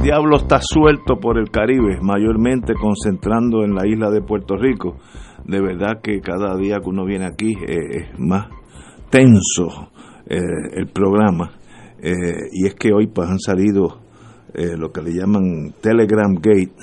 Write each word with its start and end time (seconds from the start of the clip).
el 0.00 0.04
diablo 0.04 0.38
está 0.38 0.58
suelto 0.62 1.16
por 1.20 1.38
el 1.38 1.50
Caribe, 1.50 1.98
mayormente 2.00 2.72
concentrando 2.72 3.64
en 3.64 3.74
la 3.74 3.86
isla 3.86 4.10
de 4.10 4.22
Puerto 4.22 4.56
Rico. 4.56 4.96
De 5.44 5.60
verdad 5.60 6.00
que 6.02 6.20
cada 6.20 6.56
día 6.56 6.78
que 6.82 6.88
uno 6.88 7.04
viene 7.04 7.26
aquí 7.26 7.52
eh, 7.52 8.12
es 8.12 8.18
más 8.18 8.48
tenso 9.10 9.90
eh, 10.26 10.38
el 10.72 10.86
programa. 10.86 11.50
Eh, 12.02 12.12
y 12.52 12.66
es 12.66 12.74
que 12.76 12.94
hoy 12.94 13.08
pues, 13.08 13.28
han 13.28 13.38
salido 13.38 14.00
lo 14.54 14.90
que 14.90 15.00
le 15.00 15.12
llaman 15.12 15.74
Telegram 15.80 16.34
Gate, 16.34 16.74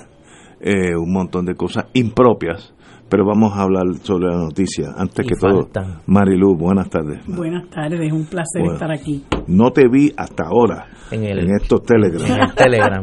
un 0.96 1.12
montón 1.12 1.46
de 1.46 1.54
cosas 1.54 1.88
impropias 1.94 2.74
pero 3.10 3.26
vamos 3.26 3.54
a 3.56 3.62
hablar 3.62 3.84
sobre 4.02 4.28
la 4.28 4.38
noticia. 4.38 4.94
Antes 4.98 5.26
que 5.26 5.36
todo, 5.40 5.70
Marilu, 6.08 6.56
buenas 6.56 6.90
tardes. 6.90 7.20
Buenas 7.28 7.70
tardes, 7.70 8.12
un 8.12 8.26
placer 8.26 8.64
estar 8.72 8.92
aquí. 8.92 9.24
No 9.48 9.72
te 9.72 9.88
vi 9.88 10.12
hasta 10.18 10.44
ahora 10.46 10.88
en, 11.12 11.56
estos 11.56 11.84
Telegram. 11.84 12.26
En 12.26 12.42
el 12.42 12.54
Telegram. 12.54 13.02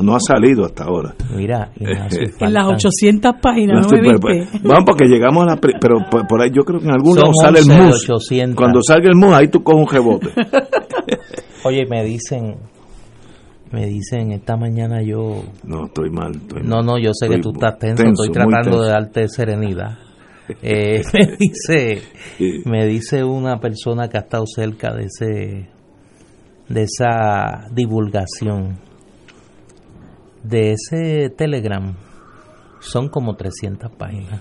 No, 0.00 0.14
ha 0.14 0.20
salido 0.20 0.64
hasta 0.64 0.84
ahora. 0.84 1.14
Mira, 1.34 1.70
en 1.76 2.52
las 2.52 2.66
800 2.66 3.34
páginas, 3.40 3.86
no, 3.86 3.96
me 3.96 4.02
viste. 4.02 4.58
Vamos, 4.68 4.84
porque 4.84 5.06
llegamos 5.06 5.44
a 5.44 5.54
la... 5.54 5.56
Pero 5.56 5.96
por, 6.10 6.42
ahí 6.42 6.50
yo 6.54 6.62
creo 6.62 6.80
que 6.80 6.86
en 6.86 6.92
algún 6.92 7.16
lado 7.16 7.32
sale 7.34 7.60
el 7.60 7.66
mus. 7.66 8.06
Cuando 8.54 8.80
salga 8.82 9.08
el 9.08 9.16
mus, 9.16 9.34
ahí 9.34 9.48
tú 9.48 9.62
coges 9.62 9.82
un 9.82 9.88
rebote. 9.88 10.28
Oye, 11.64 11.86
me 11.88 12.04
dicen 12.04 12.56
me 13.72 13.86
dicen, 13.86 14.32
esta 14.32 14.56
mañana 14.56 15.02
yo... 15.02 15.42
No, 15.64 15.86
estoy 15.86 16.10
mal. 16.10 16.32
no, 16.64 16.82
no, 16.82 16.98
yo 16.98 17.10
sé 17.12 17.28
que 17.28 17.38
tú 17.38 17.52
estás 17.52 17.78
tenso, 17.78 18.04
estoy 18.04 18.30
tratando 18.30 18.82
de 18.82 18.90
darte 18.90 19.28
serenidad. 19.28 19.98
Eh, 20.62 21.02
me 21.12 21.36
dice 21.38 22.02
me 22.64 22.86
dice 22.86 23.22
una 23.22 23.60
persona 23.60 24.08
que 24.08 24.16
ha 24.16 24.20
estado 24.20 24.44
cerca 24.46 24.94
de 24.94 25.04
ese 25.04 25.68
de 26.70 26.82
esa 26.82 27.66
divulgación 27.70 28.78
de 30.42 30.72
ese 30.72 31.28
telegram 31.36 31.96
son 32.80 33.10
como 33.10 33.36
300 33.36 33.90
páginas 33.92 34.40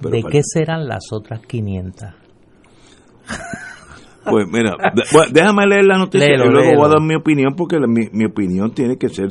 ¿de 0.00 0.22
qué 0.22 0.40
serán 0.42 0.86
las 0.86 1.04
otras 1.12 1.40
500? 1.46 2.08
Pues 4.30 4.46
mira, 4.48 4.76
déjame 5.32 5.66
leer 5.66 5.84
la 5.84 5.98
noticia 5.98 6.34
y 6.34 6.36
luego 6.36 6.76
voy 6.76 6.86
a 6.86 6.88
dar 6.88 7.00
mi 7.00 7.14
opinión 7.14 7.54
porque 7.56 7.78
mi, 7.86 8.24
opinión 8.24 8.72
tiene 8.72 8.96
que 8.96 9.08
ser 9.08 9.28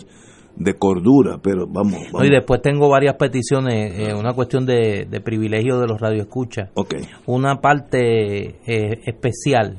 de 0.56 0.76
cordura, 0.76 1.40
pero 1.42 1.66
vamos. 1.68 2.00
y 2.24 2.30
después 2.30 2.62
tengo 2.62 2.90
varias 2.90 3.16
peticiones, 3.16 3.98
eh, 3.98 4.14
una 4.14 4.34
cuestión 4.34 4.66
de, 4.66 5.22
privilegio 5.24 5.80
de 5.80 5.88
los 5.88 6.00
radioescuchas. 6.00 6.70
Okay. 6.76 7.02
Una 7.26 7.60
parte 7.60 8.60
eh, 8.68 9.00
especial, 9.06 9.78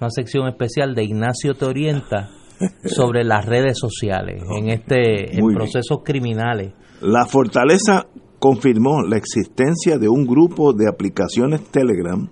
una 0.00 0.10
sección 0.10 0.48
especial 0.48 0.94
de 0.94 1.04
Ignacio 1.04 1.54
Te 1.54 1.64
Orienta 1.64 2.30
sobre 2.84 3.24
las 3.24 3.46
redes 3.46 3.78
sociales 3.78 4.42
en 4.56 4.70
este 4.70 5.38
en 5.38 5.46
procesos 5.54 5.98
criminales. 6.04 6.72
La 7.00 7.26
Fortaleza 7.26 8.06
confirmó 8.38 9.02
la 9.02 9.16
existencia 9.16 9.98
de 9.98 10.08
un 10.08 10.26
grupo 10.26 10.72
de 10.72 10.88
aplicaciones 10.88 11.62
Telegram 11.70 12.28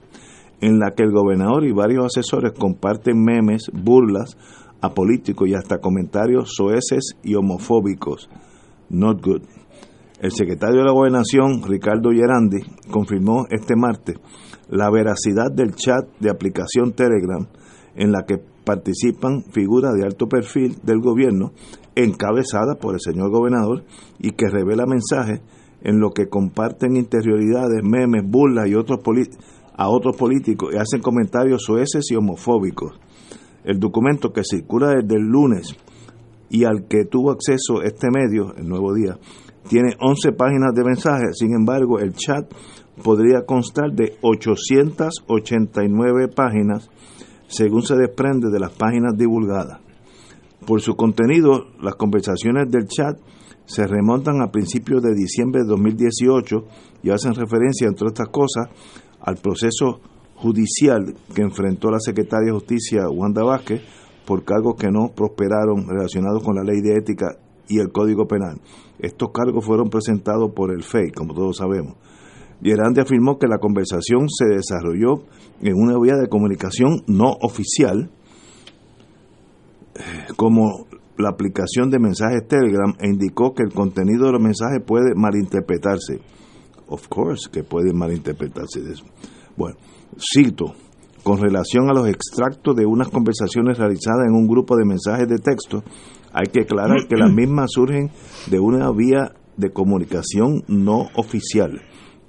en 0.60 0.78
la 0.78 0.92
que 0.92 1.02
el 1.02 1.12
gobernador 1.12 1.64
y 1.64 1.72
varios 1.72 2.06
asesores 2.06 2.52
comparten 2.52 3.22
memes, 3.22 3.70
burlas 3.72 4.36
a 4.80 4.90
políticos 4.94 5.48
y 5.48 5.54
hasta 5.54 5.78
comentarios 5.78 6.52
soeces 6.54 7.16
y 7.22 7.34
homofóbicos. 7.34 8.28
Not 8.90 9.24
good. 9.24 9.42
El 10.20 10.30
secretario 10.32 10.80
de 10.80 10.86
la 10.86 10.92
Gobernación, 10.92 11.62
Ricardo 11.62 12.10
Gerandi, 12.10 12.62
confirmó 12.90 13.46
este 13.50 13.76
martes 13.76 14.16
la 14.68 14.90
veracidad 14.90 15.50
del 15.52 15.74
chat 15.74 16.08
de 16.20 16.30
aplicación 16.30 16.92
Telegram 16.92 17.46
en 17.94 18.12
la 18.12 18.24
que 18.26 18.38
participan 18.64 19.42
figuras 19.52 19.92
de 19.94 20.04
alto 20.04 20.26
perfil 20.26 20.76
del 20.82 21.00
gobierno 21.00 21.52
encabezada 21.94 22.76
por 22.80 22.94
el 22.94 23.00
señor 23.00 23.30
gobernador 23.30 23.84
y 24.18 24.30
que 24.30 24.48
revela 24.48 24.86
mensajes 24.86 25.42
en 25.82 26.00
lo 26.00 26.10
que 26.10 26.28
comparten 26.28 26.96
interioridades, 26.96 27.82
memes, 27.82 28.22
burlas 28.24 28.68
y 28.68 28.74
otros 28.74 29.00
políticos 29.02 29.44
a 29.76 29.88
otros 29.88 30.16
políticos 30.16 30.72
y 30.72 30.78
hacen 30.78 31.00
comentarios 31.00 31.64
soeces 31.64 32.04
y 32.10 32.16
homofóbicos. 32.16 32.98
El 33.64 33.80
documento 33.80 34.32
que 34.32 34.44
circula 34.44 34.90
desde 34.90 35.16
el 35.16 35.22
lunes 35.22 35.74
y 36.50 36.64
al 36.64 36.86
que 36.86 37.04
tuvo 37.04 37.30
acceso 37.30 37.82
este 37.82 38.08
medio, 38.10 38.54
el 38.56 38.68
Nuevo 38.68 38.94
Día, 38.94 39.18
tiene 39.68 39.96
11 39.98 40.32
páginas 40.32 40.74
de 40.74 40.84
mensajes, 40.84 41.38
sin 41.38 41.54
embargo 41.54 41.98
el 41.98 42.12
chat 42.12 42.52
podría 43.02 43.46
constar 43.46 43.92
de 43.92 44.18
889 44.20 46.28
páginas 46.28 46.90
según 47.48 47.82
se 47.82 47.96
desprende 47.96 48.50
de 48.50 48.60
las 48.60 48.72
páginas 48.72 49.16
divulgadas. 49.16 49.80
Por 50.66 50.80
su 50.80 50.96
contenido, 50.96 51.66
las 51.80 51.96
conversaciones 51.96 52.70
del 52.70 52.86
chat 52.86 53.18
se 53.66 53.86
remontan 53.86 54.42
a 54.42 54.50
principios 54.50 55.02
de 55.02 55.14
diciembre 55.14 55.62
de 55.62 55.68
2018 55.68 56.64
y 57.02 57.10
hacen 57.10 57.34
referencia, 57.34 57.86
entre 57.86 58.08
otras 58.08 58.28
cosas, 58.28 58.68
al 59.24 59.36
proceso 59.36 60.00
judicial 60.36 61.14
que 61.34 61.42
enfrentó 61.42 61.90
la 61.90 61.98
secretaria 61.98 62.52
de 62.52 62.58
Justicia 62.58 63.08
Wanda 63.08 63.42
Vázquez 63.42 63.82
por 64.26 64.44
cargos 64.44 64.76
que 64.76 64.90
no 64.90 65.12
prosperaron 65.14 65.88
relacionados 65.88 66.42
con 66.42 66.56
la 66.56 66.62
ley 66.62 66.80
de 66.82 66.96
ética 66.96 67.36
y 67.68 67.78
el 67.78 67.90
Código 67.90 68.26
Penal. 68.26 68.60
Estos 68.98 69.30
cargos 69.32 69.64
fueron 69.64 69.88
presentados 69.88 70.52
por 70.54 70.70
el 70.72 70.82
FEI, 70.82 71.10
como 71.12 71.34
todos 71.34 71.56
sabemos. 71.56 71.96
Gerandi 72.62 73.00
afirmó 73.00 73.38
que 73.38 73.46
la 73.46 73.58
conversación 73.58 74.28
se 74.28 74.46
desarrolló 74.46 75.24
en 75.60 75.74
una 75.74 75.98
vía 75.98 76.16
de 76.16 76.28
comunicación 76.28 77.02
no 77.06 77.32
oficial, 77.40 78.10
eh, 79.94 80.00
como 80.36 80.86
la 81.16 81.30
aplicación 81.30 81.90
de 81.90 81.98
mensajes 81.98 82.46
Telegram, 82.46 82.94
e 83.00 83.08
indicó 83.08 83.54
que 83.54 83.62
el 83.62 83.72
contenido 83.72 84.26
de 84.26 84.32
los 84.32 84.42
mensajes 84.42 84.82
puede 84.84 85.14
malinterpretarse 85.14 86.20
of 86.88 87.08
course, 87.08 87.48
que 87.50 87.62
puede 87.62 87.92
malinterpretarse 87.92 88.80
de 88.80 88.92
eso. 88.92 89.04
Bueno, 89.56 89.76
cito, 90.18 90.74
con 91.22 91.40
relación 91.40 91.88
a 91.88 91.94
los 91.94 92.08
extractos 92.08 92.76
de 92.76 92.86
unas 92.86 93.08
conversaciones 93.08 93.78
realizadas 93.78 94.26
en 94.28 94.34
un 94.34 94.46
grupo 94.46 94.76
de 94.76 94.84
mensajes 94.84 95.28
de 95.28 95.38
texto, 95.38 95.82
hay 96.32 96.46
que 96.52 96.62
aclarar 96.62 97.06
que 97.08 97.16
las 97.16 97.32
mismas 97.32 97.70
surgen 97.72 98.10
de 98.50 98.60
una 98.60 98.90
vía 98.90 99.32
de 99.56 99.70
comunicación 99.70 100.64
no 100.68 101.08
oficial. 101.16 101.80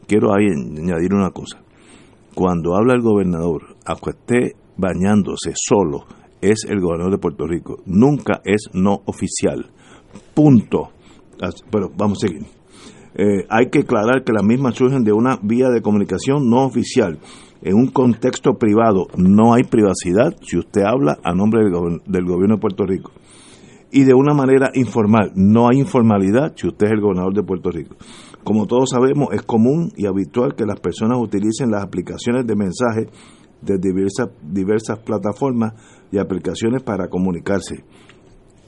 Quiero 0.07 0.31
añadir 0.33 1.13
una 1.13 1.31
cosa. 1.31 1.59
Cuando 2.35 2.75
habla 2.75 2.93
el 2.93 3.01
gobernador, 3.01 3.75
aunque 3.85 4.11
esté 4.11 4.55
bañándose 4.77 5.53
solo, 5.55 6.05
es 6.41 6.66
el 6.69 6.79
gobernador 6.79 7.13
de 7.13 7.17
Puerto 7.17 7.47
Rico. 7.47 7.77
Nunca 7.85 8.41
es 8.43 8.69
no 8.73 9.01
oficial. 9.05 9.72
Punto. 10.33 10.89
Pero 11.72 11.91
vamos 11.97 12.23
a 12.23 12.27
seguir. 12.27 12.45
Eh, 13.17 13.45
hay 13.49 13.69
que 13.69 13.79
aclarar 13.79 14.23
que 14.23 14.33
las 14.33 14.43
mismas 14.43 14.75
surgen 14.75 15.03
de 15.03 15.13
una 15.13 15.39
vía 15.41 15.69
de 15.69 15.81
comunicación 15.81 16.49
no 16.49 16.65
oficial. 16.65 17.17
En 17.61 17.75
un 17.75 17.87
contexto 17.87 18.55
privado 18.55 19.07
no 19.17 19.53
hay 19.53 19.63
privacidad 19.63 20.35
si 20.41 20.57
usted 20.57 20.81
habla 20.81 21.17
a 21.23 21.33
nombre 21.33 21.63
del, 21.63 22.01
del 22.05 22.25
gobierno 22.25 22.55
de 22.55 22.61
Puerto 22.61 22.85
Rico. 22.85 23.11
Y 23.91 24.03
de 24.03 24.13
una 24.13 24.33
manera 24.33 24.71
informal, 24.73 25.31
no 25.35 25.69
hay 25.69 25.79
informalidad 25.79 26.53
si 26.55 26.67
usted 26.67 26.87
es 26.87 26.93
el 26.93 26.99
gobernador 26.99 27.34
de 27.34 27.43
Puerto 27.43 27.72
Rico. 27.72 27.95
Como 28.43 28.67
todos 28.67 28.90
sabemos, 28.90 29.29
es 29.31 29.41
común 29.43 29.91
y 29.95 30.05
habitual 30.05 30.53
que 30.55 30.66
las 30.66 30.79
personas 30.81 31.17
utilicen 31.17 31.72
las 31.72 31.84
aplicaciones 31.84 32.45
de 32.45 32.55
mensaje 32.55 33.07
de 33.61 33.78
diversas, 33.78 34.29
diversas 34.43 34.99
plataformas 34.99 35.73
y 36.11 36.17
aplicaciones 36.17 36.84
para 36.84 37.07
comunicarse. 37.07 37.85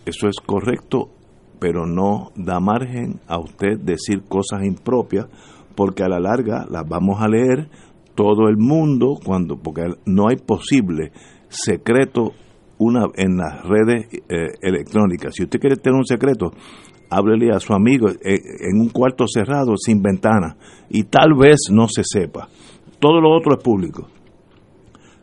Eso 0.05 0.27
es 0.27 0.37
correcto 0.39 1.09
pero 1.59 1.85
no 1.85 2.31
da 2.35 2.59
margen 2.59 3.19
a 3.27 3.39
usted 3.39 3.79
decir 3.79 4.23
cosas 4.27 4.63
impropias, 4.63 5.27
porque 5.75 6.03
a 6.03 6.09
la 6.09 6.19
larga 6.19 6.65
las 6.69 6.87
vamos 6.87 7.21
a 7.21 7.27
leer 7.27 7.69
todo 8.15 8.47
el 8.49 8.57
mundo 8.57 9.19
cuando 9.23 9.57
porque 9.57 9.83
no 10.05 10.27
hay 10.27 10.37
posible 10.37 11.11
secreto 11.49 12.33
una 12.79 13.05
en 13.15 13.37
las 13.37 13.63
redes 13.63 14.07
eh, 14.11 14.47
electrónicas. 14.61 15.33
Si 15.35 15.43
usted 15.43 15.59
quiere 15.59 15.77
tener 15.77 15.97
un 15.97 16.05
secreto, 16.05 16.51
háblele 17.09 17.51
a 17.51 17.59
su 17.59 17.73
amigo 17.73 18.09
eh, 18.09 18.39
en 18.59 18.79
un 18.79 18.89
cuarto 18.89 19.25
cerrado 19.27 19.75
sin 19.77 20.01
ventana 20.01 20.57
y 20.89 21.03
tal 21.03 21.33
vez 21.35 21.69
no 21.71 21.87
se 21.87 22.03
sepa. 22.03 22.47
Todo 22.99 23.21
lo 23.21 23.35
otro 23.35 23.55
es 23.55 23.63
público. 23.63 24.07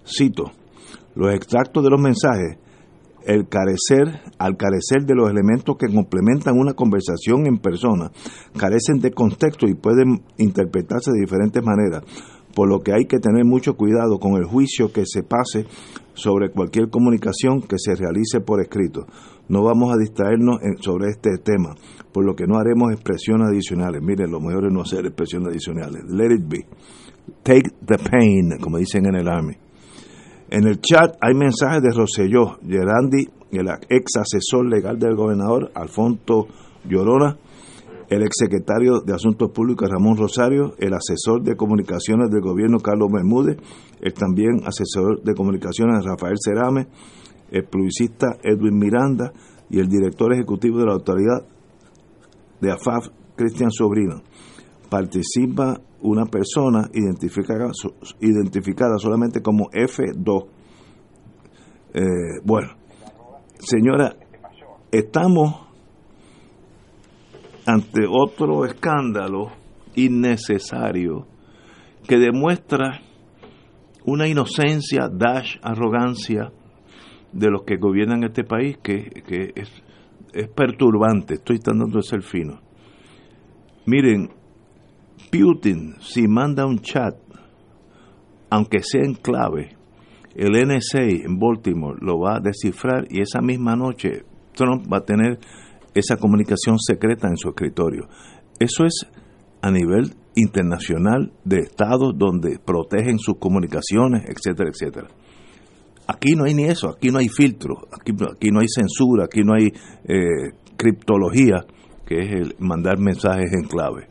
Cito, 0.04 0.52
los 1.14 1.34
extractos 1.34 1.82
de 1.82 1.90
los 1.90 2.00
mensajes 2.00 2.58
el 3.26 3.48
carecer, 3.48 4.20
al 4.38 4.56
carecer 4.56 5.04
de 5.06 5.14
los 5.14 5.30
elementos 5.30 5.76
que 5.78 5.92
complementan 5.92 6.58
una 6.58 6.74
conversación 6.74 7.46
en 7.46 7.58
persona, 7.58 8.10
carecen 8.56 9.00
de 9.00 9.12
contexto 9.12 9.66
y 9.66 9.74
pueden 9.74 10.22
interpretarse 10.38 11.10
de 11.12 11.20
diferentes 11.20 11.62
maneras, 11.64 12.02
por 12.54 12.68
lo 12.68 12.80
que 12.80 12.92
hay 12.92 13.06
que 13.06 13.18
tener 13.18 13.44
mucho 13.44 13.74
cuidado 13.76 14.18
con 14.18 14.36
el 14.36 14.44
juicio 14.44 14.92
que 14.92 15.04
se 15.06 15.22
pase 15.22 15.66
sobre 16.14 16.50
cualquier 16.50 16.88
comunicación 16.88 17.60
que 17.60 17.78
se 17.78 17.94
realice 17.96 18.40
por 18.40 18.60
escrito. 18.60 19.06
No 19.48 19.62
vamos 19.62 19.92
a 19.92 19.98
distraernos 19.98 20.60
sobre 20.80 21.10
este 21.10 21.36
tema, 21.42 21.74
por 22.12 22.24
lo 22.24 22.34
que 22.34 22.46
no 22.46 22.56
haremos 22.56 22.92
expresiones 22.92 23.48
adicionales. 23.48 24.00
Miren, 24.02 24.30
lo 24.30 24.40
mejor 24.40 24.66
es 24.66 24.72
no 24.72 24.82
hacer 24.82 25.04
expresiones 25.04 25.48
adicionales. 25.48 26.04
Let 26.08 26.34
it 26.34 26.48
be. 26.48 26.66
Take 27.42 27.70
the 27.84 27.98
pain, 27.98 28.58
como 28.60 28.78
dicen 28.78 29.06
en 29.06 29.16
el 29.16 29.28
Army. 29.28 29.63
En 30.50 30.66
el 30.66 30.80
chat 30.80 31.16
hay 31.20 31.34
mensajes 31.34 31.82
de 31.82 31.90
Roselló, 31.90 32.58
Gerandi, 32.66 33.28
el 33.50 33.68
ex 33.88 34.16
asesor 34.16 34.66
legal 34.66 34.98
del 34.98 35.16
gobernador, 35.16 35.70
Alfonso 35.74 36.46
Llorona, 36.84 37.36
el 38.08 38.22
ex 38.22 38.32
secretario 38.38 39.00
de 39.00 39.14
Asuntos 39.14 39.50
Públicos, 39.50 39.88
Ramón 39.88 40.16
Rosario, 40.16 40.74
el 40.78 40.92
asesor 40.92 41.42
de 41.42 41.56
comunicaciones 41.56 42.30
del 42.30 42.42
gobierno, 42.42 42.78
Carlos 42.78 43.10
Bermúdez, 43.10 43.56
el 44.00 44.12
también 44.12 44.60
asesor 44.66 45.22
de 45.22 45.34
comunicaciones, 45.34 46.04
Rafael 46.04 46.36
Cerame, 46.38 46.88
el 47.50 47.64
publicista 47.64 48.36
Edwin 48.42 48.78
Miranda 48.78 49.32
y 49.70 49.80
el 49.80 49.88
director 49.88 50.32
ejecutivo 50.34 50.78
de 50.78 50.86
la 50.86 50.92
autoridad 50.92 51.46
de 52.60 52.70
AFAF, 52.70 53.08
Cristian 53.36 53.70
Sobrino. 53.70 54.22
Participa 54.94 55.76
una 56.02 56.24
persona 56.26 56.88
identificada, 56.94 57.72
identificada 58.20 58.96
solamente 58.96 59.42
como 59.42 59.68
F2. 59.70 60.46
Eh, 61.94 62.00
bueno, 62.44 62.68
señora, 63.58 64.14
estamos 64.92 65.66
ante 67.66 68.02
otro 68.08 68.64
escándalo 68.66 69.50
innecesario 69.96 71.26
que 72.06 72.16
demuestra 72.16 73.00
una 74.04 74.28
inocencia, 74.28 75.08
dash, 75.12 75.56
arrogancia 75.60 76.52
de 77.32 77.50
los 77.50 77.64
que 77.64 77.78
gobiernan 77.78 78.22
este 78.22 78.44
país 78.44 78.78
que, 78.80 79.10
es, 79.56 79.72
es, 80.32 80.48
perturbante. 80.50 81.34
Estoy 81.34 81.58
tratando 81.58 81.96
de 81.96 82.02
ser 82.04 82.22
fino. 82.22 82.60
Miren, 83.86 84.43
Putin, 85.30 85.96
si 86.00 86.28
manda 86.28 86.66
un 86.66 86.78
chat, 86.78 87.16
aunque 88.50 88.80
sea 88.82 89.02
en 89.02 89.14
clave, 89.14 89.76
el 90.34 90.52
NSA 90.52 91.24
en 91.24 91.38
Baltimore 91.38 91.98
lo 92.00 92.18
va 92.18 92.36
a 92.36 92.40
descifrar 92.40 93.06
y 93.08 93.20
esa 93.20 93.40
misma 93.40 93.76
noche 93.76 94.24
Trump 94.54 94.92
va 94.92 94.98
a 94.98 95.04
tener 95.04 95.38
esa 95.94 96.16
comunicación 96.16 96.78
secreta 96.78 97.28
en 97.28 97.36
su 97.36 97.48
escritorio. 97.48 98.08
Eso 98.58 98.84
es 98.84 99.06
a 99.62 99.70
nivel 99.70 100.14
internacional 100.34 101.32
de 101.44 101.60
estados 101.60 102.12
donde 102.16 102.58
protegen 102.58 103.18
sus 103.18 103.38
comunicaciones, 103.38 104.24
etcétera, 104.28 104.70
etcétera. 104.70 105.08
Aquí 106.06 106.34
no 106.36 106.44
hay 106.44 106.54
ni 106.54 106.64
eso, 106.64 106.90
aquí 106.90 107.08
no 107.08 107.18
hay 107.18 107.28
filtro, 107.28 107.88
aquí, 107.92 108.12
aquí 108.12 108.50
no 108.50 108.60
hay 108.60 108.66
censura, 108.68 109.24
aquí 109.24 109.42
no 109.42 109.54
hay 109.54 109.72
eh, 110.04 110.52
criptología, 110.76 111.64
que 112.04 112.18
es 112.18 112.32
el 112.32 112.56
mandar 112.58 112.98
mensajes 112.98 113.52
en 113.54 113.66
clave. 113.66 114.08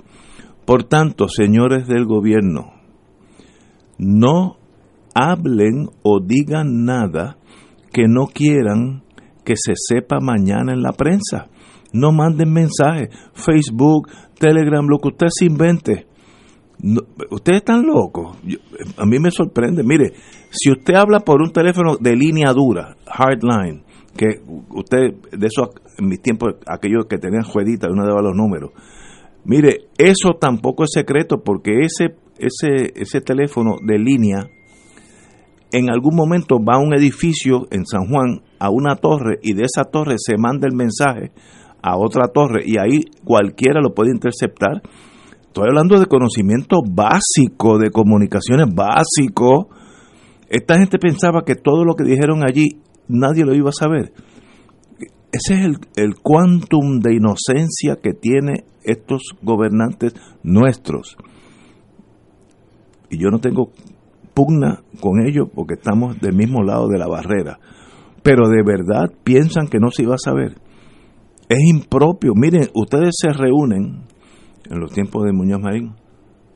Por 0.65 0.86
tanto, 0.86 1.27
señores 1.27 1.88
del 1.88 2.06
gobierno, 2.06 2.71
no 3.98 4.57
hablen 5.13 5.89
o 6.04 6.19
digan 6.19 6.86
nada 6.86 7.38
que 7.92 8.07
no 8.07 8.27
quieran 8.27 9.04
que 9.44 9.56
se 9.56 9.74
sepa 9.75 10.19
mañana 10.21 10.74
en 10.74 10.81
la 10.81 10.94
prensa. 10.94 11.48
No 11.92 12.12
manden 12.12 12.51
mensajes, 12.51 13.10
Facebook, 13.33 14.10
Telegram, 14.39 14.86
lo 14.88 14.98
que 14.98 15.10
usted 15.10 15.27
se 15.30 15.45
invente. 15.45 16.07
ustedes 17.30 17.60
están 17.60 17.86
locos. 17.86 18.38
a 18.98 19.06
mí 19.06 19.19
me 19.19 19.31
sorprende. 19.31 19.83
Mire, 19.83 20.13
si 20.50 20.71
usted 20.71 20.95
habla 20.95 21.19
por 21.19 21.42
un 21.42 21.51
teléfono 21.51 21.98
de 21.98 22.15
línea 22.15 22.51
dura, 22.54 22.95
hardline, 23.06 23.83
que 24.18 24.42
usted, 24.69 25.13
de 25.31 25.48
eso 25.48 25.71
en 25.98 26.07
mis 26.07 26.21
tiempos, 26.21 26.56
aquellos 26.68 27.06
que 27.06 27.18
tenían 27.18 27.44
jueguita, 27.44 27.89
uno 27.89 28.06
daba 28.06 28.21
los 28.21 28.36
números, 28.36 28.71
Mire, 29.45 29.87
eso 29.97 30.35
tampoco 30.39 30.83
es 30.85 30.91
secreto 30.93 31.43
porque 31.43 31.71
ese, 31.81 32.15
ese, 32.37 32.93
ese 32.95 33.21
teléfono 33.21 33.75
de 33.85 33.99
línea 33.99 34.49
en 35.73 35.89
algún 35.89 36.15
momento 36.15 36.59
va 36.59 36.75
a 36.75 36.79
un 36.79 36.93
edificio 36.93 37.67
en 37.71 37.85
San 37.85 38.07
Juan, 38.07 38.43
a 38.59 38.69
una 38.69 38.95
torre, 38.95 39.39
y 39.41 39.53
de 39.53 39.63
esa 39.63 39.85
torre 39.85 40.15
se 40.17 40.37
manda 40.37 40.67
el 40.67 40.75
mensaje 40.75 41.31
a 41.81 41.97
otra 41.97 42.27
torre 42.27 42.61
y 42.65 42.77
ahí 42.77 43.01
cualquiera 43.25 43.81
lo 43.81 43.93
puede 43.93 44.11
interceptar. 44.11 44.81
Estoy 45.41 45.65
hablando 45.67 45.99
de 45.99 46.05
conocimiento 46.05 46.77
básico, 46.89 47.77
de 47.77 47.89
comunicaciones 47.89 48.67
básico. 48.73 49.69
Esta 50.47 50.77
gente 50.77 50.97
pensaba 50.97 51.43
que 51.43 51.55
todo 51.55 51.83
lo 51.83 51.95
que 51.95 52.03
dijeron 52.03 52.43
allí 52.47 52.79
nadie 53.07 53.43
lo 53.43 53.53
iba 53.53 53.69
a 53.69 53.73
saber. 53.73 54.13
Ese 55.33 55.56
es 55.56 55.65
el, 55.65 55.77
el 55.95 56.13
quantum 56.21 57.00
de 57.00 57.15
inocencia 57.15 57.95
que 57.95 58.13
tiene 58.13 58.65
estos 58.83 59.24
gobernantes 59.41 60.13
nuestros. 60.44 61.18
Y 63.09 63.18
yo 63.18 63.30
no 63.31 63.39
tengo 63.39 63.71
pugna 64.35 64.83
con 65.01 65.25
ellos 65.25 65.47
porque 65.53 65.74
estamos 65.74 66.19
del 66.21 66.35
mismo 66.35 66.62
lado 66.62 66.88
de 66.88 67.00
la 67.00 67.07
barrera. 67.07 67.57
Pero 68.21 68.47
de 68.47 68.62
verdad 68.63 69.12
piensan 69.24 69.68
que 69.68 69.80
no 69.80 69.89
se 69.89 70.03
iba 70.03 70.13
a 70.13 70.19
saber. 70.24 70.53
Es 71.50 71.59
impropio. 71.68 72.33
Miren, 72.36 72.69
ustedes 72.75 73.15
se 73.19 73.33
reúnen 73.33 74.03
en 74.69 74.79
los 74.79 74.91
tiempos 74.91 75.24
de 75.24 75.33
Muñoz 75.33 75.59
Marín, 75.59 75.95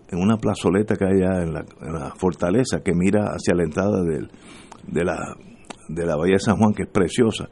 en 0.10 0.20
una 0.20 0.38
plazoleta 0.38 0.96
que 0.96 1.06
hay 1.06 1.24
allá 1.24 1.42
en 1.42 1.54
la, 1.54 2.14
fortaleza 2.16 2.82
que 2.86 2.94
mira 2.94 3.32
hacia 3.32 3.56
la 3.56 3.64
entrada 3.64 4.04
del, 4.04 4.30
de, 4.88 5.04
la, 5.04 5.18
de 5.90 6.06
la 6.06 6.16
Bahía 6.16 6.34
de 6.34 6.40
San 6.42 6.58
Juan, 6.58 6.74
que 6.76 6.84
es 6.84 6.90
preciosa 6.90 7.50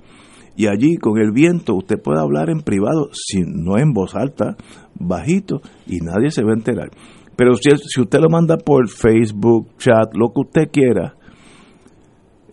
y 0.56 0.68
allí 0.68 0.96
con 0.98 1.18
el 1.18 1.32
viento 1.32 1.76
usted 1.76 2.02
puede 2.02 2.22
hablar 2.22 2.50
en 2.50 2.62
privado, 2.62 3.10
si 3.12 3.42
no 3.42 3.78
en 3.78 3.94
voz 3.94 4.16
alta, 4.16 4.56
bajito, 4.98 5.62
y 5.86 5.98
nadie 5.98 6.32
se 6.32 6.44
va 6.44 6.52
a 6.52 6.56
enterar. 6.56 6.92
Pero 7.36 7.56
si, 7.56 7.70
si 7.76 8.02
usted 8.02 8.20
lo 8.20 8.30
manda 8.30 8.58
por 8.58 8.90
Facebook, 8.90 9.76
chat, 9.78 10.14
lo 10.16 10.30
que 10.30 10.42
usted 10.42 10.72
quiera, 10.72 11.16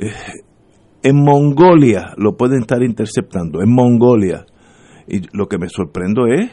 eh, 0.00 0.12
en 1.02 1.16
Mongolia 1.16 2.14
lo 2.16 2.36
pueden 2.36 2.60
estar 2.60 2.82
interceptando, 2.82 3.60
en 3.60 3.72
Mongolia. 3.72 4.46
Y 5.06 5.20
lo 5.36 5.46
que 5.46 5.58
me 5.58 5.68
sorprendo 5.68 6.26
es, 6.26 6.50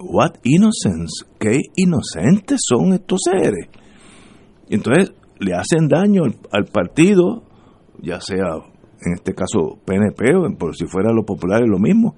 what 0.00 0.34
innocence, 0.44 1.26
qué 1.38 1.58
inocentes 1.76 2.60
son 2.66 2.92
estos 2.92 3.20
seres. 3.24 3.68
Entonces 4.70 5.12
le 5.40 5.54
hacen 5.54 5.88
daño 5.88 6.22
al 6.52 6.64
partido, 6.66 7.42
ya 8.00 8.20
sea 8.20 8.60
en 9.00 9.14
este 9.14 9.34
caso 9.34 9.78
PNP, 9.84 10.34
o 10.34 10.58
por 10.58 10.76
si 10.76 10.86
fuera 10.86 11.12
lo 11.12 11.24
popular 11.24 11.62
es 11.62 11.68
lo 11.68 11.78
mismo, 11.78 12.16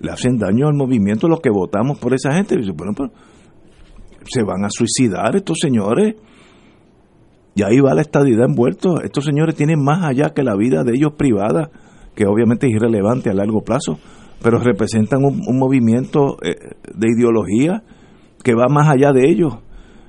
le 0.00 0.10
hacen 0.10 0.38
daño 0.38 0.68
al 0.68 0.74
movimiento 0.74 1.28
los 1.28 1.40
que 1.40 1.50
votamos 1.50 1.98
por 1.98 2.14
esa 2.14 2.32
gente. 2.32 2.56
bueno, 2.74 2.94
se 4.24 4.42
van 4.42 4.64
a 4.64 4.70
suicidar 4.70 5.36
estos 5.36 5.58
señores. 5.60 6.16
Y 7.54 7.62
ahí 7.64 7.80
va 7.80 7.94
la 7.94 8.02
estadidad 8.02 8.44
envuelto. 8.44 9.00
Estos 9.02 9.24
señores 9.24 9.56
tienen 9.56 9.82
más 9.82 10.04
allá 10.04 10.30
que 10.30 10.44
la 10.44 10.54
vida 10.54 10.84
de 10.84 10.92
ellos 10.94 11.14
privada, 11.16 11.70
que 12.14 12.26
obviamente 12.26 12.68
es 12.68 12.74
irrelevante 12.74 13.30
a 13.30 13.34
largo 13.34 13.62
plazo, 13.62 13.98
pero 14.40 14.58
representan 14.58 15.24
un, 15.24 15.42
un 15.44 15.58
movimiento 15.58 16.36
eh, 16.42 16.54
de 16.94 17.08
ideología 17.08 17.82
que 18.44 18.54
va 18.54 18.68
más 18.68 18.88
allá 18.88 19.12
de 19.12 19.28
ellos. 19.28 19.54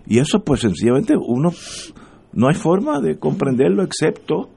Y 0.05 0.19
eso 0.19 0.43
pues 0.43 0.59
sencillamente 0.61 1.15
uno 1.17 1.49
no 2.33 2.47
hay 2.47 2.55
forma 2.55 2.99
de 2.99 3.17
comprenderlo 3.17 3.83
excepto 3.83 4.49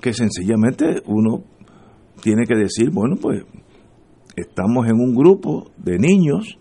que 0.00 0.12
sencillamente 0.12 1.02
uno 1.06 1.44
tiene 2.22 2.44
que 2.46 2.56
decir, 2.56 2.90
bueno, 2.90 3.16
pues 3.20 3.44
estamos 4.36 4.86
en 4.88 4.96
un 4.96 5.14
grupo 5.14 5.70
de 5.76 5.98
niños 5.98 6.58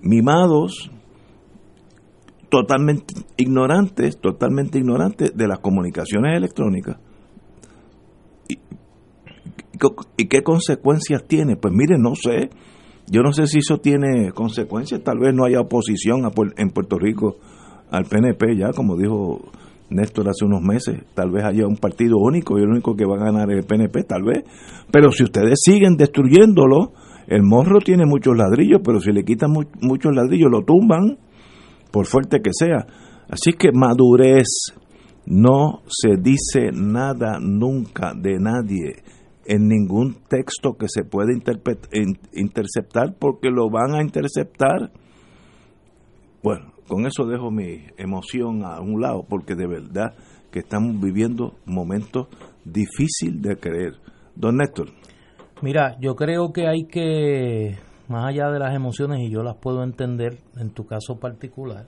mimados, 0.00 0.90
totalmente 2.50 3.14
ignorantes, 3.36 4.18
totalmente 4.18 4.78
ignorantes 4.78 5.36
de 5.36 5.48
las 5.48 5.58
comunicaciones 5.58 6.36
electrónicas. 6.36 6.98
¿Y, 10.16 10.26
qué 10.26 10.42
consecuencias 10.42 11.24
tiene? 11.26 11.56
Pues 11.56 11.74
mire, 11.74 11.96
no 11.98 12.14
sé. 12.14 12.50
Yo 13.06 13.22
no 13.22 13.32
sé 13.32 13.46
si 13.46 13.58
eso 13.58 13.78
tiene 13.78 14.32
consecuencias. 14.32 15.02
Tal 15.02 15.18
vez 15.18 15.34
no 15.34 15.44
haya 15.44 15.60
oposición 15.60 16.22
en 16.56 16.70
Puerto 16.70 16.98
Rico 16.98 17.36
al 17.90 18.04
PNP 18.04 18.56
ya, 18.56 18.70
como 18.72 18.96
dijo 18.96 19.40
Néstor 19.94 20.28
hace 20.28 20.44
unos 20.44 20.60
meses, 20.60 21.02
tal 21.14 21.30
vez 21.30 21.44
haya 21.44 21.66
un 21.66 21.76
partido 21.76 22.18
único 22.18 22.58
y 22.58 22.62
el 22.62 22.68
único 22.68 22.94
que 22.94 23.06
va 23.06 23.16
a 23.16 23.24
ganar 23.24 23.50
el 23.50 23.64
PNP, 23.64 24.02
tal 24.04 24.24
vez. 24.24 24.44
Pero 24.90 25.10
si 25.10 25.24
ustedes 25.24 25.60
siguen 25.64 25.96
destruyéndolo, 25.96 26.92
el 27.26 27.42
morro 27.42 27.78
tiene 27.78 28.04
muchos 28.04 28.36
ladrillos, 28.36 28.80
pero 28.84 29.00
si 29.00 29.12
le 29.12 29.24
quitan 29.24 29.50
muchos 29.80 30.14
ladrillos, 30.14 30.50
lo 30.50 30.62
tumban, 30.62 31.16
por 31.90 32.06
fuerte 32.06 32.40
que 32.42 32.50
sea. 32.52 32.86
Así 33.28 33.52
que 33.52 33.70
madurez, 33.72 34.74
no 35.26 35.80
se 35.86 36.16
dice 36.20 36.70
nada 36.72 37.38
nunca 37.40 38.12
de 38.14 38.38
nadie 38.38 38.96
en 39.46 39.68
ningún 39.68 40.16
texto 40.28 40.74
que 40.78 40.86
se 40.88 41.04
pueda 41.04 41.32
interceptar 42.32 43.14
porque 43.18 43.48
lo 43.50 43.70
van 43.70 43.94
a 43.94 44.02
interceptar. 44.02 44.90
Bueno, 46.42 46.73
con 46.88 47.06
eso 47.06 47.24
dejo 47.26 47.50
mi 47.50 47.86
emoción 47.96 48.64
a 48.64 48.80
un 48.80 49.00
lado 49.00 49.24
porque 49.28 49.54
de 49.54 49.66
verdad 49.66 50.14
que 50.50 50.60
estamos 50.60 51.00
viviendo 51.00 51.54
momentos 51.64 52.28
difíciles 52.64 53.42
de 53.42 53.56
creer. 53.56 53.94
Don 54.34 54.56
Néstor. 54.56 54.88
Mira, 55.62 55.96
yo 56.00 56.14
creo 56.14 56.52
que 56.52 56.68
hay 56.68 56.84
que, 56.84 57.78
más 58.08 58.26
allá 58.26 58.50
de 58.50 58.58
las 58.58 58.74
emociones, 58.74 59.20
y 59.20 59.30
yo 59.30 59.42
las 59.42 59.56
puedo 59.56 59.82
entender 59.82 60.38
en 60.56 60.70
tu 60.70 60.84
caso 60.86 61.18
particular, 61.18 61.86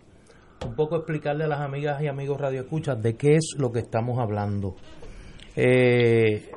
un 0.64 0.74
poco 0.74 0.96
explicarle 0.96 1.44
a 1.44 1.48
las 1.48 1.60
amigas 1.60 2.00
y 2.02 2.08
amigos 2.08 2.40
radioescuchas 2.40 3.00
de 3.02 3.16
qué 3.16 3.34
es 3.34 3.54
lo 3.58 3.70
que 3.70 3.80
estamos 3.80 4.18
hablando. 4.18 4.76
Eh, 5.54 6.50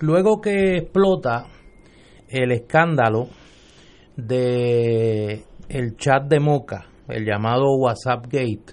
luego 0.00 0.40
que 0.40 0.78
explota 0.78 1.46
el 2.28 2.52
escándalo 2.52 3.28
de 4.16 5.44
el 5.68 5.96
chat 5.96 6.24
de 6.28 6.40
Moca, 6.40 6.86
el 7.08 7.24
llamado 7.24 7.76
WhatsApp 7.76 8.24
Gate, 8.24 8.72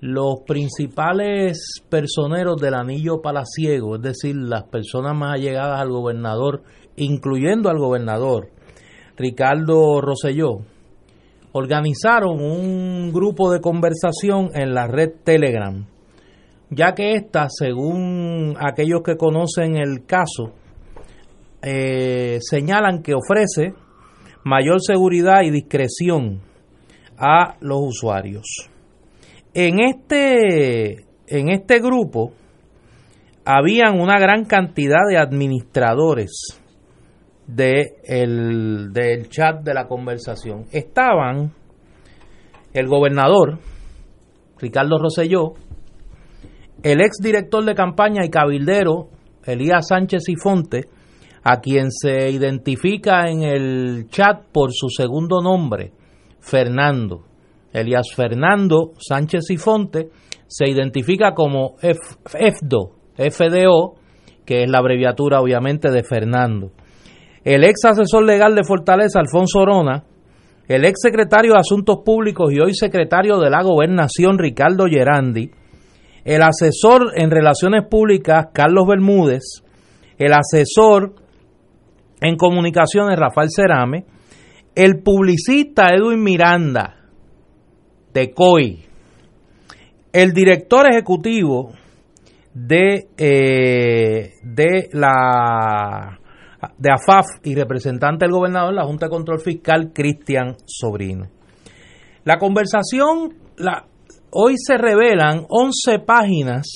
los 0.00 0.40
principales 0.46 1.82
personeros 1.88 2.60
del 2.60 2.74
anillo 2.74 3.22
palaciego, 3.22 3.96
es 3.96 4.02
decir, 4.02 4.36
las 4.36 4.64
personas 4.64 5.16
más 5.16 5.34
allegadas 5.34 5.80
al 5.80 5.90
gobernador, 5.90 6.62
incluyendo 6.96 7.70
al 7.70 7.78
gobernador, 7.78 8.50
Ricardo 9.16 10.00
Rosselló, 10.00 10.58
organizaron 11.52 12.40
un 12.40 13.12
grupo 13.12 13.50
de 13.52 13.60
conversación 13.60 14.50
en 14.54 14.74
la 14.74 14.88
red 14.88 15.10
Telegram, 15.24 15.86
ya 16.68 16.92
que 16.94 17.14
esta, 17.14 17.46
según 17.48 18.56
aquellos 18.58 19.02
que 19.02 19.16
conocen 19.16 19.76
el 19.76 20.04
caso, 20.04 20.52
eh, 21.62 22.38
señalan 22.42 23.02
que 23.02 23.14
ofrece 23.14 23.72
mayor 24.44 24.82
seguridad 24.82 25.42
y 25.44 25.50
discreción 25.50 26.42
a 27.18 27.56
los 27.60 27.80
usuarios. 27.80 28.70
En 29.52 29.80
este, 29.80 31.04
en 31.26 31.50
este 31.50 31.78
grupo 31.78 32.32
habían 33.44 34.00
una 34.00 34.18
gran 34.18 34.44
cantidad 34.44 35.06
de 35.08 35.18
administradores 35.18 36.60
de 37.46 37.96
el, 38.04 38.92
del 38.92 39.28
chat 39.28 39.62
de 39.62 39.74
la 39.74 39.86
conversación. 39.86 40.64
Estaban 40.72 41.52
el 42.72 42.88
gobernador, 42.88 43.58
Ricardo 44.58 44.98
Rosselló, 44.98 45.54
el 46.82 47.00
ex 47.00 47.18
director 47.22 47.64
de 47.64 47.74
campaña 47.74 48.24
y 48.24 48.30
cabildero, 48.30 49.08
Elías 49.44 49.88
Sánchez 49.88 50.28
y 50.28 50.36
Fonte, 50.36 50.88
a 51.42 51.60
quien 51.60 51.90
se 51.90 52.30
identifica 52.30 53.28
en 53.28 53.42
el 53.42 54.08
chat 54.08 54.46
por 54.50 54.70
su 54.72 54.88
segundo 54.88 55.42
nombre, 55.42 55.92
Fernando. 56.44 57.24
Elías 57.72 58.12
Fernando 58.14 58.92
Sánchez 58.98 59.50
y 59.50 59.56
Fonte 59.56 60.10
se 60.46 60.68
identifica 60.68 61.32
como 61.34 61.76
FDO, 61.78 62.92
FDO, 63.16 63.94
que 64.44 64.62
es 64.62 64.70
la 64.70 64.78
abreviatura 64.78 65.40
obviamente 65.40 65.90
de 65.90 66.04
Fernando. 66.04 66.70
El 67.42 67.64
ex 67.64 67.84
asesor 67.84 68.24
legal 68.24 68.54
de 68.54 68.62
Fortaleza, 68.62 69.18
Alfonso 69.18 69.60
Orona, 69.60 70.04
el 70.68 70.84
ex 70.84 71.00
secretario 71.02 71.52
de 71.52 71.58
Asuntos 71.58 71.98
Públicos 72.04 72.52
y 72.52 72.60
hoy 72.60 72.74
secretario 72.74 73.38
de 73.38 73.50
la 73.50 73.62
Gobernación, 73.62 74.38
Ricardo 74.38 74.86
Gerandi, 74.86 75.50
el 76.24 76.42
asesor 76.42 77.12
en 77.16 77.30
Relaciones 77.30 77.82
Públicas, 77.90 78.48
Carlos 78.52 78.86
Bermúdez, 78.86 79.42
el 80.18 80.32
asesor 80.32 81.14
en 82.20 82.36
Comunicaciones, 82.36 83.18
Rafael 83.18 83.48
Cerame, 83.50 84.04
el 84.74 85.02
publicista 85.02 85.88
Edwin 85.94 86.22
Miranda, 86.22 86.96
de 88.12 88.32
COI, 88.32 88.84
el 90.12 90.32
director 90.32 90.86
ejecutivo 90.90 91.72
de, 92.54 93.08
eh, 93.16 94.30
de 94.42 94.88
la 94.92 96.18
de 96.78 96.90
AFAF 96.90 97.26
y 97.42 97.54
representante 97.54 98.24
del 98.24 98.32
gobernador 98.32 98.70
en 98.70 98.76
la 98.76 98.84
Junta 98.84 99.06
de 99.06 99.10
Control 99.10 99.40
Fiscal, 99.40 99.92
Cristian 99.92 100.56
Sobrino. 100.64 101.26
La 102.24 102.38
conversación, 102.38 103.34
la, 103.56 103.86
hoy 104.30 104.54
se 104.56 104.78
revelan 104.78 105.44
11 105.48 105.98
páginas 106.06 106.66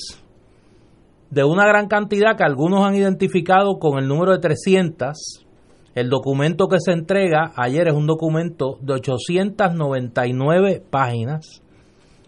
de 1.29 1.43
una 1.43 1.65
gran 1.65 1.87
cantidad 1.87 2.35
que 2.35 2.43
algunos 2.43 2.85
han 2.85 2.95
identificado 2.95 3.79
con 3.79 3.99
el 3.99 4.07
número 4.07 4.33
de 4.33 4.39
300. 4.39 5.47
El 5.95 6.09
documento 6.09 6.67
que 6.67 6.77
se 6.79 6.91
entrega 6.91 7.51
ayer 7.55 7.87
es 7.87 7.93
un 7.93 8.05
documento 8.05 8.77
de 8.81 8.93
899 8.93 10.83
páginas 10.89 11.63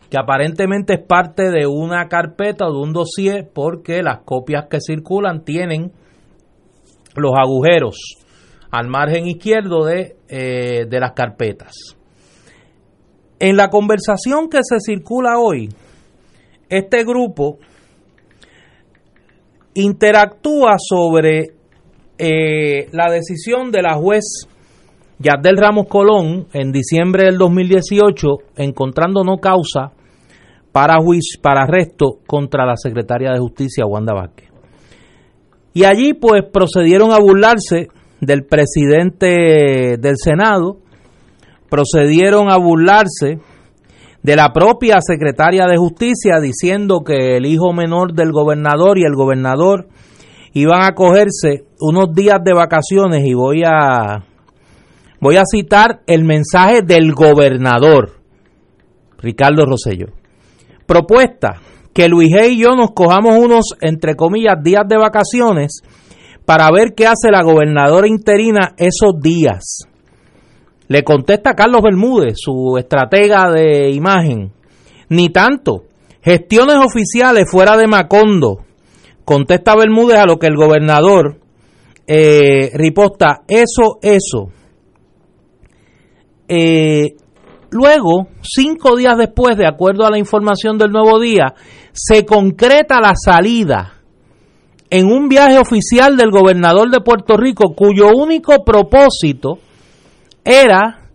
que 0.10 0.18
aparentemente 0.18 0.96
es 0.96 1.00
parte 1.00 1.52
de 1.52 1.68
una 1.68 2.10
carpeta 2.10 2.68
o 2.68 2.74
de 2.74 2.80
un 2.80 2.92
dossier 2.92 3.50
porque 3.54 4.04
las 4.04 4.24
copias 4.26 4.66
que 4.70 4.82
circulan 4.82 5.46
tienen 5.46 5.94
los 7.16 7.32
agujeros 7.38 7.98
al 8.72 8.88
margen 8.88 9.28
izquierdo 9.28 9.86
de, 9.86 10.18
eh, 10.28 10.86
de 10.90 11.00
las 11.00 11.14
carpetas. 11.14 11.96
En 13.40 13.56
la 13.56 13.70
conversación 13.70 14.50
que 14.50 14.60
se 14.64 14.80
circula 14.80 15.40
hoy, 15.40 15.70
este 16.70 17.04
grupo 17.04 17.60
interactúa 19.74 20.76
sobre 20.78 21.54
eh, 22.24 22.88
la 22.92 23.12
decisión 23.12 23.72
de 23.72 23.82
la 23.82 23.96
juez 23.96 24.48
Yardel 25.18 25.58
Ramos 25.58 25.88
Colón 25.88 26.46
en 26.54 26.72
diciembre 26.72 27.24
del 27.26 27.40
2018 27.40 28.28
encontrando 28.58 29.24
no 29.24 29.38
causa 29.38 29.92
para, 30.72 30.98
para 31.42 31.64
arresto 31.64 32.20
contra 32.28 32.64
la 32.68 32.76
secretaria 32.76 33.32
de 33.32 33.40
Justicia 33.40 33.88
Wanda 33.88 34.14
Vázquez. 34.14 34.50
Y 35.74 35.86
allí 35.86 36.14
pues 36.14 36.44
procedieron 36.52 37.12
a 37.12 37.20
burlarse 37.20 37.88
del 38.20 38.46
presidente 38.46 39.98
del 39.98 40.16
Senado, 40.18 40.78
procedieron 41.72 42.52
a 42.52 42.58
burlarse 42.58 43.40
de 44.22 44.36
la 44.36 44.54
propia 44.54 45.00
secretaria 45.02 45.66
de 45.66 45.78
Justicia 45.78 46.40
diciendo 46.40 47.00
que 47.04 47.38
el 47.38 47.48
hijo 47.48 47.74
menor 47.74 48.14
del 48.14 48.32
gobernador 48.32 49.00
y 49.00 49.06
el 49.06 49.16
gobernador 49.16 49.88
iban 50.54 50.84
a 50.84 50.94
cogerse 50.94 51.66
unos 51.80 52.14
días 52.14 52.40
de 52.44 52.54
vacaciones 52.54 53.26
y 53.26 53.34
voy 53.34 53.64
a 53.66 54.26
voy 55.20 55.38
a 55.38 55.44
citar 55.46 56.02
el 56.08 56.24
mensaje 56.24 56.82
del 56.82 57.14
gobernador 57.14 58.22
Ricardo 59.20 59.66
Rosello. 59.66 60.08
Propuesta 60.86 61.62
que 61.94 62.08
Luis 62.08 62.30
G. 62.30 62.52
y 62.52 62.62
yo 62.62 62.76
nos 62.76 62.92
cojamos 62.92 63.38
unos, 63.38 63.76
entre 63.82 64.16
comillas, 64.16 64.56
días 64.64 64.84
de 64.88 64.98
vacaciones 64.98 65.82
para 66.46 66.70
ver 66.72 66.94
qué 66.96 67.06
hace 67.06 67.32
la 67.32 67.44
gobernadora 67.44 68.08
interina 68.08 68.74
esos 68.78 69.20
días. 69.22 69.86
Le 70.88 71.04
contesta 71.04 71.54
Carlos 71.54 71.82
Bermúdez, 71.82 72.34
su 72.36 72.76
estratega 72.78 73.50
de 73.52 73.92
imagen. 73.92 74.52
Ni 75.10 75.30
tanto. 75.30 75.84
Gestiones 76.22 76.78
oficiales 76.78 77.46
fuera 77.50 77.78
de 77.78 77.88
Macondo. 77.88 78.66
Contesta 79.26 79.76
Bermúdez 79.76 80.18
a 80.18 80.26
lo 80.26 80.38
que 80.38 80.48
el 80.48 80.56
gobernador 80.56 81.40
eh, 82.08 82.72
riposta. 82.74 83.44
Eso, 83.48 84.00
eso. 84.02 84.50
Eh, 86.48 87.16
Luego, 87.72 88.28
cinco 88.42 88.98
días 88.98 89.18
después, 89.18 89.56
de 89.58 89.66
acuerdo 89.66 90.06
a 90.06 90.12
la 90.12 90.20
información 90.20 90.78
del 90.78 90.92
nuevo 90.92 91.22
día, 91.22 91.54
se 91.94 92.26
concreta 92.26 93.00
la 93.00 93.14
salida 93.16 93.94
en 94.90 95.08
un 95.08 95.30
viaje 95.30 95.58
oficial 95.58 96.18
del 96.18 96.32
gobernador 96.32 96.92
de 96.92 97.00
Puerto 97.00 97.38
Rico, 97.38 97.74
cuyo 97.74 98.10
único 98.14 98.66
propósito 98.66 99.60
era 100.44 101.10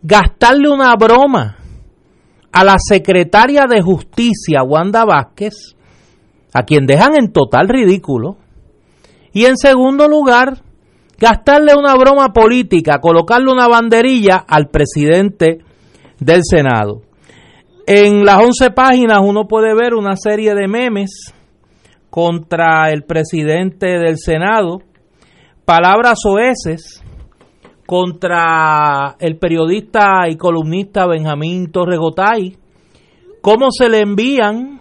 gastarle 0.00 0.70
una 0.70 0.94
broma 0.94 1.58
a 2.50 2.64
la 2.64 2.76
secretaria 2.78 3.64
de 3.68 3.82
Justicia, 3.82 4.62
Wanda 4.66 5.04
Vázquez, 5.04 5.76
a 6.58 6.64
quien 6.64 6.86
dejan 6.86 7.14
en 7.16 7.32
total 7.32 7.68
ridículo, 7.68 8.36
y 9.32 9.44
en 9.44 9.56
segundo 9.56 10.08
lugar, 10.08 10.58
gastarle 11.18 11.74
una 11.76 11.94
broma 11.94 12.32
política, 12.32 12.98
colocarle 13.00 13.52
una 13.52 13.68
banderilla 13.68 14.44
al 14.48 14.68
presidente 14.68 15.58
del 16.18 16.40
Senado. 16.42 17.02
En 17.86 18.24
las 18.24 18.42
11 18.42 18.72
páginas 18.72 19.20
uno 19.22 19.46
puede 19.46 19.72
ver 19.74 19.94
una 19.94 20.16
serie 20.16 20.54
de 20.54 20.66
memes 20.66 21.32
contra 22.10 22.90
el 22.90 23.04
presidente 23.04 23.86
del 23.86 24.18
Senado, 24.18 24.82
palabras 25.64 26.18
oeces 26.26 27.04
contra 27.86 29.14
el 29.20 29.38
periodista 29.38 30.28
y 30.28 30.36
columnista 30.36 31.06
Benjamín 31.06 31.70
Torregotay, 31.70 32.56
cómo 33.40 33.70
se 33.70 33.88
le 33.88 34.00
envían 34.00 34.77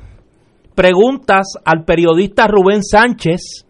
preguntas 0.78 1.54
al 1.66 1.86
periodista 1.86 2.46
Rubén 2.46 2.84
Sánchez, 2.84 3.66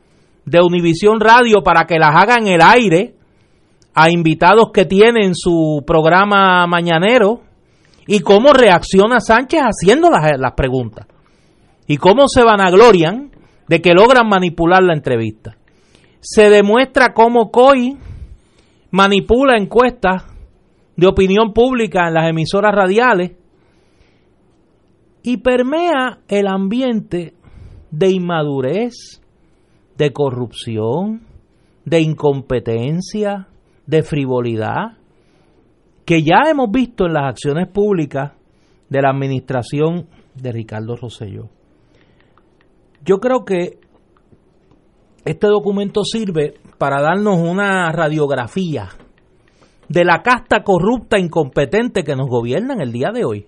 de 0.46 0.60
Univisión 0.62 1.22
Radio 1.22 1.64
para 1.64 1.86
que 1.86 1.98
las 1.98 2.12
haga 2.14 2.36
en 2.36 2.48
el 2.48 2.62
aire 2.62 3.16
a 3.96 4.12
invitados 4.12 4.72
que 4.74 4.84
tienen 4.84 5.34
su 5.34 5.86
programa 5.88 6.68
mañanero 6.68 7.44
y 8.08 8.20
cómo 8.20 8.52
reacciona 8.52 9.22
Sánchez 9.22 9.62
haciendo 9.62 10.10
las, 10.10 10.38
las 10.38 10.52
preguntas 10.52 11.08
y 11.88 11.96
cómo 11.96 12.28
se 12.28 12.44
vanaglorian 12.44 13.32
de 13.70 13.82
que 13.82 13.94
logran 13.94 14.28
manipular 14.28 14.84
la 14.84 14.94
entrevista. 14.94 15.56
Se 16.20 16.50
demuestra 16.50 17.14
cómo 17.14 17.52
COI 17.52 17.98
manipula 18.92 19.58
encuestas 19.58 20.26
de 20.98 21.08
opinión 21.08 21.54
pública 21.54 22.08
en 22.10 22.16
las 22.16 22.30
emisoras 22.30 22.76
radiales 22.76 23.32
y 25.28 25.36
permea 25.36 26.20
el 26.30 26.48
ambiente 26.48 27.34
de 27.92 28.12
inmadurez, 28.12 29.22
de 29.98 30.14
corrupción, 30.14 31.28
de 31.84 32.00
incompetencia, 32.00 33.50
de 33.86 34.04
frivolidad, 34.04 34.96
que 36.06 36.24
ya 36.24 36.50
hemos 36.50 36.72
visto 36.72 37.08
en 37.08 37.14
las 37.16 37.26
acciones 37.26 37.68
públicas 37.68 38.36
de 38.88 39.02
la 39.02 39.10
administración 39.10 40.08
de 40.34 40.54
Ricardo 40.54 40.96
Rosselló. 40.96 41.50
Yo 43.04 43.18
creo 43.18 43.44
que 43.44 43.80
este 45.26 45.48
documento 45.48 46.06
sirve 46.06 46.54
para 46.78 47.02
darnos 47.02 47.38
una 47.38 47.92
radiografía 47.92 48.88
de 49.90 50.06
la 50.06 50.22
casta 50.22 50.64
corrupta 50.64 51.18
e 51.18 51.22
incompetente 51.26 52.06
que 52.06 52.16
nos 52.16 52.30
gobierna 52.30 52.76
en 52.76 52.80
el 52.80 52.94
día 52.94 53.12
de 53.14 53.26
hoy, 53.26 53.46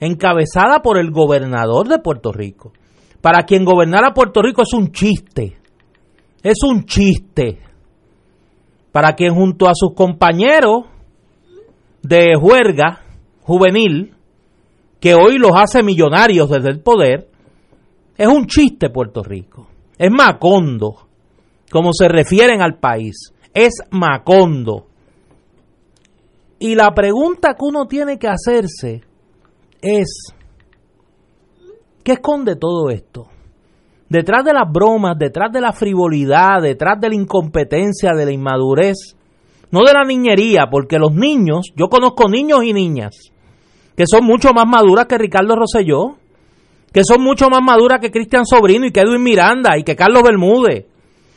encabezada 0.00 0.80
por 0.82 0.98
el 0.98 1.10
gobernador 1.10 1.88
de 1.88 1.98
Puerto 1.98 2.32
Rico. 2.32 2.72
Para 3.20 3.44
quien 3.44 3.64
gobernara 3.64 4.12
Puerto 4.12 4.42
Rico 4.42 4.62
es 4.62 4.72
un 4.74 4.92
chiste, 4.92 5.56
es 6.42 6.58
un 6.62 6.84
chiste. 6.84 7.58
Para 8.92 9.14
quien 9.14 9.34
junto 9.34 9.66
a 9.66 9.72
sus 9.74 9.94
compañeros 9.94 10.84
de 12.02 12.34
juerga 12.38 13.00
juvenil, 13.42 14.14
que 15.00 15.14
hoy 15.14 15.38
los 15.38 15.52
hace 15.54 15.82
millonarios 15.82 16.48
desde 16.48 16.70
el 16.70 16.80
poder, 16.80 17.28
es 18.16 18.28
un 18.28 18.46
chiste 18.46 18.90
Puerto 18.90 19.22
Rico. 19.22 19.68
Es 19.98 20.10
Macondo, 20.10 21.08
como 21.70 21.92
se 21.92 22.08
refieren 22.08 22.62
al 22.62 22.78
país. 22.78 23.32
Es 23.52 23.74
Macondo. 23.90 24.86
Y 26.58 26.74
la 26.74 26.92
pregunta 26.94 27.54
que 27.54 27.64
uno 27.64 27.86
tiene 27.86 28.18
que 28.18 28.28
hacerse 28.28 29.02
es, 29.84 30.34
¿qué 32.02 32.12
esconde 32.12 32.56
todo 32.56 32.90
esto? 32.90 33.28
Detrás 34.08 34.44
de 34.44 34.52
las 34.52 34.70
bromas, 34.70 35.18
detrás 35.18 35.52
de 35.52 35.60
la 35.60 35.72
frivolidad, 35.72 36.62
detrás 36.62 37.00
de 37.00 37.08
la 37.08 37.14
incompetencia, 37.14 38.12
de 38.12 38.24
la 38.24 38.32
inmadurez, 38.32 39.16
no 39.70 39.80
de 39.84 39.92
la 39.92 40.04
niñería, 40.04 40.66
porque 40.70 40.98
los 40.98 41.12
niños, 41.12 41.72
yo 41.76 41.88
conozco 41.88 42.28
niños 42.28 42.64
y 42.64 42.72
niñas 42.72 43.32
que 43.96 44.04
son 44.06 44.24
mucho 44.24 44.52
más 44.52 44.66
maduras 44.66 45.06
que 45.06 45.18
Ricardo 45.18 45.54
Rosselló, 45.56 46.16
que 46.92 47.02
son 47.04 47.22
mucho 47.22 47.48
más 47.48 47.60
maduras 47.62 48.00
que 48.00 48.10
Cristian 48.10 48.44
Sobrino 48.44 48.86
y 48.86 48.92
que 48.92 49.00
Edwin 49.00 49.22
Miranda 49.22 49.78
y 49.78 49.82
que 49.82 49.96
Carlos 49.96 50.22
Bermúdez 50.22 50.86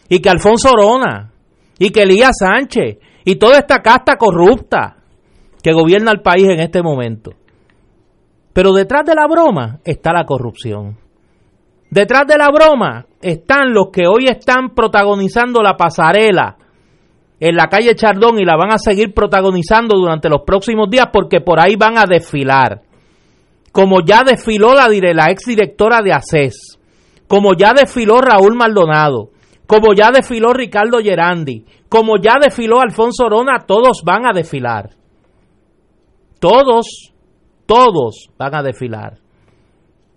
y 0.09 0.19
que 0.19 0.29
Alfonso 0.29 0.71
Orona 0.71 1.31
y 1.79 1.89
que 1.91 2.01
Elías 2.01 2.37
Sánchez 2.39 2.97
y 3.25 3.35
toda 3.35 3.59
esta 3.59 3.81
casta 3.81 4.17
corrupta 4.17 4.97
que 5.61 5.73
gobierna 5.73 6.11
el 6.11 6.21
país 6.21 6.47
en 6.49 6.59
este 6.59 6.81
momento. 6.81 7.31
Pero 8.57 8.73
detrás 8.73 9.05
de 9.05 9.13
la 9.13 9.27
broma 9.27 9.81
está 9.85 10.11
la 10.11 10.25
corrupción. 10.25 10.97
Detrás 11.91 12.25
de 12.25 12.39
la 12.39 12.49
broma 12.49 13.05
están 13.21 13.71
los 13.71 13.89
que 13.93 14.07
hoy 14.07 14.25
están 14.25 14.73
protagonizando 14.73 15.61
la 15.61 15.77
pasarela 15.77 16.57
en 17.39 17.55
la 17.55 17.67
calle 17.67 17.93
Chardón 17.93 18.39
y 18.39 18.45
la 18.45 18.57
van 18.57 18.71
a 18.71 18.79
seguir 18.79 19.13
protagonizando 19.13 19.95
durante 19.95 20.27
los 20.27 20.41
próximos 20.41 20.89
días 20.89 21.09
porque 21.13 21.39
por 21.39 21.59
ahí 21.59 21.75
van 21.75 21.99
a 21.99 22.05
desfilar 22.09 22.81
como 23.71 23.97
ya 24.03 24.23
desfiló 24.25 24.73
la, 24.73 24.87
la 24.89 25.29
exdirectora 25.29 26.01
de 26.01 26.13
ACES, 26.13 26.79
como 27.27 27.53
ya 27.53 27.73
desfiló 27.73 28.21
Raúl 28.21 28.55
Maldonado, 28.55 29.29
como 29.67 29.93
ya 29.93 30.09
desfiló 30.09 30.51
Ricardo 30.51 30.97
Gerandi, 30.97 31.63
como 31.89 32.15
ya 32.19 32.37
desfiló 32.41 32.81
Alfonso 32.81 33.25
Orona, 33.25 33.67
todos 33.67 34.01
van 34.03 34.25
a 34.25 34.33
desfilar. 34.33 34.95
Todos, 36.39 37.13
todos 37.67 38.29
van 38.37 38.55
a 38.55 38.63
desfilar. 38.63 39.19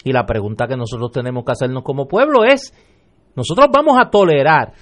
Y 0.02 0.12
la 0.12 0.24
pregunta 0.24 0.66
que 0.66 0.76
nosotros 0.76 1.12
tenemos 1.12 1.44
que 1.44 1.52
hacernos 1.52 1.82
como 1.82 2.08
pueblo 2.08 2.44
es, 2.44 2.72
nosotros 3.36 3.66
vamos 3.70 3.98
a 4.00 4.08
tolerar 4.08 4.72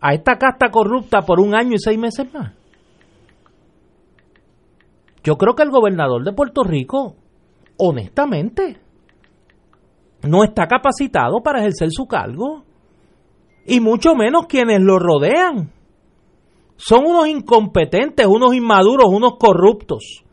a 0.00 0.14
esta 0.14 0.38
casta 0.38 0.70
corrupta 0.70 1.22
por 1.22 1.40
un 1.40 1.54
año 1.54 1.74
y 1.74 1.78
seis 1.78 1.98
meses 1.98 2.32
más. 2.32 2.52
Yo 5.22 5.36
creo 5.36 5.54
que 5.54 5.62
el 5.62 5.70
gobernador 5.70 6.22
de 6.24 6.32
Puerto 6.32 6.62
Rico, 6.62 7.16
honestamente, 7.78 8.78
no 10.22 10.44
está 10.44 10.66
capacitado 10.66 11.42
para 11.42 11.60
ejercer 11.60 11.88
su 11.90 12.06
cargo. 12.06 12.64
Y 13.66 13.80
mucho 13.80 14.14
menos 14.14 14.46
quienes 14.46 14.80
lo 14.82 14.98
rodean. 14.98 15.70
Son 16.76 17.04
unos 17.06 17.28
incompetentes, 17.28 18.26
unos 18.26 18.54
inmaduros, 18.54 19.06
unos 19.08 19.34
corruptos. 19.38 20.24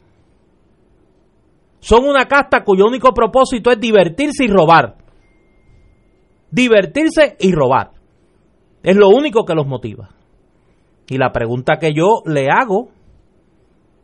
Son 1.80 2.08
una 2.08 2.28
casta 2.28 2.64
cuyo 2.64 2.86
único 2.86 3.14
propósito 3.14 3.72
es 3.72 3.80
divertirse 3.80 4.46
y 4.46 4.48
robar. 4.48 4.98
Divertirse 6.52 7.38
y 7.40 7.52
robar. 7.54 7.92
Es 8.84 8.96
lo 8.96 9.10
único 9.10 9.46
que 9.46 9.56
los 9.56 9.68
motiva. 9.68 10.10
Y 11.08 11.18
la 11.18 11.32
pregunta 11.32 11.78
que 11.80 11.94
yo 11.94 12.22
le 12.26 12.50
hago 12.50 12.90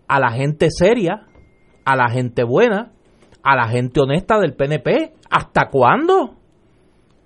a 0.08 0.20
la 0.20 0.32
gente 0.32 0.70
seria, 0.70 1.28
a 1.86 1.96
la 1.96 2.10
gente 2.10 2.44
buena, 2.44 2.92
a 3.44 3.56
la 3.56 3.68
gente 3.68 4.02
honesta 4.02 4.38
del 4.40 4.56
PNP. 4.56 5.14
¿Hasta 5.30 5.70
cuándo? 5.70 6.36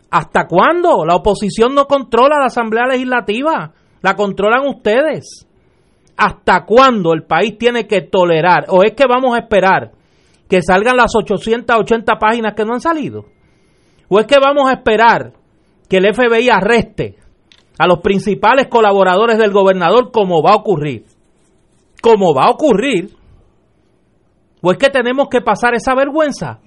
¿Hasta 0.09 0.47
cuándo? 0.47 1.05
La 1.05 1.15
oposición 1.15 1.73
no 1.73 1.85
controla 1.85 2.37
la 2.39 2.47
Asamblea 2.47 2.85
Legislativa, 2.85 3.73
la 4.01 4.15
controlan 4.15 4.67
ustedes. 4.67 5.47
¿Hasta 6.17 6.65
cuándo 6.65 7.13
el 7.13 7.23
país 7.23 7.57
tiene 7.57 7.87
que 7.87 8.01
tolerar? 8.01 8.65
¿O 8.69 8.83
es 8.83 8.93
que 8.93 9.05
vamos 9.07 9.35
a 9.35 9.39
esperar 9.39 9.91
que 10.47 10.61
salgan 10.61 10.97
las 10.97 11.15
880 11.15 12.15
páginas 12.19 12.53
que 12.53 12.65
no 12.65 12.73
han 12.73 12.81
salido? 12.81 13.25
¿O 14.09 14.19
es 14.19 14.27
que 14.27 14.37
vamos 14.39 14.69
a 14.69 14.73
esperar 14.73 15.33
que 15.89 15.97
el 15.97 16.13
FBI 16.13 16.49
arreste 16.49 17.15
a 17.79 17.87
los 17.87 17.99
principales 17.99 18.67
colaboradores 18.67 19.37
del 19.37 19.51
gobernador 19.51 20.11
como 20.11 20.43
va 20.43 20.51
a 20.51 20.57
ocurrir? 20.57 21.05
como 22.01 22.33
va 22.33 22.45
a 22.45 22.49
ocurrir, 22.49 23.11
o 24.61 24.71
es 24.71 24.77
que 24.77 24.89
tenemos 24.89 25.27
que 25.29 25.41
pasar 25.41 25.75
esa 25.75 25.95
vergüenza 25.95 26.59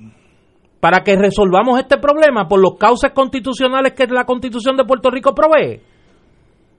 para 0.80 1.02
que 1.02 1.16
resolvamos 1.16 1.78
este 1.80 1.98
problema 1.98 2.46
por 2.46 2.60
los 2.60 2.76
cauces 2.78 3.12
constitucionales 3.12 3.92
que 3.94 4.06
la 4.06 4.24
Constitución 4.24 4.76
de 4.76 4.84
Puerto 4.84 5.10
Rico 5.10 5.34
provee. 5.34 5.80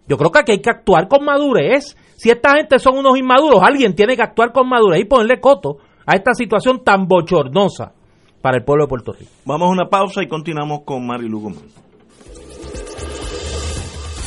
Yo 0.08 0.18
creo 0.18 0.32
que 0.32 0.40
aquí 0.40 0.52
hay 0.52 0.62
que 0.62 0.70
actuar 0.70 1.08
con 1.08 1.26
madurez. 1.26 1.98
Si 2.16 2.30
esta 2.30 2.56
gente 2.56 2.80
son 2.80 2.98
unos 2.98 3.18
inmaduros, 3.18 3.62
alguien 3.64 3.96
tiene 3.96 4.16
que 4.16 4.22
actuar 4.22 4.52
con 4.52 4.70
madurez 4.70 5.02
y 5.02 5.06
ponerle 5.06 5.40
coto 5.40 5.78
a 6.06 6.16
esta 6.16 6.34
situación 6.34 6.84
tan 6.84 7.08
bochornosa 7.08 7.94
para 8.42 8.58
el 8.58 8.64
pueblo 8.64 8.86
de 8.86 8.90
Puerto 8.90 9.14
Rico. 9.14 9.32
Vamos 9.46 9.68
a 9.68 9.72
una 9.72 9.90
pausa 9.90 10.22
y 10.22 10.28
continuamos 10.28 10.82
con 10.86 11.06
Marilu 11.06 11.40
Gómez. 11.40 11.64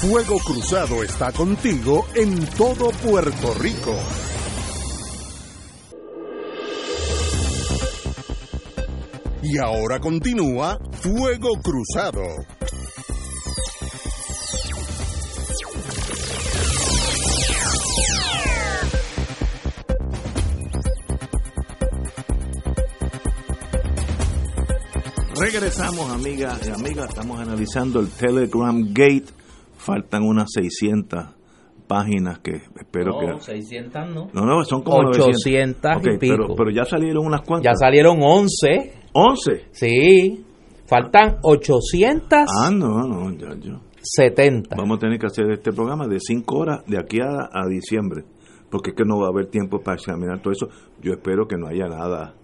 Fuego 0.00 0.38
Cruzado 0.38 1.02
está 1.02 1.32
contigo 1.32 2.06
en 2.14 2.46
todo 2.56 2.90
Puerto 3.02 3.54
Rico. 3.54 3.94
Y 9.42 9.58
ahora 9.58 9.98
continúa 9.98 10.78
Fuego 10.92 11.50
Cruzado. 11.62 12.22
Regresamos, 25.40 26.10
amigas 26.10 26.66
y 26.66 26.70
amigas. 26.70 27.10
Estamos 27.10 27.40
analizando 27.40 28.00
el 28.00 28.08
Telegram 28.08 28.82
Gate 28.92 29.26
faltan 29.76 30.24
unas 30.24 30.48
600 30.52 31.26
páginas 31.86 32.40
que 32.40 32.60
espero 32.78 33.12
no, 33.12 33.36
que... 33.36 33.40
600 33.40 34.08
no. 34.10 34.28
No, 34.32 34.44
no, 34.44 34.64
son 34.64 34.82
como 34.82 35.08
800 35.08 35.92
y 36.02 36.18
pico. 36.18 36.36
Pero, 36.36 36.54
pero, 36.56 36.70
ya 36.70 36.84
salieron 36.84 37.24
unas 37.24 37.42
cuantas. 37.42 37.72
Ya 37.72 37.74
salieron 37.74 38.18
11. 38.20 38.92
¿11? 39.14 39.62
Sí. 39.70 40.44
Faltan 40.86 41.38
800. 41.42 42.38
Ah, 42.60 42.70
no, 42.70 43.06
no, 43.06 43.30
ya, 43.32 43.48
ya. 43.58 43.80
70. 44.02 44.76
Vamos 44.76 44.98
a 44.98 45.00
tener 45.00 45.18
que 45.18 45.26
hacer 45.26 45.50
este 45.50 45.72
programa 45.72 46.06
de 46.06 46.18
5 46.20 46.56
horas 46.56 46.84
de 46.86 46.98
aquí 46.98 47.18
a, 47.20 47.48
a, 47.52 47.66
diciembre, 47.68 48.24
porque 48.70 48.90
es 48.90 48.96
que 48.96 49.04
no 49.04 49.18
va 49.18 49.26
a 49.26 49.30
haber 49.30 49.46
tiempo 49.46 49.80
para 49.80 49.96
examinar 49.96 50.40
todo 50.40 50.52
eso. 50.52 50.68
Yo 51.00 51.12
espero 51.12 51.46
que 51.46 51.56
no 51.56 51.68
haya 51.68 51.86
nada 51.86 52.34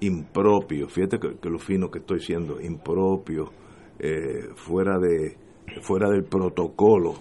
impropio, 0.00 0.88
fíjate 0.88 1.18
que, 1.18 1.36
que 1.38 1.50
lo 1.50 1.58
fino 1.58 1.90
que 1.90 2.00
estoy 2.00 2.20
siendo, 2.20 2.60
impropio, 2.60 3.50
eh, 3.98 4.48
fuera 4.54 4.98
de 4.98 5.36
fuera 5.82 6.10
del 6.10 6.24
protocolo, 6.24 7.14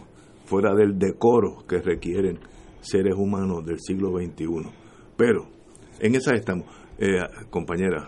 fuera 0.45 0.73
del 0.75 0.97
decoro 0.97 1.65
que 1.67 1.81
requieren 1.81 2.39
seres 2.81 3.15
humanos 3.15 3.65
del 3.65 3.79
siglo 3.79 4.11
XXI. 4.11 4.69
Pero 5.17 5.47
en 5.99 6.15
esa 6.15 6.33
estamos. 6.35 6.67
Eh, 6.97 7.19
compañera, 7.49 8.07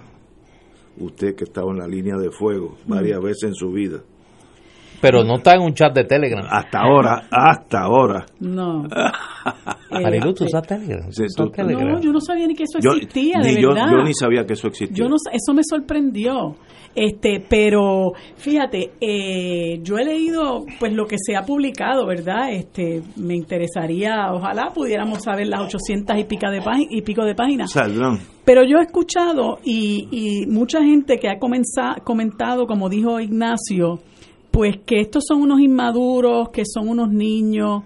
usted 0.97 1.35
que 1.35 1.43
estaba 1.43 1.71
en 1.71 1.79
la 1.79 1.87
línea 1.87 2.15
de 2.15 2.31
fuego 2.31 2.77
varias 2.87 3.21
veces 3.21 3.43
en 3.49 3.53
su 3.53 3.71
vida, 3.71 4.01
pero 5.01 5.23
no 5.23 5.37
está 5.37 5.55
en 5.55 5.61
un 5.61 5.73
chat 5.73 5.93
de 5.93 6.03
Telegram. 6.03 6.45
Hasta 6.49 6.79
ahora, 6.79 7.27
hasta 7.29 7.81
ahora. 7.81 8.25
No. 8.39 8.83
Marilu, 9.91 10.33
¿tú 10.33 10.45
usas 10.45 10.65
Telegram? 10.65 11.07
No, 11.07 11.99
yo 11.99 12.11
no 12.11 12.19
sabía 12.19 12.47
ni 12.47 12.55
que 12.55 12.63
eso 12.63 12.79
existía, 12.79 13.39
de 13.41 13.55
verdad. 13.55 13.91
Yo, 13.91 14.03
ni 14.03 14.13
sabía 14.13 14.45
que 14.45 14.53
eso 14.53 14.67
existía. 14.67 14.95
Yo 14.95 15.09
no, 15.09 15.15
eso 15.31 15.53
me 15.53 15.61
sorprendió. 15.63 16.55
Este, 16.95 17.45
pero 17.47 18.13
fíjate, 18.37 18.93
eh, 18.99 19.79
yo 19.83 19.99
he 19.99 20.03
leído 20.05 20.65
pues 20.79 20.93
lo 20.93 21.05
que 21.05 21.17
se 21.23 21.35
ha 21.35 21.43
publicado, 21.43 22.07
¿verdad? 22.07 22.51
Este, 22.51 23.03
me 23.17 23.35
interesaría, 23.35 24.31
ojalá 24.33 24.71
pudiéramos 24.73 25.21
saber 25.21 25.45
las 25.45 25.61
800 25.61 26.17
y, 26.17 26.23
pica 26.23 26.49
de 26.49 26.59
y 26.89 27.01
pico 27.03 27.23
de 27.23 27.35
páginas. 27.35 27.71
Saldrán. 27.71 28.17
Pero 28.43 28.63
yo 28.63 28.77
he 28.79 28.83
escuchado 28.83 29.59
y, 29.63 30.07
y 30.09 30.47
mucha 30.47 30.81
gente 30.81 31.19
que 31.19 31.29
ha 31.29 31.37
comentado, 31.37 32.65
como 32.65 32.89
dijo 32.89 33.19
Ignacio, 33.19 33.99
pues 34.57 34.77
que 34.87 35.01
estos 35.01 35.23
son 35.27 35.43
unos 35.43 35.59
inmaduros, 35.59 36.49
que 36.49 36.63
son 36.65 36.89
unos 36.89 37.11
niños. 37.11 37.83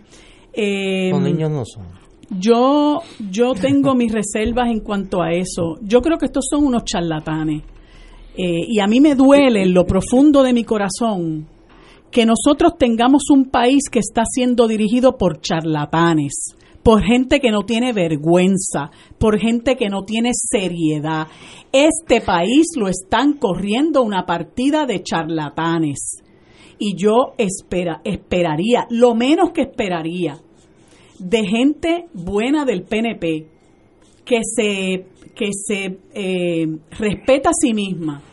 Eh, 0.53 1.09
Los 1.09 1.21
niños 1.21 1.51
no 1.51 1.65
son. 1.65 1.83
Yo, 2.29 3.01
yo 3.29 3.51
tengo 3.55 3.93
mis 3.93 4.09
reservas 4.09 4.69
en 4.71 4.79
cuanto 4.79 5.21
a 5.21 5.33
eso. 5.33 5.75
Yo 5.81 6.01
creo 6.01 6.17
que 6.17 6.27
estos 6.27 6.45
son 6.49 6.65
unos 6.65 6.85
charlatanes. 6.85 7.63
Eh, 8.37 8.67
y 8.69 8.79
a 8.79 8.87
mí 8.87 9.01
me 9.01 9.15
duele 9.15 9.63
en 9.63 9.73
lo 9.73 9.85
profundo 9.85 10.43
de 10.43 10.53
mi 10.53 10.63
corazón 10.63 11.45
que 12.09 12.25
nosotros 12.25 12.77
tengamos 12.77 13.23
un 13.31 13.49
país 13.49 13.89
que 13.91 13.99
está 13.99 14.23
siendo 14.25 14.65
dirigido 14.69 15.17
por 15.17 15.41
charlatanes, 15.41 16.55
por 16.83 17.03
gente 17.03 17.41
que 17.41 17.51
no 17.51 17.63
tiene 17.63 17.91
vergüenza, 17.91 18.91
por 19.17 19.37
gente 19.39 19.75
que 19.75 19.89
no 19.89 20.03
tiene 20.03 20.31
seriedad. 20.33 21.27
Este 21.73 22.21
país 22.21 22.67
lo 22.77 22.87
están 22.87 23.33
corriendo 23.33 24.03
una 24.03 24.25
partida 24.25 24.85
de 24.85 25.03
charlatanes 25.03 26.21
y 26.83 26.95
yo 26.95 27.35
espera, 27.37 28.01
esperaría, 28.03 28.87
lo 28.89 29.13
menos 29.13 29.51
que 29.51 29.61
esperaría, 29.61 30.39
de 31.19 31.45
gente 31.45 32.07
buena 32.11 32.65
del 32.65 32.81
PNP, 32.81 33.45
que 34.25 34.39
se, 34.43 35.05
que 35.35 35.51
se 35.53 35.99
eh, 36.15 36.65
respeta 36.97 37.51
a 37.51 37.53
sí 37.53 37.75
misma, 37.75 38.23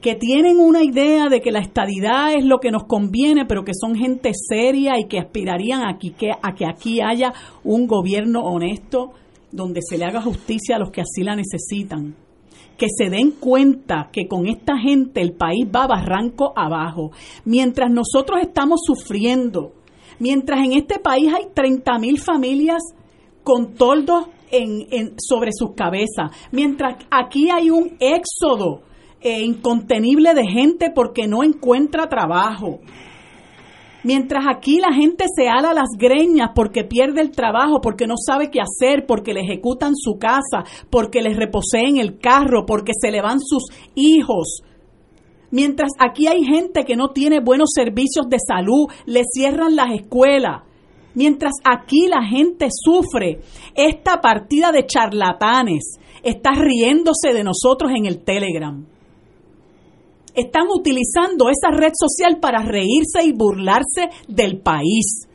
que 0.00 0.14
tienen 0.14 0.60
una 0.60 0.82
idea 0.82 1.28
de 1.28 1.42
que 1.42 1.52
la 1.52 1.58
estadidad 1.58 2.32
es 2.34 2.46
lo 2.46 2.58
que 2.58 2.70
nos 2.70 2.84
conviene, 2.84 3.44
pero 3.44 3.64
que 3.64 3.74
son 3.78 3.94
gente 3.94 4.30
seria 4.32 4.98
y 4.98 5.04
que 5.04 5.18
aspirarían 5.18 5.82
que, 5.98 6.30
a 6.30 6.54
que 6.54 6.64
aquí 6.64 7.02
haya 7.02 7.34
un 7.64 7.86
gobierno 7.86 8.44
honesto 8.44 9.12
donde 9.52 9.80
se 9.86 9.98
le 9.98 10.06
haga 10.06 10.22
justicia 10.22 10.76
a 10.76 10.78
los 10.78 10.90
que 10.90 11.02
así 11.02 11.22
la 11.22 11.36
necesitan 11.36 12.23
que 12.76 12.86
se 12.88 13.10
den 13.10 13.32
cuenta 13.32 14.10
que 14.12 14.26
con 14.26 14.46
esta 14.46 14.76
gente 14.78 15.20
el 15.20 15.32
país 15.32 15.66
va 15.74 15.86
barranco 15.86 16.52
abajo. 16.56 17.12
Mientras 17.44 17.90
nosotros 17.90 18.40
estamos 18.42 18.80
sufriendo, 18.84 19.72
mientras 20.18 20.64
en 20.64 20.72
este 20.72 20.98
país 20.98 21.32
hay 21.32 21.46
30 21.54 21.98
mil 21.98 22.20
familias 22.20 22.82
con 23.42 23.74
toldos 23.74 24.26
en, 24.50 25.14
sobre 25.18 25.50
sus 25.52 25.72
cabezas, 25.74 26.30
mientras 26.52 26.96
aquí 27.10 27.50
hay 27.50 27.70
un 27.70 27.96
éxodo 28.00 28.82
eh, 29.20 29.42
incontenible 29.42 30.34
de 30.34 30.46
gente 30.46 30.90
porque 30.94 31.26
no 31.26 31.42
encuentra 31.42 32.08
trabajo, 32.08 32.80
Mientras 34.04 34.44
aquí 34.46 34.80
la 34.80 34.92
gente 34.92 35.24
se 35.34 35.48
ala 35.48 35.72
las 35.72 35.88
greñas 35.98 36.50
porque 36.54 36.84
pierde 36.84 37.22
el 37.22 37.30
trabajo, 37.30 37.80
porque 37.80 38.06
no 38.06 38.16
sabe 38.18 38.50
qué 38.50 38.60
hacer, 38.60 39.06
porque 39.06 39.32
le 39.32 39.40
ejecutan 39.40 39.96
su 39.96 40.18
casa, 40.18 40.64
porque 40.90 41.22
les 41.22 41.36
reposeen 41.36 41.96
el 41.96 42.18
carro, 42.18 42.66
porque 42.66 42.92
se 43.00 43.10
le 43.10 43.22
van 43.22 43.40
sus 43.40 43.64
hijos. 43.94 44.60
Mientras 45.50 45.90
aquí 45.98 46.26
hay 46.26 46.44
gente 46.44 46.84
que 46.84 46.96
no 46.96 47.12
tiene 47.12 47.40
buenos 47.40 47.70
servicios 47.74 48.28
de 48.28 48.36
salud, 48.46 48.88
le 49.06 49.22
cierran 49.24 49.74
las 49.74 49.92
escuelas. 49.94 50.64
Mientras 51.14 51.54
aquí 51.64 52.06
la 52.06 52.26
gente 52.26 52.68
sufre 52.70 53.40
esta 53.74 54.20
partida 54.20 54.70
de 54.70 54.84
charlatanes, 54.84 55.98
está 56.22 56.50
riéndose 56.50 57.32
de 57.32 57.44
nosotros 57.44 57.90
en 57.96 58.04
el 58.04 58.22
Telegram 58.22 58.84
están 60.34 60.64
utilizando 60.68 61.48
esa 61.48 61.70
red 61.70 61.92
social 61.94 62.38
para 62.40 62.62
reírse 62.62 63.24
y 63.24 63.32
burlarse 63.32 64.10
del 64.28 64.60
país. 64.60 65.28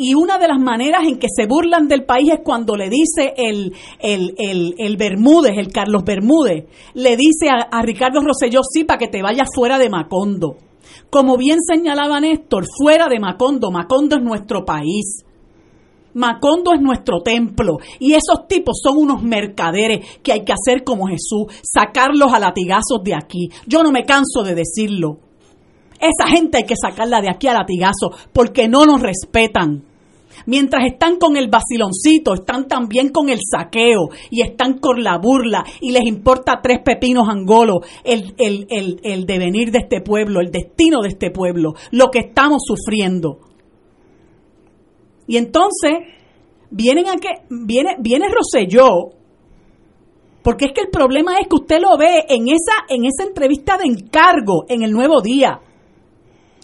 Y 0.00 0.14
una 0.14 0.38
de 0.38 0.46
las 0.46 0.60
maneras 0.60 1.02
en 1.06 1.18
que 1.18 1.26
se 1.28 1.46
burlan 1.46 1.88
del 1.88 2.04
país 2.04 2.30
es 2.32 2.40
cuando 2.44 2.76
le 2.76 2.88
dice 2.88 3.34
el, 3.36 3.74
el, 3.98 4.34
el, 4.38 4.74
el 4.78 4.96
Bermúdez, 4.96 5.58
el 5.58 5.72
Carlos 5.72 6.04
Bermúdez, 6.04 6.66
le 6.94 7.16
dice 7.16 7.48
a, 7.50 7.68
a 7.76 7.82
Ricardo 7.82 8.20
Rosselló, 8.20 8.60
sí, 8.62 8.84
para 8.84 8.98
que 8.98 9.08
te 9.08 9.22
vayas 9.22 9.48
fuera 9.52 9.76
de 9.76 9.90
Macondo. 9.90 10.56
Como 11.10 11.36
bien 11.36 11.58
señalaba 11.60 12.20
Néstor, 12.20 12.66
fuera 12.80 13.08
de 13.08 13.18
Macondo, 13.18 13.72
Macondo 13.72 14.16
es 14.16 14.22
nuestro 14.22 14.64
país. 14.64 15.24
Macondo 16.14 16.72
es 16.74 16.80
nuestro 16.80 17.20
templo 17.20 17.78
y 17.98 18.12
esos 18.12 18.46
tipos 18.48 18.80
son 18.82 18.96
unos 18.96 19.22
mercaderes 19.22 20.06
que 20.22 20.32
hay 20.32 20.44
que 20.44 20.52
hacer 20.52 20.84
como 20.84 21.06
Jesús, 21.06 21.46
sacarlos 21.62 22.32
a 22.32 22.38
latigazos 22.38 23.02
de 23.04 23.14
aquí. 23.14 23.50
Yo 23.66 23.82
no 23.82 23.92
me 23.92 24.04
canso 24.04 24.42
de 24.42 24.54
decirlo. 24.54 25.18
Esa 26.00 26.28
gente 26.30 26.58
hay 26.58 26.64
que 26.64 26.76
sacarla 26.80 27.20
de 27.20 27.30
aquí 27.30 27.48
a 27.48 27.54
latigazos 27.54 28.28
porque 28.32 28.68
no 28.68 28.86
nos 28.86 29.02
respetan. 29.02 29.84
Mientras 30.46 30.86
están 30.86 31.16
con 31.16 31.36
el 31.36 31.48
vaciloncito, 31.48 32.34
están 32.34 32.68
también 32.68 33.08
con 33.08 33.28
el 33.28 33.38
saqueo 33.42 34.08
y 34.30 34.42
están 34.42 34.78
con 34.78 35.02
la 35.02 35.18
burla 35.18 35.64
y 35.80 35.90
les 35.90 36.06
importa 36.06 36.60
tres 36.62 36.78
pepinos 36.84 37.28
angolos 37.28 37.78
el, 38.04 38.34
el, 38.38 38.66
el, 38.70 39.00
el 39.02 39.26
devenir 39.26 39.72
de 39.72 39.80
este 39.80 40.00
pueblo, 40.00 40.40
el 40.40 40.50
destino 40.50 41.00
de 41.02 41.08
este 41.08 41.30
pueblo, 41.30 41.74
lo 41.90 42.10
que 42.10 42.20
estamos 42.20 42.62
sufriendo. 42.64 43.47
Y 45.28 45.36
entonces 45.36 45.92
vienen 46.70 47.08
a 47.08 47.16
que 47.16 47.28
viene 47.48 47.96
viene 48.00 48.26
Rosselló 48.28 49.12
porque 50.42 50.64
es 50.64 50.72
que 50.72 50.80
el 50.80 50.88
problema 50.88 51.38
es 51.38 51.46
que 51.46 51.56
usted 51.56 51.78
lo 51.78 51.96
ve 51.98 52.24
en 52.28 52.48
esa 52.48 52.86
en 52.88 53.04
esa 53.04 53.24
entrevista 53.24 53.76
de 53.76 53.84
encargo 53.84 54.64
en 54.68 54.82
el 54.82 54.92
Nuevo 54.92 55.20
Día. 55.20 55.60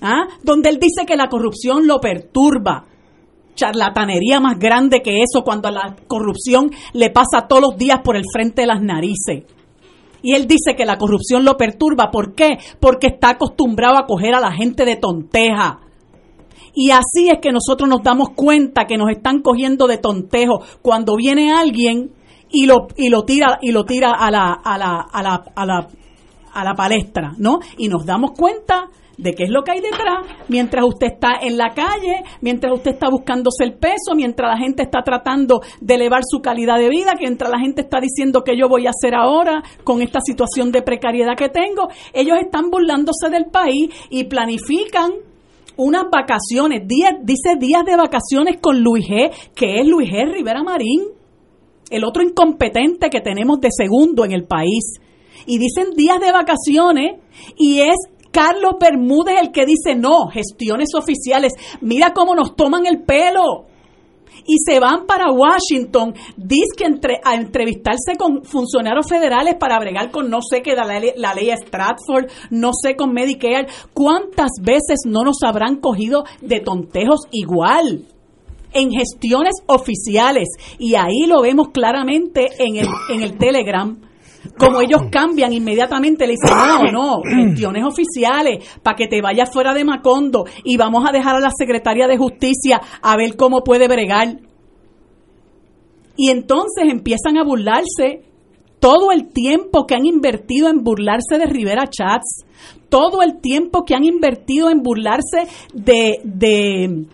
¿ah? 0.00 0.27
Donde 0.42 0.70
él 0.70 0.79
dice 0.79 1.05
que 1.07 1.16
la 1.16 1.29
corrupción 1.29 1.87
lo 1.87 2.00
perturba. 2.00 2.87
Charlatanería 3.55 4.40
más 4.40 4.59
grande 4.59 5.03
que 5.03 5.20
eso 5.22 5.44
cuando 5.44 5.70
la 5.70 5.94
corrupción 6.09 6.70
le 6.92 7.11
pasa 7.11 7.46
todos 7.46 7.62
los 7.62 7.77
días 7.77 8.00
por 8.03 8.16
el 8.16 8.24
frente 8.33 8.62
de 8.62 8.68
las 8.68 8.81
narices. 8.81 9.44
Y 10.22 10.33
él 10.33 10.46
dice 10.46 10.74
que 10.74 10.87
la 10.87 10.96
corrupción 10.96 11.44
lo 11.44 11.59
perturba. 11.59 12.11
¿Por 12.11 12.35
qué? 12.35 12.59
Porque 12.81 13.09
está 13.09 13.31
acostumbrado 13.31 13.98
a 13.98 14.07
coger 14.07 14.35
a 14.35 14.40
la 14.40 14.53
gente 14.53 14.87
de 14.87 14.96
tonteja. 14.96 15.81
Y 16.74 16.90
así 16.90 17.30
es 17.30 17.38
que 17.40 17.52
nosotros 17.52 17.88
nos 17.88 18.02
damos 18.02 18.30
cuenta 18.30 18.87
que 18.87 18.96
nos 18.96 19.10
están 19.10 19.40
cogiendo 19.40 19.87
de 19.87 19.98
tontejo 19.98 20.60
cuando 20.82 21.16
viene 21.16 21.52
alguien 21.52 22.10
y 22.50 22.66
lo, 22.66 22.88
y 22.96 23.08
lo 23.08 23.24
tira, 23.24 23.58
y 23.62 23.72
lo 23.72 23.84
tira 23.84 24.12
a 24.12 24.30
la, 24.30 24.52
a 24.52 24.78
la, 24.78 25.06
a 25.12 25.22
la, 25.22 25.44
a 25.54 25.66
la, 25.66 25.88
a 26.52 26.64
la 26.64 26.74
palestra, 26.74 27.34
¿no? 27.38 27.60
Y 27.78 27.88
nos 27.88 28.04
damos 28.04 28.32
cuenta 28.32 28.88
de 29.16 29.32
qué 29.32 29.44
es 29.44 29.50
lo 29.50 29.62
que 29.62 29.72
hay 29.72 29.80
detrás, 29.80 30.26
mientras 30.48 30.84
usted 30.84 31.06
está 31.06 31.34
en 31.40 31.56
la 31.56 31.72
calle, 31.72 32.24
mientras 32.40 32.72
usted 32.72 32.92
está 32.92 33.08
buscándose 33.08 33.64
el 33.64 33.74
peso, 33.74 34.14
mientras 34.16 34.50
la 34.50 34.58
gente 34.58 34.82
está 34.82 35.02
tratando 35.04 35.60
de 35.80 35.94
elevar 35.94 36.22
su 36.24 36.40
calidad 36.40 36.78
de 36.78 36.88
vida, 36.88 37.12
mientras 37.18 37.50
la 37.50 37.58
gente 37.58 37.82
está 37.82 38.00
diciendo 38.00 38.42
que 38.42 38.58
yo 38.58 38.68
voy 38.68 38.87
a 38.87 38.90
hacer 38.90 39.14
ahora 39.14 39.62
con 39.84 40.02
esta 40.02 40.20
situación 40.20 40.72
de 40.72 40.82
precariedad 40.82 41.37
que 41.37 41.48
tengo, 41.48 41.88
ellos 42.12 42.38
están 42.40 42.70
burlándose 42.70 43.30
del 43.30 43.46
país 43.46 43.90
y 44.10 44.24
planifican 44.24 45.12
unas 45.76 46.04
vacaciones, 46.10 46.82
dice 46.87 47.56
días 47.58 47.84
de 47.84 47.96
vacaciones 47.96 48.58
con 48.60 48.80
Luis 48.80 49.06
G, 49.06 49.30
que 49.54 49.80
es 49.80 49.87
Luis 49.87 50.08
G. 50.10 50.32
Rivera 50.32 50.62
Marín, 50.62 51.02
el 51.90 52.04
otro 52.04 52.22
incompetente 52.22 53.10
que 53.10 53.20
tenemos 53.20 53.60
de 53.60 53.68
segundo 53.70 54.24
en 54.24 54.32
el 54.32 54.44
país. 54.44 55.00
Y 55.46 55.58
dicen 55.58 55.90
días 55.96 56.20
de 56.20 56.32
vacaciones 56.32 57.20
y 57.56 57.80
es 57.80 57.96
Carlos 58.30 58.74
Bermúdez 58.80 59.37
el 59.40 59.52
que 59.52 59.66
dice 59.66 59.94
no, 59.94 60.28
gestiones 60.28 60.88
oficiales. 60.96 61.52
Mira 61.80 62.12
cómo 62.14 62.34
nos 62.34 62.56
toman 62.56 62.87
el 62.87 63.02
pelo 63.02 63.66
y 64.47 64.57
se 64.64 64.81
van 64.81 65.07
para 65.07 65.31
Washington, 65.31 66.14
dice 66.37 66.85
entre, 66.85 67.20
a 67.25 67.35
entrevistarse 67.35 68.16
con 68.18 68.44
funcionarios 68.44 69.07
federales 69.09 69.57
para 69.59 69.79
bregar 69.79 70.11
con 70.11 70.31
no 70.31 70.40
sé 70.42 70.62
qué, 70.62 70.75
la 70.75 70.85
ley, 70.85 71.12
la 71.16 71.35
ley 71.35 71.51
Stratford, 71.51 72.31
no 72.51 72.70
sé 72.73 72.97
con 72.97 73.12
Medicare. 73.12 73.68
¿Cuántas 73.92 74.51
veces 74.61 75.01
no 75.07 75.23
nos 75.23 75.42
habrán 75.42 75.77
cogido 75.77 76.25
de 76.40 76.61
tontejos 76.61 77.20
igual? 77.31 78.07
en 78.77 78.90
gestiones 78.90 79.55
oficiales 79.66 80.49
y 80.81 80.97
ahí 80.97 81.27
lo 81.29 81.40
vemos 81.42 81.68
claramente 81.68 82.49
en 82.59 82.75
el, 82.75 82.88
en 83.09 83.23
el 83.23 83.38
Telegram 83.38 83.97
como 84.57 84.81
ellos 84.81 85.03
cambian 85.11 85.53
inmediatamente, 85.53 86.27
le 86.27 86.35
dicen, 86.35 86.57
no, 86.57 86.93
no, 86.93 87.23
gestiones 87.23 87.85
oficiales, 87.85 88.64
para 88.83 88.97
que 88.97 89.09
te 89.09 89.21
vayas 89.21 89.53
fuera 89.53 89.75
de 89.75 89.85
Macondo 89.85 90.45
y 90.64 90.77
vamos 90.77 91.05
a 91.09 91.12
dejar 91.12 91.37
a 91.37 91.40
la 91.40 91.51
secretaria 91.57 92.07
de 92.07 92.17
Justicia 92.17 92.81
a 93.03 93.17
ver 93.17 93.37
cómo 93.37 93.62
puede 93.62 93.88
bregar. 93.88 94.38
Y 96.17 96.31
entonces 96.31 96.85
empiezan 96.88 97.37
a 97.38 97.45
burlarse 97.45 98.23
todo 98.79 99.11
el 99.12 99.29
tiempo 99.29 99.87
que 99.87 99.95
han 99.95 100.07
invertido 100.07 100.69
en 100.69 100.85
burlarse 100.85 101.38
de 101.38 101.47
Rivera 101.47 101.88
Chats, 101.88 102.45
todo 102.88 103.23
el 103.23 103.40
tiempo 103.40 103.85
que 103.85 103.95
han 103.95 104.05
invertido 104.05 104.71
en 104.71 104.83
burlarse 104.83 105.49
de 105.73 106.21
de 106.23 107.07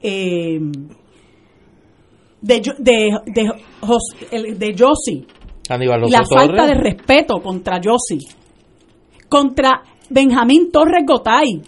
eh, 0.00 0.60
de, 2.40 2.60
de, 2.78 3.10
de, 3.26 4.54
de 4.54 4.74
la 5.68 6.24
falta 6.24 6.66
de 6.66 6.74
respeto 6.74 7.40
contra 7.42 7.80
Yossi, 7.80 8.18
contra 9.28 9.82
Benjamín 10.08 10.70
Torres 10.72 11.04
Gotay, 11.06 11.62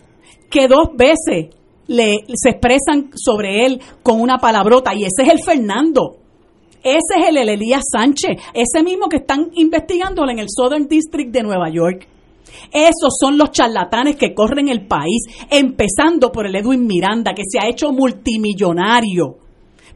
que 0.50 0.66
dos 0.66 0.90
veces 0.96 1.54
le, 1.86 2.24
se 2.34 2.50
expresan 2.50 3.10
sobre 3.14 3.66
él 3.66 3.80
con 4.02 4.20
una 4.20 4.38
palabrota, 4.38 4.94
y 4.94 5.04
ese 5.04 5.22
es 5.22 5.28
el 5.28 5.42
Fernando. 5.42 6.16
Ese 6.82 7.20
es 7.20 7.28
el 7.28 7.36
Elías 7.36 7.84
Sánchez, 7.92 8.38
ese 8.54 8.82
mismo 8.82 9.08
que 9.08 9.18
están 9.18 9.50
investigándolo 9.52 10.30
en 10.30 10.38
el 10.38 10.46
Southern 10.48 10.88
District 10.88 11.30
de 11.30 11.42
Nueva 11.42 11.68
York. 11.70 12.08
Esos 12.72 13.14
son 13.20 13.36
los 13.36 13.50
charlatanes 13.50 14.16
que 14.16 14.34
corren 14.34 14.68
el 14.68 14.86
país, 14.86 15.26
empezando 15.50 16.32
por 16.32 16.46
el 16.46 16.56
Edwin 16.56 16.86
Miranda, 16.86 17.34
que 17.34 17.42
se 17.46 17.58
ha 17.58 17.68
hecho 17.68 17.92
multimillonario. 17.92 19.39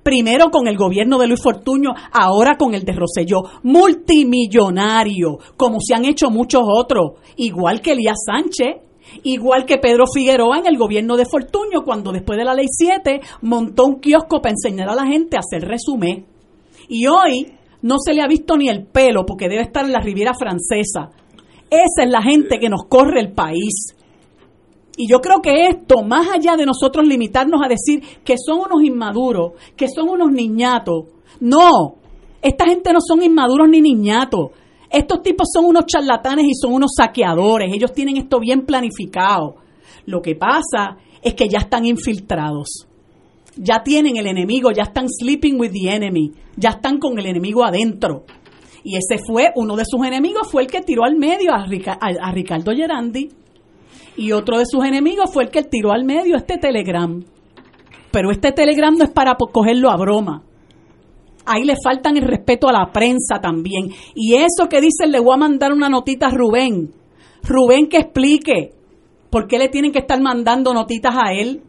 Primero 0.05 0.51
con 0.51 0.69
el 0.69 0.77
gobierno 0.77 1.19
de 1.19 1.27
Luis 1.27 1.43
Fortuño, 1.43 1.95
ahora 2.12 2.59
con 2.59 2.75
el 2.75 2.85
de 2.85 2.93
Roselló. 2.93 3.43
Multimillonario, 3.62 5.38
como 5.57 5.79
se 5.81 5.95
han 5.95 6.05
hecho 6.05 6.29
muchos 6.29 6.62
otros, 6.67 7.12
igual 7.37 7.81
que 7.81 7.93
Elías 7.93 8.19
Sánchez, 8.27 8.83
igual 9.23 9.64
que 9.64 9.79
Pedro 9.79 10.05
Figueroa 10.07 10.59
en 10.59 10.67
el 10.67 10.77
gobierno 10.77 11.17
de 11.17 11.25
Fortuño, 11.25 11.85
cuando 11.87 12.12
después 12.12 12.38
de 12.38 12.45
la 12.45 12.53
ley 12.53 12.67
7 12.69 13.23
montó 13.40 13.87
un 13.87 13.99
kiosco 13.99 14.43
para 14.43 14.53
enseñar 14.53 14.90
a 14.90 14.95
la 14.95 15.07
gente 15.07 15.38
a 15.38 15.40
hacer 15.40 15.67
resumen. 15.67 16.27
Y 16.87 17.07
hoy 17.07 17.55
no 17.81 17.97
se 17.99 18.12
le 18.12 18.21
ha 18.21 18.29
visto 18.29 18.59
ni 18.59 18.69
el 18.69 18.85
pelo 18.85 19.25
porque 19.25 19.49
debe 19.49 19.62
estar 19.62 19.87
en 19.87 19.93
la 19.93 20.01
Riviera 20.01 20.35
Francesa. 20.35 21.12
Esa 21.71 22.05
es 22.05 22.11
la 22.11 22.23
gente 22.23 22.59
que 22.59 22.69
nos 22.69 22.85
corre 22.90 23.21
el 23.21 23.33
país. 23.33 23.97
Y 24.96 25.09
yo 25.09 25.20
creo 25.20 25.40
que 25.42 25.66
esto, 25.66 26.02
más 26.02 26.28
allá 26.28 26.57
de 26.57 26.66
nosotros 26.66 27.07
limitarnos 27.07 27.61
a 27.64 27.68
decir 27.68 28.02
que 28.24 28.37
son 28.38 28.61
unos 28.61 28.83
inmaduros, 28.85 29.52
que 29.76 29.88
son 29.88 30.09
unos 30.09 30.30
niñatos, 30.30 31.07
no, 31.40 31.96
esta 32.40 32.66
gente 32.66 32.92
no 32.92 33.00
son 33.00 33.22
inmaduros 33.22 33.68
ni 33.68 33.80
niñatos. 33.80 34.50
Estos 34.88 35.22
tipos 35.22 35.48
son 35.52 35.64
unos 35.64 35.87
charlatanes 35.87 36.46
y 36.46 36.54
son 36.54 36.72
unos 36.72 36.92
saqueadores. 36.96 37.72
Ellos 37.74 37.92
tienen 37.92 38.16
esto 38.16 38.38
bien 38.38 38.64
planificado. 38.64 39.57
Lo 40.07 40.22
que 40.22 40.37
pasa 40.37 40.98
es 41.20 41.35
que 41.35 41.48
ya 41.48 41.59
están 41.59 41.87
infiltrados 41.87 42.87
ya 43.57 43.83
tienen 43.83 44.16
el 44.16 44.26
enemigo, 44.26 44.70
ya 44.72 44.85
están 44.85 45.09
sleeping 45.09 45.59
with 45.59 45.72
the 45.72 45.94
enemy, 45.94 46.33
ya 46.57 46.70
están 46.70 46.98
con 46.98 47.18
el 47.18 47.26
enemigo 47.26 47.64
adentro. 47.64 48.24
Y 48.83 48.96
ese 48.96 49.22
fue, 49.24 49.50
uno 49.57 49.76
de 49.76 49.85
sus 49.87 50.04
enemigos 50.07 50.50
fue 50.50 50.62
el 50.62 50.68
que 50.68 50.83
tiró 50.83 51.04
al 51.04 51.16
medio 51.16 51.52
a, 51.54 51.64
a, 51.64 52.33
Ricardo 52.33 52.72
Gerandi. 52.72 53.30
Y 54.16 54.33
otro 54.33 54.59
de 54.59 54.66
sus 54.66 54.85
enemigos 54.85 55.33
fue 55.33 55.44
el 55.44 55.50
que 55.50 55.62
tiró 55.62 55.92
al 55.92 56.05
medio 56.05 56.37
este 56.37 56.59
telegram. 56.59 57.24
Pero 58.11 58.31
este 58.31 58.53
telegram 58.53 58.94
no 58.96 59.05
es 59.05 59.11
para 59.11 59.37
cogerlo 59.37 59.90
a 59.90 59.96
broma. 59.96 60.42
Ahí 61.46 61.64
le 61.64 61.74
faltan 61.83 62.16
el 62.16 62.22
respeto 62.22 62.68
a 62.68 62.72
la 62.72 62.92
prensa 62.92 63.40
también. 63.40 63.90
Y 64.14 64.35
eso 64.35 64.68
que 64.68 64.81
dicen, 64.81 65.11
le 65.11 65.20
voy 65.20 65.35
a 65.35 65.38
mandar 65.38 65.72
una 65.72 65.88
notita 65.88 66.29
a 66.29 66.31
Rubén. 66.31 66.92
Rubén 67.42 67.88
que 67.88 67.98
explique 67.98 68.70
por 69.31 69.46
qué 69.46 69.59
le 69.59 69.68
tienen 69.68 69.92
que 69.92 69.98
estar 69.98 70.20
mandando 70.20 70.72
notitas 70.72 71.14
a 71.16 71.33
él 71.33 71.62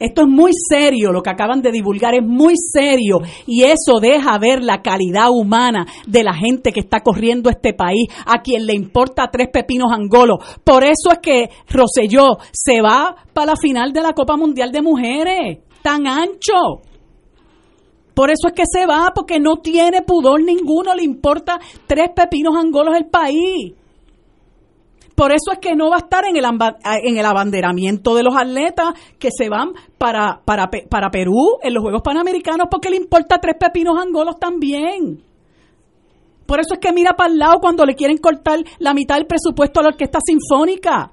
esto 0.00 0.22
es 0.22 0.28
muy 0.28 0.52
serio, 0.54 1.12
lo 1.12 1.22
que 1.22 1.30
acaban 1.30 1.60
de 1.60 1.70
divulgar 1.70 2.14
es 2.14 2.26
muy 2.26 2.54
serio 2.56 3.18
y 3.46 3.64
eso 3.64 4.00
deja 4.00 4.38
ver 4.38 4.62
la 4.64 4.80
calidad 4.80 5.28
humana 5.30 5.86
de 6.06 6.24
la 6.24 6.32
gente 6.32 6.72
que 6.72 6.80
está 6.80 7.00
corriendo 7.00 7.50
este 7.50 7.74
país, 7.74 8.08
a 8.24 8.40
quien 8.40 8.64
le 8.64 8.72
importa 8.72 9.30
tres 9.30 9.48
pepinos 9.52 9.92
angolos. 9.92 10.38
Por 10.64 10.84
eso 10.84 11.12
es 11.12 11.18
que 11.18 11.50
Roselló 11.68 12.38
se 12.50 12.80
va 12.80 13.14
para 13.34 13.52
la 13.52 13.56
final 13.56 13.92
de 13.92 14.00
la 14.00 14.14
Copa 14.14 14.36
Mundial 14.36 14.72
de 14.72 14.80
Mujeres, 14.80 15.58
tan 15.82 16.06
ancho. 16.06 16.80
Por 18.14 18.30
eso 18.30 18.48
es 18.48 18.54
que 18.54 18.64
se 18.70 18.86
va, 18.86 19.12
porque 19.14 19.38
no 19.38 19.56
tiene 19.56 20.02
pudor 20.02 20.42
ninguno, 20.42 20.94
le 20.94 21.04
importa 21.04 21.58
tres 21.86 22.10
pepinos 22.16 22.56
angolos 22.56 22.96
el 22.96 23.06
país. 23.06 23.74
Por 25.20 25.32
eso 25.32 25.52
es 25.52 25.58
que 25.58 25.76
no 25.76 25.90
va 25.90 25.96
a 25.96 25.98
estar 25.98 26.24
en 26.24 26.34
el, 26.34 26.46
en 26.46 27.18
el 27.18 27.26
abanderamiento 27.26 28.14
de 28.14 28.22
los 28.22 28.34
atletas 28.34 28.94
que 29.18 29.28
se 29.30 29.50
van 29.50 29.74
para 29.98 31.10
Perú 31.12 31.58
en 31.62 31.74
los 31.74 31.82
Juegos 31.82 32.00
Panamericanos 32.00 32.68
porque 32.70 32.88
le 32.88 32.96
importa 32.96 33.38
tres 33.38 33.56
pepinos 33.60 33.98
angolos 34.00 34.38
también. 34.40 35.22
Por 36.46 36.58
eso 36.58 36.72
es 36.72 36.80
que 36.80 36.94
mira 36.94 37.16
para 37.18 37.30
el 37.30 37.38
lado 37.38 37.58
cuando 37.60 37.84
le 37.84 37.96
quieren 37.96 38.16
cortar 38.16 38.60
la 38.78 38.94
mitad 38.94 39.16
del 39.16 39.26
presupuesto 39.26 39.80
a 39.80 39.82
la 39.82 39.88
orquesta 39.90 40.20
sinfónica. 40.24 41.12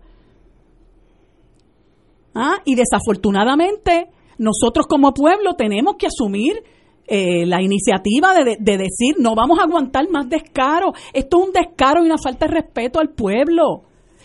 ¿Ah? 2.34 2.62
Y 2.63 2.76
desafortunadamente, 2.76 4.08
nosotros 4.38 4.86
como 4.88 5.13
pueblo 5.13 5.56
tenemos 5.56 5.96
que 5.98 6.08
asumir 6.08 6.63
eh, 7.08 7.46
la 7.46 7.62
iniciativa 7.62 8.34
de, 8.34 8.56
de, 8.58 8.78
decir 8.78 9.15
no 9.20 9.36
vamos 9.36 9.60
a 9.60 9.63
aguantar 9.63 10.10
más 10.10 10.30
descaro. 10.30 10.93
Esto 11.12 11.41
es 11.41 11.48
un 11.48 11.52
descaro 11.52 12.04
y 12.04 12.06
una 12.06 12.17
falta 12.17 12.46
de 12.46 12.54
respeto 12.54 13.02
al 13.02 13.10
pueblo. 13.10 13.84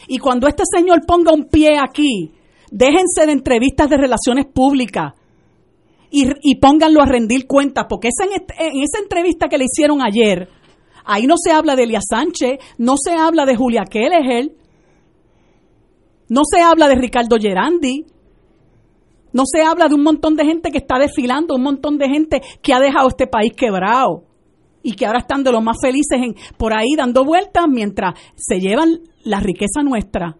Y 0.09 0.19
cuando 0.19 0.47
este 0.47 0.65
señor 0.65 1.01
ponga 1.07 1.33
un 1.33 1.45
pie 1.45 1.79
aquí, 1.79 2.33
déjense 2.71 3.27
de 3.27 3.33
entrevistas 3.33 3.89
de 3.89 3.97
relaciones 3.97 4.47
públicas 4.47 5.15
y, 6.11 6.57
pónganlo 6.57 7.01
a 7.01 7.07
rendir 7.07 7.47
cuentas, 7.47 7.87
porque 7.89 8.09
esa, 8.09 8.25
en, 8.25 8.83
esa 8.83 8.99
entrevista 9.03 9.49
que 9.49 9.57
le 9.57 9.65
hicieron 9.65 10.03
ayer, 10.03 10.49
ahí 11.05 11.27
no 11.27 11.37
se 11.43 11.53
habla 11.53 11.75
de 11.75 11.85
Elia 11.85 12.01
Sánchez, 12.07 12.59
no 12.77 12.97
se 13.03 13.13
habla 13.13 13.47
de 13.47 13.57
Julia 13.57 13.85
Kelleher, 13.91 14.53
no 16.29 16.43
se 16.45 16.61
habla 16.61 16.89
de 16.89 16.97
Ricardo 16.97 17.37
Gerandi, 17.41 18.05
no 19.33 19.45
se 19.47 19.63
habla 19.63 19.89
de 19.89 19.95
un 19.95 20.03
montón 20.03 20.37
de 20.37 20.45
gente 20.45 20.71
que 20.71 20.79
está 20.79 20.99
desfilando, 20.99 21.55
un 21.55 21.63
montón 21.63 21.97
de 21.97 22.09
gente 22.09 22.43
que 22.63 22.75
ha 22.75 22.81
dejado 22.81 23.09
este 23.09 23.27
país 23.27 23.53
quebrado 23.57 24.25
y 24.83 24.95
que 24.95 25.07
ahora 25.07 25.21
están 25.21 25.43
de 25.43 25.53
los 25.53 25.63
más 25.63 25.77
felices 25.81 26.19
por 26.57 26.73
ahí 26.75 26.95
dando 26.97 27.25
vueltas 27.25 27.67
mientras 27.69 28.15
se 28.35 28.59
llevan 28.59 29.01
la 29.25 29.41
riqueza 29.41 29.83
nuestra. 29.83 30.37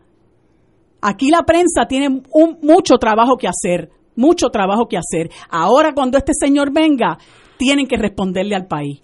Aquí 1.01 1.31
la 1.31 1.43
prensa 1.43 1.87
tiene 1.89 2.23
mucho 2.63 2.97
trabajo 2.99 3.37
que 3.37 3.49
hacer, 3.49 3.91
mucho 4.15 4.51
trabajo 4.51 4.87
que 4.89 4.97
hacer. 4.97 5.31
Ahora 5.51 5.93
cuando 5.95 6.19
este 6.19 6.33
señor 6.39 6.73
venga, 6.73 7.19
tienen 7.57 7.87
que 7.87 7.97
responderle 7.97 8.55
al 8.55 8.67
país. 8.67 9.03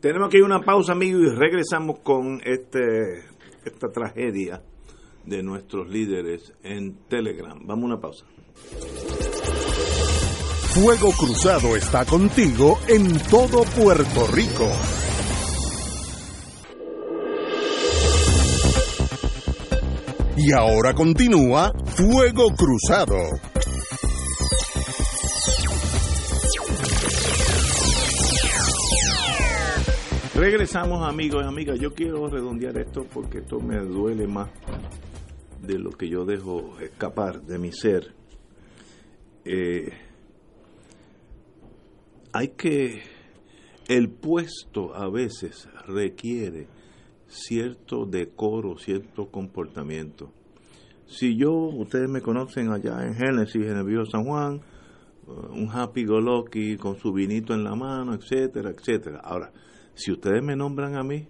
Tenemos 0.00 0.28
que 0.28 0.38
ir 0.38 0.44
una 0.44 0.60
pausa, 0.60 0.92
amigos, 0.92 1.22
y 1.22 1.36
regresamos 1.36 2.00
con 2.00 2.40
este, 2.44 3.24
esta 3.64 3.88
tragedia 3.88 4.62
de 5.24 5.42
nuestros 5.42 5.88
líderes 5.88 6.52
en 6.62 6.96
Telegram. 7.08 7.58
Vamos 7.64 7.82
a 7.82 7.86
una 7.86 8.00
pausa. 8.00 8.24
Fuego 10.76 11.10
Cruzado 11.12 11.74
está 11.74 12.04
contigo 12.04 12.78
en 12.86 13.18
todo 13.30 13.62
Puerto 13.62 14.26
Rico. 14.26 14.70
Y 20.36 20.52
ahora 20.52 20.92
continúa 20.92 21.72
Fuego 21.86 22.48
Cruzado. 22.54 23.16
Regresamos 30.34 31.08
amigos 31.08 31.42
y 31.42 31.48
amigas. 31.48 31.80
Yo 31.80 31.94
quiero 31.94 32.28
redondear 32.28 32.76
esto 32.76 33.06
porque 33.14 33.38
esto 33.38 33.60
me 33.60 33.78
duele 33.78 34.26
más 34.26 34.50
de 35.62 35.78
lo 35.78 35.90
que 35.92 36.10
yo 36.10 36.26
dejo 36.26 36.78
escapar 36.82 37.40
de 37.40 37.58
mi 37.58 37.72
ser. 37.72 38.14
Eh, 39.46 40.05
hay 42.36 42.48
que, 42.48 43.00
el 43.88 44.10
puesto 44.10 44.94
a 44.94 45.08
veces 45.08 45.70
requiere 45.86 46.66
cierto 47.28 48.04
decoro, 48.04 48.76
cierto 48.76 49.30
comportamiento. 49.30 50.32
Si 51.06 51.34
yo, 51.34 51.52
ustedes 51.52 52.10
me 52.10 52.20
conocen 52.20 52.70
allá 52.70 53.06
en 53.06 53.14
Génesis, 53.14 53.64
en 53.64 53.78
el 53.78 53.84
Viejo 53.84 54.04
San 54.04 54.24
Juan, 54.24 54.60
uh, 55.26 55.50
un 55.50 55.70
happy 55.72 56.04
go 56.04 56.20
lucky 56.20 56.76
con 56.76 56.98
su 56.98 57.10
vinito 57.10 57.54
en 57.54 57.64
la 57.64 57.74
mano, 57.74 58.12
etcétera, 58.12 58.70
etcétera. 58.70 59.20
Ahora, 59.24 59.50
si 59.94 60.12
ustedes 60.12 60.42
me 60.42 60.56
nombran 60.56 60.94
a 60.94 61.02
mí 61.02 61.26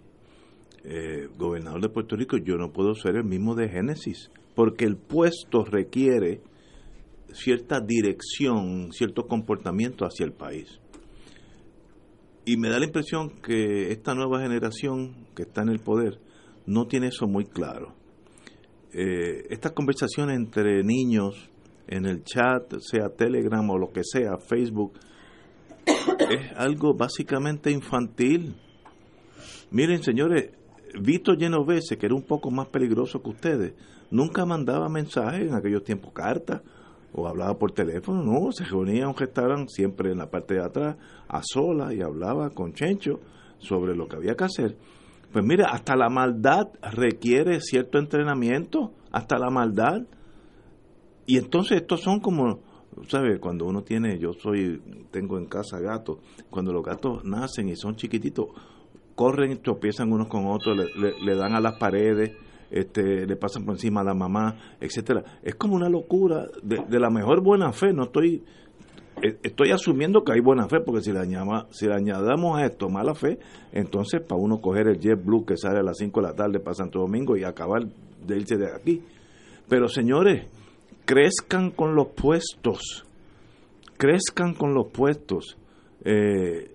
eh, 0.82 1.28
gobernador 1.38 1.82
de 1.82 1.88
Puerto 1.88 2.16
Rico, 2.16 2.36
yo 2.36 2.56
no 2.56 2.72
puedo 2.72 2.96
ser 2.96 3.14
el 3.14 3.24
mismo 3.24 3.54
de 3.54 3.68
Génesis, 3.68 4.32
porque 4.56 4.84
el 4.84 4.96
puesto 4.96 5.64
requiere 5.64 6.40
cierta 7.32 7.80
dirección, 7.80 8.90
cierto 8.90 9.28
comportamiento 9.28 10.04
hacia 10.04 10.26
el 10.26 10.32
país 10.32 10.80
y 12.46 12.56
me 12.56 12.70
da 12.70 12.78
la 12.78 12.86
impresión 12.86 13.30
que 13.42 13.90
esta 13.90 14.14
nueva 14.14 14.40
generación 14.40 15.26
que 15.34 15.42
está 15.42 15.62
en 15.62 15.68
el 15.68 15.80
poder 15.80 16.20
no 16.64 16.86
tiene 16.86 17.08
eso 17.08 17.26
muy 17.26 17.44
claro. 17.44 17.92
Eh, 18.92 19.48
estas 19.50 19.72
conversaciones 19.72 20.36
entre 20.36 20.84
niños 20.84 21.50
en 21.88 22.06
el 22.06 22.22
chat, 22.22 22.78
sea 22.78 23.08
Telegram 23.08 23.68
o 23.68 23.76
lo 23.76 23.90
que 23.90 24.02
sea, 24.04 24.38
Facebook, 24.38 24.92
es 25.86 26.52
algo 26.56 26.94
básicamente 26.94 27.72
infantil. 27.72 28.54
Miren, 29.72 30.04
señores, 30.04 30.52
Vito 31.00 31.32
Genovese, 31.36 31.98
que 31.98 32.06
era 32.06 32.14
un 32.14 32.22
poco 32.22 32.52
más 32.52 32.68
peligroso 32.68 33.20
que 33.22 33.30
ustedes, 33.30 33.74
nunca 34.12 34.46
mandaba 34.46 34.88
mensajes 34.88 35.48
en 35.48 35.54
aquellos 35.54 35.82
tiempos, 35.82 36.12
cartas, 36.12 36.62
o 37.16 37.26
hablaba 37.26 37.58
por 37.58 37.72
teléfono, 37.72 38.22
no, 38.22 38.52
se 38.52 38.64
reunía 38.64 39.04
en 39.04 39.14
un 39.58 39.68
siempre 39.68 40.12
en 40.12 40.18
la 40.18 40.30
parte 40.30 40.54
de 40.54 40.64
atrás, 40.64 40.96
a 41.28 41.40
solas, 41.42 41.94
y 41.94 42.02
hablaba 42.02 42.50
con 42.50 42.74
Chencho 42.74 43.20
sobre 43.58 43.96
lo 43.96 44.06
que 44.06 44.16
había 44.16 44.36
que 44.36 44.44
hacer. 44.44 44.76
Pues 45.32 45.44
mira, 45.44 45.70
hasta 45.70 45.96
la 45.96 46.10
maldad 46.10 46.68
requiere 46.92 47.60
cierto 47.60 47.98
entrenamiento, 47.98 48.92
hasta 49.10 49.38
la 49.38 49.50
maldad. 49.50 50.02
Y 51.26 51.38
entonces 51.38 51.80
estos 51.80 52.02
son 52.02 52.20
como, 52.20 52.60
¿sabes? 53.08 53.38
Cuando 53.40 53.64
uno 53.64 53.82
tiene, 53.82 54.18
yo 54.18 54.34
soy, 54.34 54.80
tengo 55.10 55.38
en 55.38 55.46
casa 55.46 55.80
gatos, 55.80 56.18
cuando 56.50 56.72
los 56.72 56.84
gatos 56.84 57.24
nacen 57.24 57.68
y 57.70 57.76
son 57.76 57.96
chiquititos, 57.96 58.48
corren 59.14 59.62
tropiezan 59.62 60.12
unos 60.12 60.28
con 60.28 60.46
otros, 60.46 60.76
le, 60.96 61.34
dan 61.34 61.54
a 61.54 61.60
las 61.60 61.78
paredes, 61.78 62.32
este, 62.70 63.26
le 63.26 63.36
pasan 63.36 63.64
por 63.64 63.74
encima 63.74 64.00
a 64.00 64.04
la 64.04 64.14
mamá, 64.14 64.56
etcétera. 64.80 65.22
Es 65.42 65.54
como 65.54 65.74
una 65.74 65.88
locura 65.88 66.46
de, 66.62 66.98
la 66.98 67.10
mejor 67.10 67.42
buena 67.42 67.72
fe. 67.72 67.92
No 67.92 68.04
estoy 68.04 68.42
eh, 69.22 69.38
estoy 69.42 69.70
asumiendo 69.70 70.24
que 70.24 70.32
hay 70.32 70.40
buena 70.40 70.68
fe, 70.68 70.80
porque 70.80 71.02
si 71.02 71.12
le, 71.12 71.20
añadamos 71.20 72.58
a 72.58 72.66
esto 72.66 72.88
mala 72.88 73.14
fe, 73.14 73.38
entonces 73.72 74.20
para 74.20 74.40
uno 74.40 74.60
coger 74.60 74.88
el 74.88 74.98
Jet 74.98 75.24
Blue 75.24 75.46
que 75.46 75.56
sale 75.56 75.78
a 75.78 75.82
las 75.82 75.96
5 75.98 76.20
de 76.20 76.26
la 76.26 76.34
tarde 76.34 76.60
para 76.60 76.74
Santo 76.74 77.00
Domingo 77.00 77.36
y 77.36 77.44
acabar 77.44 77.86
de 78.26 78.36
irse 78.36 78.56
de 78.56 78.74
aquí. 78.74 79.02
Pero 79.68 79.88
señores, 79.88 80.46
crezcan 81.06 81.70
con 81.70 81.94
los 81.94 82.08
puestos, 82.08 83.06
crezcan 83.96 84.54
con 84.54 84.74
los 84.74 84.88
puestos. 84.88 85.56
Eh, 86.04 86.72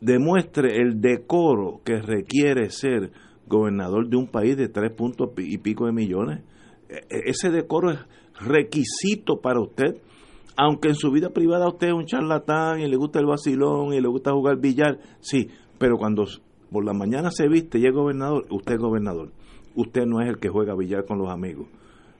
demuestre 0.00 0.76
el 0.76 1.00
decoro 1.00 1.80
que 1.84 2.00
requiere 2.00 2.70
ser 2.70 3.10
gobernador 3.50 4.08
de 4.08 4.16
un 4.16 4.28
país 4.28 4.56
de 4.56 4.68
tres 4.68 4.92
puntos 4.92 5.30
y 5.36 5.58
pico 5.58 5.86
de 5.86 5.92
millones. 5.92 6.40
E, 6.88 6.94
e, 7.10 7.30
ese 7.30 7.50
decoro 7.50 7.90
es 7.90 7.98
requisito 8.38 9.40
para 9.40 9.60
usted. 9.60 9.96
Aunque 10.56 10.88
en 10.88 10.94
su 10.94 11.10
vida 11.10 11.30
privada 11.30 11.68
usted 11.68 11.88
es 11.88 11.94
un 11.94 12.06
charlatán 12.06 12.80
y 12.80 12.86
le 12.86 12.96
gusta 12.96 13.18
el 13.18 13.26
vacilón 13.26 13.92
y 13.92 14.00
le 14.00 14.08
gusta 14.08 14.32
jugar 14.32 14.58
billar, 14.58 14.98
sí, 15.20 15.48
pero 15.78 15.96
cuando 15.96 16.26
por 16.70 16.84
la 16.84 16.92
mañana 16.92 17.30
se 17.30 17.48
viste 17.48 17.78
y 17.78 17.86
es 17.86 17.92
gobernador, 17.92 18.46
usted 18.50 18.74
es 18.74 18.80
gobernador. 18.80 19.32
Usted 19.74 20.06
no 20.06 20.20
es 20.20 20.28
el 20.28 20.38
que 20.38 20.48
juega 20.48 20.74
billar 20.74 21.04
con 21.04 21.18
los 21.18 21.28
amigos. 21.28 21.66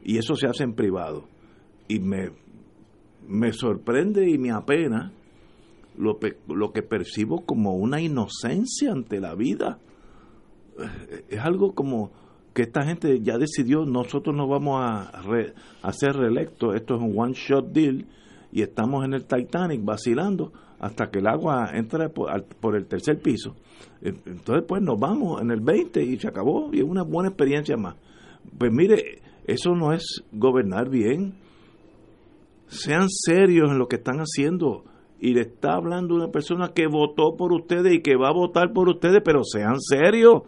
Y 0.02 0.18
eso 0.18 0.34
se 0.34 0.46
hace 0.46 0.64
en 0.64 0.74
privado. 0.74 1.24
Y 1.88 1.98
me, 2.00 2.30
me 3.28 3.52
sorprende 3.52 4.28
y 4.28 4.38
me 4.38 4.50
apena 4.50 5.12
lo, 5.98 6.18
lo 6.48 6.72
que 6.72 6.82
percibo 6.82 7.44
como 7.44 7.74
una 7.74 8.00
inocencia 8.00 8.92
ante 8.92 9.20
la 9.20 9.34
vida. 9.34 9.78
Es 11.28 11.40
algo 11.40 11.74
como 11.74 12.10
que 12.54 12.62
esta 12.62 12.82
gente 12.82 13.20
ya 13.20 13.38
decidió, 13.38 13.84
nosotros 13.84 14.34
no 14.34 14.48
vamos 14.48 14.82
a, 14.82 15.10
a 15.82 15.92
ser 15.92 16.16
reelectos, 16.16 16.74
esto 16.74 16.96
es 16.96 17.00
un 17.00 17.14
one 17.16 17.32
shot 17.32 17.72
deal 17.72 18.06
y 18.52 18.62
estamos 18.62 19.04
en 19.04 19.14
el 19.14 19.24
Titanic 19.24 19.84
vacilando 19.84 20.52
hasta 20.80 21.10
que 21.10 21.18
el 21.18 21.26
agua 21.26 21.70
entra 21.74 22.08
por, 22.08 22.44
por, 22.60 22.74
el 22.74 22.86
tercer 22.86 23.20
piso. 23.20 23.54
Entonces, 24.00 24.64
pues 24.66 24.82
nos 24.82 24.98
vamos 24.98 25.40
en 25.42 25.50
el 25.50 25.60
20 25.60 26.02
y 26.02 26.18
se 26.18 26.26
acabó 26.26 26.70
y 26.72 26.78
es 26.78 26.84
una 26.84 27.02
buena 27.02 27.28
experiencia 27.28 27.76
más. 27.76 27.96
Pues 28.58 28.72
mire, 28.72 29.20
eso 29.44 29.74
no 29.74 29.92
es 29.92 30.24
gobernar 30.32 30.88
bien. 30.88 31.34
Sean 32.66 33.08
serios 33.08 33.70
en 33.70 33.78
lo 33.78 33.88
que 33.88 33.96
están 33.96 34.18
haciendo 34.18 34.84
y 35.20 35.34
le 35.34 35.42
está 35.42 35.74
hablando 35.74 36.14
una 36.14 36.30
persona 36.30 36.72
que 36.74 36.86
votó 36.86 37.36
por 37.36 37.52
ustedes 37.52 37.92
y 37.92 38.00
que 38.00 38.16
va 38.16 38.28
a 38.28 38.32
votar 38.32 38.72
por 38.72 38.88
ustedes, 38.88 39.20
pero 39.22 39.44
sean 39.44 39.78
serios. 39.80 40.42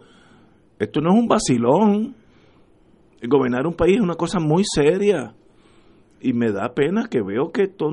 Esto 0.83 0.99
no 0.99 1.11
es 1.11 1.19
un 1.19 1.27
vacilón. 1.27 2.15
Gobernar 3.25 3.65
un 3.65 3.73
país 3.73 3.95
es 3.95 4.01
una 4.01 4.15
cosa 4.15 4.39
muy 4.39 4.63
seria. 4.65 5.33
Y 6.19 6.33
me 6.33 6.51
da 6.51 6.73
pena 6.73 7.07
que 7.09 7.21
veo 7.21 7.51
que 7.51 7.63
esto 7.63 7.89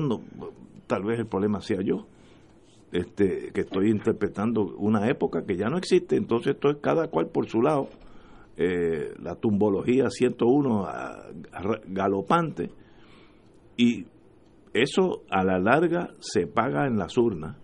tal 0.87 1.03
vez 1.03 1.19
el 1.19 1.27
problema 1.27 1.61
sea 1.61 1.79
yo, 1.81 2.07
este, 2.91 3.51
que 3.53 3.61
estoy 3.61 3.89
interpretando 3.89 4.75
una 4.77 5.07
época 5.07 5.45
que 5.45 5.55
ya 5.55 5.69
no 5.69 5.77
existe, 5.77 6.17
entonces 6.17 6.55
esto 6.55 6.69
es 6.69 6.77
cada 6.81 7.07
cual 7.07 7.27
por 7.27 7.47
su 7.47 7.61
lado. 7.61 7.87
Eh, 8.57 9.13
la 9.21 9.35
tumbología 9.35 10.09
101 10.09 10.87
galopante. 11.87 12.71
Y 13.77 14.05
eso 14.73 15.23
a 15.29 15.45
la 15.45 15.59
larga 15.59 16.09
se 16.19 16.45
paga 16.45 16.87
en 16.87 16.97
las 16.97 17.17
urnas 17.17 17.55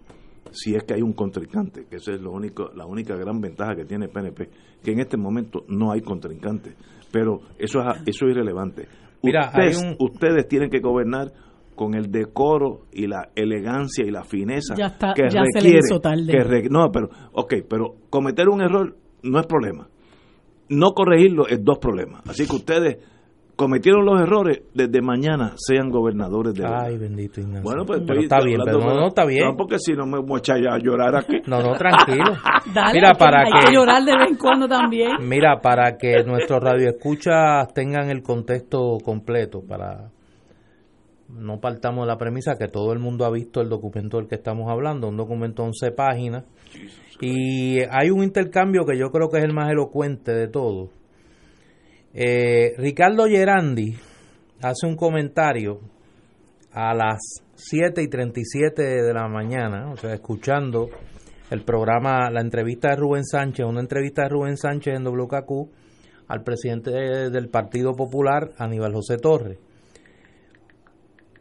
si 0.52 0.76
es 0.76 0.84
que 0.84 0.94
hay 0.96 1.02
un 1.02 1.14
contrincante, 1.14 1.86
que 1.90 1.98
esa 1.98 2.14
es 2.14 2.22
lo 2.22 2.32
único, 2.32 2.70
la 2.76 2.86
única 2.86 3.16
gran 3.16 3.40
ventaja 3.40 3.76
que 3.76 3.86
tiene 3.86 4.08
PNP, 4.08 4.50
que 4.84 4.92
en 4.92 5.00
este 5.00 5.18
momento 5.18 5.64
no 5.68 5.92
hay 5.92 6.02
contrincante. 6.02 6.76
Pero 7.12 7.40
eso 7.58 7.80
es, 7.80 8.02
eso 8.06 8.26
es 8.26 8.32
irrelevante. 8.32 8.88
Mira, 9.24 9.48
ustedes, 9.48 9.96
ustedes 10.00 10.48
tienen 10.48 10.70
que 10.70 10.80
gobernar 10.80 11.32
con 11.76 11.94
el 11.94 12.12
decoro 12.12 12.82
y 12.92 13.08
la 13.08 13.30
elegancia 13.36 14.06
y 14.06 14.12
la 14.12 14.24
fineza 14.24 14.76
que 15.16 15.30
requiere. 15.30 16.70
no, 16.70 16.92
pero, 16.92 17.10
ok, 17.34 17.54
pero 17.70 17.96
cometer 18.10 18.50
un 18.50 18.62
error 18.62 18.98
no 19.24 19.40
es 19.40 19.46
problema. 19.46 19.88
No 20.70 20.92
corregirlo 20.92 21.48
es 21.48 21.64
dos 21.64 21.78
problemas. 21.78 22.28
Así 22.28 22.46
que 22.46 22.56
ustedes 22.56 22.98
cometieron 23.58 24.06
los 24.06 24.22
errores, 24.22 24.62
desde 24.74 25.02
mañana 25.02 25.54
sean 25.58 25.90
gobernadores 25.90 26.54
de 26.54 26.64
Ay, 26.66 26.98
bendito 26.98 27.42
Ignacio. 27.42 27.64
Bueno, 27.64 27.86
pues 27.86 28.02
pero 28.06 28.22
está 28.22 28.40
bien, 28.40 28.62
pero 28.64 28.80
no, 28.80 28.94
no, 28.94 29.08
está 29.08 29.26
bien. 29.26 29.46
No, 29.46 29.58
porque 29.58 29.80
si 29.80 29.94
no 29.94 30.06
me 30.06 30.20
voy 30.20 30.36
a 30.36 30.38
echar 30.38 30.58
a 30.68 30.78
llorar 30.78 31.16
aquí. 31.16 31.42
No, 31.48 31.62
no, 31.62 31.74
tranquilo. 31.74 32.34
Dale, 32.74 32.94
Mira, 32.94 33.14
para 33.14 33.42
hay 33.42 33.66
que, 33.66 33.74
llorar 33.74 34.04
de 34.04 34.16
vez 34.16 34.32
en 34.32 34.38
cuando 34.38 34.68
también. 34.68 35.12
Mira, 35.22 35.60
para 35.62 35.98
que 35.98 36.24
nuestros 36.24 36.62
radioescuchas 36.62 37.74
tengan 37.74 38.10
el 38.10 38.22
contexto 38.22 38.98
completo, 39.04 39.64
para 39.68 40.12
no 41.30 41.60
partamos 41.60 42.06
de 42.06 42.08
la 42.08 42.18
premisa 42.18 42.58
que 42.58 42.68
todo 42.68 42.94
el 42.94 43.00
mundo 43.00 43.26
ha 43.26 43.32
visto 43.32 43.62
el 43.62 43.70
documento 43.70 44.18
del 44.18 44.28
que 44.28 44.36
estamos 44.36 44.70
hablando, 44.70 45.08
un 45.08 45.18
documento 45.18 45.64
de 45.64 45.70
11 45.70 45.92
páginas, 45.92 46.44
y 47.22 47.80
hay 47.90 48.12
un 48.12 48.24
intercambio 48.24 48.86
que 48.86 48.98
yo 48.98 49.10
creo 49.10 49.30
que 49.30 49.40
es 49.40 49.46
el 49.46 49.54
más 49.54 49.72
elocuente 49.72 50.34
de 50.34 50.48
todos 50.48 50.90
eh, 52.20 52.74
Ricardo 52.80 53.28
Gerandi 53.28 53.96
hace 54.64 54.88
un 54.88 54.96
comentario 54.96 55.82
a 56.72 56.96
las 56.96 57.20
7 57.54 58.02
y 58.02 58.08
37 58.08 58.82
de 59.04 59.14
la 59.14 59.28
mañana, 59.28 59.92
o 59.92 59.98
sea, 59.98 60.16
escuchando 60.16 60.90
el 61.52 61.64
programa, 61.64 62.32
la 62.32 62.42
entrevista 62.42 62.90
de 62.90 62.96
Rubén 62.96 63.24
Sánchez, 63.24 63.68
una 63.68 63.82
entrevista 63.82 64.24
de 64.24 64.30
Rubén 64.30 64.58
Sánchez 64.58 64.96
en 64.96 65.06
WKQ 65.06 65.70
al 66.28 66.44
presidente 66.44 66.90
del 66.90 67.50
Partido 67.50 67.94
Popular, 67.94 68.50
Aníbal 68.58 68.94
José 68.94 69.18
Torres. 69.18 69.60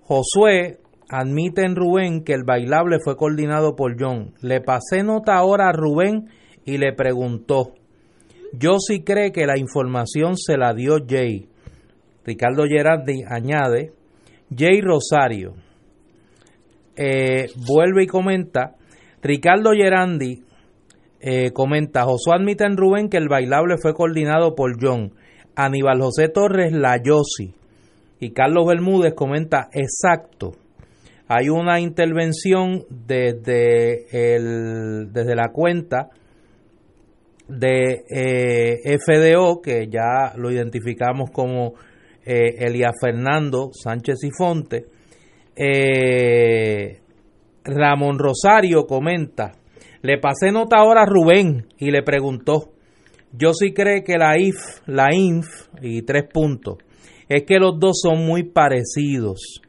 Josué 0.02 0.78
admite 1.08 1.64
en 1.64 1.74
Rubén 1.74 2.22
que 2.22 2.34
el 2.34 2.44
bailable 2.44 2.98
fue 3.02 3.16
coordinado 3.16 3.76
por 3.76 3.96
John. 3.98 4.34
Le 4.42 4.60
pasé 4.60 5.02
nota 5.02 5.36
ahora 5.36 5.70
a 5.70 5.72
Rubén 5.72 6.28
y 6.66 6.76
le 6.76 6.92
preguntó, 6.92 7.72
yo 8.58 8.78
sí 8.78 9.02
creo 9.02 9.32
que 9.32 9.46
la 9.46 9.58
información 9.58 10.36
se 10.36 10.56
la 10.56 10.74
dio 10.74 10.98
Jay. 11.06 11.48
Ricardo 12.24 12.64
Gerardi 12.64 13.22
añade, 13.28 13.92
Jay 14.54 14.80
Rosario 14.80 15.54
eh, 16.96 17.46
vuelve 17.68 18.04
y 18.04 18.06
comenta, 18.06 18.74
Ricardo 19.22 19.72
Gerandi 19.72 20.42
eh, 21.20 21.50
comenta, 21.52 22.04
Josué 22.04 22.34
admite 22.36 22.64
en 22.64 22.76
Rubén 22.76 23.08
que 23.08 23.16
el 23.16 23.28
bailable 23.28 23.76
fue 23.78 23.94
coordinado 23.94 24.54
por 24.54 24.76
John, 24.80 25.12
Aníbal 25.54 26.00
José 26.00 26.28
Torres 26.28 26.72
la 26.72 26.96
Yossi 27.02 27.54
y 28.18 28.30
Carlos 28.30 28.66
Bermúdez 28.66 29.14
comenta, 29.14 29.68
exacto, 29.72 30.52
hay 31.28 31.48
una 31.48 31.80
intervención 31.80 32.84
desde, 32.88 34.06
el, 34.34 35.12
desde 35.12 35.34
la 35.34 35.50
cuenta 35.52 36.10
de 37.48 38.04
eh, 38.10 38.98
FDO, 38.98 39.60
que 39.62 39.88
ya 39.88 40.34
lo 40.36 40.50
identificamos 40.50 41.30
como 41.30 41.74
eh, 42.24 42.56
Elia 42.58 42.90
Fernando 43.00 43.70
Sánchez 43.72 44.24
y 44.24 44.30
Fonte. 44.36 44.86
Eh, 45.54 47.00
Ramón 47.64 48.18
Rosario 48.18 48.86
comenta, 48.86 49.52
le 50.02 50.18
pasé 50.18 50.52
nota 50.52 50.76
ahora 50.78 51.02
a 51.02 51.06
Rubén 51.06 51.66
y 51.78 51.90
le 51.90 52.02
preguntó, 52.02 52.72
yo 53.32 53.52
sí 53.52 53.72
creo 53.72 54.02
que 54.04 54.18
la 54.18 54.38
IF, 54.38 54.56
la 54.86 55.12
INF, 55.12 55.68
y 55.82 56.02
tres 56.02 56.24
puntos, 56.32 56.78
es 57.28 57.42
que 57.44 57.58
los 57.58 57.78
dos 57.78 58.00
son 58.02 58.24
muy 58.24 58.44
parecidos. 58.44 59.60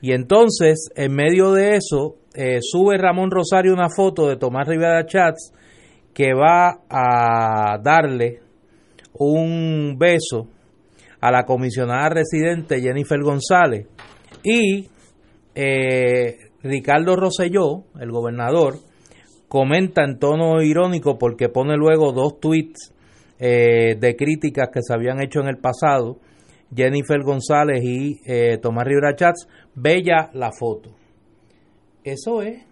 Y 0.00 0.12
entonces, 0.12 0.88
en 0.94 1.14
medio 1.14 1.52
de 1.52 1.76
eso, 1.76 2.16
eh, 2.34 2.58
sube 2.60 2.98
Ramón 2.98 3.30
Rosario 3.30 3.72
una 3.72 3.88
foto 3.88 4.28
de 4.28 4.36
Tomás 4.36 4.68
Rivera 4.68 5.04
Chats 5.06 5.52
que 6.16 6.32
va 6.32 6.80
a 6.88 7.76
darle 7.76 8.40
un 9.18 9.98
beso 9.98 10.48
a 11.20 11.30
la 11.30 11.44
comisionada 11.44 12.08
residente 12.08 12.80
Jennifer 12.80 13.20
González 13.20 13.86
y 14.42 14.88
eh, 15.54 16.38
Ricardo 16.62 17.16
Rosselló, 17.16 17.84
el 18.00 18.10
gobernador, 18.10 18.76
comenta 19.46 20.04
en 20.04 20.18
tono 20.18 20.62
irónico 20.62 21.18
porque 21.18 21.50
pone 21.50 21.76
luego 21.76 22.12
dos 22.12 22.40
tweets 22.40 22.94
eh, 23.38 23.96
de 24.00 24.16
críticas 24.16 24.70
que 24.72 24.80
se 24.80 24.94
habían 24.94 25.22
hecho 25.22 25.40
en 25.40 25.48
el 25.48 25.58
pasado, 25.58 26.16
Jennifer 26.74 27.20
González 27.22 27.84
y 27.84 28.22
eh, 28.24 28.56
Tomás 28.56 28.86
Rivera 28.86 29.14
Chats, 29.14 29.46
bella 29.74 30.30
la 30.32 30.50
foto. 30.58 30.96
Eso 32.02 32.40
es 32.40 32.65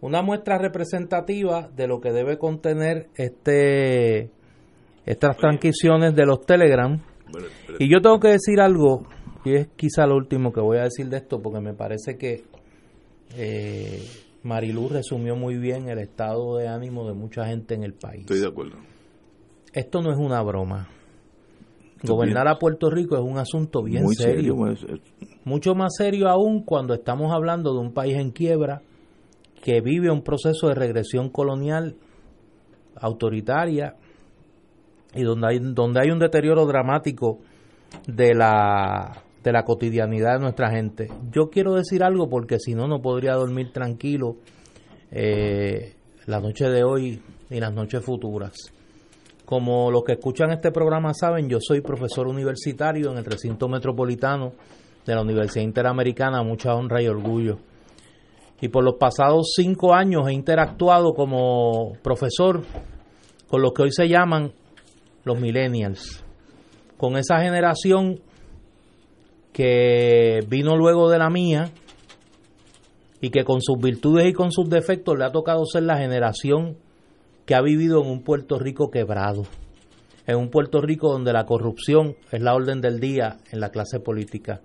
una 0.00 0.22
muestra 0.22 0.58
representativa 0.58 1.68
de 1.74 1.86
lo 1.86 2.00
que 2.00 2.12
debe 2.12 2.38
contener 2.38 3.08
este 3.16 4.30
estas 5.04 5.36
transcripciones 5.38 6.14
de 6.14 6.26
los 6.26 6.44
Telegram. 6.44 7.00
Y 7.78 7.90
yo 7.90 8.00
tengo 8.00 8.20
que 8.20 8.28
decir 8.28 8.60
algo, 8.60 9.06
y 9.44 9.54
es 9.54 9.68
quizá 9.74 10.06
lo 10.06 10.16
último 10.16 10.52
que 10.52 10.60
voy 10.60 10.78
a 10.78 10.82
decir 10.82 11.08
de 11.08 11.16
esto, 11.16 11.40
porque 11.40 11.60
me 11.60 11.72
parece 11.72 12.18
que 12.18 12.44
eh, 13.34 14.02
Marilú 14.42 14.88
resumió 14.88 15.34
muy 15.34 15.56
bien 15.56 15.88
el 15.88 15.98
estado 15.98 16.56
de 16.56 16.68
ánimo 16.68 17.06
de 17.06 17.14
mucha 17.14 17.46
gente 17.46 17.74
en 17.74 17.84
el 17.84 17.94
país. 17.94 18.20
Estoy 18.20 18.40
de 18.40 18.48
acuerdo. 18.48 18.76
Esto 19.72 20.02
no 20.02 20.12
es 20.12 20.18
una 20.18 20.42
broma. 20.42 20.88
Gobernar 22.02 22.46
a 22.46 22.58
Puerto 22.58 22.90
Rico 22.90 23.16
es 23.16 23.22
un 23.22 23.38
asunto 23.38 23.82
bien 23.82 24.06
serio. 24.10 24.54
Mucho 25.44 25.74
más 25.74 25.96
serio 25.96 26.28
aún 26.28 26.62
cuando 26.64 26.94
estamos 26.94 27.32
hablando 27.32 27.72
de 27.72 27.80
un 27.80 27.92
país 27.92 28.16
en 28.16 28.30
quiebra 28.30 28.82
que 29.62 29.80
vive 29.80 30.10
un 30.10 30.22
proceso 30.22 30.68
de 30.68 30.74
regresión 30.74 31.30
colonial 31.30 31.96
autoritaria 32.96 33.96
y 35.14 35.22
donde 35.22 35.48
hay, 35.48 35.58
donde 35.58 36.00
hay 36.00 36.10
un 36.10 36.18
deterioro 36.18 36.66
dramático 36.66 37.38
de 38.06 38.34
la, 38.34 39.22
de 39.42 39.52
la 39.52 39.64
cotidianidad 39.64 40.34
de 40.34 40.40
nuestra 40.40 40.70
gente. 40.70 41.08
Yo 41.30 41.48
quiero 41.50 41.74
decir 41.74 42.02
algo 42.02 42.28
porque 42.28 42.58
si 42.58 42.74
no, 42.74 42.86
no 42.86 43.00
podría 43.00 43.34
dormir 43.34 43.72
tranquilo 43.72 44.36
eh, 45.10 45.94
la 46.26 46.40
noche 46.40 46.68
de 46.68 46.84
hoy 46.84 47.22
y 47.50 47.60
las 47.60 47.72
noches 47.72 48.04
futuras. 48.04 48.52
Como 49.44 49.90
los 49.90 50.04
que 50.04 50.12
escuchan 50.12 50.50
este 50.50 50.70
programa 50.70 51.14
saben, 51.14 51.48
yo 51.48 51.58
soy 51.60 51.80
profesor 51.80 52.28
universitario 52.28 53.10
en 53.10 53.18
el 53.18 53.24
recinto 53.24 53.66
metropolitano 53.66 54.52
de 55.06 55.14
la 55.14 55.22
Universidad 55.22 55.64
Interamericana, 55.64 56.42
mucha 56.42 56.74
honra 56.74 57.00
y 57.00 57.08
orgullo. 57.08 57.58
Y 58.60 58.68
por 58.68 58.84
los 58.84 58.94
pasados 58.94 59.52
cinco 59.54 59.94
años 59.94 60.28
he 60.28 60.32
interactuado 60.32 61.12
como 61.14 61.92
profesor 62.02 62.62
con 63.48 63.62
los 63.62 63.72
que 63.72 63.82
hoy 63.82 63.92
se 63.92 64.08
llaman 64.08 64.52
los 65.24 65.40
millennials, 65.40 66.24
con 66.96 67.16
esa 67.16 67.40
generación 67.40 68.20
que 69.52 70.40
vino 70.48 70.76
luego 70.76 71.08
de 71.08 71.18
la 71.18 71.30
mía 71.30 71.70
y 73.20 73.30
que 73.30 73.44
con 73.44 73.60
sus 73.60 73.78
virtudes 73.78 74.26
y 74.28 74.32
con 74.32 74.52
sus 74.52 74.68
defectos 74.68 75.18
le 75.18 75.24
ha 75.24 75.32
tocado 75.32 75.64
ser 75.64 75.84
la 75.84 75.98
generación 75.98 76.76
que 77.46 77.54
ha 77.54 77.62
vivido 77.62 78.02
en 78.02 78.10
un 78.10 78.22
Puerto 78.22 78.58
Rico 78.58 78.90
quebrado, 78.90 79.44
en 80.26 80.36
un 80.36 80.50
Puerto 80.50 80.80
Rico 80.80 81.10
donde 81.10 81.32
la 81.32 81.46
corrupción 81.46 82.16
es 82.30 82.42
la 82.42 82.54
orden 82.54 82.80
del 82.80 83.00
día 83.00 83.38
en 83.50 83.60
la 83.60 83.70
clase 83.70 84.00
política. 84.00 84.60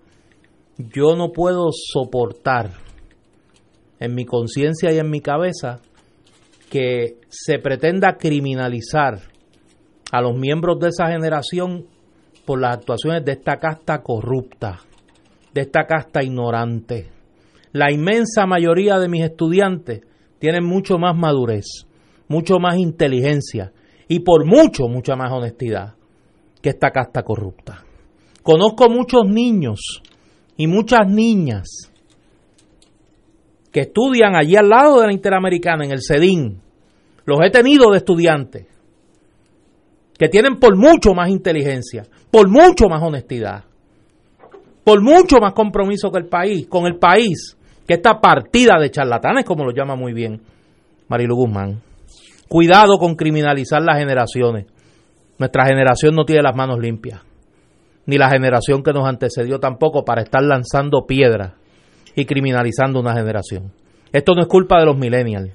Yo 0.78 1.16
no 1.16 1.32
puedo 1.32 1.70
soportar 1.72 2.72
en 4.04 4.16
mi 4.16 4.26
conciencia 4.26 4.92
y 4.92 5.00
en 5.00 5.10
mi 5.10 5.22
cabeza 5.22 5.80
que 6.70 7.20
se 7.30 7.58
pretenda 7.58 8.18
criminalizar 8.18 9.18
a 10.12 10.22
los 10.22 10.38
miembros 10.38 10.78
de 10.82 10.90
esa 10.90 11.08
generación 11.08 11.86
por 12.46 12.60
las 12.60 12.80
actuaciones 12.80 13.24
de 13.24 13.32
esta 13.32 13.60
casta 13.60 14.04
corrupta, 14.04 14.82
de 15.54 15.62
esta 15.62 15.86
casta 15.86 16.22
ignorante. 16.22 17.12
La 17.72 17.94
inmensa 17.94 18.46
mayoría 18.46 19.00
de 19.00 19.08
mis 19.08 19.24
estudiantes 19.24 20.02
tienen 20.38 20.66
mucho 20.66 20.98
más 20.98 21.16
madurez, 21.16 21.88
mucho 22.28 22.60
más 22.60 22.78
inteligencia 22.78 23.72
y 24.10 24.20
por 24.20 24.46
mucho, 24.46 24.90
mucha 24.90 25.16
más 25.16 25.32
honestidad 25.32 25.94
que 26.62 26.72
esta 26.72 26.92
casta 26.92 27.24
corrupta. 27.24 27.86
Conozco 28.42 28.90
muchos 28.90 29.26
niños 29.26 30.02
y 30.58 30.68
muchas 30.68 31.08
niñas 31.08 31.93
que 33.74 33.82
estudian 33.82 34.36
allí 34.36 34.56
al 34.56 34.70
lado 34.70 35.02
de 35.02 35.08
la 35.08 35.14
Interamericana, 35.14 35.84
en 35.84 35.92
el 35.92 36.02
CEDIN. 36.02 36.62
Los 37.26 37.40
he 37.44 37.50
tenido 37.50 37.92
de 37.92 37.98
estudiantes 37.98 38.68
que 40.18 40.30
tienen 40.30 40.60
por 40.60 40.78
mucho 40.78 41.14
más 41.16 41.30
inteligencia, 41.30 42.04
por 42.30 42.48
mucho 42.48 42.88
más 42.88 43.02
honestidad, 43.02 43.64
por 44.84 45.02
mucho 45.02 45.40
más 45.42 45.54
compromiso 45.54 46.12
que 46.12 46.20
el 46.20 46.28
país, 46.28 46.68
con 46.68 46.86
el 46.86 46.98
país, 46.98 47.58
que 47.88 47.96
esta 47.96 48.22
partida 48.22 48.80
de 48.80 48.92
charlatanes, 48.92 49.44
como 49.44 49.66
lo 49.66 49.72
llama 49.72 49.96
muy 49.96 50.14
bien 50.14 50.40
Marilu 51.08 51.36
Guzmán. 51.36 51.82
Cuidado 52.48 53.00
con 53.00 53.16
criminalizar 53.16 53.82
las 53.82 53.98
generaciones. 53.98 54.68
Nuestra 55.40 55.66
generación 55.66 56.14
no 56.14 56.26
tiene 56.26 56.44
las 56.44 56.56
manos 56.56 56.78
limpias, 56.80 57.22
ni 58.06 58.20
la 58.20 58.30
generación 58.30 58.84
que 58.84 58.94
nos 58.94 59.08
antecedió 59.08 59.60
tampoco 59.60 60.06
para 60.06 60.22
estar 60.22 60.44
lanzando 60.44 61.08
piedras 61.08 61.54
y 62.16 62.26
criminalizando 62.26 63.00
una 63.00 63.14
generación. 63.14 63.72
Esto 64.12 64.36
no 64.36 64.42
es 64.42 64.48
culpa 64.48 64.80
de 64.80 64.86
los 64.86 64.98
millennials. 64.98 65.52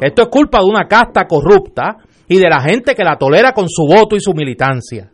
Esto 0.00 0.22
es 0.22 0.28
culpa 0.28 0.58
de 0.58 0.64
una 0.64 0.88
casta 0.88 1.26
corrupta 1.26 1.98
y 2.28 2.38
de 2.38 2.48
la 2.48 2.60
gente 2.60 2.94
que 2.94 3.04
la 3.04 3.16
tolera 3.16 3.52
con 3.52 3.68
su 3.68 3.86
voto 3.86 4.16
y 4.16 4.20
su 4.20 4.34
militancia. 4.34 5.10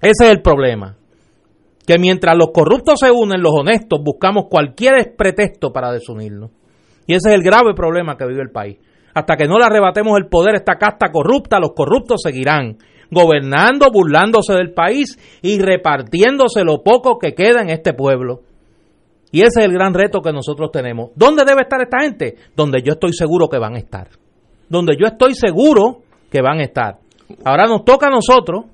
Ese 0.00 0.24
es 0.24 0.30
el 0.30 0.40
problema. 0.40 0.96
Que 1.86 1.98
mientras 1.98 2.36
los 2.36 2.50
corruptos 2.52 3.00
se 3.00 3.10
unen, 3.10 3.42
los 3.42 3.52
honestos 3.54 4.00
buscamos 4.02 4.44
cualquier 4.48 5.14
pretexto 5.16 5.72
para 5.72 5.92
desunirnos. 5.92 6.50
Y 7.06 7.14
ese 7.14 7.30
es 7.30 7.34
el 7.34 7.42
grave 7.42 7.74
problema 7.74 8.16
que 8.16 8.26
vive 8.26 8.42
el 8.42 8.50
país. 8.50 8.78
Hasta 9.14 9.36
que 9.36 9.46
no 9.46 9.58
le 9.58 9.64
arrebatemos 9.64 10.16
el 10.16 10.28
poder 10.28 10.54
a 10.54 10.58
esta 10.58 10.76
casta 10.76 11.10
corrupta, 11.10 11.58
los 11.58 11.72
corruptos 11.74 12.22
seguirán 12.22 12.78
gobernando, 13.10 13.90
burlándose 13.92 14.54
del 14.54 14.72
país 14.72 15.18
y 15.42 15.60
repartiéndose 15.60 16.64
lo 16.64 16.82
poco 16.82 17.18
que 17.18 17.34
queda 17.34 17.60
en 17.60 17.68
este 17.68 17.92
pueblo. 17.92 18.40
Y 19.32 19.40
ese 19.40 19.60
es 19.60 19.64
el 19.64 19.72
gran 19.72 19.94
reto 19.94 20.20
que 20.20 20.30
nosotros 20.30 20.70
tenemos. 20.70 21.10
¿Dónde 21.16 21.44
debe 21.44 21.62
estar 21.62 21.80
esta 21.80 22.00
gente? 22.00 22.36
Donde 22.54 22.82
yo 22.82 22.92
estoy 22.92 23.14
seguro 23.14 23.48
que 23.48 23.58
van 23.58 23.74
a 23.74 23.78
estar. 23.78 24.08
Donde 24.68 24.94
yo 24.94 25.06
estoy 25.06 25.34
seguro 25.34 26.02
que 26.30 26.42
van 26.42 26.58
a 26.58 26.64
estar. 26.64 26.98
Ahora 27.42 27.66
nos 27.66 27.84
toca 27.84 28.08
a 28.08 28.10
nosotros 28.10 28.66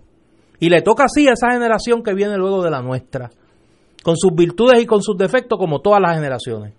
y 0.58 0.68
le 0.68 0.82
toca 0.82 1.04
así 1.04 1.28
a 1.28 1.32
esa 1.32 1.52
generación 1.52 2.02
que 2.02 2.12
viene 2.12 2.36
luego 2.36 2.62
de 2.62 2.70
la 2.70 2.82
nuestra, 2.82 3.30
con 4.02 4.16
sus 4.16 4.32
virtudes 4.34 4.82
y 4.82 4.86
con 4.86 5.00
sus 5.00 5.16
defectos 5.16 5.58
como 5.58 5.80
todas 5.80 6.00
las 6.00 6.16
generaciones. 6.16 6.74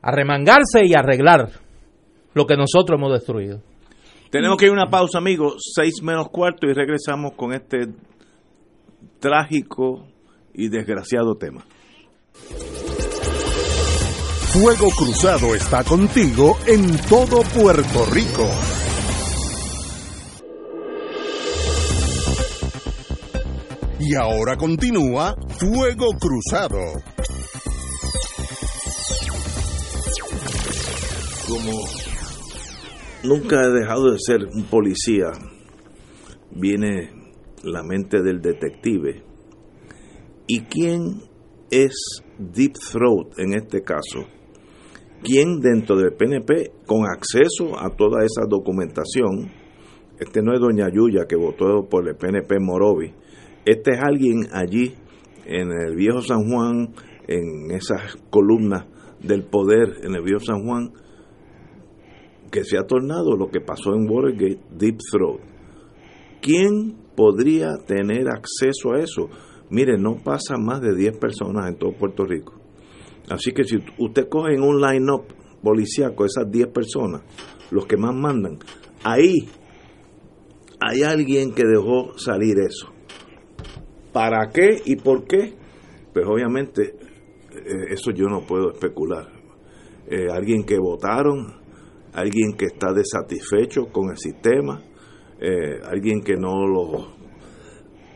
Arremangarse 0.00 0.86
y 0.86 0.94
arreglar 0.94 1.50
lo 2.32 2.46
que 2.46 2.56
nosotros 2.56 2.98
hemos 2.98 3.12
destruido. 3.12 3.60
Tenemos 4.30 4.56
que 4.56 4.64
ir 4.64 4.70
a 4.70 4.74
una 4.74 4.90
pausa, 4.90 5.18
amigos, 5.18 5.62
seis 5.74 6.02
menos 6.02 6.28
cuarto 6.30 6.66
y 6.66 6.72
regresamos 6.72 7.32
con 7.34 7.52
este 7.52 7.88
trágico 9.20 10.06
y 10.54 10.68
desgraciado 10.68 11.34
tema. 11.36 11.64
Fuego 14.54 14.88
Cruzado 14.96 15.52
está 15.56 15.82
contigo 15.82 16.56
en 16.66 16.96
todo 17.08 17.42
Puerto 17.42 18.06
Rico. 18.06 18.48
Y 23.98 24.14
ahora 24.14 24.56
continúa 24.56 25.34
Fuego 25.58 26.10
Cruzado. 26.20 26.78
Como 31.48 31.80
nunca 33.24 33.60
he 33.60 33.70
dejado 33.70 34.12
de 34.12 34.18
ser 34.20 34.44
un 34.44 34.64
policía, 34.66 35.32
viene 36.52 37.10
la 37.64 37.82
mente 37.82 38.22
del 38.22 38.40
detective. 38.40 39.24
¿Y 40.46 40.60
quién 40.66 41.22
es 41.70 42.22
Deep 42.38 42.74
Throat 42.74 43.38
en 43.38 43.54
este 43.54 43.82
caso? 43.82 44.26
¿Quién 45.22 45.60
dentro 45.60 45.96
del 45.96 46.12
PNP, 46.12 46.72
con 46.86 47.06
acceso 47.06 47.78
a 47.78 47.90
toda 47.90 48.24
esa 48.24 48.46
documentación, 48.48 49.50
este 50.18 50.42
no 50.42 50.52
es 50.52 50.60
Doña 50.60 50.88
Yuya 50.92 51.24
que 51.26 51.36
votó 51.36 51.88
por 51.88 52.06
el 52.08 52.16
PNP 52.16 52.60
Morovi, 52.60 53.14
este 53.64 53.92
es 53.92 54.00
alguien 54.02 54.48
allí 54.52 54.94
en 55.46 55.70
el 55.72 55.96
viejo 55.96 56.20
San 56.20 56.48
Juan, 56.50 56.94
en 57.26 57.70
esas 57.70 58.16
columnas 58.30 58.86
del 59.22 59.44
poder 59.44 60.00
en 60.02 60.14
el 60.14 60.22
viejo 60.22 60.40
San 60.40 60.64
Juan, 60.64 60.92
que 62.50 62.64
se 62.64 62.78
ha 62.78 62.82
tornado 62.82 63.36
lo 63.36 63.48
que 63.48 63.60
pasó 63.60 63.94
en 63.94 64.08
Watergate, 64.08 64.60
Deep 64.70 64.98
Throat. 65.10 65.40
¿Quién 66.40 66.96
podría 67.16 67.78
tener 67.86 68.28
acceso 68.28 68.92
a 68.92 69.00
eso? 69.00 69.30
Mire, 69.70 69.98
no 69.98 70.16
pasa 70.16 70.56
más 70.56 70.80
de 70.80 70.94
10 70.94 71.18
personas 71.18 71.68
en 71.68 71.76
todo 71.76 71.92
Puerto 71.92 72.24
Rico. 72.24 72.54
Así 73.30 73.52
que 73.52 73.64
si 73.64 73.78
usted 73.98 74.28
coge 74.28 74.54
en 74.54 74.62
un 74.62 74.80
line-up 74.80 75.24
policíaco 75.62 76.24
esas 76.24 76.50
10 76.50 76.68
personas, 76.68 77.22
los 77.70 77.86
que 77.86 77.96
más 77.96 78.14
mandan, 78.14 78.58
ahí 79.02 79.48
hay 80.80 81.02
alguien 81.02 81.52
que 81.52 81.64
dejó 81.64 82.18
salir 82.18 82.58
eso. 82.58 82.88
¿Para 84.12 84.50
qué 84.50 84.82
y 84.84 84.96
por 84.96 85.24
qué? 85.24 85.54
Pues 86.12 86.26
obviamente 86.26 86.94
eh, 87.50 87.86
eso 87.90 88.10
yo 88.10 88.26
no 88.26 88.46
puedo 88.46 88.72
especular. 88.72 89.28
Eh, 90.06 90.28
alguien 90.30 90.64
que 90.64 90.78
votaron, 90.78 91.54
alguien 92.12 92.54
que 92.56 92.66
está 92.66 92.92
desatisfecho 92.92 93.86
con 93.86 94.10
el 94.10 94.18
sistema, 94.18 94.82
eh, 95.40 95.80
alguien 95.84 96.22
que 96.22 96.34
no 96.34 96.66
lo 96.66 97.23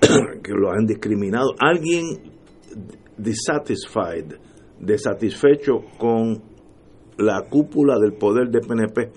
que 0.42 0.52
lo 0.52 0.70
han 0.70 0.86
discriminado, 0.86 1.54
alguien 1.58 2.04
dissatisfied, 3.16 4.34
desatisfecho 4.80 5.80
con 5.98 6.42
la 7.18 7.42
cúpula 7.48 7.98
del 7.98 8.12
poder 8.12 8.48
de 8.48 8.60
PNP 8.60 9.10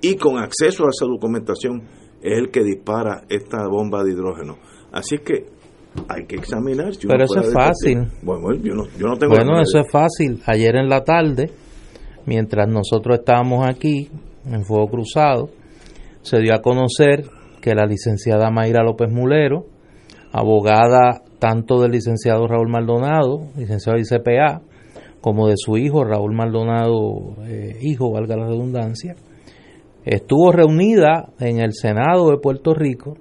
y 0.00 0.16
con 0.16 0.38
acceso 0.38 0.84
a 0.84 0.88
esa 0.90 1.06
documentación 1.06 1.82
es 2.20 2.38
el 2.38 2.50
que 2.50 2.64
dispara 2.64 3.22
esta 3.28 3.66
bomba 3.68 4.02
de 4.02 4.12
hidrógeno. 4.12 4.58
Así 4.92 5.18
que 5.18 5.46
hay 6.08 6.26
que 6.26 6.36
examinar. 6.36 6.92
Pero 7.06 7.24
eso 7.24 7.40
es 7.40 7.52
fácil. 7.52 8.08
Bueno, 8.22 8.54
yo 8.62 8.74
no, 8.74 8.84
yo 8.98 9.06
no 9.06 9.16
tengo 9.16 9.34
bueno 9.34 9.60
eso 9.60 9.78
es 9.78 9.90
fácil. 9.90 10.40
Ayer 10.46 10.76
en 10.76 10.88
la 10.88 11.04
tarde, 11.04 11.50
mientras 12.26 12.68
nosotros 12.68 13.18
estábamos 13.20 13.66
aquí 13.66 14.10
en 14.46 14.64
Fuego 14.64 14.88
Cruzado, 14.88 15.50
se 16.22 16.38
dio 16.40 16.54
a 16.54 16.62
conocer 16.62 17.24
que 17.60 17.74
la 17.74 17.86
licenciada 17.86 18.50
Mayra 18.50 18.82
López 18.82 19.10
Mulero, 19.10 19.66
abogada 20.34 21.22
tanto 21.38 21.80
del 21.80 21.92
licenciado 21.92 22.48
Raúl 22.48 22.68
Maldonado, 22.68 23.46
licenciado 23.56 23.96
ICPA, 24.00 24.62
como 25.20 25.46
de 25.46 25.54
su 25.56 25.76
hijo 25.76 26.02
Raúl 26.02 26.34
Maldonado, 26.34 27.36
eh, 27.46 27.78
hijo, 27.82 28.10
valga 28.10 28.36
la 28.36 28.48
redundancia, 28.48 29.14
estuvo 30.04 30.50
reunida 30.50 31.28
en 31.38 31.60
el 31.60 31.72
Senado 31.72 32.30
de 32.30 32.38
Puerto 32.38 32.74
Rico 32.74 33.16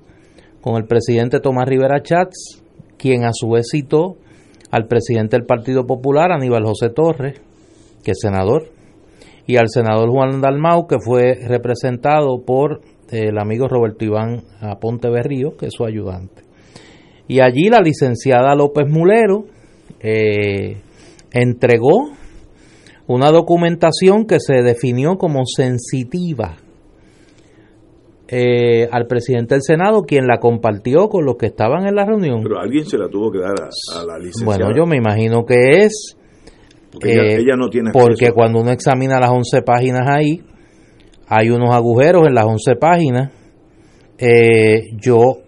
con 0.60 0.76
el 0.76 0.86
presidente 0.86 1.40
Tomás 1.40 1.70
Rivera 1.70 2.02
Chats, 2.02 2.64
quien 2.98 3.26
a 3.26 3.30
su 3.32 3.52
vez 3.52 3.68
citó 3.72 4.18
al 4.72 4.88
presidente 4.88 5.38
del 5.38 5.46
Partido 5.46 5.86
Popular, 5.86 6.32
Aníbal 6.32 6.66
José 6.66 6.90
Torres, 6.90 7.40
que 8.04 8.12
es 8.12 8.18
senador, 8.20 8.72
y 9.46 9.58
al 9.58 9.70
senador 9.70 10.10
Juan 10.10 10.42
Dalmau, 10.42 10.88
que 10.88 10.98
fue 11.00 11.36
representado 11.48 12.42
por 12.44 12.82
el 13.12 13.38
amigo 13.38 13.68
Roberto 13.68 14.04
Iván 14.04 14.42
Aponte 14.62 15.12
Berrío, 15.12 15.56
que 15.56 15.68
es 15.68 15.74
su 15.74 15.86
ayudante. 15.86 16.53
Y 17.34 17.40
allí 17.40 17.68
la 17.68 17.80
licenciada 17.80 18.54
López 18.54 18.88
Mulero 18.88 19.46
eh, 20.00 20.78
entregó 21.32 22.12
una 23.08 23.32
documentación 23.32 24.28
que 24.28 24.40
se 24.40 24.62
definió 24.62 25.18
como 25.18 25.42
sensitiva 25.48 26.58
eh, 28.28 28.88
al 28.92 29.08
presidente 29.08 29.56
del 29.56 29.64
Senado, 29.64 30.04
quien 30.04 30.28
la 30.28 30.38
compartió 30.38 31.10
con 31.10 31.26
los 31.26 31.38
que 31.38 31.48
estaban 31.48 31.88
en 31.88 31.96
la 31.96 32.06
reunión. 32.06 32.44
Pero 32.44 32.60
alguien 32.60 32.86
se 32.86 33.00
la 33.00 33.10
tuvo 33.10 33.32
que 33.32 33.40
dar 33.40 33.56
a, 33.60 34.06
la 34.06 34.20
licenciada. 34.20 34.46
Bueno, 34.46 34.78
yo 34.78 34.86
me 34.86 34.98
imagino 34.98 35.44
que 35.44 35.86
es... 35.86 36.16
Porque 36.92 37.38
ella, 37.38 37.56
no 37.58 37.72
tiene 37.72 37.90
Porque 37.92 38.32
cuando 38.32 38.62
uno 38.62 38.70
examina 38.70 39.20
las 39.20 39.32
11 39.32 39.64
páginas 39.64 40.08
ahí, 40.08 40.44
hay 41.28 41.50
unos 41.50 41.74
agujeros 41.74 42.28
en 42.28 42.36
las 42.36 42.46
11 42.46 42.76
páginas. 42.76 43.32
Eh, 44.20 44.92
yo 45.02 45.43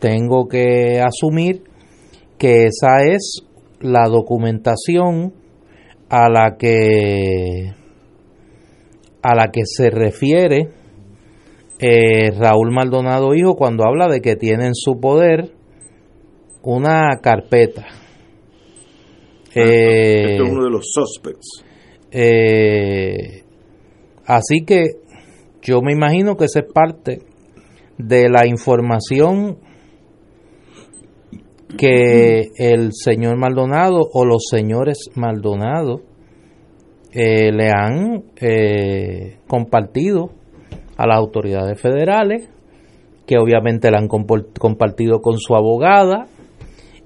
tengo 0.00 0.48
que 0.48 1.00
asumir 1.00 1.62
que 2.38 2.66
esa 2.66 3.04
es 3.04 3.44
la 3.80 4.08
documentación 4.08 5.34
a 6.08 6.28
la 6.28 6.56
que 6.58 7.72
a 9.22 9.34
la 9.34 9.50
que 9.52 9.60
se 9.64 9.90
refiere 9.90 10.70
eh, 11.78 12.30
Raúl 12.30 12.72
Maldonado 12.72 13.34
hijo 13.34 13.54
cuando 13.54 13.84
habla 13.86 14.08
de 14.08 14.20
que 14.20 14.36
tiene 14.36 14.66
en 14.66 14.74
su 14.74 14.98
poder 15.00 15.52
una 16.62 17.18
carpeta. 17.22 17.86
Ah, 17.88 19.54
eh, 19.54 20.34
es 20.34 20.40
uno 20.40 20.64
de 20.64 20.70
los 20.70 20.90
suspects. 20.92 21.64
Eh, 22.10 23.44
así 24.26 24.64
que 24.66 25.00
yo 25.62 25.80
me 25.80 25.92
imagino 25.92 26.36
que 26.36 26.44
esa 26.46 26.60
es 26.60 26.72
parte 26.72 27.20
de 27.98 28.28
la 28.28 28.46
información 28.46 29.58
que 31.76 32.50
el 32.56 32.92
señor 32.92 33.36
Maldonado 33.36 34.08
o 34.12 34.24
los 34.24 34.44
señores 34.50 35.10
Maldonado 35.14 36.02
eh, 37.12 37.50
le 37.52 37.70
han 37.70 38.24
eh, 38.40 39.38
compartido 39.46 40.30
a 40.96 41.06
las 41.06 41.16
autoridades 41.16 41.80
federales, 41.80 42.48
que 43.26 43.38
obviamente 43.38 43.90
la 43.90 43.98
han 43.98 44.08
compartido 44.08 45.20
con 45.20 45.38
su 45.38 45.54
abogada 45.54 46.26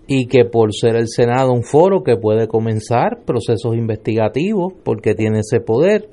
y 0.07 0.27
que 0.27 0.45
por 0.45 0.75
ser 0.75 0.97
el 0.97 1.09
Senado 1.09 1.53
un 1.53 1.63
foro 1.63 2.03
que 2.03 2.17
puede 2.17 2.49
comenzar 2.49 3.23
procesos 3.25 3.75
investigativos 3.75 4.75
porque 4.85 5.15
tiene 5.15 5.41
ese 5.41 5.61
poder, 5.61 6.09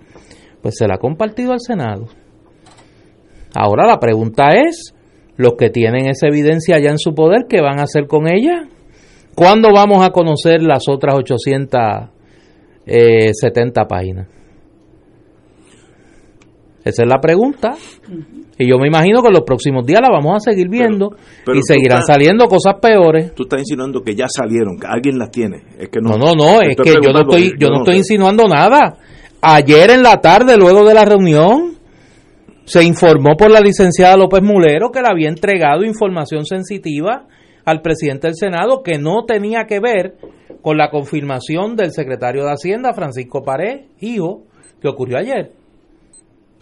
pues 0.62 0.76
se 0.78 0.88
la 0.88 0.95
ha 0.95 0.99
compartido 0.99 1.52
al 1.52 1.60
Senado. 1.60 2.06
Ahora 3.54 3.86
la 3.86 3.99
pregunta 3.99 4.49
es, 4.49 4.93
los 5.41 5.53
que 5.55 5.69
tienen 5.69 6.07
esa 6.07 6.27
evidencia 6.27 6.79
ya 6.79 6.91
en 6.91 6.99
su 6.99 7.15
poder, 7.15 7.45
¿qué 7.49 7.61
van 7.61 7.79
a 7.79 7.83
hacer 7.83 8.05
con 8.07 8.27
ella? 8.27 8.67
¿Cuándo 9.35 9.69
vamos 9.73 10.05
a 10.05 10.11
conocer 10.11 10.61
las 10.61 10.87
otras 10.87 11.15
870 11.15 12.11
eh, 12.85 13.31
páginas? 13.89 14.27
Esa 16.83 17.03
es 17.03 17.09
la 17.09 17.19
pregunta. 17.19 17.75
Y 18.57 18.69
yo 18.69 18.77
me 18.77 18.87
imagino 18.87 19.21
que 19.21 19.29
en 19.29 19.33
los 19.33 19.43
próximos 19.43 19.85
días 19.85 20.01
la 20.01 20.09
vamos 20.11 20.35
a 20.35 20.39
seguir 20.51 20.67
viendo 20.69 21.15
y 21.53 21.61
seguirán 21.63 22.03
saliendo 22.03 22.45
cosas 22.47 22.75
peores. 22.79 23.33
Tú 23.33 23.43
estás 23.43 23.61
insinuando 23.61 24.01
que 24.01 24.13
ya 24.13 24.27
salieron, 24.27 24.77
que 24.77 24.85
alguien 24.87 25.17
las 25.17 25.31
tiene. 25.31 25.63
Es 25.79 25.89
que 25.89 25.99
no, 26.01 26.17
no, 26.17 26.35
no, 26.35 26.61
es 26.61 26.75
que 26.75 26.93
yo 27.03 27.11
no 27.11 27.21
estoy, 27.21 27.53
yo 27.57 27.69
no 27.69 27.79
estoy 27.79 27.97
insinuando 27.97 28.47
nada. 28.47 28.97
Ayer 29.41 29.89
en 29.91 30.03
la 30.03 30.21
tarde, 30.21 30.57
luego 30.57 30.85
de 30.85 30.93
la 30.93 31.05
reunión, 31.05 31.77
se 32.66 32.84
informó 32.84 33.36
por 33.38 33.51
la 33.51 33.59
licenciada 33.59 34.18
López 34.18 34.41
Mulero 34.41 34.91
que 34.91 35.01
le 35.01 35.07
había 35.09 35.30
entregado 35.30 35.84
información 35.84 36.45
sensitiva 36.45 37.28
al 37.66 37.82
presidente 37.82 38.28
del 38.28 38.36
Senado 38.36 38.84
que 38.84 38.97
no 38.97 39.26
tenía 39.26 39.66
que 39.68 39.80
ver 39.80 40.16
con 40.62 40.78
la 40.78 40.89
confirmación 40.89 41.76
del 41.76 41.91
secretario 41.91 42.43
de 42.43 42.51
Hacienda, 42.51 42.93
Francisco 42.93 43.43
Pared, 43.43 43.88
hijo, 43.99 44.43
que 44.82 44.88
ocurrió 44.88 45.18
ayer. 45.18 45.51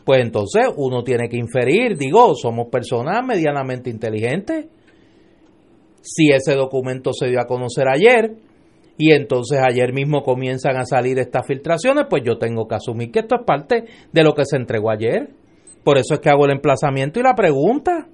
Pues 0.06 0.22
entonces 0.22 0.66
uno 0.76 1.04
tiene 1.04 1.30
que 1.30 1.38
inferir, 1.38 1.98
digo, 1.98 2.34
somos 2.36 2.68
personas 2.70 3.26
medianamente 3.26 3.90
inteligentes. 3.90 4.68
Si 6.02 6.32
ese 6.32 6.56
documento 6.56 7.12
se 7.14 7.28
dio 7.28 7.42
a 7.42 7.46
conocer 7.46 7.88
ayer 7.88 8.38
y 8.98 9.12
entonces 9.12 9.60
ayer 9.60 9.94
mismo 9.94 10.24
comienzan 10.24 10.78
a 10.78 10.86
salir 10.86 11.20
estas 11.20 11.46
filtraciones, 11.46 12.06
pues 12.10 12.24
yo 12.26 12.38
tengo 12.38 12.68
que 12.68 12.76
asumir 12.76 13.12
que 13.12 13.20
esto 13.20 13.36
es 13.36 13.46
parte 13.46 13.86
de 14.12 14.24
lo 14.24 14.34
que 14.34 14.46
se 14.46 14.56
entregó 14.56 14.90
ayer. 14.90 15.30
Por 15.84 15.98
eso 15.98 16.14
es 16.14 16.20
que 16.20 16.30
hago 16.30 16.46
el 16.46 16.52
emplazamiento 16.52 17.20
y 17.20 17.24
la 17.24 17.36
pregunta. 17.36 18.08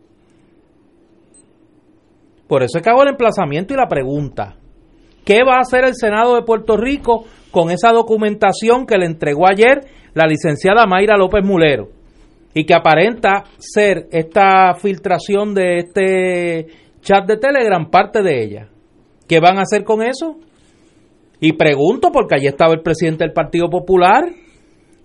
Por 2.47 2.63
eso 2.63 2.77
es 2.77 2.83
que 2.83 2.89
hago 2.89 3.03
el 3.03 3.09
emplazamiento 3.09 3.73
y 3.73 3.77
la 3.77 3.87
pregunta. 3.87 4.57
¿Qué 5.23 5.39
va 5.43 5.57
a 5.57 5.61
hacer 5.61 5.83
el 5.85 5.95
Senado 5.95 6.35
de 6.35 6.43
Puerto 6.43 6.77
Rico 6.77 7.25
con 7.51 7.71
esa 7.71 7.91
documentación 7.91 8.85
que 8.85 8.97
le 8.97 9.07
entregó 9.07 9.47
ayer 9.47 9.81
la 10.13 10.27
licenciada 10.27 10.85
Mayra 10.85 11.17
López 11.17 11.43
Mulero? 11.43 11.89
Y 12.53 12.65
que 12.65 12.75
aparenta 12.75 13.43
ser 13.57 14.07
esta 14.11 14.75
filtración 14.75 15.53
de 15.53 15.79
este 15.79 16.67
chat 17.01 17.25
de 17.25 17.37
Telegram 17.37 17.89
parte 17.89 18.21
de 18.21 18.43
ella. 18.43 18.69
¿Qué 19.27 19.39
van 19.39 19.57
a 19.57 19.63
hacer 19.63 19.83
con 19.83 20.03
eso? 20.03 20.37
Y 21.39 21.53
pregunto, 21.53 22.11
porque 22.11 22.35
allí 22.35 22.47
estaba 22.47 22.73
el 22.73 22.81
presidente 22.81 23.23
del 23.25 23.33
Partido 23.33 23.69
Popular 23.69 24.23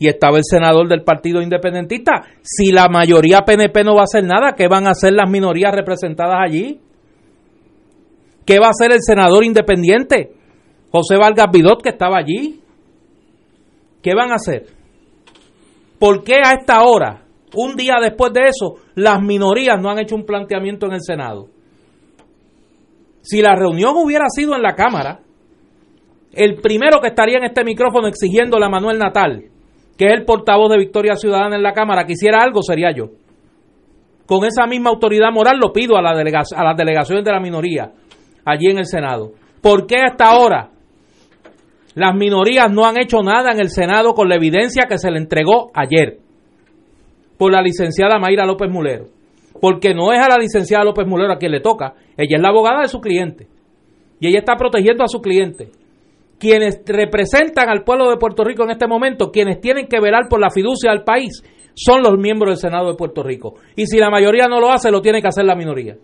y 0.00 0.08
estaba 0.08 0.38
el 0.38 0.44
senador 0.44 0.88
del 0.88 1.02
Partido 1.02 1.42
Independentista. 1.42 2.22
Si 2.40 2.72
la 2.72 2.88
mayoría 2.88 3.42
PNP 3.42 3.84
no 3.84 3.94
va 3.94 4.00
a 4.00 4.04
hacer 4.04 4.24
nada, 4.24 4.54
¿qué 4.56 4.66
van 4.66 4.86
a 4.86 4.92
hacer 4.92 5.12
las 5.12 5.30
minorías 5.30 5.74
representadas 5.74 6.38
allí? 6.42 6.80
¿Qué 8.46 8.58
va 8.58 8.68
a 8.68 8.70
hacer 8.70 8.92
el 8.92 9.02
senador 9.02 9.44
independiente? 9.44 10.32
José 10.90 11.18
Vargas 11.18 11.48
Vidot, 11.52 11.82
que 11.82 11.90
estaba 11.90 12.16
allí. 12.16 12.62
¿Qué 14.02 14.14
van 14.14 14.32
a 14.32 14.36
hacer? 14.36 14.68
¿Por 15.98 16.24
qué 16.24 16.36
a 16.42 16.54
esta 16.54 16.82
hora, 16.82 17.26
un 17.54 17.76
día 17.76 17.96
después 18.00 18.32
de 18.32 18.44
eso, 18.46 18.76
las 18.94 19.20
minorías 19.20 19.78
no 19.82 19.90
han 19.90 19.98
hecho 19.98 20.16
un 20.16 20.24
planteamiento 20.24 20.86
en 20.86 20.94
el 20.94 21.02
Senado? 21.02 21.48
Si 23.20 23.42
la 23.42 23.54
reunión 23.54 23.92
hubiera 23.98 24.30
sido 24.30 24.56
en 24.56 24.62
la 24.62 24.74
Cámara, 24.74 25.20
el 26.32 26.54
primero 26.62 27.00
que 27.02 27.08
estaría 27.08 27.36
en 27.36 27.44
este 27.44 27.64
micrófono 27.64 28.08
exigiéndole 28.08 28.64
a 28.64 28.70
Manuel 28.70 28.98
Natal 28.98 29.50
que 30.00 30.06
es 30.06 30.14
el 30.14 30.24
portavoz 30.24 30.70
de 30.70 30.78
Victoria 30.78 31.14
Ciudadana 31.14 31.56
en 31.56 31.62
la 31.62 31.74
Cámara, 31.74 32.06
quisiera 32.06 32.42
algo, 32.42 32.62
sería 32.62 32.90
yo. 32.90 33.10
Con 34.24 34.46
esa 34.46 34.66
misma 34.66 34.88
autoridad 34.88 35.30
moral 35.30 35.58
lo 35.60 35.74
pido 35.74 35.98
a, 35.98 36.00
la 36.00 36.12
a 36.12 36.64
las 36.64 36.76
delegaciones 36.78 37.22
de 37.22 37.30
la 37.30 37.38
minoría 37.38 37.92
allí 38.46 38.70
en 38.70 38.78
el 38.78 38.86
Senado. 38.86 39.32
¿Por 39.60 39.86
qué 39.86 39.96
hasta 39.96 40.30
ahora 40.30 40.70
Las 41.94 42.14
minorías 42.14 42.72
no 42.72 42.86
han 42.86 42.98
hecho 42.98 43.22
nada 43.22 43.52
en 43.52 43.60
el 43.60 43.68
Senado 43.68 44.14
con 44.14 44.30
la 44.30 44.36
evidencia 44.36 44.86
que 44.88 44.96
se 44.96 45.10
le 45.10 45.18
entregó 45.18 45.70
ayer 45.74 46.16
por 47.36 47.52
la 47.52 47.60
licenciada 47.60 48.18
Mayra 48.18 48.46
López 48.46 48.70
Mulero. 48.70 49.04
Porque 49.60 49.92
no 49.92 50.14
es 50.14 50.18
a 50.20 50.30
la 50.30 50.38
licenciada 50.38 50.82
López 50.82 51.06
Mulero 51.06 51.34
a 51.34 51.36
quien 51.36 51.52
le 51.52 51.60
toca, 51.60 51.92
ella 52.16 52.36
es 52.36 52.42
la 52.42 52.48
abogada 52.48 52.80
de 52.80 52.88
su 52.88 53.02
cliente. 53.02 53.48
Y 54.18 54.28
ella 54.28 54.38
está 54.38 54.56
protegiendo 54.56 55.04
a 55.04 55.08
su 55.08 55.20
cliente. 55.20 55.68
Quienes 56.40 56.82
representan 56.86 57.68
al 57.68 57.84
pueblo 57.84 58.08
de 58.08 58.16
Puerto 58.16 58.42
Rico 58.42 58.64
en 58.64 58.70
este 58.70 58.88
momento, 58.88 59.30
quienes 59.30 59.60
tienen 59.60 59.86
que 59.86 60.00
velar 60.00 60.26
por 60.28 60.40
la 60.40 60.50
fiducia 60.50 60.90
del 60.90 61.04
país, 61.04 61.44
son 61.74 62.02
los 62.02 62.18
miembros 62.18 62.52
del 62.52 62.70
Senado 62.70 62.88
de 62.88 62.96
Puerto 62.96 63.22
Rico. 63.22 63.56
Y 63.76 63.86
si 63.86 63.98
la 63.98 64.08
mayoría 64.08 64.48
no 64.48 64.58
lo 64.58 64.72
hace, 64.72 64.90
lo 64.90 65.02
tiene 65.02 65.20
que 65.20 65.28
hacer 65.28 65.44
la 65.44 65.54
minoría. 65.54 65.96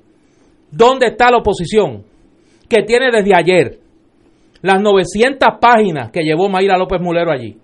¿Dónde 0.70 1.06
está 1.06 1.30
la 1.30 1.38
oposición? 1.38 2.04
Que 2.68 2.82
tiene 2.82 3.10
desde 3.10 3.34
ayer 3.34 3.78
las 4.60 4.80
900 4.80 5.48
páginas 5.58 6.10
que 6.10 6.22
llevó 6.22 6.50
Mayra 6.50 6.76
López 6.76 7.00
Mulero 7.00 7.32
allí, 7.32 7.56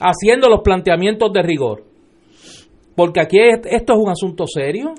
haciendo 0.00 0.50
los 0.50 0.60
planteamientos 0.60 1.32
de 1.32 1.42
rigor. 1.42 1.84
Porque 2.94 3.20
aquí 3.20 3.38
esto 3.40 3.92
es 3.94 3.98
un 3.98 4.10
asunto 4.10 4.44
serio. 4.46 4.92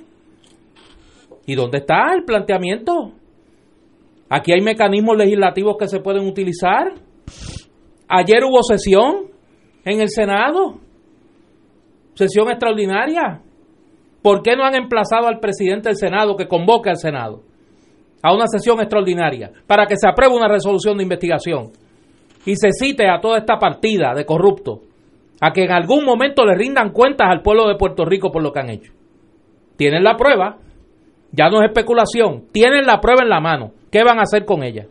¿Y 1.45 1.53
dónde 1.53 1.80
está 1.80 2.13
el 2.15 2.24
planteamiento? 2.24 3.11
Aquí 4.34 4.53
hay 4.53 4.61
mecanismos 4.61 5.17
legislativos 5.17 5.75
que 5.77 5.89
se 5.89 5.99
pueden 5.99 6.25
utilizar. 6.25 6.93
Ayer 8.07 8.45
hubo 8.45 8.63
sesión 8.63 9.25
en 9.84 9.99
el 9.99 10.07
Senado, 10.07 10.79
sesión 12.13 12.49
extraordinaria. 12.49 13.41
¿Por 14.21 14.41
qué 14.41 14.55
no 14.55 14.63
han 14.63 14.75
emplazado 14.75 15.27
al 15.27 15.41
presidente 15.41 15.89
del 15.89 15.97
Senado 15.97 16.38
que 16.38 16.47
convoque 16.47 16.89
al 16.89 16.95
Senado 16.95 17.41
a 18.23 18.34
una 18.34 18.47
sesión 18.47 18.79
extraordinaria 18.79 19.51
para 19.67 19.86
que 19.86 19.97
se 19.97 20.07
apruebe 20.07 20.34
una 20.34 20.47
resolución 20.47 20.95
de 20.95 21.03
investigación 21.03 21.71
y 22.45 22.55
se 22.55 22.69
cite 22.71 23.09
a 23.09 23.19
toda 23.19 23.38
esta 23.38 23.59
partida 23.59 24.13
de 24.15 24.25
corruptos 24.25 24.79
a 25.41 25.51
que 25.51 25.65
en 25.65 25.71
algún 25.71 26.05
momento 26.05 26.45
le 26.45 26.55
rindan 26.55 26.91
cuentas 26.91 27.27
al 27.29 27.41
pueblo 27.41 27.67
de 27.67 27.75
Puerto 27.75 28.05
Rico 28.05 28.32
por 28.32 28.41
lo 28.41 28.53
que 28.53 28.59
han 28.61 28.69
hecho? 28.69 28.93
Tienen 29.75 30.05
la 30.05 30.15
prueba, 30.15 30.57
ya 31.34 31.49
no 31.49 31.61
es 31.61 31.67
especulación, 31.67 32.45
tienen 32.53 32.86
la 32.86 33.01
prueba 33.01 33.23
en 33.23 33.29
la 33.29 33.41
mano. 33.41 33.80
¿Qué 33.91 34.03
van 34.03 34.19
a 34.19 34.23
hacer 34.23 34.45
con 34.45 34.63
ella? 34.63 34.87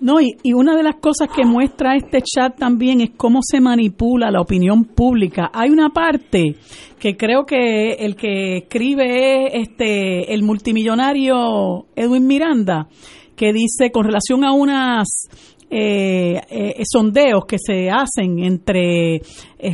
No, 0.00 0.18
y, 0.18 0.54
una 0.54 0.76
de 0.76 0.82
las 0.82 0.96
cosas 0.96 1.28
que 1.28 1.44
muestra 1.44 1.94
este 1.94 2.22
chat 2.22 2.56
también 2.56 3.02
es 3.02 3.10
cómo 3.18 3.40
se 3.42 3.60
manipula 3.60 4.30
la 4.30 4.40
opinión 4.40 4.84
pública. 4.84 5.50
Hay 5.52 5.68
una 5.68 5.90
parte 5.90 6.54
que 6.98 7.18
creo 7.18 7.44
que 7.44 7.92
el 7.98 8.16
que 8.16 8.58
escribe 8.58 9.48
es 9.48 9.68
este 9.68 10.32
el 10.32 10.42
multimillonario 10.42 11.86
Edwin 11.94 12.26
Miranda, 12.26 12.88
que 13.36 13.52
dice 13.52 13.90
con 13.92 14.06
relación 14.06 14.42
a 14.42 14.52
unas 14.52 15.28
eh, 15.68 16.40
eh, 16.50 16.82
sondeos 16.90 17.44
que 17.44 17.58
se 17.58 17.90
hacen 17.90 18.38
entre 18.38 19.16
eh, 19.16 19.22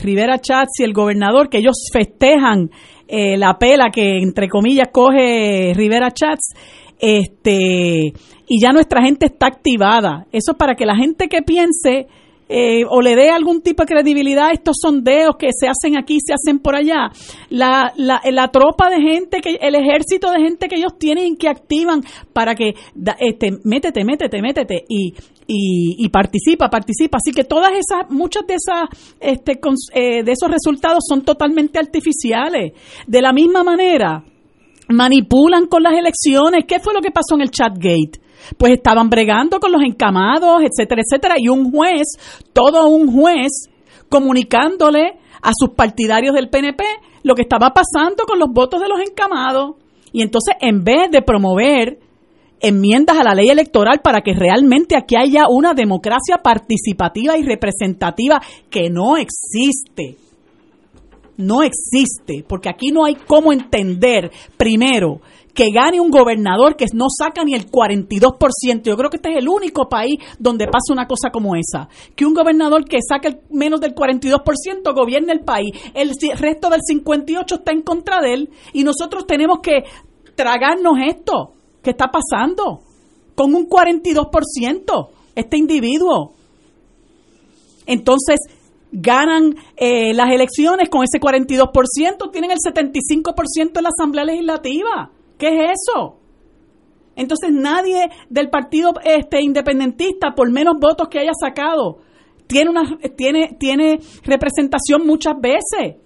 Rivera 0.02 0.40
Chats 0.40 0.80
y 0.80 0.82
el 0.82 0.92
gobernador, 0.92 1.48
que 1.48 1.58
ellos 1.58 1.88
festejan 1.92 2.70
la 3.08 3.56
pela 3.56 3.90
que 3.92 4.18
entre 4.18 4.48
comillas 4.48 4.88
coge 4.90 5.72
Rivera 5.76 6.10
Chats 6.10 6.54
este, 6.98 8.12
y 8.48 8.60
ya 8.60 8.72
nuestra 8.72 9.02
gente 9.02 9.26
está 9.26 9.46
activada. 9.46 10.26
Eso 10.32 10.54
para 10.54 10.74
que 10.74 10.86
la 10.86 10.96
gente 10.96 11.28
que 11.28 11.42
piense 11.42 12.06
eh, 12.48 12.84
o 12.88 13.02
le 13.02 13.16
dé 13.16 13.30
algún 13.30 13.60
tipo 13.60 13.82
de 13.82 13.88
credibilidad 13.88 14.48
a 14.48 14.52
estos 14.52 14.76
sondeos 14.80 15.34
que 15.36 15.48
se 15.52 15.66
hacen 15.66 15.98
aquí, 15.98 16.18
se 16.24 16.32
hacen 16.32 16.60
por 16.60 16.76
allá. 16.76 17.10
La, 17.50 17.92
la, 17.96 18.20
la 18.30 18.48
tropa 18.48 18.88
de 18.88 19.00
gente, 19.00 19.40
que 19.40 19.56
el 19.60 19.74
ejército 19.74 20.30
de 20.30 20.40
gente 20.40 20.68
que 20.68 20.76
ellos 20.76 20.96
tienen 20.98 21.36
que 21.36 21.48
activan 21.48 22.02
para 22.32 22.54
que, 22.54 22.74
este, 23.18 23.50
métete, 23.64 24.04
métete, 24.04 24.40
métete 24.40 24.84
y, 24.88 25.12
y, 25.48 26.04
y, 26.04 26.08
participa, 26.08 26.70
participa. 26.70 27.18
Así 27.18 27.32
que 27.34 27.42
todas 27.42 27.72
esas, 27.72 28.08
muchas 28.10 28.46
de 28.46 28.54
esas, 28.54 28.88
este, 29.18 29.58
eh, 29.94 30.22
de 30.22 30.32
esos 30.32 30.50
resultados 30.50 31.00
son 31.08 31.22
totalmente 31.22 31.80
artificiales. 31.80 32.72
De 33.08 33.22
la 33.22 33.32
misma 33.32 33.64
manera, 33.64 34.22
manipulan 34.88 35.66
con 35.66 35.82
las 35.82 35.94
elecciones. 35.94 36.64
¿Qué 36.66 36.80
fue 36.80 36.94
lo 36.94 37.00
que 37.00 37.10
pasó 37.10 37.34
en 37.34 37.42
el 37.42 37.50
Chatgate? 37.50 38.20
Pues 38.56 38.72
estaban 38.72 39.10
bregando 39.10 39.58
con 39.58 39.72
los 39.72 39.82
encamados, 39.82 40.62
etcétera, 40.62 41.02
etcétera, 41.04 41.34
y 41.38 41.48
un 41.48 41.70
juez, 41.70 42.06
todo 42.52 42.88
un 42.88 43.12
juez, 43.12 43.70
comunicándole 44.08 45.18
a 45.42 45.50
sus 45.58 45.70
partidarios 45.70 46.34
del 46.34 46.48
PNP 46.48 46.84
lo 47.22 47.34
que 47.34 47.42
estaba 47.42 47.72
pasando 47.72 48.24
con 48.24 48.38
los 48.38 48.48
votos 48.52 48.80
de 48.80 48.88
los 48.88 49.00
encamados. 49.00 49.76
Y 50.12 50.22
entonces, 50.22 50.54
en 50.60 50.84
vez 50.84 51.10
de 51.10 51.22
promover 51.22 51.98
enmiendas 52.60 53.18
a 53.18 53.24
la 53.24 53.34
ley 53.34 53.48
electoral 53.48 54.00
para 54.02 54.20
que 54.22 54.32
realmente 54.32 54.96
aquí 54.96 55.16
haya 55.16 55.44
una 55.48 55.74
democracia 55.74 56.38
participativa 56.42 57.36
y 57.36 57.42
representativa 57.42 58.40
que 58.70 58.88
no 58.90 59.16
existe, 59.16 60.16
no 61.36 61.62
existe, 61.62 62.44
porque 62.46 62.68
aquí 62.68 62.88
no 62.88 63.04
hay 63.04 63.14
cómo 63.14 63.52
entender, 63.52 64.30
primero, 64.56 65.20
que 65.56 65.70
gane 65.70 66.00
un 66.00 66.10
gobernador 66.10 66.76
que 66.76 66.84
no 66.92 67.06
saca 67.08 67.42
ni 67.42 67.54
el 67.54 67.70
42%. 67.70 68.82
Yo 68.82 68.96
creo 68.96 69.10
que 69.10 69.16
este 69.16 69.30
es 69.30 69.38
el 69.38 69.48
único 69.48 69.88
país 69.88 70.18
donde 70.38 70.66
pasa 70.66 70.92
una 70.92 71.06
cosa 71.06 71.30
como 71.30 71.56
esa. 71.56 71.88
Que 72.14 72.26
un 72.26 72.34
gobernador 72.34 72.84
que 72.84 72.98
saque 73.00 73.40
menos 73.50 73.80
del 73.80 73.94
42% 73.94 74.94
gobierne 74.94 75.32
el 75.32 75.40
país. 75.40 75.70
El 75.94 76.10
resto 76.38 76.68
del 76.68 76.82
58% 76.82 77.58
está 77.58 77.72
en 77.72 77.82
contra 77.82 78.20
de 78.20 78.34
él. 78.34 78.50
Y 78.74 78.84
nosotros 78.84 79.26
tenemos 79.26 79.60
que 79.62 79.84
tragarnos 80.34 80.98
esto 81.02 81.54
que 81.82 81.90
está 81.90 82.08
pasando 82.08 82.82
con 83.34 83.54
un 83.54 83.66
42%. 83.66 85.08
Este 85.34 85.56
individuo. 85.56 86.32
Entonces, 87.86 88.40
ganan 88.98 89.54
eh, 89.76 90.14
las 90.14 90.30
elecciones 90.30 90.88
con 90.88 91.04
ese 91.04 91.20
42%, 91.20 92.30
tienen 92.32 92.50
el 92.50 92.58
75% 92.58 93.76
en 93.76 93.82
la 93.82 93.90
Asamblea 93.90 94.24
Legislativa. 94.24 95.10
¿Qué 95.36 95.48
es 95.48 95.72
eso? 95.72 96.16
Entonces 97.14 97.50
nadie 97.52 98.08
del 98.30 98.48
partido 98.48 98.92
este 99.04 99.42
independentista, 99.42 100.34
por 100.34 100.50
menos 100.50 100.76
votos 100.80 101.08
que 101.08 101.18
haya 101.18 101.32
sacado, 101.38 101.98
tiene 102.46 102.70
una 102.70 102.98
tiene 103.16 103.56
tiene 103.58 103.98
representación 104.24 105.06
muchas 105.06 105.34
veces. 105.40 105.96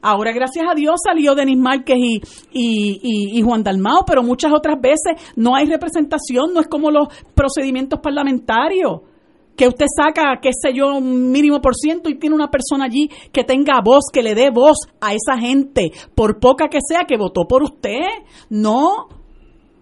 Ahora, 0.00 0.32
gracias 0.32 0.64
a 0.70 0.74
Dios, 0.74 1.00
salió 1.04 1.34
Denis 1.34 1.58
Márquez 1.58 1.96
y, 1.98 2.20
y, 2.52 3.38
y, 3.38 3.42
Juan 3.42 3.64
Dalmao, 3.64 4.04
pero 4.06 4.22
muchas 4.22 4.52
otras 4.52 4.80
veces 4.80 5.16
no 5.34 5.56
hay 5.56 5.66
representación, 5.66 6.52
no 6.54 6.60
es 6.60 6.68
como 6.68 6.90
los 6.90 7.08
procedimientos 7.34 7.98
parlamentarios 8.00 9.00
que 9.56 9.68
usted 9.68 9.86
saca, 9.94 10.38
qué 10.40 10.50
sé 10.52 10.72
yo, 10.74 10.96
un 10.96 11.30
mínimo 11.30 11.60
por 11.60 11.74
ciento 11.74 12.08
y 12.08 12.18
tiene 12.18 12.36
una 12.36 12.50
persona 12.50 12.84
allí 12.84 13.08
que 13.32 13.44
tenga 13.44 13.80
voz, 13.82 14.04
que 14.12 14.22
le 14.22 14.34
dé 14.34 14.50
voz 14.50 14.76
a 15.00 15.14
esa 15.14 15.38
gente, 15.38 15.92
por 16.14 16.38
poca 16.38 16.68
que 16.68 16.78
sea, 16.86 17.04
que 17.04 17.16
votó 17.16 17.46
por 17.48 17.62
usted. 17.62 18.04
No. 18.50 19.08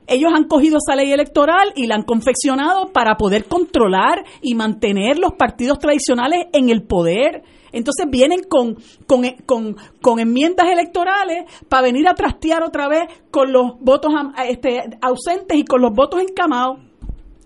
Ellos 0.07 0.33
han 0.35 0.45
cogido 0.45 0.79
esa 0.79 0.97
ley 0.97 1.12
electoral 1.12 1.72
y 1.75 1.87
la 1.87 1.95
han 1.95 2.03
confeccionado 2.03 2.93
para 2.93 3.16
poder 3.16 3.47
controlar 3.47 4.25
y 4.43 4.55
mantener 4.55 5.18
los 5.18 5.33
partidos 5.33 5.79
tradicionales 5.79 6.47
en 6.53 6.68
el 6.68 6.83
poder. 6.83 7.43
Entonces 7.72 8.07
vienen 8.09 8.43
con, 8.49 8.77
con, 9.07 9.25
con, 9.47 9.77
con 10.01 10.20
enmiendas 10.20 10.68
electorales 10.70 11.45
para 11.68 11.83
venir 11.83 12.07
a 12.07 12.14
trastear 12.14 12.62
otra 12.62 12.87
vez 12.87 13.05
con 13.31 13.51
los 13.51 13.81
votos 13.81 14.12
este, 14.47 14.83
ausentes 15.01 15.57
y 15.59 15.64
con 15.64 15.81
los 15.81 15.93
votos 15.93 16.20
encamados 16.20 16.79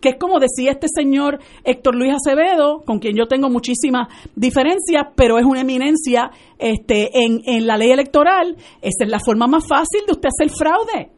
que 0.01 0.11
es 0.11 0.16
como 0.16 0.38
decía 0.38 0.72
este 0.72 0.86
señor 0.88 1.38
Héctor 1.64 1.94
Luis 1.94 2.14
Acevedo, 2.14 2.82
con 2.84 2.99
quien 2.99 3.16
yo 3.16 3.26
tengo 3.26 3.51
muchísimas 3.51 4.09
diferencias, 4.34 5.09
pero 5.16 5.38
es 5.38 5.44
una 5.44 5.61
eminencia 5.61 6.30
este, 6.59 7.11
en, 7.24 7.42
en 7.44 7.66
la 7.66 7.76
ley 7.76 7.90
electoral. 7.90 8.57
Esa 8.80 9.05
es 9.05 9.11
la 9.11 9.20
forma 9.20 9.46
más 9.46 9.66
fácil 9.66 10.03
de 10.07 10.12
usted 10.12 10.28
hacer 10.28 10.51
fraude. 10.51 11.11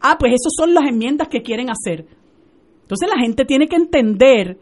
Ah, 0.00 0.16
pues 0.18 0.32
esas 0.32 0.52
son 0.56 0.74
las 0.74 0.88
enmiendas 0.88 1.28
que 1.28 1.42
quieren 1.42 1.68
hacer. 1.70 2.06
Entonces 2.82 3.08
la 3.08 3.20
gente 3.20 3.44
tiene 3.44 3.66
que 3.66 3.76
entender 3.76 4.58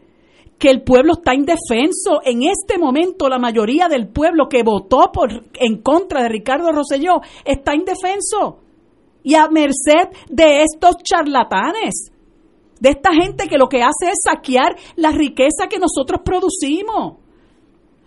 que 0.57 0.69
el 0.69 0.81
pueblo 0.81 1.13
está 1.13 1.33
indefenso. 1.35 2.21
En 2.23 2.43
este 2.43 2.77
momento 2.77 3.29
la 3.29 3.39
mayoría 3.39 3.87
del 3.87 4.07
pueblo 4.07 4.49
que 4.49 4.63
votó 4.63 5.11
por, 5.11 5.29
en 5.59 5.81
contra 5.81 6.23
de 6.23 6.29
Ricardo 6.29 6.71
Rosselló 6.71 7.21
está 7.45 7.75
indefenso 7.75 8.59
y 9.23 9.35
a 9.35 9.47
merced 9.49 10.09
de 10.29 10.63
estos 10.63 10.97
charlatanes 11.03 12.11
de 12.79 12.89
esta 12.89 13.13
gente 13.13 13.47
que 13.47 13.57
lo 13.57 13.69
que 13.69 13.81
hace 13.81 14.11
es 14.11 14.19
saquear 14.23 14.75
la 14.95 15.11
riqueza 15.11 15.67
que 15.69 15.79
nosotros 15.79 16.21
producimos. 16.23 17.17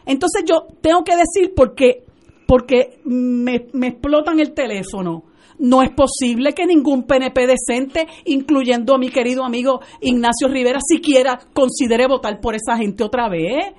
Entonces 0.07 0.45
yo 0.47 0.67
tengo 0.81 1.05
que 1.05 1.17
decir 1.17 1.53
porque, 1.55 2.05
porque 2.47 3.01
me, 3.05 3.67
explotan 3.87 4.41
el 4.41 4.53
teléfono. 4.53 5.25
No 5.59 5.83
es 5.83 5.91
posible 5.91 6.55
que 6.55 6.67
ningún 6.67 7.03
PNP 7.03 7.47
decente, 7.47 8.07
incluyendo 8.25 8.95
a 8.95 8.99
mi 8.99 9.11
querido 9.11 9.45
amigo 9.45 9.81
Ignacio 10.01 10.49
Rivera, 10.49 10.81
siquiera 10.83 11.39
considere 11.53 12.07
votar 12.07 12.41
por 12.41 12.55
esa 12.55 12.77
gente 12.79 13.05
otra 13.05 13.29
vez. 13.29 13.75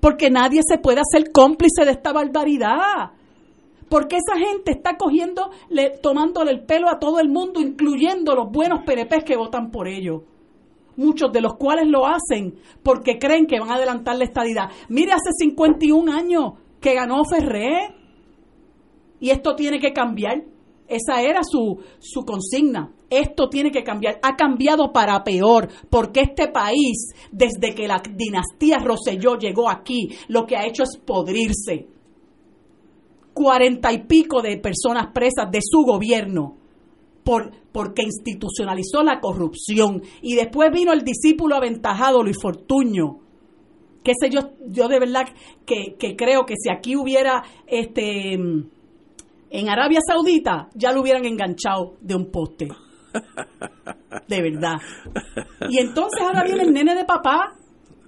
Porque 0.00 0.30
nadie 0.30 0.62
se 0.66 0.78
puede 0.78 1.00
hacer 1.00 1.32
cómplice 1.32 1.84
de 1.84 1.90
esta 1.90 2.12
barbaridad. 2.12 3.12
Porque 3.88 4.16
esa 4.16 4.38
gente 4.38 4.72
está 4.72 4.96
cogiendo, 4.96 5.50
le, 5.70 5.90
tomándole 5.98 6.50
el 6.50 6.64
pelo 6.64 6.88
a 6.88 6.98
todo 6.98 7.20
el 7.20 7.28
mundo, 7.28 7.60
incluyendo 7.60 8.34
los 8.34 8.50
buenos 8.50 8.84
PNP 8.84 9.24
que 9.24 9.36
votan 9.36 9.70
por 9.70 9.88
ellos. 9.88 10.22
muchos 10.96 11.30
de 11.32 11.40
los 11.40 11.54
cuales 11.54 11.86
lo 11.86 12.06
hacen 12.06 12.56
porque 12.82 13.18
creen 13.20 13.46
que 13.46 13.60
van 13.60 13.70
a 13.70 13.76
adelantar 13.76 14.16
la 14.16 14.24
estadidad. 14.24 14.68
Mire, 14.88 15.12
hace 15.12 15.30
51 15.38 16.12
años 16.12 16.54
que 16.80 16.94
ganó 16.94 17.22
Ferré 17.24 17.94
y 19.20 19.30
esto 19.30 19.54
tiene 19.54 19.78
que 19.78 19.92
cambiar. 19.92 20.42
Esa 20.88 21.22
era 21.22 21.42
su, 21.44 21.78
su 21.98 22.24
consigna. 22.24 22.92
Esto 23.10 23.48
tiene 23.48 23.70
que 23.70 23.84
cambiar. 23.84 24.18
Ha 24.22 24.36
cambiado 24.36 24.92
para 24.92 25.22
peor, 25.22 25.68
porque 25.90 26.20
este 26.20 26.48
país, 26.48 27.12
desde 27.30 27.74
que 27.74 27.86
la 27.86 28.02
dinastía 28.14 28.78
Roselló 28.78 29.36
llegó 29.38 29.68
aquí, 29.68 30.08
lo 30.28 30.46
que 30.46 30.56
ha 30.56 30.66
hecho 30.66 30.82
es 30.82 30.96
podrirse. 30.98 31.97
Cuarenta 33.38 33.92
y 33.92 33.98
pico 33.98 34.42
de 34.42 34.56
personas 34.56 35.12
presas 35.12 35.48
de 35.52 35.60
su 35.62 35.82
gobierno 35.82 36.56
por, 37.22 37.52
porque 37.70 38.02
institucionalizó 38.02 39.04
la 39.04 39.20
corrupción. 39.20 40.02
Y 40.22 40.34
después 40.34 40.72
vino 40.72 40.92
el 40.92 41.02
discípulo 41.02 41.54
aventajado, 41.54 42.20
Luis 42.24 42.36
Fortuño. 42.42 43.20
Que 44.02 44.14
sé 44.20 44.28
yo, 44.28 44.40
yo 44.66 44.88
de 44.88 44.98
verdad 44.98 45.28
que, 45.64 45.94
que 45.96 46.16
creo 46.16 46.44
que 46.46 46.54
si 46.56 46.68
aquí 46.68 46.96
hubiera 46.96 47.44
este 47.68 48.32
en 48.32 49.68
Arabia 49.68 50.00
Saudita, 50.04 50.68
ya 50.74 50.90
lo 50.90 51.02
hubieran 51.02 51.24
enganchado 51.24 51.94
de 52.00 52.16
un 52.16 52.32
poste. 52.32 52.66
De 54.26 54.42
verdad. 54.42 54.78
Y 55.68 55.78
entonces 55.78 56.20
ahora 56.20 56.42
viene 56.42 56.64
el 56.64 56.72
nene 56.72 56.96
de 56.96 57.04
papá 57.04 57.54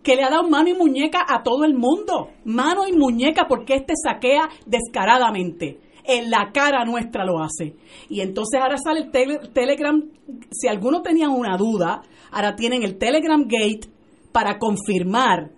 que 0.02 0.16
le 0.16 0.22
ha 0.24 0.30
dado 0.30 0.48
mano 0.48 0.68
y 0.68 0.74
muñeca 0.74 1.24
a 1.28 1.42
todo 1.42 1.64
el 1.64 1.74
mundo. 1.74 2.30
Mano 2.44 2.86
y 2.86 2.92
muñeca 2.92 3.46
porque 3.48 3.74
este 3.74 3.94
saquea 4.02 4.48
descaradamente 4.66 5.78
en 6.04 6.30
la 6.30 6.50
cara 6.52 6.84
nuestra 6.84 7.24
lo 7.24 7.42
hace. 7.42 7.74
Y 8.08 8.20
entonces 8.20 8.60
ahora 8.60 8.76
sale 8.78 9.00
el 9.00 9.50
Telegram, 9.52 10.02
si 10.50 10.68
alguno 10.68 11.02
tenía 11.02 11.28
una 11.28 11.56
duda, 11.56 12.02
ahora 12.30 12.56
tienen 12.56 12.82
el 12.82 12.98
Telegram 12.98 13.42
Gate 13.42 13.88
para 14.32 14.58
confirmar 14.58 15.50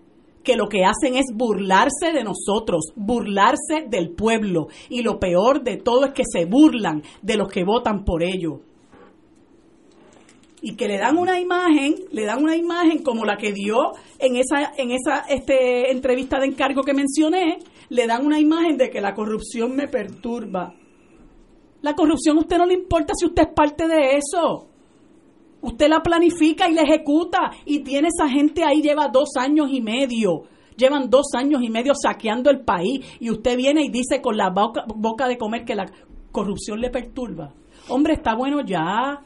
que 0.42 0.56
lo 0.56 0.68
que 0.68 0.84
hacen 0.84 1.14
es 1.14 1.26
burlarse 1.32 2.12
de 2.12 2.24
nosotros, 2.24 2.92
burlarse 2.96 3.86
del 3.88 4.10
pueblo. 4.10 4.68
Y 4.88 5.02
lo 5.02 5.18
peor 5.18 5.62
de 5.62 5.76
todo 5.76 6.06
es 6.06 6.12
que 6.12 6.24
se 6.24 6.46
burlan 6.46 7.02
de 7.22 7.36
los 7.36 7.48
que 7.48 7.64
votan 7.64 8.04
por 8.04 8.22
ellos. 8.22 8.60
Y 10.62 10.76
que 10.76 10.86
le 10.86 10.96
dan 10.96 11.18
una 11.18 11.40
imagen, 11.40 11.96
le 12.12 12.24
dan 12.24 12.42
una 12.42 12.56
imagen 12.56 13.02
como 13.02 13.24
la 13.24 13.36
que 13.36 13.52
dio 13.52 13.92
en 14.18 14.36
esa, 14.36 14.72
en 14.76 14.92
esa 14.92 15.24
este, 15.28 15.90
entrevista 15.90 16.38
de 16.38 16.46
encargo 16.46 16.82
que 16.82 16.94
mencioné, 16.94 17.58
le 17.88 18.06
dan 18.06 18.24
una 18.24 18.40
imagen 18.40 18.76
de 18.76 18.88
que 18.88 19.00
la 19.00 19.12
corrupción 19.12 19.74
me 19.74 19.88
perturba. 19.88 20.74
La 21.82 21.94
corrupción 21.94 22.36
a 22.36 22.40
usted 22.40 22.58
no 22.58 22.66
le 22.66 22.74
importa 22.74 23.12
si 23.14 23.26
usted 23.26 23.42
es 23.42 23.54
parte 23.54 23.88
de 23.88 24.16
eso. 24.16 24.68
Usted 25.62 25.88
la 25.88 26.00
planifica 26.00 26.68
y 26.68 26.74
la 26.74 26.82
ejecuta 26.82 27.50
y 27.64 27.80
tiene 27.80 28.08
esa 28.08 28.28
gente 28.28 28.64
ahí, 28.64 28.82
lleva 28.82 29.08
dos 29.08 29.30
años 29.36 29.68
y 29.70 29.80
medio. 29.80 30.44
Llevan 30.76 31.10
dos 31.10 31.26
años 31.34 31.62
y 31.62 31.70
medio 31.70 31.92
saqueando 31.94 32.50
el 32.50 32.60
país 32.60 33.04
y 33.20 33.30
usted 33.30 33.56
viene 33.56 33.82
y 33.82 33.90
dice 33.90 34.20
con 34.22 34.36
la 34.36 34.50
boca, 34.50 34.84
boca 34.86 35.28
de 35.28 35.36
comer 35.36 35.64
que 35.64 35.74
la 35.74 35.86
corrupción 36.30 36.80
le 36.80 36.90
perturba. 36.90 37.52
Hombre, 37.88 38.14
está 38.14 38.34
bueno 38.34 38.64
ya. 38.64 39.22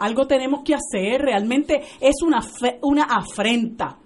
Algo 0.00 0.26
tenemos 0.26 0.62
que 0.64 0.74
hacer. 0.74 1.22
Realmente 1.22 1.80
es 2.00 2.16
una, 2.22 2.40
una 2.82 3.04
afrenta 3.04 3.98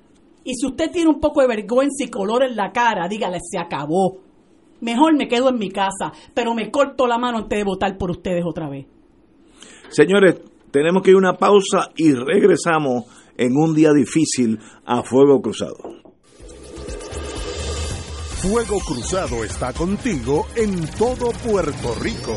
y 0.45 0.55
si 0.55 0.67
usted 0.67 0.91
tiene 0.91 1.09
un 1.09 1.21
poco 1.21 1.41
de 1.41 1.49
vergüenza 1.49 2.05
y 2.05 2.09
color 2.09 2.45
en 2.45 2.55
la 2.55 2.71
cara, 2.71 3.09
dígale, 3.09 3.39
se 3.41 3.59
acabó. 3.59 4.19
Mejor 4.83 5.17
me 5.17 5.27
quedo 5.27 5.49
en 5.49 5.59
mi 5.59 5.71
casa, 5.71 6.13
pero 6.35 6.55
me 6.55 6.71
corto 6.71 7.07
la 7.07 7.17
mano 7.17 7.39
antes 7.39 7.59
de 7.59 7.65
votar 7.65 7.97
por 7.97 8.11
ustedes 8.11 8.45
otra 8.47 8.69
vez. 8.69 8.87
Señores, 9.89 10.43
tenemos 10.71 11.03
que 11.03 11.11
ir 11.11 11.17
a 11.17 11.19
una 11.19 11.39
pausa 11.39 11.91
y 11.97 12.13
regresamos 12.13 13.05
en 13.39 13.57
un 13.57 13.75
día 13.75 13.93
difícil 13.93 14.59
a 14.85 15.03
Fuego 15.03 15.41
Cruzado. 15.41 15.77
Fuego 18.43 18.79
Cruzado 18.81 19.43
está 19.43 19.73
contigo 19.73 20.47
en 20.55 20.87
todo 20.99 21.31
Puerto 21.49 21.95
Rico. 22.03 22.37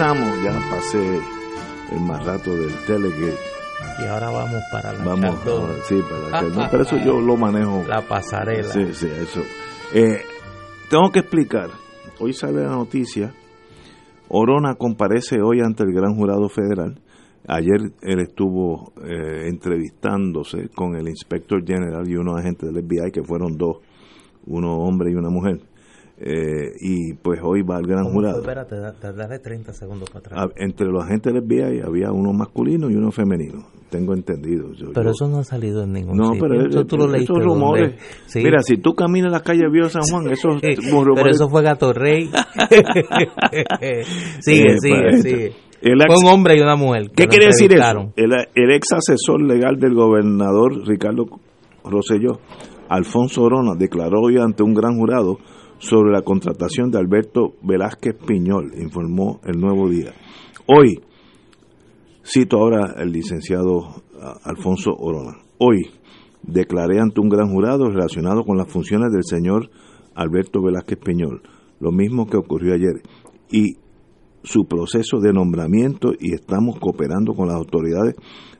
Ya 0.00 0.58
pasé 0.70 1.20
el 1.92 2.00
más 2.00 2.24
rato 2.24 2.56
del 2.56 2.72
Telegate. 2.86 3.36
Y 4.00 4.06
ahora 4.06 4.30
vamos 4.30 4.62
para 4.72 4.94
la 4.94 5.04
Vamos, 5.04 5.38
sí, 5.84 6.00
para 6.08 6.54
la 6.54 6.68
pero 6.70 6.84
eso 6.84 6.96
yo 7.04 7.20
lo 7.20 7.36
manejo. 7.36 7.84
La 7.86 8.00
pasarela. 8.00 8.62
Sí, 8.62 8.94
sí, 8.94 9.06
eso. 9.06 9.42
Eh, 9.92 10.22
tengo 10.88 11.10
que 11.10 11.18
explicar. 11.18 11.68
Hoy 12.18 12.32
sale 12.32 12.62
la 12.62 12.70
noticia. 12.70 13.34
Orona 14.28 14.74
comparece 14.76 15.42
hoy 15.42 15.60
ante 15.60 15.82
el 15.82 15.92
gran 15.92 16.14
jurado 16.16 16.48
federal. 16.48 16.98
Ayer 17.46 17.92
él 18.00 18.20
estuvo 18.20 18.94
eh, 19.04 19.48
entrevistándose 19.48 20.70
con 20.74 20.96
el 20.96 21.08
inspector 21.08 21.62
general 21.62 22.08
y 22.08 22.16
unos 22.16 22.40
agentes 22.40 22.72
del 22.72 22.82
FBI, 22.82 23.10
que 23.12 23.22
fueron 23.22 23.58
dos, 23.58 23.78
uno 24.46 24.78
hombre 24.78 25.10
y 25.10 25.14
una 25.14 25.28
mujer. 25.28 25.60
Eh, 26.22 26.76
y 26.80 27.14
pues 27.14 27.40
hoy 27.42 27.62
va 27.62 27.78
el 27.78 27.86
gran 27.86 28.04
jurado. 28.04 28.40
Espérate, 28.40 28.76
daré 28.76 29.38
30 29.38 29.72
segundos 29.72 30.10
para 30.10 30.44
atrás. 30.44 30.50
entre 30.56 30.88
los 30.88 31.02
agentes 31.02 31.32
del 31.32 31.42
FBI 31.42 31.80
había 31.80 32.12
uno 32.12 32.34
masculino 32.34 32.90
y 32.90 32.94
uno 32.94 33.10
femenino, 33.10 33.64
tengo 33.88 34.12
entendido. 34.12 34.68
pero 34.92 35.12
eso 35.12 35.28
no 35.28 35.38
ha 35.38 35.44
salido 35.44 35.82
en 35.82 35.94
ningún 35.94 36.18
no, 36.18 36.32
Pero 36.38 36.66
eso 36.66 36.84
tú 36.84 36.98
lo 36.98 37.06
leíste. 37.06 37.32
Esos 37.32 37.42
rumores. 37.42 37.94
Mira, 38.34 38.60
si 38.60 38.76
tú 38.76 38.94
caminas 38.94 39.32
las 39.32 39.40
calles 39.40 39.72
de 39.72 39.88
San 39.88 40.02
Juan, 40.02 40.30
esos 40.30 40.60
Pero 40.60 41.30
eso 41.30 41.48
fue 41.48 41.62
Gato 41.62 41.94
Rey. 41.94 42.26
sigue, 44.40 44.76
sigue, 44.78 45.00
pues, 45.10 45.22
sigue. 45.22 45.54
fue 45.80 46.18
un 46.18 46.26
hombre 46.26 46.58
y 46.58 46.60
una 46.60 46.76
mujer. 46.76 47.10
¿Qué 47.16 47.28
quiere 47.28 47.46
decir 47.46 47.72
eso? 47.72 48.12
El, 48.16 48.32
el 48.54 48.70
ex 48.72 48.92
asesor 48.92 49.40
legal 49.40 49.78
del 49.78 49.94
gobernador 49.94 50.86
Ricardo 50.86 51.24
Rosselló, 51.82 52.40
Alfonso 52.90 53.42
Orona, 53.42 53.74
declaró 53.74 54.20
hoy 54.20 54.36
ante 54.36 54.62
un 54.62 54.74
gran 54.74 54.98
jurado 54.98 55.38
sobre 55.80 56.12
la 56.12 56.22
contratación 56.22 56.90
de 56.90 56.98
Alberto 56.98 57.54
Velázquez 57.62 58.14
Piñol, 58.26 58.72
informó 58.78 59.40
el 59.44 59.58
Nuevo 59.58 59.88
Día. 59.88 60.12
Hoy, 60.66 61.00
cito 62.22 62.58
ahora 62.58 62.94
el 62.98 63.10
licenciado 63.10 64.02
Alfonso 64.44 64.92
Orona, 64.96 65.38
hoy 65.58 65.90
declaré 66.42 67.00
ante 67.00 67.20
un 67.20 67.30
gran 67.30 67.50
jurado 67.50 67.88
relacionado 67.88 68.44
con 68.44 68.58
las 68.58 68.70
funciones 68.70 69.10
del 69.10 69.24
señor 69.24 69.70
Alberto 70.14 70.62
Velázquez 70.62 70.98
Piñol, 70.98 71.42
lo 71.80 71.92
mismo 71.92 72.26
que 72.26 72.36
ocurrió 72.36 72.74
ayer, 72.74 73.02
y 73.50 73.76
su 74.42 74.66
proceso 74.66 75.18
de 75.18 75.32
nombramiento 75.32 76.12
y 76.18 76.34
estamos 76.34 76.78
cooperando 76.78 77.32
con 77.34 77.48
las 77.48 77.56
autoridades 77.56 78.16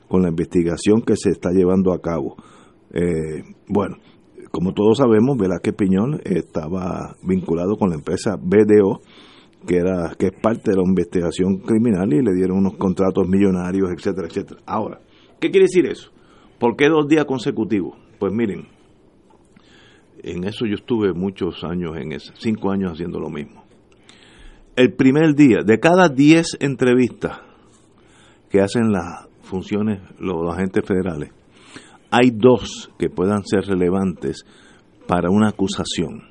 con 0.08 0.22
la 0.22 0.28
investigación 0.28 1.02
que 1.02 1.16
se 1.16 1.30
está 1.30 1.50
llevando 1.52 1.92
a 1.92 2.00
cabo. 2.00 2.36
Eh, 2.92 3.44
bueno, 3.68 3.96
como 4.50 4.72
todos 4.72 4.98
sabemos, 4.98 5.38
Velázquez 5.38 5.74
Piñón 5.74 6.20
estaba 6.24 7.16
vinculado 7.22 7.76
con 7.76 7.90
la 7.90 7.96
empresa 7.96 8.36
BDO, 8.36 9.00
que 9.66 9.76
era 9.76 10.14
que 10.18 10.26
es 10.26 10.32
parte 10.32 10.72
de 10.72 10.76
la 10.76 10.82
investigación 10.82 11.58
criminal 11.58 12.12
y 12.12 12.22
le 12.22 12.34
dieron 12.34 12.58
unos 12.58 12.76
contratos 12.76 13.28
millonarios, 13.28 13.90
etcétera, 13.90 14.26
etcétera. 14.26 14.60
Ahora, 14.66 15.00
¿qué 15.38 15.50
quiere 15.50 15.66
decir 15.66 15.86
eso? 15.86 16.10
¿Por 16.58 16.76
qué 16.76 16.88
dos 16.88 17.06
días 17.08 17.26
consecutivos? 17.26 17.96
Pues 18.18 18.32
miren, 18.32 18.66
en 20.22 20.44
eso 20.44 20.66
yo 20.66 20.74
estuve 20.74 21.12
muchos 21.12 21.62
años 21.64 21.96
en 21.96 22.12
eso, 22.12 22.32
cinco 22.36 22.70
años 22.70 22.92
haciendo 22.92 23.20
lo 23.20 23.30
mismo. 23.30 23.64
El 24.76 24.94
primer 24.94 25.34
día, 25.34 25.58
de 25.64 25.78
cada 25.78 26.08
diez 26.08 26.56
entrevistas 26.60 27.40
que 28.50 28.60
hacen 28.60 28.90
las 28.90 29.28
funciones, 29.42 30.00
los 30.18 30.52
agentes 30.52 30.84
federales, 30.86 31.30
hay 32.10 32.30
dos 32.30 32.90
que 32.98 33.08
puedan 33.08 33.44
ser 33.44 33.64
relevantes 33.66 34.44
para 35.06 35.30
una 35.30 35.48
acusación. 35.48 36.22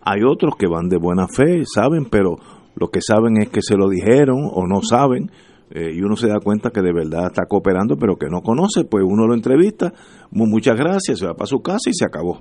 Hay 0.00 0.22
otros 0.24 0.54
que 0.58 0.66
van 0.66 0.88
de 0.88 0.98
buena 0.98 1.28
fe, 1.28 1.62
saben, 1.64 2.06
pero 2.10 2.36
lo 2.74 2.88
que 2.88 3.00
saben 3.00 3.40
es 3.40 3.50
que 3.50 3.62
se 3.62 3.76
lo 3.76 3.88
dijeron 3.88 4.48
o 4.52 4.66
no 4.66 4.82
saben, 4.82 5.30
eh, 5.70 5.92
y 5.94 6.02
uno 6.02 6.16
se 6.16 6.28
da 6.28 6.38
cuenta 6.38 6.70
que 6.70 6.82
de 6.82 6.92
verdad 6.92 7.26
está 7.26 7.46
cooperando, 7.46 7.96
pero 7.96 8.16
que 8.16 8.26
no 8.28 8.42
conoce, 8.42 8.84
pues 8.84 9.04
uno 9.06 9.26
lo 9.26 9.34
entrevista, 9.34 9.92
muchas 10.30 10.76
gracias, 10.76 11.20
se 11.20 11.26
va 11.26 11.34
para 11.34 11.46
su 11.46 11.60
casa 11.60 11.88
y 11.88 11.94
se 11.94 12.04
acabó. 12.04 12.40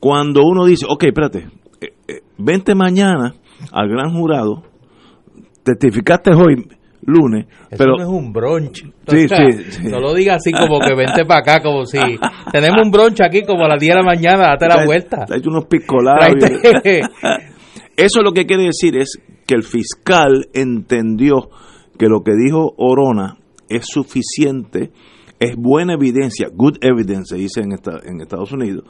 Cuando 0.00 0.40
uno 0.44 0.64
dice, 0.64 0.86
ok, 0.88 1.04
espérate, 1.04 1.48
eh, 1.80 1.94
eh, 2.08 2.22
vente 2.38 2.74
mañana 2.74 3.34
al 3.70 3.88
gran 3.88 4.12
jurado, 4.12 4.64
testificaste 5.62 6.32
hoy, 6.34 6.66
lunes. 7.02 7.46
Eso 7.70 7.78
pero 7.78 7.96
no 7.96 8.02
es 8.02 8.08
un 8.08 8.32
brunch. 8.32 8.84
Sí, 9.08 9.28
sí, 9.28 9.88
No 9.88 10.00
lo 10.00 10.14
digas 10.14 10.36
así 10.36 10.52
como 10.52 10.80
que 10.80 10.94
vente 10.94 11.24
para 11.24 11.40
acá, 11.40 11.60
como 11.62 11.84
si 11.84 11.98
tenemos 12.52 12.82
un 12.84 12.90
brunch 12.90 13.20
aquí 13.20 13.42
como 13.42 13.64
a 13.64 13.68
las 13.68 13.80
10 13.80 13.94
de 13.94 14.00
la 14.00 14.04
mañana, 14.04 14.48
date 14.50 14.68
la 14.68 14.84
vuelta. 14.84 15.26
Hay 15.30 15.42
unos 15.46 15.66
picolabios. 15.66 16.50
Eso 17.96 18.22
lo 18.22 18.32
que 18.32 18.46
quiere 18.46 18.64
decir 18.64 18.96
es 18.96 19.18
que 19.46 19.54
el 19.54 19.62
fiscal 19.62 20.48
entendió 20.54 21.50
que 21.98 22.06
lo 22.06 22.22
que 22.22 22.32
dijo 22.32 22.74
Orona 22.78 23.36
es 23.68 23.84
suficiente, 23.86 24.90
es 25.38 25.56
buena 25.56 25.94
evidencia, 25.94 26.48
good 26.52 26.76
evidence, 26.80 27.34
se 27.34 27.36
dice 27.36 27.60
en, 27.60 27.72
esta, 27.72 27.98
en 28.04 28.20
Estados 28.20 28.52
Unidos, 28.52 28.84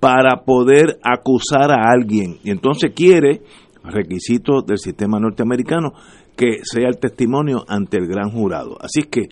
para 0.00 0.44
poder 0.44 0.98
acusar 1.02 1.70
a 1.70 1.90
alguien. 1.90 2.38
Y 2.44 2.50
entonces 2.50 2.92
quiere, 2.94 3.42
requisito 3.82 4.62
del 4.62 4.78
sistema 4.78 5.18
norteamericano, 5.18 5.92
que 6.36 6.58
sea 6.62 6.88
el 6.88 6.98
testimonio 6.98 7.64
ante 7.66 7.96
el 7.96 8.06
gran 8.06 8.30
jurado. 8.30 8.76
Así 8.80 9.02
que 9.02 9.28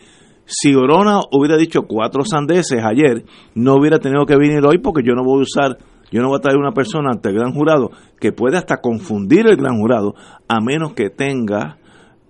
si 0.46 0.74
Orona 0.74 1.20
hubiera 1.32 1.56
dicho 1.56 1.82
cuatro 1.82 2.24
sandeces 2.24 2.82
ayer, 2.84 3.24
no 3.54 3.76
hubiera 3.76 3.98
tenido 3.98 4.26
que 4.26 4.36
venir 4.36 4.64
hoy 4.66 4.78
porque 4.78 5.02
yo 5.04 5.14
no 5.14 5.24
voy 5.24 5.40
a 5.40 5.42
usar, 5.42 5.78
yo 6.10 6.20
no 6.20 6.28
voy 6.28 6.38
a 6.38 6.42
traer 6.42 6.58
una 6.58 6.72
persona 6.72 7.10
ante 7.12 7.30
el 7.30 7.36
gran 7.36 7.52
jurado 7.52 7.90
que 8.20 8.32
puede 8.32 8.56
hasta 8.56 8.80
confundir 8.80 9.46
el 9.46 9.56
gran 9.56 9.78
jurado, 9.78 10.14
a 10.48 10.60
menos 10.60 10.92
que 10.92 11.10
tenga 11.10 11.78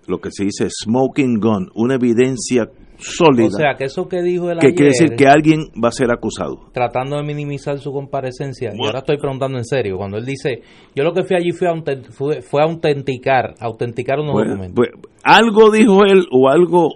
lo 0.06 0.20
que 0.20 0.30
se 0.30 0.44
dice 0.44 0.68
smoking 0.70 1.40
gun, 1.40 1.70
una 1.74 1.94
evidencia 1.94 2.70
sólida. 3.04 3.46
O 3.46 3.50
sea, 3.50 3.74
que 3.76 3.84
eso 3.84 4.08
que 4.08 4.22
dijo 4.22 4.50
el 4.50 4.58
Que 4.58 4.72
quiere 4.72 4.92
decir 4.92 5.14
que 5.16 5.26
alguien 5.26 5.68
va 5.82 5.88
a 5.88 5.92
ser 5.92 6.10
acusado. 6.10 6.70
Tratando 6.72 7.16
de 7.16 7.22
minimizar 7.22 7.78
su 7.78 7.92
comparecencia. 7.92 8.72
Y 8.74 8.84
ahora 8.84 9.00
estoy 9.00 9.18
preguntando 9.18 9.58
en 9.58 9.64
serio. 9.64 9.96
Cuando 9.98 10.16
él 10.16 10.24
dice, 10.24 10.62
yo 10.94 11.04
lo 11.04 11.12
que 11.12 11.24
fui 11.24 11.36
allí 11.36 11.52
fue 11.52 11.68
a, 11.68 11.74
fue, 12.12 12.62
a 12.62 12.64
autenticar, 12.64 13.54
autenticar 13.60 14.18
unos 14.18 14.32
pues, 14.32 14.48
documentos. 14.48 14.74
Pues, 14.74 14.90
algo 15.22 15.70
dijo 15.70 16.04
él, 16.04 16.26
o 16.30 16.48
algo 16.48 16.94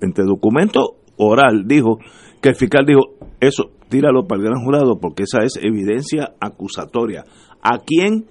entre 0.00 0.24
documento 0.24 0.96
oral, 1.16 1.66
dijo 1.66 1.98
que 2.42 2.50
el 2.50 2.56
fiscal 2.56 2.84
dijo, 2.84 3.14
eso, 3.40 3.70
tíralo 3.88 4.26
para 4.26 4.40
el 4.42 4.48
gran 4.48 4.64
jurado, 4.64 4.98
porque 5.00 5.22
esa 5.22 5.44
es 5.44 5.56
evidencia 5.62 6.34
acusatoria. 6.40 7.24
¿A 7.62 7.78
quién? 7.78 8.26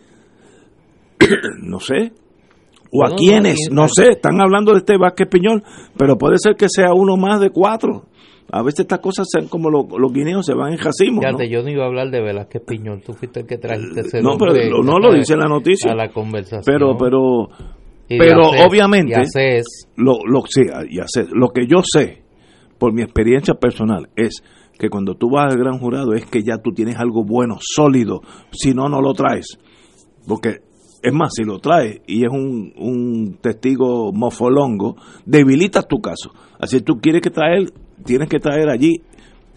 no 1.64 1.80
sé, 1.80 2.12
o 2.94 3.06
a 3.06 3.16
quienes, 3.16 3.70
no 3.72 3.88
sé, 3.88 4.10
están 4.12 4.40
hablando 4.40 4.72
de 4.74 4.80
este 4.80 4.98
Vázquez 4.98 5.28
Piñol, 5.28 5.64
pero 5.98 6.18
puede 6.18 6.36
ser 6.38 6.56
que 6.56 6.68
sea 6.70 6.94
uno 6.94 7.18
más 7.18 7.42
de 7.42 7.50
cuatro. 7.50 8.06
A 8.52 8.62
veces 8.62 8.82
estas 8.82 9.00
cosas 9.00 9.26
sean 9.32 9.48
como 9.48 9.70
los, 9.72 10.14
guineos, 10.14 10.46
se 10.46 10.54
van 10.54 10.74
en 10.74 10.78
jacimos. 10.78 11.26
Fíjate, 11.26 11.50
yo 11.50 11.64
no 11.64 11.70
iba 11.70 11.86
a 11.86 11.88
hablar 11.88 12.12
de 12.12 12.22
Velázquez 12.22 12.62
Piñol, 12.68 13.02
tú 13.02 13.14
fuiste 13.14 13.40
el 13.40 13.48
que 13.48 13.58
trajiste 13.58 14.02
ese 14.02 14.22
No, 14.22 14.38
pero 14.38 14.54
no 14.84 15.00
lo 15.00 15.12
dice 15.14 15.36
la 15.36 15.48
noticia. 15.48 15.92
A 15.92 15.96
la 15.96 16.10
conversación. 16.10 16.62
Pero, 16.66 16.96
pero, 16.98 17.50
pero 18.08 18.50
obviamente, 18.68 19.24
lo, 19.96 20.18
lo, 20.26 20.44
sí, 20.48 20.62
lo 21.32 21.50
que 21.50 21.66
yo 21.68 21.82
sé, 21.84 22.22
por 22.78 22.94
mi 22.94 23.02
experiencia 23.02 23.56
personal, 23.56 24.10
es 24.16 24.44
que 24.78 24.90
cuando 24.90 25.16
tú 25.16 25.30
vas 25.32 25.52
al 25.52 25.60
gran 25.60 25.80
jurado 25.80 26.14
es 26.14 26.26
que 26.26 26.44
ya 26.44 26.58
tú 26.58 26.72
tienes 26.74 26.98
algo 26.98 27.24
bueno, 27.24 27.58
sólido, 27.60 28.22
si 28.52 28.74
no, 28.74 28.88
no 28.88 29.02
lo 29.02 29.14
traes. 29.14 29.58
Porque 30.28 30.60
es 31.04 31.14
más, 31.14 31.34
si 31.36 31.44
lo 31.44 31.60
trae 31.60 32.02
y 32.08 32.24
es 32.24 32.32
un, 32.32 32.74
un 32.78 33.38
testigo 33.42 34.14
mofolongo, 34.14 34.96
debilitas 35.26 35.86
tu 35.86 36.00
caso. 36.00 36.32
Así 36.58 36.78
que 36.78 36.84
tú 36.86 36.94
quieres 37.02 37.22
que 37.22 37.30
traer, 37.30 37.74
tienes 38.06 38.30
que 38.30 38.40
traer 38.40 38.70
allí 38.70 39.02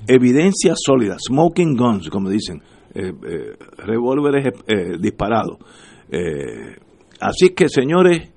evidencia 0.08 0.74
sólida, 0.74 1.16
smoking 1.20 1.76
guns, 1.76 2.10
como 2.10 2.30
dicen, 2.30 2.62
eh, 2.94 3.12
eh, 3.12 3.56
revólveres 3.78 4.54
eh, 4.66 4.98
disparados. 4.98 5.58
así 7.20 7.50
que, 7.50 7.68
señores, 7.68 8.32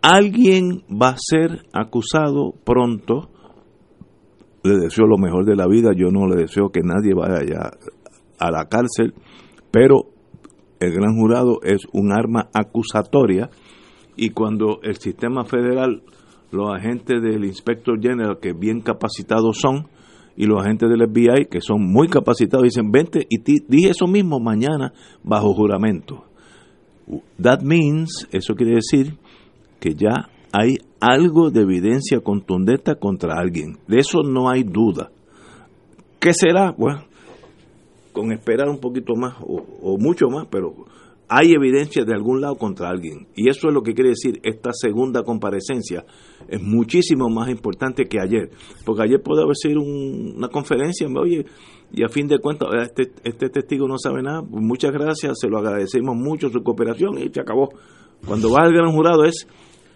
alguien 0.00 0.84
va 0.90 1.10
a 1.10 1.16
ser 1.18 1.66
acusado 1.72 2.52
pronto. 2.64 3.28
Le 4.62 4.76
deseo 4.76 5.06
lo 5.06 5.18
mejor 5.18 5.44
de 5.44 5.56
la 5.56 5.66
vida, 5.66 5.90
yo 5.96 6.10
no 6.12 6.28
le 6.28 6.36
deseo 6.36 6.68
que 6.70 6.80
nadie 6.82 7.12
vaya 7.12 7.72
a 8.38 8.50
la 8.52 8.66
cárcel, 8.66 9.14
pero 9.72 10.13
el 10.80 10.92
gran 10.92 11.16
jurado 11.16 11.60
es 11.62 11.82
un 11.92 12.12
arma 12.12 12.48
acusatoria 12.52 13.50
y 14.16 14.30
cuando 14.30 14.80
el 14.82 14.96
sistema 14.96 15.44
federal, 15.44 16.02
los 16.50 16.72
agentes 16.72 17.20
del 17.22 17.44
Inspector 17.44 18.00
General, 18.00 18.38
que 18.40 18.52
bien 18.52 18.80
capacitados 18.80 19.58
son, 19.58 19.88
y 20.36 20.46
los 20.46 20.60
agentes 20.60 20.88
del 20.88 21.08
FBI, 21.08 21.46
que 21.46 21.60
son 21.60 21.80
muy 21.92 22.08
capacitados, 22.08 22.64
dicen, 22.64 22.90
vente 22.90 23.26
y 23.28 23.38
dije 23.38 23.90
eso 23.90 24.06
mismo 24.06 24.40
mañana 24.40 24.92
bajo 25.22 25.54
juramento. 25.54 26.24
That 27.40 27.60
means, 27.62 28.26
eso 28.32 28.54
quiere 28.54 28.76
decir 28.76 29.16
que 29.78 29.94
ya 29.94 30.28
hay 30.52 30.78
algo 31.00 31.50
de 31.50 31.62
evidencia 31.62 32.20
contundente 32.20 32.96
contra 32.96 33.38
alguien. 33.38 33.78
De 33.86 33.98
eso 33.98 34.22
no 34.22 34.48
hay 34.48 34.62
duda. 34.62 35.10
¿Qué 36.18 36.32
será? 36.32 36.72
Bueno, 36.72 37.04
con 38.14 38.32
esperar 38.32 38.68
un 38.68 38.78
poquito 38.78 39.14
más 39.16 39.34
o, 39.42 39.98
mucho 39.98 40.28
más, 40.28 40.46
pero 40.48 40.72
hay 41.28 41.52
evidencia 41.52 42.04
de 42.04 42.14
algún 42.14 42.40
lado 42.40 42.54
contra 42.54 42.88
alguien. 42.88 43.26
Y 43.34 43.48
eso 43.48 43.68
es 43.68 43.74
lo 43.74 43.82
que 43.82 43.92
quiere 43.92 44.10
decir 44.10 44.40
esta 44.44 44.70
segunda 44.72 45.24
comparecencia. 45.24 46.06
Es 46.48 46.62
muchísimo 46.62 47.28
más 47.28 47.50
importante 47.50 48.06
que 48.06 48.20
ayer. 48.20 48.50
Porque 48.86 49.02
ayer 49.02 49.20
puede 49.20 49.42
haber 49.42 49.56
sido 49.56 49.80
una 49.82 50.48
conferencia, 50.48 51.08
oye, 51.08 51.44
y 51.92 52.04
a 52.04 52.08
fin 52.08 52.28
de 52.28 52.38
cuentas, 52.38 52.68
este, 52.82 53.10
este 53.24 53.50
testigo 53.50 53.88
no 53.88 53.98
sabe 53.98 54.22
nada, 54.22 54.42
pues 54.42 54.62
muchas 54.62 54.92
gracias, 54.92 55.38
se 55.40 55.48
lo 55.48 55.58
agradecemos 55.58 56.14
mucho 56.16 56.50
su 56.50 56.62
cooperación 56.62 57.18
y 57.18 57.28
se 57.30 57.40
acabó. 57.40 57.70
Cuando 58.26 58.50
va 58.50 58.62
al 58.62 58.72
gran 58.72 58.92
jurado 58.92 59.24
es 59.24 59.46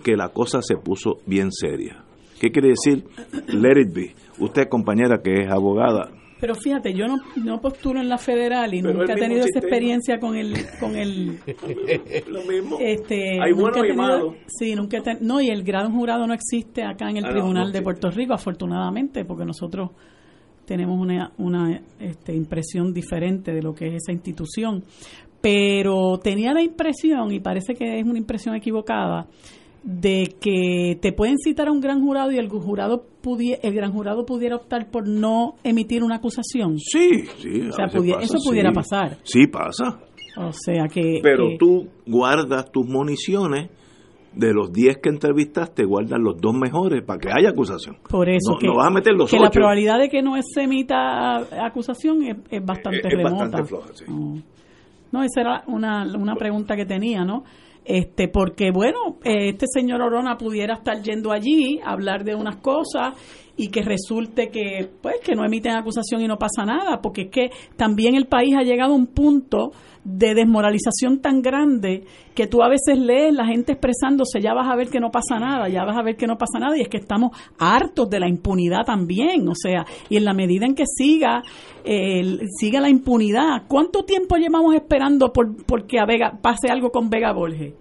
que 0.02 0.16
la 0.16 0.30
cosa 0.30 0.60
se 0.60 0.76
puso 0.76 1.18
bien 1.24 1.52
seria. 1.52 2.04
¿Qué 2.40 2.50
quiere 2.50 2.68
decir? 2.68 3.04
Let 3.48 3.80
it 3.80 3.94
be. 3.94 4.14
Usted, 4.38 4.68
compañera 4.68 5.20
que 5.22 5.42
es 5.42 5.50
abogada, 5.50 6.10
pero 6.40 6.54
fíjate, 6.54 6.94
yo 6.94 7.06
no, 7.06 7.16
no 7.36 7.60
postulo 7.60 8.00
en 8.00 8.08
la 8.08 8.18
federal 8.18 8.72
y 8.74 8.82
nunca 8.82 9.12
he 9.12 9.16
tenido 9.16 9.44
esa 9.44 9.58
experiencia 9.58 10.18
con 10.18 10.36
el 10.36 10.54
con 10.78 10.96
el 10.96 11.38
lo 12.28 12.42
mismo. 12.42 12.78
Este, 12.80 13.40
Hay 13.40 13.52
bueno 13.52 13.84
y 13.84 13.92
malo. 13.92 14.34
Sí, 14.46 14.74
nunca 14.74 14.98
no 15.20 15.40
y 15.40 15.48
el 15.48 15.62
grado 15.62 15.90
jurado 15.90 16.26
no 16.26 16.34
existe 16.34 16.82
acá 16.82 17.10
en 17.10 17.18
el 17.18 17.24
ah, 17.26 17.30
Tribunal 17.30 17.72
de 17.72 17.82
Puerto 17.82 18.10
Rico 18.10 18.34
afortunadamente 18.34 19.24
porque 19.24 19.44
nosotros 19.44 19.90
tenemos 20.68 21.00
una, 21.00 21.32
una 21.38 21.80
este, 21.98 22.34
impresión 22.34 22.92
diferente 22.92 23.52
de 23.52 23.62
lo 23.62 23.74
que 23.74 23.88
es 23.88 23.94
esa 23.94 24.12
institución. 24.12 24.84
Pero 25.40 26.18
tenía 26.18 26.52
la 26.52 26.60
impresión, 26.60 27.32
y 27.32 27.40
parece 27.40 27.74
que 27.74 28.00
es 28.00 28.04
una 28.04 28.18
impresión 28.18 28.54
equivocada, 28.54 29.26
de 29.88 30.34
que 30.38 30.98
te 31.00 31.14
pueden 31.14 31.38
citar 31.38 31.68
a 31.68 31.72
un 31.72 31.80
gran 31.80 32.02
jurado 32.02 32.30
y 32.30 32.36
el 32.36 32.50
jurado 32.50 33.06
el 33.62 33.74
gran 33.74 33.92
jurado 33.92 34.26
pudiera 34.26 34.56
optar 34.56 34.90
por 34.90 35.08
no 35.08 35.54
emitir 35.64 36.02
una 36.02 36.16
acusación. 36.16 36.78
Sí, 36.78 37.24
sí. 37.38 37.68
O 37.68 37.72
sea, 37.72 37.86
eso 38.20 38.38
pudiera 38.44 38.70
pasar. 38.72 39.18
Sí, 39.22 39.46
pasa. 39.46 40.00
O 40.36 40.52
sea 40.52 40.88
que... 40.92 41.20
Pero 41.22 41.56
tú 41.58 41.88
guardas 42.06 42.70
tus 42.70 42.86
municiones 42.86 43.70
de 44.34 44.52
los 44.52 44.72
10 44.72 44.98
que 44.98 45.08
entrevistaste, 45.08 45.84
guardas 45.84 46.18
los 46.20 46.38
dos 46.38 46.54
mejores 46.54 47.02
para 47.02 47.18
que 47.18 47.28
haya 47.30 47.50
acusación. 47.50 47.96
Por 48.08 48.28
eso 48.28 48.52
no, 48.52 48.58
que, 48.58 48.68
vas 48.68 48.86
a 48.86 48.90
meter 48.90 49.14
los 49.14 49.30
que 49.30 49.38
la 49.38 49.50
probabilidad 49.50 49.98
de 49.98 50.10
que 50.10 50.22
no 50.22 50.34
se 50.42 50.62
emita 50.62 51.38
acusación 51.66 52.22
es, 52.50 52.64
bastante 52.64 53.08
remota. 53.08 53.36
Bastante 53.36 53.64
floja, 53.64 53.88
sí. 53.94 54.04
no. 55.12 55.22
esa 55.22 55.40
era 55.40 55.64
una, 55.66 56.04
una 56.16 56.34
pregunta 56.34 56.76
que 56.76 56.84
tenía, 56.84 57.24
¿no? 57.24 57.44
Este 57.88 58.28
porque 58.28 58.70
bueno 58.70 59.18
eh, 59.24 59.48
este 59.48 59.66
señor 59.66 60.02
Orona 60.02 60.36
pudiera 60.36 60.74
estar 60.74 61.02
yendo 61.02 61.32
allí 61.32 61.80
a 61.82 61.92
hablar 61.92 62.22
de 62.22 62.34
unas 62.34 62.56
cosas 62.56 63.14
y 63.58 63.68
que 63.68 63.82
resulte 63.82 64.48
que 64.48 64.88
pues 65.02 65.16
que 65.22 65.34
no 65.34 65.44
emiten 65.44 65.72
acusación 65.72 66.22
y 66.22 66.28
no 66.28 66.38
pasa 66.38 66.64
nada 66.64 67.02
porque 67.02 67.22
es 67.22 67.30
que 67.30 67.50
también 67.76 68.14
el 68.14 68.26
país 68.26 68.54
ha 68.56 68.62
llegado 68.62 68.92
a 68.92 68.96
un 68.96 69.08
punto 69.08 69.72
de 70.04 70.34
desmoralización 70.34 71.20
tan 71.20 71.42
grande 71.42 72.04
que 72.34 72.46
tú 72.46 72.62
a 72.62 72.68
veces 72.68 72.98
lees 72.98 73.34
la 73.34 73.44
gente 73.44 73.72
expresándose, 73.72 74.40
ya 74.40 74.54
vas 74.54 74.68
a 74.70 74.76
ver 74.76 74.88
que 74.88 75.00
no 75.00 75.10
pasa 75.10 75.38
nada, 75.38 75.68
ya 75.68 75.84
vas 75.84 75.98
a 75.98 76.02
ver 76.02 76.16
que 76.16 76.26
no 76.26 76.38
pasa 76.38 76.58
nada, 76.58 76.78
y 76.78 76.80
es 76.80 76.88
que 76.88 76.96
estamos 76.96 77.36
hartos 77.58 78.08
de 78.08 78.20
la 78.20 78.28
impunidad 78.28 78.84
también, 78.86 79.46
o 79.48 79.54
sea, 79.54 79.84
y 80.08 80.16
en 80.16 80.24
la 80.24 80.32
medida 80.32 80.64
en 80.64 80.74
que 80.74 80.84
siga, 80.86 81.42
eh, 81.84 82.38
siga 82.58 82.80
la 82.80 82.88
impunidad, 82.88 83.64
¿cuánto 83.68 84.04
tiempo 84.04 84.36
llevamos 84.36 84.74
esperando 84.74 85.32
por, 85.32 85.86
que 85.86 85.98
a 85.98 86.06
Vega 86.06 86.38
pase 86.40 86.70
algo 86.70 86.90
con 86.90 87.10
Vega 87.10 87.32
Borges? 87.32 87.74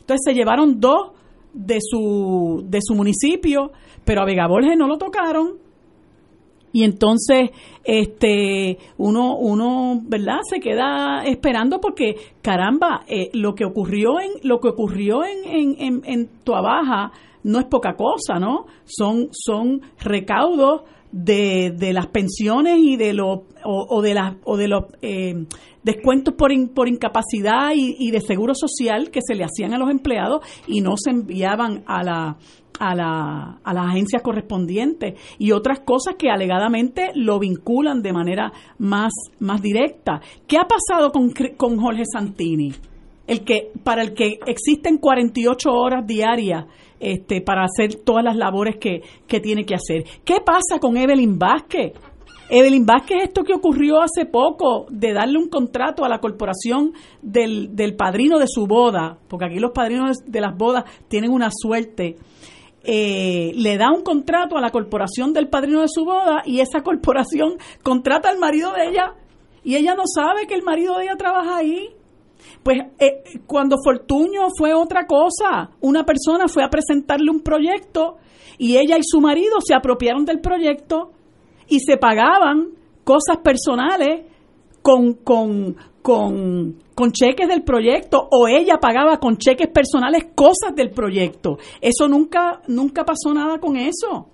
Entonces 0.00 0.20
se 0.24 0.34
llevaron 0.34 0.80
dos 0.80 1.10
de 1.56 1.78
su, 1.80 2.62
de 2.68 2.78
su 2.82 2.94
municipio, 2.94 3.72
pero 4.04 4.22
a 4.22 4.24
Vega 4.24 4.46
Borges 4.46 4.76
no 4.76 4.86
lo 4.86 4.98
tocaron, 4.98 5.58
y 6.76 6.84
entonces 6.84 7.50
este 7.84 8.76
uno 8.98 9.38
uno 9.38 9.98
verdad 10.02 10.40
se 10.42 10.60
queda 10.60 11.24
esperando 11.24 11.80
porque 11.80 12.16
caramba 12.42 13.02
eh, 13.08 13.30
lo 13.32 13.54
que 13.54 13.64
ocurrió 13.64 14.20
en 14.20 14.32
lo 14.42 14.60
que 14.60 14.68
ocurrió 14.68 15.24
en 15.24 15.78
en, 15.78 16.02
en, 16.04 16.30
no 17.44 17.60
es 17.60 17.64
poca 17.64 17.96
cosa 17.96 18.38
no 18.38 18.66
son 18.84 19.28
son 19.32 19.80
recaudos 20.00 20.82
de, 21.12 21.70
de 21.70 21.94
las 21.94 22.08
pensiones 22.08 22.76
y 22.78 22.96
de 22.96 23.14
los 23.14 23.40
o, 23.64 24.02
de 24.02 24.12
las 24.12 24.34
o 24.44 24.58
de 24.58 24.68
los 24.68 24.84
eh, 25.00 25.46
descuentos 25.86 26.34
por, 26.34 26.50
por 26.74 26.88
incapacidad 26.88 27.70
y, 27.72 27.94
y, 27.96 28.10
de 28.10 28.20
seguro 28.20 28.54
social 28.56 29.10
que 29.12 29.20
se 29.24 29.36
le 29.36 29.44
hacían 29.44 29.72
a 29.72 29.78
los 29.78 29.88
empleados 29.88 30.40
y 30.66 30.80
no 30.80 30.96
se 30.96 31.10
enviaban 31.10 31.84
a 31.86 32.02
la 32.02 32.36
a, 32.78 32.94
la, 32.94 33.58
a 33.64 33.72
las 33.72 33.86
agencias 33.86 34.20
correspondientes 34.20 35.18
y 35.38 35.52
otras 35.52 35.80
cosas 35.80 36.16
que 36.18 36.28
alegadamente 36.28 37.10
lo 37.14 37.38
vinculan 37.38 38.02
de 38.02 38.12
manera 38.12 38.52
más, 38.78 39.12
más 39.38 39.62
directa. 39.62 40.20
¿Qué 40.46 40.58
ha 40.58 40.66
pasado 40.66 41.10
con, 41.10 41.32
con 41.56 41.78
Jorge 41.78 42.02
Santini? 42.12 42.72
El 43.26 43.44
que, 43.44 43.70
para 43.82 44.02
el 44.02 44.12
que 44.12 44.40
existen 44.46 44.98
48 44.98 45.70
horas 45.72 46.06
diarias 46.06 46.66
este, 47.00 47.40
para 47.40 47.64
hacer 47.64 47.94
todas 48.04 48.24
las 48.24 48.36
labores 48.36 48.76
que, 48.76 49.00
que 49.26 49.40
tiene 49.40 49.64
que 49.64 49.74
hacer. 49.74 50.04
¿Qué 50.24 50.40
pasa 50.44 50.78
con 50.80 50.96
Evelyn 50.96 51.38
Vázquez? 51.38 51.92
Evelyn 52.48 52.86
Vázquez, 52.86 53.24
esto 53.24 53.42
que 53.42 53.54
ocurrió 53.54 54.00
hace 54.00 54.24
poco, 54.24 54.86
de 54.90 55.12
darle 55.12 55.38
un 55.38 55.48
contrato 55.48 56.04
a 56.04 56.08
la 56.08 56.20
corporación 56.20 56.92
del, 57.22 57.74
del 57.74 57.96
padrino 57.96 58.38
de 58.38 58.46
su 58.48 58.66
boda, 58.66 59.18
porque 59.28 59.46
aquí 59.46 59.58
los 59.58 59.72
padrinos 59.72 60.18
de 60.24 60.40
las 60.40 60.56
bodas 60.56 60.84
tienen 61.08 61.32
una 61.32 61.50
suerte 61.50 62.16
eh, 62.88 63.50
le 63.56 63.78
da 63.78 63.90
un 63.90 64.02
contrato 64.02 64.56
a 64.56 64.60
la 64.60 64.70
corporación 64.70 65.32
del 65.32 65.48
padrino 65.48 65.80
de 65.80 65.88
su 65.88 66.04
boda 66.04 66.42
y 66.46 66.60
esa 66.60 66.82
corporación 66.82 67.56
contrata 67.82 68.28
al 68.28 68.38
marido 68.38 68.72
de 68.72 68.90
ella 68.90 69.14
y 69.64 69.74
ella 69.74 69.96
no 69.96 70.04
sabe 70.06 70.46
que 70.46 70.54
el 70.54 70.62
marido 70.62 70.96
de 70.96 71.04
ella 71.04 71.16
trabaja 71.16 71.56
ahí. 71.56 71.90
Pues 72.62 72.78
eh, 73.00 73.40
cuando 73.46 73.76
Fortuño 73.82 74.42
fue 74.56 74.72
otra 74.72 75.06
cosa, 75.06 75.70
una 75.80 76.04
persona 76.04 76.46
fue 76.46 76.62
a 76.62 76.68
presentarle 76.68 77.28
un 77.28 77.40
proyecto 77.40 78.18
y 78.56 78.76
ella 78.76 78.96
y 78.98 79.02
su 79.02 79.20
marido 79.20 79.56
se 79.60 79.74
apropiaron 79.74 80.24
del 80.24 80.40
proyecto 80.40 81.10
y 81.68 81.80
se 81.80 81.96
pagaban 81.96 82.68
cosas 83.04 83.38
personales 83.42 84.24
con, 84.82 85.14
con, 85.14 85.76
con, 86.02 86.76
con 86.94 87.12
cheques 87.12 87.48
del 87.48 87.62
proyecto 87.62 88.28
o 88.30 88.48
ella 88.48 88.78
pagaba 88.80 89.18
con 89.18 89.36
cheques 89.36 89.68
personales 89.68 90.28
cosas 90.34 90.74
del 90.74 90.90
proyecto. 90.90 91.58
Eso 91.80 92.08
nunca, 92.08 92.62
nunca 92.68 93.04
pasó 93.04 93.34
nada 93.34 93.58
con 93.58 93.76
eso. 93.76 94.28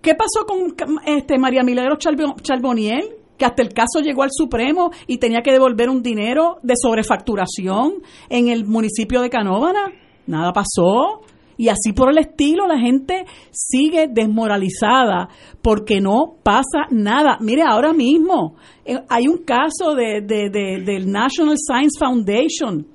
¿Qué 0.00 0.14
pasó 0.14 0.46
con 0.46 0.74
este 1.04 1.38
María 1.38 1.62
Milagro 1.62 1.96
Charboniel? 1.96 3.16
Que 3.36 3.44
hasta 3.44 3.62
el 3.62 3.72
caso 3.72 4.00
llegó 4.02 4.22
al 4.22 4.30
Supremo 4.32 4.90
y 5.06 5.18
tenía 5.18 5.42
que 5.42 5.52
devolver 5.52 5.90
un 5.90 6.02
dinero 6.02 6.58
de 6.62 6.74
sobrefacturación 6.76 7.94
en 8.28 8.48
el 8.48 8.64
municipio 8.64 9.20
de 9.20 9.30
Canóvana. 9.30 9.92
Nada 10.26 10.52
pasó. 10.52 11.22
Y 11.60 11.68
así 11.68 11.92
por 11.92 12.08
el 12.08 12.16
estilo, 12.16 12.66
la 12.66 12.78
gente 12.78 13.26
sigue 13.50 14.08
desmoralizada 14.08 15.28
porque 15.60 16.00
no 16.00 16.36
pasa 16.42 16.86
nada. 16.90 17.36
Mire, 17.38 17.64
ahora 17.68 17.92
mismo 17.92 18.54
eh, 18.82 18.96
hay 19.10 19.28
un 19.28 19.44
caso 19.44 19.94
de, 19.94 20.22
del 20.22 21.12
National 21.12 21.56
Science 21.58 21.98
Foundation 21.98 22.86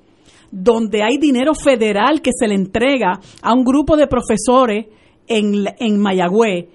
donde 0.50 1.04
hay 1.04 1.16
dinero 1.16 1.54
federal 1.54 2.20
que 2.20 2.32
se 2.36 2.48
le 2.48 2.56
entrega 2.56 3.20
a 3.40 3.54
un 3.54 3.62
grupo 3.62 3.96
de 3.96 4.08
profesores 4.08 4.86
en, 5.28 5.66
en 5.78 6.00
Mayagüez 6.00 6.66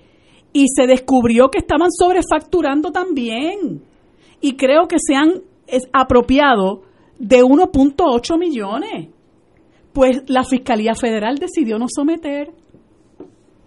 y 0.53 0.67
se 0.73 0.87
descubrió 0.87 1.49
que 1.49 1.59
estaban 1.59 1.91
sobrefacturando 1.91 2.91
también. 2.93 3.83
Y 4.39 4.55
creo 4.55 4.87
que 4.87 4.95
se 4.97 5.13
han 5.13 5.41
apropiado 5.91 6.83
de 7.19 7.43
1.8 7.43 8.39
millones 8.39 9.09
pues 9.93 10.23
la 10.27 10.43
Fiscalía 10.43 10.95
Federal 10.95 11.37
decidió 11.37 11.77
no 11.77 11.87
someter. 11.89 12.53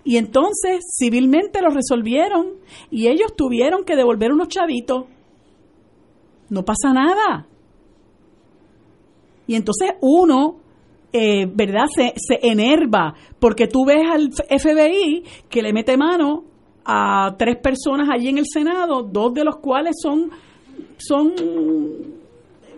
Y 0.05 0.17
entonces 0.19 0.85
civilmente 0.99 1.63
lo 1.63 1.71
resolvieron 1.71 2.55
y 2.91 3.09
ellos 3.09 3.35
tuvieron 3.37 3.85
que 3.85 3.97
devolver 3.97 4.33
unos 4.33 4.49
chavitos. 4.49 5.07
No 6.51 6.65
pasa 6.65 6.93
nada. 6.93 7.47
Y 9.47 9.55
entonces 9.55 9.93
uno, 10.01 10.57
eh, 11.13 11.47
¿verdad? 11.47 11.87
Se, 11.95 12.13
se 12.17 12.39
enerva 12.43 13.15
porque 13.39 13.67
tú 13.67 13.87
ves 13.87 14.07
al 14.11 14.31
FBI 14.33 15.25
que 15.49 15.63
le 15.63 15.73
mete 15.73 15.97
mano 15.97 16.45
a 16.85 17.35
tres 17.39 17.57
personas 17.59 18.09
allí 18.13 18.29
en 18.29 18.39
el 18.39 18.47
Senado, 18.47 19.03
dos 19.03 19.33
de 19.33 19.45
los 19.45 19.57
cuales 19.57 19.97
son, 20.03 20.31
son 20.99 21.35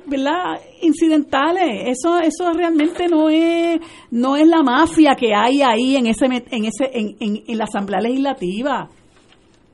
¿verdad? 0.07 0.61
incidentales. 0.83 1.89
Eso 1.89 2.19
eso 2.19 2.53
realmente 2.53 3.09
no 3.09 3.29
es 3.29 3.81
no 4.11 4.37
es 4.37 4.47
la 4.47 4.63
mafia 4.63 5.15
que 5.15 5.35
hay 5.35 5.63
ahí 5.63 5.97
en 5.97 6.07
ese 6.07 6.27
en 6.27 6.65
ese 6.65 6.91
en, 6.93 7.17
en, 7.47 7.59
la 7.59 7.65
Asamblea 7.65 8.01
Legislativa. 8.01 8.89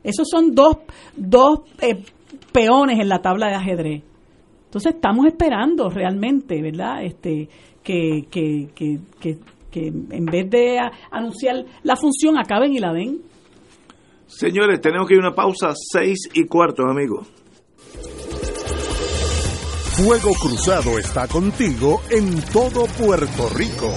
Esos 0.03 0.29
son 0.29 0.55
dos 0.55 0.79
dos 1.17 1.61
eh, 1.81 2.03
peones 2.53 2.99
en 2.99 3.09
la 3.09 3.21
tabla 3.21 3.49
de 3.49 3.55
ajedrez. 3.55 4.03
Entonces 4.65 4.95
estamos 4.95 5.27
esperando 5.27 5.91
realmente, 5.91 6.63
¿verdad? 6.63 7.05
Este 7.05 7.49
que, 7.83 8.27
que, 8.31 8.69
que, 8.75 8.99
que, 9.71 9.87
en 9.87 10.25
vez 10.27 10.49
de 10.49 10.79
anunciar 11.11 11.65
la 11.83 11.97
función 11.97 12.39
acaben 12.39 12.73
y 12.73 12.79
la 12.79 12.93
den. 12.93 13.21
Señores, 14.27 14.81
tenemos 14.81 15.09
que 15.09 15.15
ir 15.15 15.21
a 15.21 15.27
una 15.27 15.35
pausa 15.35 15.73
seis 15.75 16.29
y 16.33 16.47
cuarto, 16.47 16.85
amigos. 16.85 17.29
Fuego 19.97 20.33
Cruzado 20.33 20.99
está 20.99 21.29
contigo 21.29 22.01
en 22.09 22.41
todo 22.51 22.87
Puerto 22.87 23.51
Rico. 23.51 23.93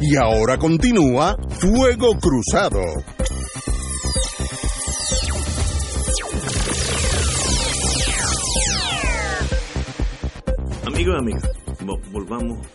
Y 0.00 0.16
ahora 0.16 0.58
continúa 0.58 1.36
Fuego 1.60 2.18
Cruzado. 2.18 2.80
Amigos 10.86 11.14
y 11.14 11.18
amigas, 11.18 11.50
volvamos. 12.10 12.66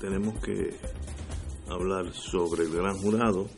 Tenemos 0.00 0.38
que 0.38 0.76
hablar 1.68 2.12
sobre 2.12 2.62
el 2.66 2.72
gran 2.72 2.96
jurado. 2.98 3.48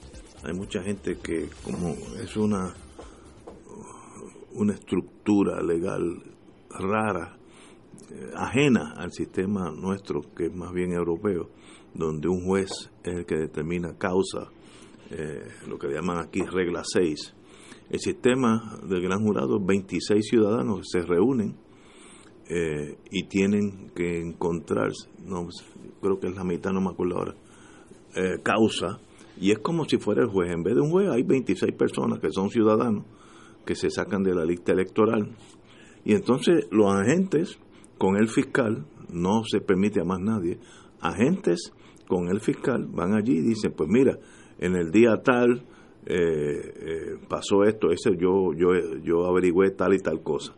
Hay 0.42 0.54
mucha 0.54 0.82
gente 0.82 1.18
que 1.22 1.50
como 1.62 1.94
es 2.22 2.34
una 2.36 2.74
una 4.54 4.74
estructura 4.74 5.62
legal 5.62 6.22
rara, 6.70 7.36
eh, 8.10 8.30
ajena 8.36 8.94
al 8.96 9.12
sistema 9.12 9.70
nuestro, 9.70 10.20
que 10.34 10.46
es 10.46 10.54
más 10.54 10.72
bien 10.72 10.92
europeo, 10.92 11.50
donde 11.94 12.28
un 12.28 12.44
juez 12.44 12.70
es 13.02 13.14
el 13.14 13.26
que 13.26 13.36
determina 13.36 13.96
causa, 13.96 14.50
eh, 15.10 15.42
lo 15.68 15.78
que 15.78 15.88
llaman 15.88 16.18
aquí 16.18 16.42
regla 16.42 16.82
6. 16.84 17.34
El 17.90 18.00
sistema 18.00 18.78
del 18.88 19.02
gran 19.02 19.22
jurado, 19.22 19.60
26 19.60 20.26
ciudadanos 20.26 20.88
se 20.90 21.00
reúnen 21.02 21.56
eh, 22.48 22.98
y 23.10 23.24
tienen 23.24 23.90
que 23.94 24.20
encontrar, 24.20 24.90
no, 25.24 25.48
creo 26.00 26.18
que 26.18 26.28
es 26.28 26.34
la 26.34 26.44
mitad, 26.44 26.72
no 26.72 26.80
me 26.80 26.90
acuerdo 26.90 27.18
ahora, 27.18 27.34
causa, 28.44 29.00
y 29.40 29.50
es 29.50 29.58
como 29.58 29.84
si 29.86 29.98
fuera 29.98 30.22
el 30.22 30.28
juez. 30.28 30.52
En 30.52 30.62
vez 30.62 30.76
de 30.76 30.80
un 30.80 30.90
juez 30.90 31.08
hay 31.10 31.24
26 31.24 31.72
personas 31.74 32.20
que 32.20 32.30
son 32.30 32.48
ciudadanos 32.48 33.04
que 33.64 33.74
se 33.74 33.90
sacan 33.90 34.22
de 34.22 34.34
la 34.34 34.44
lista 34.44 34.72
electoral. 34.72 35.30
Y 36.04 36.12
entonces 36.12 36.66
los 36.70 36.92
agentes 36.92 37.58
con 37.98 38.16
el 38.16 38.28
fiscal, 38.28 38.86
no 39.10 39.44
se 39.44 39.60
permite 39.60 40.00
a 40.00 40.04
más 40.04 40.20
nadie, 40.20 40.58
agentes 41.00 41.72
con 42.08 42.28
el 42.28 42.40
fiscal 42.40 42.86
van 42.86 43.14
allí 43.14 43.38
y 43.38 43.42
dicen, 43.42 43.72
pues 43.76 43.88
mira, 43.88 44.18
en 44.58 44.76
el 44.76 44.90
día 44.90 45.22
tal 45.22 45.62
eh, 46.06 46.14
eh, 46.16 47.16
pasó 47.28 47.64
esto, 47.64 47.90
ese 47.90 48.10
yo, 48.18 48.52
yo, 48.54 48.68
yo 49.02 49.24
averigüé 49.26 49.70
tal 49.70 49.94
y 49.94 49.98
tal 49.98 50.22
cosa. 50.22 50.54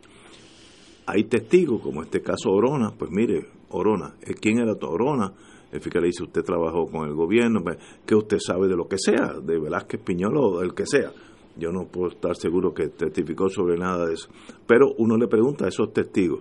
hay 1.07 1.25
testigos, 1.25 1.81
como 1.81 2.03
este 2.03 2.21
caso 2.21 2.51
Orona, 2.51 2.93
pues 2.99 3.11
mire, 3.11 3.47
Orona, 3.71 4.15
¿quién 4.41 4.59
era 4.59 4.73
Orona? 4.83 5.33
El 5.71 5.81
fiscal 5.81 6.03
le 6.03 6.09
dice, 6.09 6.23
usted 6.23 6.43
trabajó 6.43 6.87
con 6.87 7.09
el 7.09 7.15
gobierno, 7.15 7.61
pues, 7.63 7.77
¿qué 8.07 8.15
usted 8.15 8.39
sabe 8.39 8.69
de 8.69 8.77
lo 8.77 8.89
que 8.89 8.99
sea? 8.99 9.35
De 9.43 9.59
Velázquez 9.59 10.01
Piñolo 10.01 10.61
del 10.61 10.75
que 10.75 10.87
sea. 10.87 11.13
Yo 11.59 11.73
no 11.73 11.87
puedo 11.87 12.09
estar 12.09 12.37
seguro 12.37 12.75
que 12.75 12.89
testificó 12.89 13.49
sobre 13.49 13.79
nada 13.79 14.07
de 14.07 14.15
eso. 14.15 14.29
Pero 14.67 14.93
uno 14.99 15.17
le 15.17 15.27
pregunta 15.27 15.65
a 15.65 15.69
esos 15.69 15.93
testigos. 15.93 16.41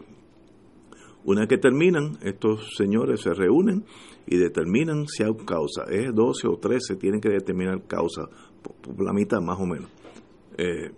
Una 1.23 1.41
vez 1.41 1.49
que 1.49 1.57
terminan, 1.57 2.17
estos 2.21 2.75
señores 2.75 3.21
se 3.21 3.33
reúnen 3.33 3.83
y 4.27 4.37
determinan 4.37 5.07
si 5.07 5.23
hay 5.23 5.33
causa. 5.45 5.83
Es 5.89 6.13
12 6.13 6.47
o 6.47 6.57
13, 6.57 6.97
tienen 6.97 7.19
que 7.19 7.29
determinar 7.29 7.81
causa, 7.87 8.27
por, 8.61 9.03
la 9.03 9.11
mitad 9.11 9.39
más 9.41 9.59
o 9.59 9.65
menos. 9.65 9.89
Eh, 10.57 10.91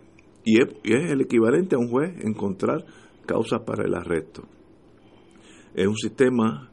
y, 0.43 0.61
es, 0.61 0.69
el 0.83 1.21
equivalente 1.21 1.75
a 1.75 1.79
un 1.79 1.89
juez 1.89 2.13
encontrar 2.25 2.85
causas 3.25 3.61
para 3.65 3.85
el 3.85 3.93
arresto. 3.93 4.43
Es 5.73 5.87
un 5.87 5.95
sistema 5.95 6.71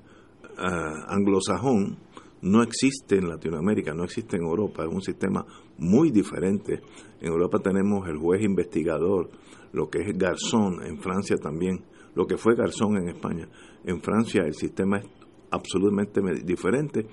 ah, 0.56 1.06
anglosajón, 1.08 1.98
no 2.44 2.62
existe 2.62 3.16
en 3.16 3.28
Latinoamérica, 3.28 3.94
no 3.94 4.04
existe 4.04 4.36
en 4.36 4.42
Europa, 4.42 4.84
es 4.84 4.92
un 4.92 5.00
sistema 5.00 5.44
muy 5.78 6.10
diferente. 6.10 6.82
En 7.20 7.28
Europa 7.28 7.58
tenemos 7.58 8.06
el 8.06 8.18
juez 8.18 8.42
investigador, 8.42 9.30
lo 9.72 9.88
que 9.88 10.02
es 10.02 10.18
garzón, 10.18 10.84
en 10.84 10.98
Francia 10.98 11.36
también, 11.36 11.82
lo 12.14 12.26
que 12.26 12.36
fue 12.36 12.54
garzón 12.54 12.98
en 12.98 13.08
España. 13.08 13.48
En 13.84 14.00
Francia 14.02 14.42
el 14.42 14.54
sistema 14.54 14.98
es 14.98 15.06
absolutamente 15.50 16.20
diferente. 16.44 17.06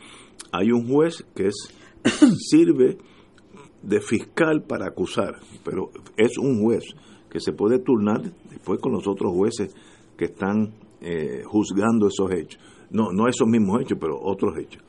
Hay 0.52 0.72
un 0.72 0.86
juez 0.86 1.26
que 1.34 1.48
es 1.48 1.74
sirve 2.50 2.98
de 3.82 4.02
fiscal 4.02 4.64
para 4.64 4.88
acusar, 4.88 5.40
pero 5.64 5.92
es 6.18 6.38
un 6.38 6.62
juez 6.62 6.84
que 7.30 7.40
se 7.40 7.54
puede 7.54 7.80
turnar 7.80 8.22
después 8.50 8.82
con 8.82 8.92
los 8.92 9.08
otros 9.08 9.32
jueces 9.32 9.74
que 10.18 10.26
están 10.26 10.74
eh, 11.00 11.44
juzgando 11.46 12.08
esos 12.08 12.30
hechos. 12.32 12.60
No, 12.90 13.14
no 13.14 13.30
esos 13.30 13.48
mismos 13.48 13.82
hechos, 13.82 13.98
pero 14.00 14.20
otros 14.22 14.58
hechos. 14.58 14.84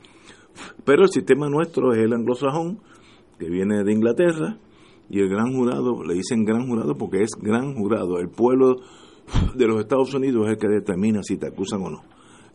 Pero 0.85 1.03
el 1.03 1.09
sistema 1.09 1.49
nuestro 1.49 1.93
es 1.93 1.99
el 1.99 2.13
anglosajón, 2.13 2.79
que 3.39 3.49
viene 3.49 3.83
de 3.83 3.91
Inglaterra, 3.91 4.57
y 5.09 5.19
el 5.19 5.29
gran 5.29 5.53
jurado, 5.53 6.03
le 6.03 6.13
dicen 6.13 6.45
gran 6.45 6.67
jurado 6.67 6.95
porque 6.95 7.21
es 7.21 7.31
gran 7.39 7.75
jurado, 7.75 8.19
el 8.19 8.29
pueblo 8.29 8.77
de 9.55 9.67
los 9.67 9.79
Estados 9.79 10.13
Unidos 10.13 10.45
es 10.45 10.53
el 10.53 10.57
que 10.57 10.67
determina 10.67 11.21
si 11.23 11.37
te 11.37 11.47
acusan 11.47 11.81
o 11.81 11.89
no. 11.89 12.03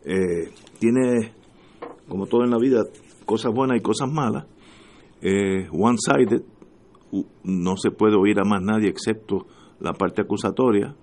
Eh, 0.05 0.51
tiene, 0.79 1.33
como 2.07 2.25
todo 2.25 2.43
en 2.43 2.51
la 2.51 2.57
vida, 2.57 2.83
cosas 3.25 3.53
buenas 3.53 3.77
y 3.77 3.81
cosas 3.81 4.11
malas. 4.11 4.45
Eh, 5.21 5.67
one-sided, 5.71 6.43
no 7.43 7.77
se 7.77 7.91
puede 7.91 8.15
oír 8.15 8.39
a 8.39 8.43
más 8.43 8.61
nadie 8.61 8.89
excepto 8.89 9.47
la 9.79 9.93
parte 9.93 10.21
acusatoria. 10.21 10.95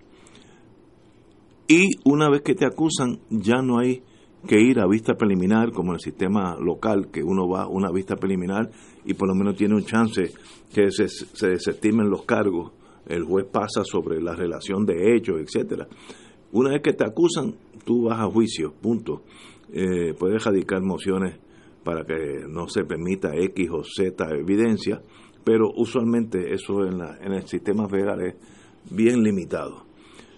Y 1.68 1.90
una 2.04 2.30
vez 2.30 2.42
que 2.42 2.54
te 2.54 2.64
acusan, 2.64 3.18
ya 3.28 3.60
no 3.62 3.78
hay 3.78 4.02
que 4.46 4.60
ir 4.60 4.80
a 4.80 4.86
vista 4.86 5.14
preliminar, 5.14 5.72
como 5.72 5.90
en 5.90 5.96
el 5.96 6.00
sistema 6.00 6.56
local, 6.58 7.08
que 7.10 7.22
uno 7.22 7.48
va 7.48 7.64
a 7.64 7.68
una 7.68 7.90
vista 7.90 8.16
preliminar 8.16 8.70
y 9.04 9.14
por 9.14 9.28
lo 9.28 9.34
menos 9.34 9.56
tiene 9.56 9.74
un 9.74 9.84
chance 9.84 10.32
que 10.72 10.90
se, 10.90 11.08
se 11.08 11.48
desestimen 11.48 12.08
los 12.08 12.22
cargos. 12.22 12.72
El 13.06 13.24
juez 13.24 13.46
pasa 13.46 13.84
sobre 13.84 14.20
la 14.20 14.34
relación 14.34 14.84
de 14.84 15.14
hechos, 15.14 15.40
etcétera. 15.40 15.86
Una 16.52 16.70
vez 16.70 16.82
que 16.82 16.92
te 16.92 17.04
acusan, 17.04 17.54
tú 17.84 18.04
vas 18.04 18.20
a 18.20 18.26
juicio, 18.26 18.72
punto. 18.72 19.22
Eh, 19.72 20.14
puedes 20.18 20.44
radicar 20.44 20.82
mociones 20.82 21.38
para 21.84 22.04
que 22.04 22.46
no 22.48 22.68
se 22.68 22.84
permita 22.84 23.36
X 23.36 23.70
o 23.70 23.84
Z 23.84 24.28
evidencia, 24.34 25.00
pero 25.44 25.70
usualmente 25.76 26.52
eso 26.52 26.84
en, 26.84 26.98
la, 26.98 27.16
en 27.20 27.32
el 27.32 27.46
sistema 27.46 27.88
federal 27.88 28.20
es 28.22 28.34
bien 28.90 29.22
limitado. 29.22 29.85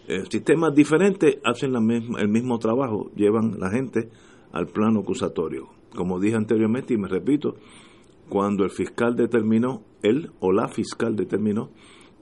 Eh, 0.09 0.25
sistemas 0.31 0.75
diferentes 0.75 1.37
hacen 1.45 1.75
el 1.77 2.29
mismo 2.29 2.59
trabajo, 2.59 3.11
llevan 3.15 3.59
la 3.59 3.71
gente 3.71 4.09
al 4.53 4.67
plano 4.67 5.01
acusatorio. 5.01 5.69
Como 5.95 6.19
dije 6.19 6.35
anteriormente 6.35 6.95
y 6.95 6.97
me 6.97 7.09
repito, 7.09 7.57
cuando 8.31 8.65
el 8.65 8.71
fiscal 8.71 9.17
determinó, 9.17 9.83
él 10.03 10.31
o 10.41 10.51
la 10.51 10.69
fiscal 10.69 11.15
determinó 11.15 11.71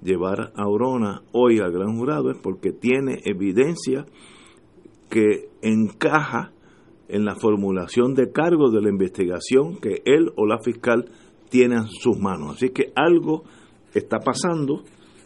llevar 0.03 0.53
a 0.57 0.67
Orona 0.67 1.23
hoy 1.33 1.61
al 1.61 1.73
gran 1.73 1.97
jurado 1.97 2.31
es 2.31 2.39
porque 2.39 2.73
tiene 2.73 3.21
evidencia 3.25 4.07
que 5.09 5.49
encaja 5.63 6.53
en 7.09 7.25
la 7.25 7.37
formulación 7.37 8.15
de 8.15 8.33
cargos 8.33 8.73
de 8.73 8.83
la 8.83 8.89
investigación 8.89 9.77
que 9.77 10.03
él 10.05 10.33
o 10.37 10.47
la 10.47 10.59
fiscal 10.59 11.09
tiene 11.49 11.77
en 11.77 11.87
sus 11.87 12.19
manos. 12.19 12.57
Así 12.57 12.71
que 12.71 12.93
algo 12.97 13.45
está 13.95 14.19
pasando 14.19 14.83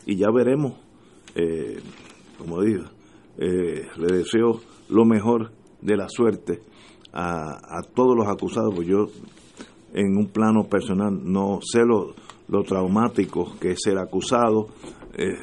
y 0.07 0.17
ya 0.17 0.31
veremos, 0.31 0.75
eh, 1.35 1.79
como 2.41 2.62
digo, 2.62 2.84
eh, 3.38 3.86
le 3.97 4.16
deseo 4.16 4.61
lo 4.88 5.05
mejor 5.05 5.53
de 5.80 5.97
la 5.97 6.09
suerte 6.09 6.61
a, 7.12 7.53
a 7.53 7.82
todos 7.95 8.16
los 8.16 8.26
acusados, 8.26 8.74
porque 8.74 8.91
yo 8.91 9.07
en 9.95 10.16
un 10.16 10.26
plano 10.26 10.64
personal 10.64 11.20
no 11.22 11.59
sé 11.62 11.80
lo, 11.84 12.14
lo 12.49 12.62
traumático 12.62 13.57
que 13.61 13.72
es 13.72 13.78
ser 13.82 13.99
acusado, 13.99 14.68
eh, 15.16 15.34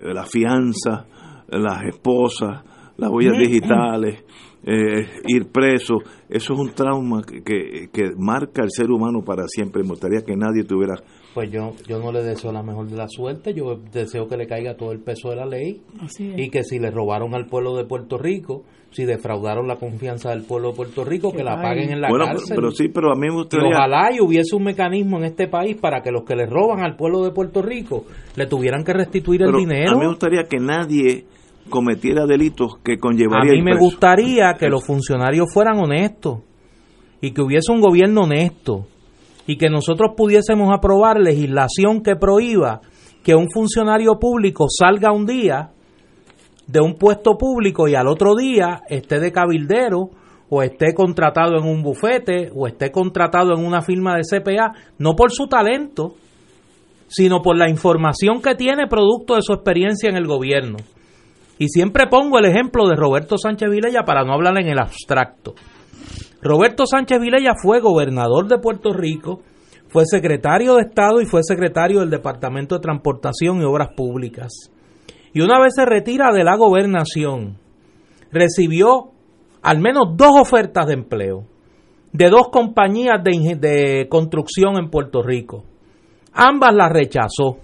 la 0.00 0.24
fianza, 0.24 1.06
las 1.48 1.84
esposas, 1.84 2.64
las 2.96 3.10
huellas 3.10 3.38
digitales, 3.38 4.24
eh, 4.64 5.06
ir 5.26 5.46
preso, 5.50 5.98
eso 6.28 6.52
es 6.54 6.58
un 6.58 6.70
trauma 6.74 7.22
que, 7.22 7.88
que, 7.92 8.10
marca 8.16 8.62
al 8.62 8.70
ser 8.70 8.90
humano 8.90 9.22
para 9.24 9.46
siempre. 9.46 9.82
Me 9.82 9.90
gustaría 9.90 10.22
que 10.22 10.36
nadie 10.36 10.64
tuviera... 10.64 10.94
Pues 11.38 11.52
yo, 11.52 11.70
yo 11.86 12.00
no 12.00 12.10
le 12.10 12.24
deseo 12.24 12.50
la 12.50 12.64
mejor 12.64 12.88
de 12.88 12.96
la 12.96 13.06
suerte, 13.06 13.54
yo 13.54 13.76
deseo 13.92 14.26
que 14.26 14.36
le 14.36 14.48
caiga 14.48 14.74
todo 14.74 14.90
el 14.90 14.98
peso 14.98 15.30
de 15.30 15.36
la 15.36 15.46
ley 15.46 15.80
y 16.18 16.50
que 16.50 16.64
si 16.64 16.80
le 16.80 16.90
robaron 16.90 17.32
al 17.32 17.46
pueblo 17.46 17.76
de 17.76 17.84
Puerto 17.84 18.18
Rico, 18.18 18.64
si 18.90 19.04
defraudaron 19.04 19.68
la 19.68 19.76
confianza 19.76 20.30
del 20.30 20.42
pueblo 20.42 20.70
de 20.70 20.74
Puerto 20.74 21.04
Rico, 21.04 21.30
que, 21.30 21.44
la 21.44 21.62
paguen 21.62 21.92
en 21.92 22.00
la 22.00 22.08
bueno, 22.08 22.24
cárcel. 22.24 22.56
Pero, 22.56 22.72
sí, 22.72 22.88
pero 22.88 23.12
a 23.12 23.14
mí 23.14 23.28
me 23.28 23.34
gustaría... 23.34 23.68
ojalá 23.68 24.10
y 24.12 24.20
hubiese 24.20 24.56
un 24.56 24.64
mecanismo 24.64 25.18
en 25.18 25.26
este 25.26 25.46
país 25.46 25.76
para 25.76 26.00
que 26.00 26.10
los 26.10 26.24
que 26.24 26.34
le 26.34 26.46
roban 26.46 26.80
al 26.80 26.96
pueblo 26.96 27.22
de 27.22 27.30
Puerto 27.30 27.62
Rico 27.62 28.06
le 28.34 28.46
tuvieran 28.48 28.82
que 28.82 28.94
restituir 28.94 29.42
el 29.42 29.52
dinero. 29.52 29.92
A 29.92 29.94
mí 29.94 30.00
me 30.00 30.08
gustaría 30.08 30.42
que 30.42 30.58
nadie 30.58 31.24
cometiera 31.68 32.26
delitos 32.26 32.78
que 32.82 32.98
conllevaría. 32.98 33.52
A 33.52 33.54
mí 33.54 33.62
me 33.62 33.78
gustaría 33.78 34.54
que 34.58 34.68
los 34.68 34.84
funcionarios 34.84 35.54
fueran 35.54 35.78
honestos 35.78 36.40
y 37.20 37.30
que 37.30 37.42
hubiese 37.42 37.70
un 37.70 37.80
gobierno 37.80 38.22
honesto 38.22 38.88
y 39.48 39.56
que 39.56 39.70
nosotros 39.70 40.10
pudiésemos 40.14 40.68
aprobar 40.70 41.18
legislación 41.18 42.02
que 42.02 42.16
prohíba 42.16 42.82
que 43.24 43.34
un 43.34 43.48
funcionario 43.50 44.18
público 44.20 44.66
salga 44.68 45.10
un 45.10 45.24
día 45.24 45.70
de 46.66 46.80
un 46.80 46.96
puesto 46.96 47.38
público 47.38 47.88
y 47.88 47.94
al 47.94 48.08
otro 48.08 48.36
día 48.36 48.82
esté 48.90 49.18
de 49.18 49.32
cabildero 49.32 50.10
o 50.50 50.62
esté 50.62 50.92
contratado 50.92 51.56
en 51.56 51.64
un 51.64 51.82
bufete 51.82 52.50
o 52.54 52.66
esté 52.66 52.92
contratado 52.92 53.54
en 53.54 53.64
una 53.64 53.80
firma 53.80 54.16
de 54.16 54.22
CPA, 54.22 54.74
no 54.98 55.16
por 55.16 55.32
su 55.32 55.46
talento, 55.46 56.14
sino 57.06 57.40
por 57.40 57.56
la 57.56 57.70
información 57.70 58.42
que 58.42 58.54
tiene 58.54 58.86
producto 58.86 59.34
de 59.34 59.42
su 59.42 59.54
experiencia 59.54 60.10
en 60.10 60.16
el 60.16 60.26
gobierno. 60.26 60.76
Y 61.58 61.68
siempre 61.68 62.06
pongo 62.08 62.38
el 62.38 62.44
ejemplo 62.44 62.86
de 62.86 62.96
Roberto 62.96 63.38
Sánchez 63.38 63.70
Vilella 63.70 64.02
para 64.04 64.24
no 64.24 64.34
hablar 64.34 64.60
en 64.60 64.68
el 64.68 64.78
abstracto. 64.78 65.54
Roberto 66.40 66.86
Sánchez 66.86 67.20
Vilella 67.20 67.54
fue 67.60 67.80
gobernador 67.80 68.46
de 68.48 68.58
Puerto 68.58 68.92
Rico, 68.92 69.40
fue 69.88 70.04
secretario 70.06 70.74
de 70.74 70.82
Estado 70.82 71.20
y 71.20 71.26
fue 71.26 71.42
secretario 71.42 72.00
del 72.00 72.10
Departamento 72.10 72.76
de 72.76 72.82
Transportación 72.82 73.60
y 73.60 73.64
Obras 73.64 73.88
Públicas. 73.96 74.70
Y 75.32 75.40
una 75.40 75.60
vez 75.60 75.74
se 75.74 75.84
retira 75.84 76.32
de 76.32 76.44
la 76.44 76.56
gobernación, 76.56 77.58
recibió 78.30 79.10
al 79.62 79.80
menos 79.80 80.16
dos 80.16 80.32
ofertas 80.40 80.86
de 80.86 80.94
empleo 80.94 81.44
de 82.12 82.30
dos 82.30 82.48
compañías 82.50 83.22
de, 83.22 84.06
construcción 84.08 84.76
en 84.78 84.90
Puerto 84.90 85.22
Rico. 85.22 85.64
Ambas 86.32 86.74
las 86.74 86.90
rechazó. 86.90 87.58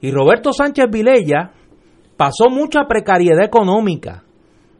Y 0.00 0.10
Roberto 0.10 0.52
Sánchez 0.52 0.86
Vilella 0.90 1.52
pasó 2.16 2.48
mucha 2.50 2.84
precariedad 2.88 3.44
económica 3.44 4.24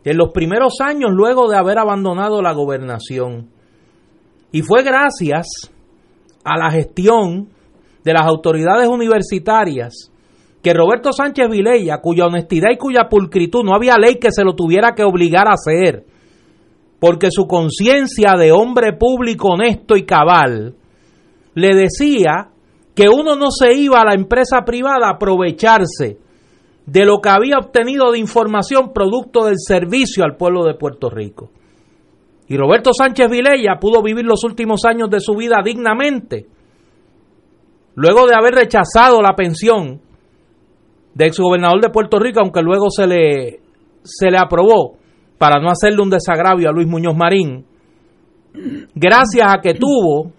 en 0.05 0.17
los 0.17 0.31
primeros 0.31 0.75
años 0.81 1.11
luego 1.13 1.49
de 1.49 1.57
haber 1.57 1.79
abandonado 1.79 2.43
la 2.43 2.53
gobernación. 2.53 3.51
Y 4.51 4.63
fue 4.63 4.83
gracias 4.83 5.47
a 6.45 6.59
la 6.59 6.71
gestión 6.71 7.49
de 8.05 8.13
las 8.13 8.27
autoridades 8.27 8.89
universitarias 8.89 10.11
que 10.63 10.75
Roberto 10.75 11.13
Sánchez 11.13 11.49
Vilella, 11.51 11.99
cuya 12.01 12.27
honestidad 12.27 12.71
y 12.73 12.79
cuya 12.79 13.09
pulcritud 13.09 13.65
no 13.65 13.75
había 13.75 13.97
ley 13.97 14.17
que 14.17 14.31
se 14.31 14.45
lo 14.45 14.55
tuviera 14.55 14.95
que 14.95 15.03
obligar 15.03 15.49
a 15.49 15.55
hacer, 15.55 16.05
porque 17.01 17.29
su 17.31 17.47
conciencia 17.47 18.35
de 18.39 18.53
hombre 18.53 18.93
público 18.93 19.49
honesto 19.49 19.97
y 19.97 20.05
cabal 20.05 20.77
le 21.55 21.75
decía 21.75 22.51
que 22.95 23.09
uno 23.09 23.35
no 23.35 23.51
se 23.51 23.75
iba 23.75 24.01
a 24.01 24.05
la 24.05 24.15
empresa 24.15 24.63
privada 24.65 25.09
a 25.09 25.15
aprovecharse 25.15 26.19
de 26.87 27.05
lo 27.05 27.21
que 27.21 27.29
había 27.29 27.59
obtenido 27.59 28.11
de 28.11 28.19
información 28.19 28.93
producto 28.93 29.45
del 29.45 29.57
servicio 29.59 30.25
al 30.25 30.37
pueblo 30.37 30.65
de 30.65 30.75
Puerto 30.75 31.11
Rico. 31.11 31.51
Y 32.49 32.57
Roberto 32.57 32.91
Sánchez 32.93 33.31
Vilella 33.31 33.79
pudo 33.81 34.03
vivir 34.03 34.25
los 34.25 34.45
últimos 34.45 34.85
años 34.85 35.09
de 35.09 35.21
su 35.21 35.35
vida 35.35 35.57
dignamente, 35.65 36.47
luego 37.95 38.27
de 38.27 38.35
haber 38.35 38.55
rechazado 38.55 39.23
la 39.23 39.35
pensión 39.35 40.01
de 41.15 41.27
exgobernador 41.27 41.81
de 41.81 41.91
Puerto 41.91 42.19
Rico, 42.19 42.41
aunque 42.43 42.63
luego 42.63 42.91
se 42.91 43.07
le, 43.07 43.61
se 44.03 44.31
le 44.31 44.39
aprobó 44.39 44.97
para 45.39 45.61
no 45.61 45.71
hacerle 45.71 46.03
un 46.03 46.11
desagravio 46.11 46.69
a 46.69 46.73
Luis 46.73 46.89
Muñoz 46.89 47.17
Marín, 47.17 47.65
gracias 48.95 49.47
a 49.49 49.61
que 49.61 49.75
tuvo 49.75 50.33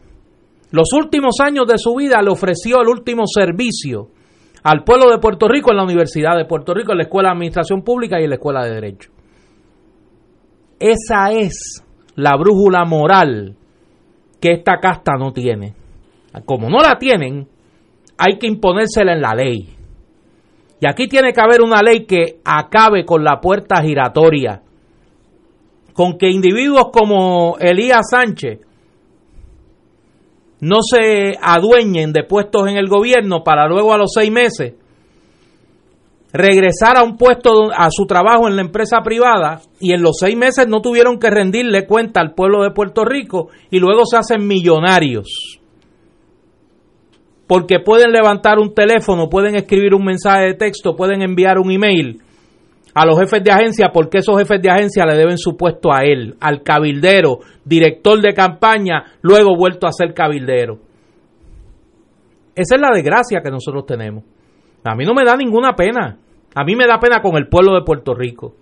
los 0.72 0.92
últimos 0.94 1.36
años 1.40 1.66
de 1.68 1.78
su 1.78 1.96
vida, 1.96 2.22
le 2.22 2.32
ofreció 2.32 2.82
el 2.82 2.90
último 2.90 3.24
servicio 3.28 4.10
al 4.64 4.84
pueblo 4.84 5.12
de 5.12 5.20
Puerto 5.20 5.48
Rico 5.48 5.72
en 5.72 5.78
la 5.78 5.84
Universidad 5.84 6.38
de 6.38 6.46
Puerto 6.46 6.74
Rico, 6.74 6.94
en 6.94 7.00
la 7.00 7.04
Escuela 7.04 7.30
de 7.30 7.34
Administración 7.34 7.84
Pública 7.84 8.20
y 8.20 8.24
en 8.24 8.30
la 8.30 8.36
Escuela 8.36 8.64
de 8.64 8.74
Derecho. 8.74 9.12
Esa 10.80 11.32
es 11.32 11.84
la 12.16 12.36
brújula 12.38 12.86
moral 12.86 13.56
que 14.40 14.54
esta 14.54 14.80
casta 14.80 15.14
no 15.18 15.34
tiene. 15.34 15.74
Como 16.46 16.70
no 16.70 16.80
la 16.80 16.98
tienen, 16.98 17.48
hay 18.18 18.38
que 18.38 18.48
imponérsela 18.48 19.14
en 19.14 19.22
la 19.22 19.34
ley. 19.34 19.70
Y 20.80 20.88
aquí 20.88 21.08
tiene 21.08 21.32
que 21.32 21.42
haber 21.42 21.62
una 21.62 21.82
ley 21.82 22.06
que 22.06 22.40
acabe 22.44 23.06
con 23.06 23.24
la 23.24 23.40
puerta 23.40 23.82
giratoria, 23.82 24.62
con 25.94 26.18
que 26.18 26.30
individuos 26.30 26.90
como 26.92 27.58
Elías 27.60 28.10
Sánchez 28.10 28.60
no 30.64 30.78
se 30.82 31.38
adueñen 31.42 32.14
de 32.14 32.24
puestos 32.24 32.70
en 32.70 32.78
el 32.78 32.88
gobierno 32.88 33.44
para 33.44 33.68
luego 33.68 33.94
a 33.94 33.98
los 33.98 34.12
seis 34.14 34.32
meses 34.32 34.76
regresar 36.32 36.98
a 36.98 37.04
un 37.04 37.18
puesto, 37.18 37.70
a 37.76 37.90
su 37.92 38.06
trabajo 38.06 38.48
en 38.48 38.56
la 38.56 38.62
empresa 38.62 39.02
privada 39.04 39.60
y 39.82 39.94
en 39.94 40.02
los 40.02 40.18
seis 40.20 40.38
meses 40.38 40.68
no 40.68 40.82
tuvieron 40.82 41.20
que 41.20 41.30
rendirle 41.30 41.86
cuenta 41.86 42.22
al 42.22 42.34
pueblo 42.34 42.64
de 42.64 42.72
Puerto 42.72 43.04
Rico 43.04 43.50
y 43.70 43.80
luego 43.80 44.06
se 44.06 44.18
hacen 44.18 44.48
millonarios. 44.48 45.60
Porque 47.46 47.82
pueden 47.82 48.14
levantar 48.14 48.58
un 48.58 48.74
teléfono, 48.74 49.30
pueden 49.30 49.56
escribir 49.56 49.94
un 49.94 50.06
mensaje 50.06 50.46
de 50.46 50.54
texto, 50.54 50.96
pueden 50.96 51.22
enviar 51.22 51.60
un 51.60 51.72
email 51.72 52.23
a 52.94 53.06
los 53.06 53.20
jefes 53.20 53.44
de 53.44 53.52
agencia 53.52 53.90
porque 53.92 54.20
esos 54.20 54.38
jefes 54.38 54.62
de 54.62 54.70
agencia 54.70 55.06
le 55.06 55.16
deben 55.16 55.38
su 55.38 55.58
puesto 55.58 55.92
a 55.92 56.04
él, 56.04 56.36
al 56.40 56.62
cabildero, 56.62 57.40
director 57.66 58.22
de 58.22 58.34
campaña, 58.34 59.04
luego 59.22 59.56
vuelto 59.56 59.88
a 59.88 59.92
ser 59.92 60.14
cabildero. 60.14 60.80
Esa 62.56 62.76
es 62.76 62.82
la 62.82 62.92
desgracia 62.94 63.42
que 63.44 63.50
nosotros 63.50 63.86
tenemos. 63.86 64.24
A 64.84 64.96
mí 64.96 65.06
no 65.06 65.14
me 65.14 65.24
da 65.24 65.36
ninguna 65.36 65.74
pena. 65.74 66.20
A 66.54 66.64
mí 66.64 66.76
me 66.76 66.86
da 66.86 67.00
pena 67.00 67.20
con 67.20 67.36
el 67.36 67.48
pueblo 67.48 67.74
de 67.74 67.82
Puerto 67.82 68.14
Rico. 68.14 68.56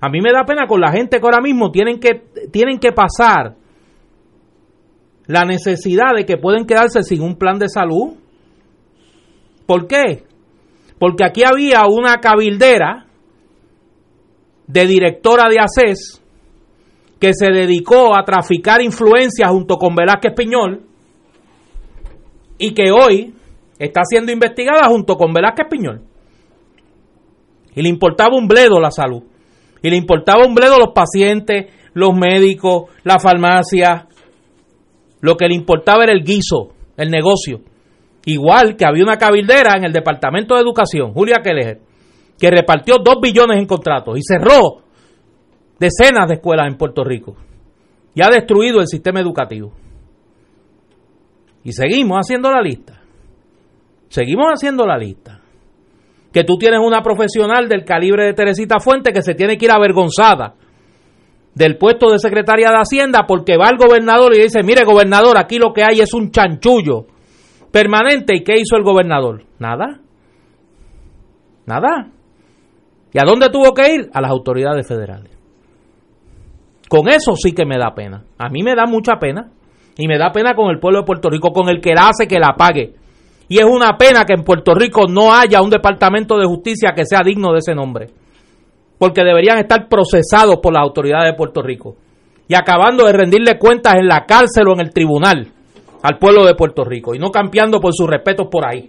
A 0.00 0.10
mí 0.10 0.20
me 0.20 0.32
da 0.32 0.44
pena 0.44 0.66
con 0.66 0.80
la 0.80 0.92
gente 0.92 1.18
que 1.18 1.24
ahora 1.24 1.40
mismo 1.40 1.70
tienen 1.70 2.00
que, 2.00 2.22
tienen 2.50 2.78
que 2.78 2.92
pasar 2.92 3.54
la 5.26 5.44
necesidad 5.44 6.14
de 6.16 6.26
que 6.26 6.36
pueden 6.36 6.66
quedarse 6.66 7.02
sin 7.02 7.22
un 7.22 7.36
plan 7.36 7.58
de 7.58 7.68
salud. 7.68 8.14
¿Por 9.66 9.86
qué? 9.86 10.24
Porque 10.98 11.24
aquí 11.24 11.44
había 11.44 11.86
una 11.86 12.18
cabildera 12.18 13.06
de 14.72 14.86
directora 14.86 15.48
de 15.48 15.58
ACES 15.58 16.22
que 17.18 17.34
se 17.34 17.50
dedicó 17.50 18.16
a 18.16 18.24
traficar 18.24 18.80
influencia 18.80 19.48
junto 19.48 19.76
con 19.76 19.94
Velázquez 19.94 20.32
Piñol 20.34 20.82
y 22.56 22.72
que 22.72 22.90
hoy 22.92 23.34
está 23.78 24.02
siendo 24.04 24.32
investigada 24.32 24.88
junto 24.88 25.16
con 25.16 25.32
Velázquez 25.32 25.66
Piñol. 25.68 26.02
Y 27.74 27.82
le 27.82 27.88
importaba 27.88 28.36
un 28.36 28.46
bledo 28.46 28.80
la 28.80 28.90
salud. 28.90 29.22
Y 29.82 29.90
le 29.90 29.96
importaba 29.96 30.46
un 30.46 30.54
bledo 30.54 30.78
los 30.78 30.92
pacientes, 30.94 31.72
los 31.94 32.14
médicos, 32.14 32.90
la 33.04 33.18
farmacia. 33.18 34.06
Lo 35.20 35.36
que 35.36 35.46
le 35.46 35.54
importaba 35.54 36.04
era 36.04 36.12
el 36.12 36.22
guiso, 36.22 36.74
el 36.96 37.10
negocio. 37.10 37.60
Igual 38.24 38.76
que 38.76 38.84
había 38.84 39.04
una 39.04 39.16
cabildera 39.16 39.76
en 39.76 39.84
el 39.84 39.92
Departamento 39.92 40.54
de 40.54 40.60
Educación, 40.60 41.12
Julia 41.12 41.40
Keller, 41.42 41.80
que 42.40 42.50
repartió 42.50 42.96
dos 43.04 43.16
billones 43.20 43.58
en 43.58 43.66
contratos 43.66 44.16
y 44.18 44.22
cerró 44.22 44.82
decenas 45.78 46.26
de 46.26 46.34
escuelas 46.34 46.68
en 46.68 46.78
Puerto 46.78 47.04
Rico. 47.04 47.36
Y 48.14 48.22
ha 48.22 48.30
destruido 48.30 48.80
el 48.80 48.86
sistema 48.86 49.20
educativo. 49.20 49.72
Y 51.62 51.72
seguimos 51.72 52.18
haciendo 52.18 52.50
la 52.50 52.62
lista. 52.62 53.00
Seguimos 54.08 54.46
haciendo 54.48 54.86
la 54.86 54.96
lista 54.96 55.40
que 56.32 56.44
tú 56.44 56.56
tienes 56.56 56.80
una 56.80 57.02
profesional 57.02 57.68
del 57.68 57.84
calibre 57.84 58.24
de 58.24 58.34
Teresita 58.34 58.78
Fuente 58.78 59.12
que 59.12 59.22
se 59.22 59.34
tiene 59.34 59.58
que 59.58 59.66
ir 59.66 59.72
avergonzada 59.72 60.54
del 61.54 61.76
puesto 61.76 62.10
de 62.10 62.18
secretaria 62.18 62.70
de 62.70 62.76
Hacienda 62.76 63.24
porque 63.26 63.56
va 63.56 63.66
al 63.66 63.76
gobernador 63.76 64.34
y 64.34 64.42
dice, 64.42 64.62
mire 64.62 64.84
gobernador, 64.84 65.36
aquí 65.36 65.58
lo 65.58 65.72
que 65.72 65.82
hay 65.82 66.00
es 66.00 66.14
un 66.14 66.30
chanchullo 66.30 67.06
permanente. 67.70 68.34
¿Y 68.36 68.44
qué 68.44 68.54
hizo 68.58 68.76
el 68.76 68.84
gobernador? 68.84 69.44
Nada. 69.58 70.00
Nada. 71.66 72.10
¿Y 73.12 73.18
a 73.18 73.24
dónde 73.24 73.48
tuvo 73.50 73.72
que 73.74 73.92
ir? 73.92 74.10
A 74.12 74.20
las 74.20 74.30
autoridades 74.30 74.86
federales. 74.86 75.30
Con 76.88 77.08
eso 77.08 77.34
sí 77.36 77.52
que 77.52 77.64
me 77.64 77.78
da 77.78 77.94
pena. 77.94 78.24
A 78.38 78.48
mí 78.48 78.62
me 78.62 78.74
da 78.74 78.86
mucha 78.86 79.16
pena. 79.20 79.50
Y 79.96 80.08
me 80.08 80.18
da 80.18 80.32
pena 80.32 80.54
con 80.54 80.70
el 80.70 80.78
pueblo 80.78 81.00
de 81.00 81.06
Puerto 81.06 81.28
Rico, 81.28 81.52
con 81.52 81.68
el 81.68 81.80
que 81.80 81.94
la 81.94 82.08
hace 82.08 82.26
que 82.26 82.38
la 82.38 82.54
pague. 82.56 82.94
Y 83.48 83.58
es 83.58 83.64
una 83.64 83.96
pena 83.96 84.24
que 84.24 84.32
en 84.32 84.44
Puerto 84.44 84.74
Rico 84.74 85.06
no 85.08 85.34
haya 85.34 85.60
un 85.60 85.70
departamento 85.70 86.38
de 86.38 86.46
justicia 86.46 86.92
que 86.94 87.04
sea 87.04 87.20
digno 87.24 87.52
de 87.52 87.58
ese 87.58 87.74
nombre. 87.74 88.08
Porque 88.98 89.22
deberían 89.22 89.58
estar 89.58 89.88
procesados 89.88 90.58
por 90.62 90.72
las 90.72 90.82
autoridades 90.82 91.32
de 91.32 91.36
Puerto 91.36 91.62
Rico. 91.62 91.96
Y 92.48 92.54
acabando 92.54 93.06
de 93.06 93.12
rendirle 93.12 93.58
cuentas 93.58 93.94
en 93.94 94.06
la 94.06 94.24
cárcel 94.26 94.68
o 94.68 94.72
en 94.74 94.80
el 94.80 94.90
tribunal 94.90 95.48
al 96.02 96.18
pueblo 96.18 96.44
de 96.44 96.54
Puerto 96.54 96.84
Rico. 96.84 97.14
Y 97.14 97.18
no 97.18 97.30
cambiando 97.30 97.80
por 97.80 97.92
sus 97.94 98.08
respetos 98.08 98.48
por 98.50 98.66
ahí. 98.66 98.88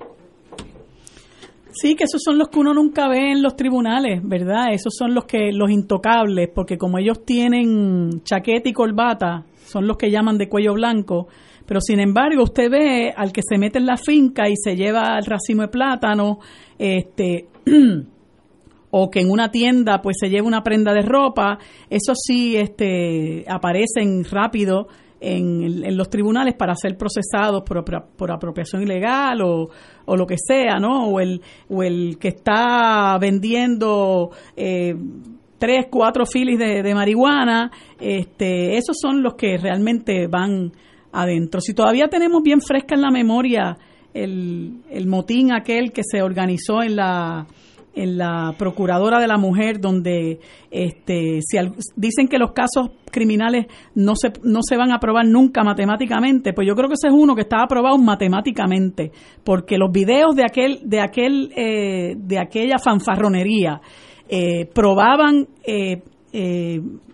Sí, 1.73 1.95
que 1.95 2.03
esos 2.03 2.21
son 2.23 2.37
los 2.37 2.49
que 2.49 2.59
uno 2.59 2.73
nunca 2.73 3.07
ve 3.07 3.31
en 3.31 3.41
los 3.41 3.55
tribunales, 3.55 4.21
¿verdad? 4.23 4.73
Esos 4.73 4.93
son 4.97 5.13
los 5.13 5.25
que 5.25 5.51
los 5.53 5.69
intocables, 5.71 6.49
porque 6.53 6.77
como 6.77 6.97
ellos 6.97 7.25
tienen 7.25 8.23
chaqueta 8.23 8.69
y 8.69 8.73
corbata, 8.73 9.45
son 9.65 9.87
los 9.87 9.97
que 9.97 10.11
llaman 10.11 10.37
de 10.37 10.49
cuello 10.49 10.73
blanco, 10.73 11.27
pero 11.65 11.79
sin 11.79 12.01
embargo, 12.01 12.43
usted 12.43 12.69
ve 12.69 13.13
al 13.15 13.31
que 13.31 13.41
se 13.47 13.57
mete 13.57 13.79
en 13.79 13.85
la 13.85 13.95
finca 13.95 14.49
y 14.49 14.55
se 14.57 14.75
lleva 14.75 15.17
el 15.17 15.25
racimo 15.25 15.61
de 15.61 15.69
plátano, 15.69 16.39
este, 16.77 17.47
o 18.91 19.09
que 19.09 19.21
en 19.21 19.31
una 19.31 19.51
tienda 19.51 20.01
pues 20.01 20.17
se 20.19 20.29
lleva 20.29 20.47
una 20.47 20.63
prenda 20.63 20.93
de 20.93 21.01
ropa, 21.01 21.57
eso 21.89 22.13
sí 22.15 22.57
este, 22.57 23.45
aparecen 23.47 24.25
rápido 24.25 24.87
en, 25.21 25.95
los 25.95 26.09
tribunales 26.09 26.55
para 26.55 26.75
ser 26.75 26.97
procesados 26.97 27.61
por, 27.63 27.85
por 27.85 28.31
apropiación 28.31 28.81
ilegal 28.81 29.41
o, 29.41 29.69
o, 30.05 30.17
lo 30.17 30.25
que 30.25 30.35
sea, 30.37 30.79
¿no? 30.79 31.07
O 31.07 31.19
el, 31.19 31.41
o 31.69 31.83
el 31.83 32.17
que 32.19 32.29
está 32.29 33.17
vendiendo 33.19 34.31
eh, 34.57 34.95
tres, 35.59 35.85
cuatro 35.91 36.25
filis 36.25 36.57
de, 36.57 36.81
de, 36.81 36.95
marihuana, 36.95 37.71
este, 37.99 38.77
esos 38.77 38.97
son 38.99 39.21
los 39.21 39.35
que 39.35 39.57
realmente 39.57 40.27
van 40.27 40.71
adentro. 41.11 41.61
Si 41.61 41.73
todavía 41.73 42.07
tenemos 42.07 42.41
bien 42.41 42.59
fresca 42.59 42.95
en 42.95 43.01
la 43.01 43.11
memoria 43.11 43.77
el, 44.13 44.81
el 44.89 45.07
motín 45.07 45.53
aquel 45.53 45.91
que 45.91 46.01
se 46.03 46.21
organizó 46.23 46.81
en 46.81 46.95
la 46.95 47.45
en 47.93 48.17
la 48.17 48.53
procuradora 48.57 49.19
de 49.19 49.27
la 49.27 49.37
mujer 49.37 49.79
donde 49.79 50.39
este 50.69 51.39
si 51.41 51.57
dicen 51.95 52.27
que 52.27 52.37
los 52.37 52.51
casos 52.51 52.91
criminales 53.11 53.65
no 53.95 54.15
se 54.15 54.31
no 54.43 54.59
se 54.61 54.77
van 54.77 54.91
a 54.91 54.95
aprobar 54.95 55.25
nunca 55.25 55.63
matemáticamente 55.63 56.53
pues 56.53 56.67
yo 56.67 56.75
creo 56.75 56.87
que 56.87 56.93
ese 56.93 57.07
es 57.07 57.13
uno 57.13 57.35
que 57.35 57.41
está 57.41 57.61
aprobado 57.61 57.97
matemáticamente 57.97 59.11
porque 59.43 59.77
los 59.77 59.91
videos 59.91 60.35
de 60.35 60.43
aquel 60.43 60.79
de 60.85 61.01
aquel 61.01 61.51
eh, 61.55 62.15
de 62.17 62.39
aquella 62.39 62.77
fanfarronería 62.79 63.81
eh, 64.29 64.65
probaban 64.73 65.47
eh, 65.65 66.01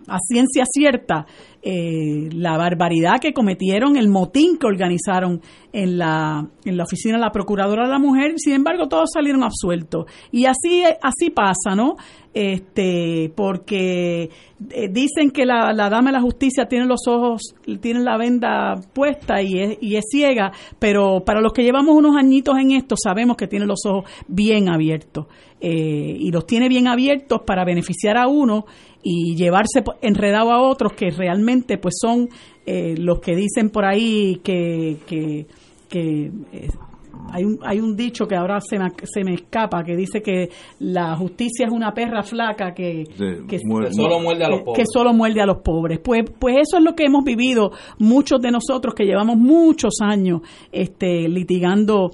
a 0.07 0.17
ciencia 0.19 0.63
cierta 0.71 1.25
eh, 1.69 2.29
la 2.31 2.55
barbaridad 2.55 3.19
que 3.19 3.33
cometieron, 3.33 3.97
el 3.97 4.07
motín 4.07 4.57
que 4.57 4.67
organizaron 4.67 5.41
en 5.73 5.97
la, 5.97 6.47
en 6.63 6.77
la 6.77 6.83
oficina 6.85 7.15
de 7.15 7.21
la 7.25 7.31
Procuradora 7.31 7.83
de 7.83 7.89
la 7.89 7.99
Mujer, 7.99 8.35
sin 8.37 8.53
embargo 8.53 8.87
todos 8.87 9.09
salieron 9.13 9.43
absueltos. 9.43 10.05
Y 10.31 10.45
así, 10.45 10.83
así 11.01 11.29
pasa, 11.29 11.75
¿no? 11.75 11.95
Este, 12.33 13.33
porque 13.35 14.29
eh, 14.69 14.87
dicen 14.89 15.29
que 15.31 15.45
la, 15.45 15.73
la, 15.73 15.89
dama 15.89 16.11
de 16.11 16.13
la 16.13 16.21
justicia 16.21 16.69
tiene 16.69 16.85
los 16.85 17.05
ojos, 17.05 17.53
tiene 17.81 17.99
la 17.99 18.15
venda 18.15 18.75
puesta 18.93 19.41
y 19.41 19.59
es, 19.59 19.77
y 19.81 19.97
es 19.97 20.05
ciega, 20.09 20.53
pero 20.79 21.25
para 21.25 21.41
los 21.41 21.51
que 21.51 21.63
llevamos 21.63 21.97
unos 21.97 22.15
añitos 22.15 22.57
en 22.59 22.71
esto 22.71 22.95
sabemos 22.95 23.35
que 23.35 23.47
tiene 23.47 23.65
los 23.65 23.85
ojos 23.85 24.09
bien 24.29 24.69
abiertos. 24.69 25.25
Eh, 25.59 26.15
y 26.19 26.31
los 26.31 26.45
tiene 26.45 26.69
bien 26.69 26.87
abiertos 26.87 27.41
para 27.45 27.65
beneficiar 27.65 28.15
a 28.15 28.27
uno 28.27 28.65
y 29.03 29.35
llevarse 29.35 29.83
enredado 30.01 30.51
a 30.51 30.61
otros 30.61 30.93
que 30.93 31.09
realmente 31.11 31.77
pues 31.77 31.95
son 31.99 32.29
eh, 32.65 32.95
los 32.97 33.19
que 33.19 33.35
dicen 33.35 33.69
por 33.69 33.85
ahí 33.85 34.41
que, 34.43 34.97
que, 35.07 35.45
eh, 36.51 36.67
hay, 37.31 37.43
un, 37.43 37.59
hay 37.63 37.79
un 37.79 37.95
dicho 37.95 38.25
que 38.25 38.35
ahora 38.35 38.59
se 38.59 38.77
me, 38.77 38.89
se 39.03 39.23
me 39.23 39.35
escapa 39.35 39.83
que 39.83 39.95
dice 39.95 40.21
que 40.21 40.49
la 40.79 41.15
justicia 41.15 41.65
es 41.65 41.71
una 41.71 41.93
perra 41.93 42.23
flaca 42.23 42.73
que, 42.73 43.05
que, 43.47 43.59
solo 43.91 44.19
muerde 44.19 44.45
a 44.45 44.49
los 44.49 44.61
pobres. 44.61 44.77
Que 44.77 44.83
solo 44.91 45.13
muerde 45.13 45.41
a 45.41 45.45
los 45.45 45.57
pobres. 45.63 45.99
Pues, 46.03 46.23
pues 46.37 46.57
eso 46.57 46.77
es 46.77 46.83
lo 46.83 46.93
que 46.93 47.05
hemos 47.05 47.23
vivido 47.23 47.71
muchos 47.99 48.41
de 48.41 48.51
nosotros 48.51 48.93
que 48.93 49.05
llevamos 49.05 49.37
muchos 49.37 49.95
años 50.01 50.41
este, 50.71 51.27
litigando 51.27 52.11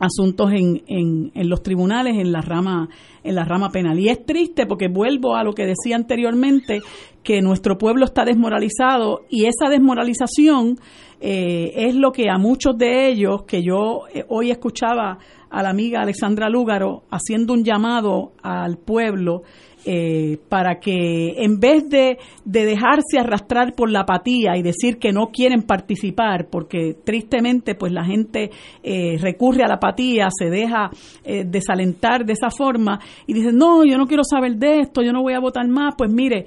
asuntos 0.00 0.50
en, 0.52 0.82
en, 0.88 1.30
en, 1.34 1.48
los 1.48 1.62
tribunales 1.62 2.16
en 2.16 2.32
la 2.32 2.40
rama 2.40 2.88
en 3.22 3.34
la 3.34 3.44
rama 3.44 3.70
penal. 3.70 3.98
Y 3.98 4.08
es 4.08 4.24
triste 4.24 4.66
porque 4.66 4.88
vuelvo 4.88 5.36
a 5.36 5.44
lo 5.44 5.52
que 5.52 5.66
decía 5.66 5.96
anteriormente 5.96 6.80
que 7.22 7.42
nuestro 7.42 7.76
pueblo 7.76 8.04
está 8.06 8.24
desmoralizado 8.24 9.20
y 9.28 9.44
esa 9.44 9.68
desmoralización 9.68 10.78
eh, 11.20 11.72
es 11.88 11.94
lo 11.94 12.12
que 12.12 12.30
a 12.30 12.38
muchos 12.38 12.78
de 12.78 13.08
ellos 13.08 13.42
que 13.46 13.62
yo 13.62 14.06
eh, 14.12 14.24
hoy 14.28 14.50
escuchaba 14.50 15.18
a 15.50 15.62
la 15.62 15.70
amiga 15.70 16.00
Alexandra 16.00 16.48
Lúgaro 16.48 17.02
haciendo 17.10 17.52
un 17.52 17.62
llamado 17.62 18.32
al 18.42 18.78
pueblo 18.78 19.42
eh, 19.86 20.38
para 20.50 20.78
que 20.78 21.42
en 21.42 21.58
vez 21.58 21.88
de, 21.88 22.18
dejarse 22.44 23.18
arrastrar 23.18 23.74
por 23.74 23.90
la 23.90 24.00
apatía 24.00 24.56
y 24.58 24.62
decir 24.62 24.98
que 24.98 25.10
no 25.10 25.28
quieren 25.32 25.62
participar, 25.62 26.48
porque 26.50 26.96
tristemente 27.02 27.74
pues 27.74 27.90
la 27.90 28.04
gente 28.04 28.50
eh, 28.82 29.16
recurre 29.18 29.64
a 29.64 29.68
la 29.68 29.76
apatía, 29.76 30.28
se 30.30 30.50
deja 30.50 30.90
eh, 31.24 31.44
desalentar 31.46 32.26
de 32.26 32.34
esa 32.34 32.50
forma 32.50 33.00
y 33.26 33.32
dice, 33.32 33.52
no, 33.52 33.84
yo 33.84 33.96
no 33.96 34.06
quiero 34.06 34.22
saber 34.22 34.56
de 34.56 34.80
esto, 34.80 35.02
yo 35.02 35.12
no 35.12 35.22
voy 35.22 35.32
a 35.32 35.40
votar 35.40 35.66
más, 35.66 35.94
pues 35.96 36.12
mire, 36.12 36.44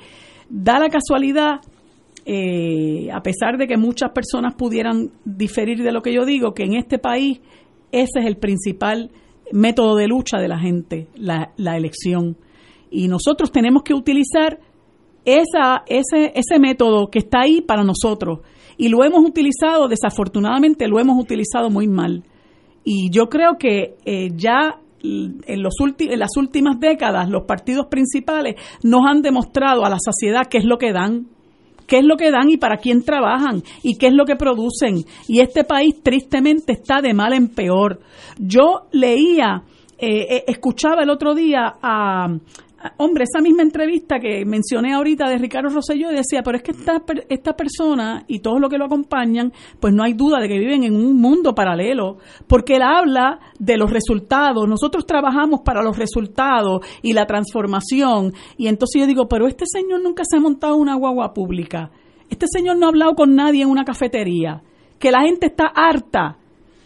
da 0.48 0.78
la 0.78 0.90
casualidad 0.90 1.60
a 2.26 3.22
pesar 3.22 3.58
de 3.58 3.68
que 3.68 3.76
muchas 3.76 4.12
personas 4.12 4.54
pudieran 4.54 5.10
diferir 5.26 5.84
de 5.84 5.92
lo 5.92 6.02
que 6.02 6.14
yo 6.14 6.24
digo, 6.24 6.54
que 6.54 6.64
en 6.64 6.76
este 6.76 6.98
país 6.98 7.42
ese 7.92 8.20
es 8.20 8.26
el 8.26 8.38
principal 8.38 9.12
método 9.52 9.96
de 9.96 10.08
lucha 10.08 10.38
de 10.38 10.48
la 10.48 10.60
gente, 10.60 11.08
la, 11.16 11.52
la 11.58 11.76
elección. 11.76 12.38
Y 12.94 13.08
nosotros 13.08 13.52
tenemos 13.52 13.82
que 13.84 13.94
utilizar 13.94 14.60
esa, 15.26 15.84
ese, 15.88 16.32
ese 16.36 16.60
método 16.60 17.08
que 17.08 17.20
está 17.20 17.42
ahí 17.42 17.62
para 17.62 17.84
nosotros. 17.84 18.40
Y 18.78 18.90
lo 18.90 19.04
hemos 19.04 19.26
utilizado, 19.26 19.88
desafortunadamente 19.88 20.88
lo 20.88 21.00
hemos 21.00 21.20
utilizado 21.20 21.70
muy 21.70 21.88
mal. 21.88 22.24
Y 22.84 23.10
yo 23.10 23.30
creo 23.30 23.58
que 23.58 23.96
eh, 24.06 24.30
ya 24.36 24.80
en, 25.02 25.64
los 25.64 25.74
en 26.00 26.20
las 26.20 26.38
últimas 26.38 26.80
décadas 26.80 27.30
los 27.30 27.44
partidos 27.46 27.88
principales 27.88 28.56
nos 28.84 29.02
han 29.06 29.22
demostrado 29.22 29.86
a 29.86 29.90
la 29.90 29.98
sociedad 30.00 30.48
qué 30.50 30.60
es 30.60 30.66
lo 30.66 30.78
que 30.78 30.94
dan, 30.94 31.28
qué 31.88 31.98
es 31.98 32.06
lo 32.06 32.16
que 32.16 32.32
dan 32.32 32.50
y 32.50 32.58
para 32.58 32.78
quién 32.78 33.04
trabajan 33.04 33.64
y 33.82 33.98
qué 33.98 34.08
es 34.08 34.14
lo 34.14 34.26
que 34.26 34.36
producen. 34.36 35.04
Y 35.28 35.40
este 35.40 35.64
país 35.64 36.02
tristemente 36.02 36.74
está 36.74 37.02
de 37.02 37.14
mal 37.14 37.34
en 37.34 37.50
peor. 37.50 38.00
Yo 38.38 38.88
leía, 38.92 39.64
eh, 39.98 40.28
eh, 40.30 40.44
escuchaba 40.48 41.04
el 41.04 41.10
otro 41.10 41.34
día 41.34 41.76
a, 41.82 42.28
hombre, 42.98 43.24
esa 43.24 43.42
misma 43.42 43.64
entrevista 43.64 44.20
que 44.20 44.46
mencioné 44.46 44.94
ahorita 44.94 45.30
de 45.30 45.38
Ricardo 45.38 45.70
Rosselló 45.70 46.10
decía, 46.10 46.42
pero 46.44 46.58
es 46.58 46.64
que 46.64 46.72
esta, 46.72 47.02
esta 47.30 47.56
persona 47.56 48.24
y 48.28 48.40
todos 48.40 48.60
los 48.60 48.70
que 48.70 48.78
lo 48.78 48.86
acompañan, 48.86 49.52
pues 49.80 49.94
no 49.94 50.04
hay 50.04 50.14
duda 50.14 50.40
de 50.40 50.48
que 50.48 50.60
viven 50.60 50.84
en 50.84 50.96
un 50.96 51.20
mundo 51.20 51.56
paralelo, 51.56 52.18
porque 52.48 52.76
él 52.76 52.82
habla 52.84 53.40
de 53.60 53.78
los 53.78 53.92
resultados, 53.92 54.68
nosotros 54.68 55.06
trabajamos 55.06 55.62
para 55.62 55.84
los 55.84 55.98
resultados 55.98 56.86
y 57.02 57.14
la 57.14 57.26
transformación, 57.26 58.34
y 58.58 58.68
entonces 58.68 59.02
yo 59.02 59.08
digo, 59.08 59.28
pero 59.28 59.48
este 59.48 59.66
señor 59.66 60.02
nunca 60.02 60.24
se 60.26 60.38
ha 60.38 60.40
montado 60.40 60.76
una 60.76 60.96
guagua 60.96 61.34
pública, 61.34 61.92
este 62.30 62.48
señor 62.48 62.78
no 62.78 62.88
ha 62.88 62.90
hablado 62.90 63.14
con 63.14 63.36
nadie 63.36 63.64
en 63.64 63.70
una 63.70 63.86
cafetería, 63.86 64.62
que 65.00 65.12
la 65.12 65.22
gente 65.22 65.48
está 65.48 65.66
harta 65.68 66.38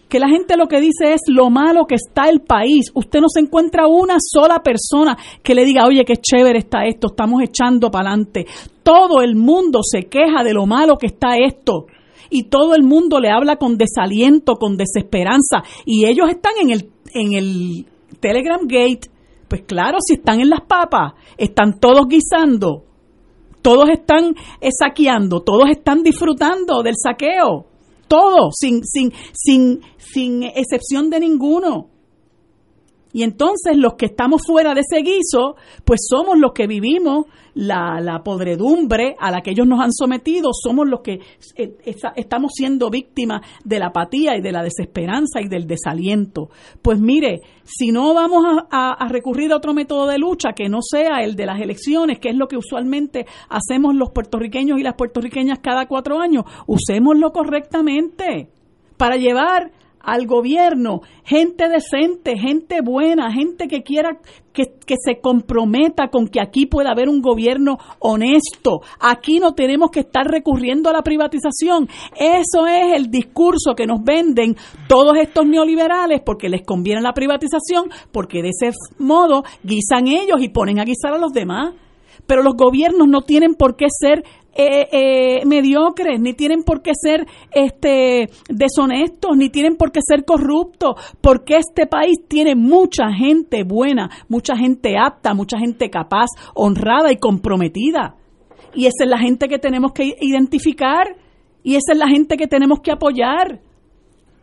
que 0.10 0.20
la 0.20 0.30
gente 0.30 0.56
lo 0.56 0.68
que 0.68 0.80
dice 0.80 1.14
es 1.14 1.22
lo 1.28 1.50
malo 1.50 1.86
que 1.86 1.96
está 1.96 2.30
el 2.30 2.42
país. 2.42 2.92
Usted 2.94 3.20
no 3.20 3.28
se 3.30 3.42
encuentra 3.42 3.88
una 3.88 4.18
sola 4.20 4.60
persona 4.60 5.18
que 5.44 5.54
le 5.54 5.66
diga, 5.66 5.86
oye, 5.86 6.06
qué 6.06 6.16
chévere 6.16 6.60
está 6.60 6.86
esto, 6.86 7.08
estamos 7.08 7.42
echando 7.44 7.92
para 7.92 8.10
adelante. 8.10 8.46
Todo 8.84 9.22
el 9.22 9.36
mundo 9.36 9.80
se 9.84 10.04
queja 10.04 10.44
de 10.44 10.54
lo 10.54 10.66
malo 10.66 10.98
que 10.98 11.08
está 11.08 11.38
esto. 11.38 11.88
Y 12.30 12.44
todo 12.44 12.76
el 12.76 12.84
mundo 12.84 13.20
le 13.20 13.30
habla 13.30 13.58
con 13.58 13.78
desaliento, 13.78 14.56
con 14.56 14.78
desesperanza. 14.78 15.64
Y 15.86 16.06
ellos 16.06 16.30
están 16.30 16.54
en 16.62 16.72
el, 16.72 16.90
en 17.14 17.34
el 17.34 17.86
Telegram 18.20 18.62
Gate. 18.62 19.10
Pues 19.48 19.64
claro, 19.64 19.98
si 20.06 20.16
están 20.16 20.42
en 20.42 20.50
las 20.50 20.62
papas, 20.62 21.14
están 21.38 21.80
todos 21.80 22.06
guisando, 22.08 22.84
todos 23.62 23.90
están 23.90 24.36
saqueando, 24.78 25.42
todos 25.42 25.70
están 25.70 26.04
disfrutando 26.04 26.84
del 26.84 26.96
saqueo 27.02 27.77
todo, 28.08 28.52
sin, 28.54 28.84
sin, 28.86 29.14
sin, 29.34 29.82
sin 29.98 30.44
excepción 30.44 31.10
de 31.10 31.20
ninguno. 31.20 31.97
Y 33.18 33.24
entonces 33.24 33.76
los 33.76 33.96
que 33.96 34.06
estamos 34.06 34.44
fuera 34.46 34.76
de 34.76 34.82
ese 34.82 35.02
guiso, 35.02 35.56
pues 35.84 36.02
somos 36.08 36.38
los 36.38 36.52
que 36.54 36.68
vivimos 36.68 37.26
la, 37.56 38.00
la 38.00 38.22
podredumbre 38.22 39.16
a 39.20 39.32
la 39.32 39.42
que 39.42 39.50
ellos 39.50 39.66
nos 39.66 39.80
han 39.80 39.92
sometido, 39.92 40.52
somos 40.54 40.88
los 40.88 41.00
que 41.00 41.22
eh, 41.56 41.78
estamos 42.16 42.52
siendo 42.54 42.92
víctimas 42.92 43.42
de 43.64 43.80
la 43.80 43.88
apatía 43.88 44.38
y 44.38 44.42
de 44.42 44.52
la 44.52 44.62
desesperanza 44.62 45.42
y 45.42 45.48
del 45.48 45.66
desaliento. 45.66 46.52
Pues 46.84 47.00
mire, 47.00 47.42
si 47.64 47.88
no 47.92 48.14
vamos 48.14 48.46
a, 48.70 48.92
a 48.92 49.08
recurrir 49.08 49.52
a 49.52 49.58
otro 49.58 49.74
método 49.74 50.06
de 50.06 50.20
lucha 50.20 50.54
que 50.56 50.70
no 50.70 50.84
sea 50.84 51.24
el 51.24 51.36
de 51.36 51.48
las 51.48 51.60
elecciones, 51.60 52.20
que 52.20 52.30
es 52.30 52.36
lo 52.36 52.48
que 52.48 52.58
usualmente 52.58 53.26
hacemos 53.50 53.96
los 53.96 54.12
puertorriqueños 54.12 54.78
y 54.80 54.84
las 54.84 54.94
puertorriqueñas 54.94 55.58
cada 55.58 55.88
cuatro 55.88 56.20
años, 56.20 56.44
usémoslo 56.68 57.32
correctamente 57.32 58.52
para 58.96 59.16
llevar 59.16 59.72
al 60.02 60.26
gobierno, 60.26 61.02
gente 61.24 61.68
decente, 61.68 62.38
gente 62.38 62.82
buena, 62.82 63.32
gente 63.32 63.68
que 63.68 63.84
quiera 63.84 64.18
que, 64.54 64.64
que, 64.86 64.96
se 64.98 65.20
comprometa 65.20 66.08
con 66.10 66.28
que 66.28 66.40
aquí 66.42 66.66
pueda 66.66 66.92
haber 66.92 67.10
un 67.10 67.22
gobierno 67.22 67.78
honesto. 68.00 68.82
Aquí 69.00 69.40
no 69.40 69.54
tenemos 69.54 69.92
que 69.92 70.00
estar 70.02 70.26
recurriendo 70.26 70.90
a 70.90 70.94
la 70.94 71.02
privatización. 71.02 71.90
Eso 72.16 72.66
es 72.68 72.96
el 72.96 73.12
discurso 73.12 73.76
que 73.76 73.86
nos 73.86 74.04
venden 74.04 74.56
todos 74.88 75.18
estos 75.18 75.46
neoliberales 75.46 76.22
porque 76.26 76.50
les 76.50 76.66
conviene 76.66 77.02
la 77.02 77.14
privatización, 77.14 77.90
porque 78.12 78.42
de 78.42 78.50
ese 78.50 78.76
modo 78.98 79.44
guisan 79.64 80.08
ellos 80.08 80.42
y 80.42 80.50
ponen 80.50 80.80
a 80.80 80.86
guisar 80.86 81.14
a 81.14 81.20
los 81.20 81.34
demás 81.34 81.74
pero 82.28 82.44
los 82.44 82.56
gobiernos 82.56 83.08
no 83.08 83.22
tienen 83.22 83.56
por 83.56 83.76
qué 83.76 83.88
ser 83.90 84.24
eh, 84.58 84.88
eh, 84.92 85.46
mediocres, 85.46 86.20
ni 86.20 86.34
tienen 86.34 86.64
por 86.64 86.82
qué 86.82 86.92
ser 87.00 87.28
este, 87.52 88.30
deshonestos, 88.50 89.38
ni 89.38 89.50
tienen 89.50 89.76
por 89.76 89.92
qué 89.92 90.00
ser 90.02 90.26
corruptos, 90.26 90.96
porque 91.22 91.58
este 91.58 91.86
país 91.86 92.18
tiene 92.28 92.56
mucha 92.56 93.12
gente 93.12 93.64
buena, 93.64 94.10
mucha 94.28 94.58
gente 94.58 94.96
apta, 94.98 95.36
mucha 95.36 95.60
gente 95.60 95.92
capaz, 95.92 96.28
honrada 96.56 97.12
y 97.12 97.18
comprometida. 97.18 98.16
Y 98.74 98.86
esa 98.86 99.04
es 99.04 99.10
la 99.10 99.20
gente 99.20 99.48
que 99.48 99.60
tenemos 99.60 99.92
que 99.92 100.16
identificar 100.20 101.16
y 101.64 101.76
esa 101.76 101.94
es 101.94 101.98
la 101.98 102.08
gente 102.08 102.38
que 102.38 102.48
tenemos 102.48 102.80
que 102.80 102.92
apoyar. 102.92 103.62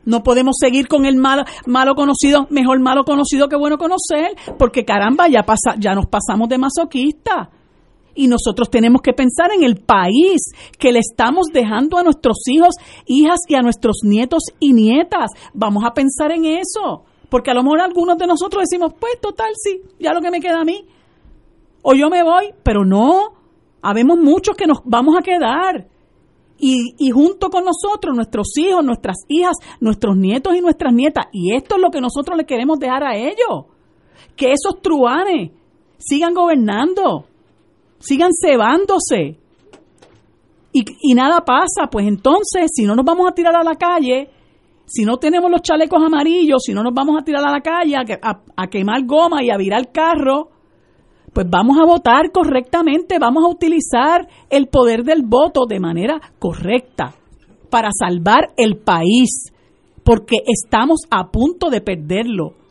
No 0.05 0.23
podemos 0.23 0.57
seguir 0.61 0.87
con 0.87 1.07
el 1.07 1.17
malo, 1.17 1.45
malo 1.67 1.95
conocido, 1.95 2.47
mejor 2.51 2.79
malo 2.81 3.05
conocido 3.05 3.49
que 3.49 3.57
bueno 3.57 3.79
conocer, 3.79 4.37
porque 4.59 4.85
caramba, 4.85 5.29
ya, 5.29 5.43
pasa, 5.43 5.75
ya 5.79 5.95
nos 5.95 6.07
pasamos 6.07 6.49
de 6.49 6.59
masoquista. 6.59 7.51
Y 8.15 8.29
nosotros 8.29 8.71
tenemos 8.71 9.03
que 9.03 9.13
pensar 9.13 9.51
en 9.53 9.65
el 9.65 9.77
país 9.77 10.43
que 10.79 10.93
le 10.93 11.01
estamos 11.01 11.47
dejando 11.53 11.99
a 11.99 12.03
nuestros 12.03 12.39
hijos, 12.47 12.75
hijas 13.07 13.41
y 13.49 13.55
a 13.55 13.63
nuestros 13.63 13.99
nietos 14.03 14.45
y 14.61 14.73
nietas. 14.73 15.31
Vamos 15.53 15.85
a 15.85 15.93
pensar 15.93 16.31
en 16.33 16.45
eso. 16.45 17.05
Porque 17.29 17.51
a 17.51 17.55
lo 17.55 17.63
mejor 17.63 17.81
algunos 17.81 18.17
de 18.17 18.27
nosotros 18.27 18.63
decimos, 18.63 18.93
pues 18.99 19.21
total, 19.21 19.53
sí, 19.57 19.83
ya 19.99 20.13
lo 20.13 20.21
que 20.21 20.31
me 20.31 20.41
queda 20.41 20.61
a 20.61 20.65
mí. 20.65 20.85
O 21.83 21.95
yo 21.95 22.09
me 22.09 22.23
voy, 22.23 22.55
pero 22.63 22.85
no. 22.85 23.35
Habemos 23.83 24.19
muchos 24.19 24.57
que 24.57 24.67
nos 24.67 24.79
vamos 24.85 25.17
a 25.19 25.23
quedar. 25.23 25.89
Y, 26.57 26.95
y, 26.97 27.11
junto 27.11 27.51
con 27.51 27.65
nosotros, 27.65 28.15
nuestros 28.15 28.57
hijos, 28.57 28.85
nuestras 28.85 29.17
hijas, 29.29 29.57
nuestros 29.81 30.17
nietos 30.17 30.55
y 30.57 30.61
nuestras 30.61 30.95
nietas. 30.95 31.27
Y 31.33 31.55
esto 31.55 31.75
es 31.75 31.83
lo 31.83 31.91
que 31.91 32.01
nosotros 32.01 32.39
le 32.39 32.47
queremos 32.47 32.79
dejar 32.79 33.03
a 33.03 33.17
ellos. 33.17 33.67
Que 34.37 34.53
esos 34.53 34.81
truanes 34.81 35.51
sigan 35.99 36.35
gobernando 36.35 37.27
sigan 38.05 38.31
cebándose. 38.33 39.39
Y, 40.73 41.15
nada 41.15 41.45
pasa, 41.45 41.89
pues 41.89 42.07
entonces, 42.07 42.73
si 42.75 42.85
no 42.85 42.97
nos 42.97 43.05
vamos 43.05 43.29
a 43.29 43.33
tirar 43.33 43.55
a 43.55 43.63
la 43.63 43.77
calle, 43.77 44.29
si 44.85 45.05
no 45.05 45.19
tenemos 45.19 45.49
los 45.49 45.63
chalecos 45.63 46.03
amarillos, 46.03 46.63
si 46.65 46.75
no 46.75 46.83
nos 46.83 46.93
vamos 46.93 47.17
a 47.17 47.25
tirar 47.25 47.47
a 47.47 47.53
la 47.53 47.61
calle 47.61 47.95
a, 47.95 48.43
a, 48.57 48.67
quemar 48.67 49.07
goma 49.07 49.45
y 49.45 49.51
a 49.51 49.57
virar 49.57 49.93
carro, 49.93 50.49
pues 51.33 51.49
vamos 51.49 51.79
a 51.79 51.85
votar 51.85 52.33
correctamente, 52.33 53.21
vamos 53.21 53.45
a 53.45 53.49
utilizar 53.49 54.27
el 54.51 54.67
poder 54.67 55.05
del 55.05 55.23
voto 55.23 55.65
de 55.65 55.79
manera 55.79 56.21
correcta 56.41 57.15
para 57.71 57.91
salvar 57.97 58.51
el 58.57 58.77
país, 58.79 59.53
porque 60.03 60.39
estamos 60.45 61.03
a 61.09 61.31
punto 61.31 61.71
de 61.71 61.83
perderlo 61.83 62.64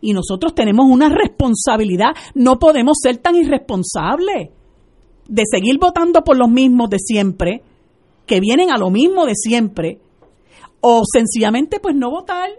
y 0.00 0.12
nosotros 0.12 0.54
tenemos 0.54 0.86
una 0.88 1.08
responsabilidad. 1.08 2.14
No 2.34 2.58
podemos 2.58 2.96
ser 3.02 3.18
tan 3.18 3.34
irresponsables 3.36 4.50
de 5.28 5.42
seguir 5.50 5.78
votando 5.78 6.22
por 6.22 6.36
los 6.36 6.48
mismos 6.48 6.90
de 6.90 6.98
siempre, 6.98 7.62
que 8.26 8.40
vienen 8.40 8.70
a 8.70 8.78
lo 8.78 8.90
mismo 8.90 9.26
de 9.26 9.34
siempre, 9.34 10.00
o 10.80 11.02
sencillamente 11.10 11.80
pues 11.80 11.94
no 11.94 12.10
votar 12.10 12.50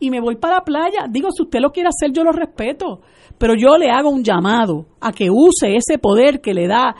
y 0.00 0.10
me 0.10 0.20
voy 0.20 0.36
para 0.36 0.56
la 0.56 0.64
playa. 0.64 1.06
Digo, 1.08 1.30
si 1.30 1.42
usted 1.42 1.60
lo 1.60 1.70
quiere 1.70 1.88
hacer, 1.88 2.12
yo 2.12 2.24
lo 2.24 2.32
respeto, 2.32 3.00
pero 3.38 3.54
yo 3.54 3.76
le 3.78 3.90
hago 3.90 4.10
un 4.10 4.24
llamado 4.24 4.86
a 5.00 5.12
que 5.12 5.30
use 5.30 5.76
ese 5.76 5.98
poder 5.98 6.40
que 6.40 6.54
le 6.54 6.66
da 6.66 6.96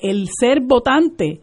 el 0.00 0.28
ser 0.28 0.60
votante 0.60 1.40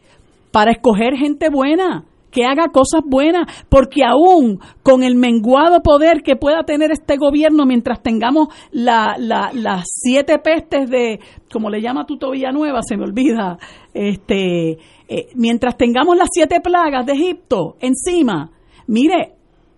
para 0.51 0.71
escoger 0.71 1.15
gente 1.15 1.49
buena, 1.49 2.05
que 2.35 2.43
haga 2.43 2.67
cosas 2.67 2.99
buenas, 3.05 3.45
porque 3.69 4.03
aún 4.03 4.59
con 4.83 5.03
el 5.03 5.15
menguado 5.15 5.81
poder 5.81 6.21
que 6.21 6.35
pueda 6.35 6.63
tener 6.63 6.91
este 6.91 7.15
gobierno 7.15 7.65
mientras 7.65 8.03
tengamos 8.03 8.49
la, 8.73 9.15
las 9.17 9.85
siete 9.85 10.37
pestes 10.39 10.89
de, 10.89 11.21
como 11.49 11.69
le 11.69 11.81
llama 11.81 12.05
Tuto 12.05 12.31
Villanueva, 12.31 12.81
se 12.81 12.97
me 12.97 13.05
olvida, 13.05 13.57
este, 13.93 14.71
eh, 15.07 15.27
mientras 15.35 15.77
tengamos 15.77 16.17
las 16.17 16.27
siete 16.29 16.59
plagas 16.59 17.05
de 17.05 17.13
Egipto 17.13 17.77
encima, 17.79 18.51
mire, 18.85 19.35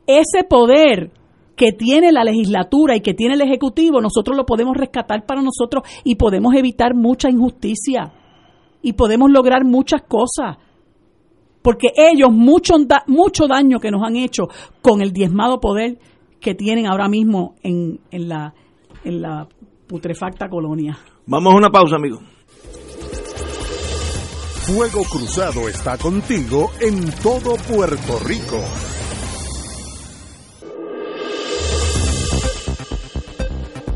ese 0.08 0.44
poder 0.44 1.12
que 1.56 1.74
tiene 1.74 2.12
la 2.12 2.24
legislatura 2.24 2.96
y 2.96 3.02
que 3.02 3.14
tiene 3.14 3.36
el 3.36 3.42
Ejecutivo, 3.42 4.02
nosotros 4.02 4.36
lo 4.36 4.48
podemos 4.48 4.76
rescatar 4.76 5.28
para 5.28 5.44
nosotros 5.44 5.84
y 6.04 6.16
podemos 6.16 6.56
evitar 6.56 6.96
mucha 6.96 7.30
injusticia 7.30 8.14
y 8.82 8.94
podemos 8.94 9.30
lograr 9.30 9.64
muchas 9.64 10.02
cosas. 10.02 10.58
Porque 11.68 11.90
ellos 11.98 12.32
mucho, 12.32 12.76
mucho 13.08 13.46
daño 13.46 13.82
que 13.82 13.92
nos 13.92 14.02
han 14.02 14.16
hecho 14.16 14.44
con 14.82 15.02
el 15.02 15.12
diezmado 15.12 15.60
poder 15.60 16.00
que 16.40 16.56
tienen 16.56 16.88
ahora 16.88 17.10
mismo 17.10 17.56
en, 17.62 18.00
en, 18.10 18.30
la, 18.30 18.54
en 19.04 19.22
la 19.22 19.50
putrefacta 19.86 20.48
colonia. 20.48 20.98
Vamos 21.26 21.54
a 21.54 21.58
una 21.58 21.70
pausa, 21.70 21.98
amigo. 21.98 22.22
Fuego 24.62 25.04
Cruzado 25.12 25.68
está 25.68 25.98
contigo 25.98 26.72
en 26.80 27.12
todo 27.22 27.58
Puerto 27.58 28.18
Rico. 28.26 28.64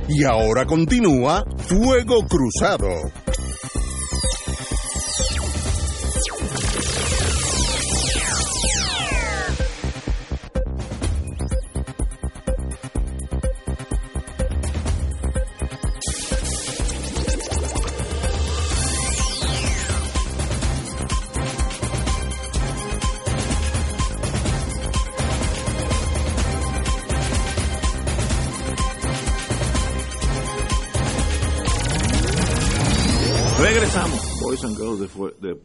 Y 0.10 0.26
ahora 0.26 0.66
continúa 0.66 1.46
Fuego 1.56 2.26
Cruzado. 2.28 2.90
De, 35.42 35.58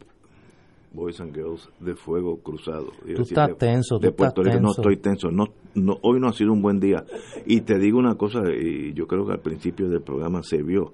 Boys 0.91 1.21
and 1.21 1.33
Girls 1.33 1.69
de 1.79 1.95
Fuego 1.95 2.37
Cruzado. 2.41 2.87
Tú 3.15 3.21
estás 3.21 3.57
tenso, 3.57 3.99
de 3.99 4.11
Puerto 4.11 4.43
Rico. 4.43 4.59
No 4.59 4.71
estoy 4.71 4.97
tenso. 4.97 5.31
No, 5.31 5.45
no, 5.75 5.97
hoy 6.01 6.19
no 6.19 6.27
ha 6.27 6.33
sido 6.33 6.51
un 6.51 6.61
buen 6.61 6.79
día. 6.79 7.05
Y 7.45 7.61
te 7.61 7.79
digo 7.79 7.97
una 7.97 8.15
cosa, 8.15 8.41
y 8.51 8.93
yo 8.93 9.07
creo 9.07 9.25
que 9.25 9.31
al 9.31 9.39
principio 9.39 9.87
del 9.87 10.01
programa 10.01 10.43
se 10.43 10.61
vio. 10.61 10.93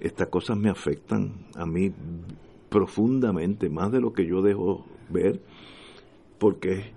Estas 0.00 0.28
cosas 0.28 0.56
me 0.56 0.68
afectan 0.68 1.46
a 1.54 1.64
mí 1.64 1.92
profundamente, 2.68 3.70
más 3.70 3.92
de 3.92 4.00
lo 4.00 4.12
que 4.12 4.26
yo 4.26 4.42
dejo 4.42 4.84
ver, 5.10 5.40
porque 6.38 6.92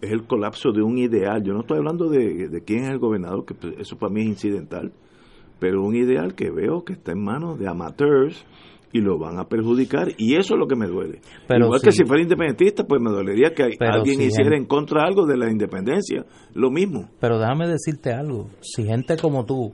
es 0.00 0.10
el 0.10 0.26
colapso 0.26 0.72
de 0.72 0.82
un 0.82 0.98
ideal. 0.98 1.44
Yo 1.44 1.52
no 1.52 1.60
estoy 1.60 1.78
hablando 1.78 2.08
de, 2.08 2.48
de 2.48 2.60
quién 2.62 2.82
es 2.82 2.90
el 2.90 2.98
gobernador, 2.98 3.44
que 3.44 3.54
pues, 3.54 3.74
eso 3.78 3.96
para 3.96 4.12
mí 4.12 4.22
es 4.22 4.26
incidental, 4.26 4.92
pero 5.60 5.84
un 5.84 5.94
ideal 5.94 6.34
que 6.34 6.50
veo 6.50 6.84
que 6.84 6.94
está 6.94 7.12
en 7.12 7.22
manos 7.22 7.60
de 7.60 7.68
amateurs 7.68 8.44
y 8.92 9.00
lo 9.00 9.18
van 9.18 9.38
a 9.38 9.44
perjudicar 9.44 10.08
y 10.16 10.36
eso 10.36 10.54
es 10.54 10.60
lo 10.60 10.66
que 10.66 10.76
me 10.76 10.86
duele. 10.86 11.20
Pero 11.46 11.66
Igual 11.66 11.80
que 11.80 11.92
si 11.92 12.04
fuera 12.04 12.22
independentista, 12.22 12.84
pues 12.84 13.00
me 13.00 13.10
dolería 13.10 13.52
que 13.54 13.76
alguien 13.80 14.20
hiciera 14.20 14.56
en 14.56 14.66
contra 14.66 15.04
algo 15.04 15.26
de 15.26 15.36
la 15.36 15.50
independencia, 15.50 16.24
lo 16.54 16.70
mismo. 16.70 17.08
Pero 17.20 17.38
déjame 17.38 17.68
decirte 17.68 18.12
algo, 18.12 18.48
si 18.60 18.84
gente 18.84 19.16
como 19.16 19.44
tú 19.44 19.72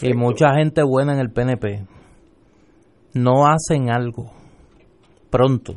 y 0.00 0.14
mucha 0.14 0.54
gente 0.54 0.82
buena 0.82 1.14
en 1.14 1.18
el 1.18 1.30
PNP 1.30 1.86
no 3.14 3.46
hacen 3.46 3.90
algo 3.90 4.32
pronto, 5.30 5.74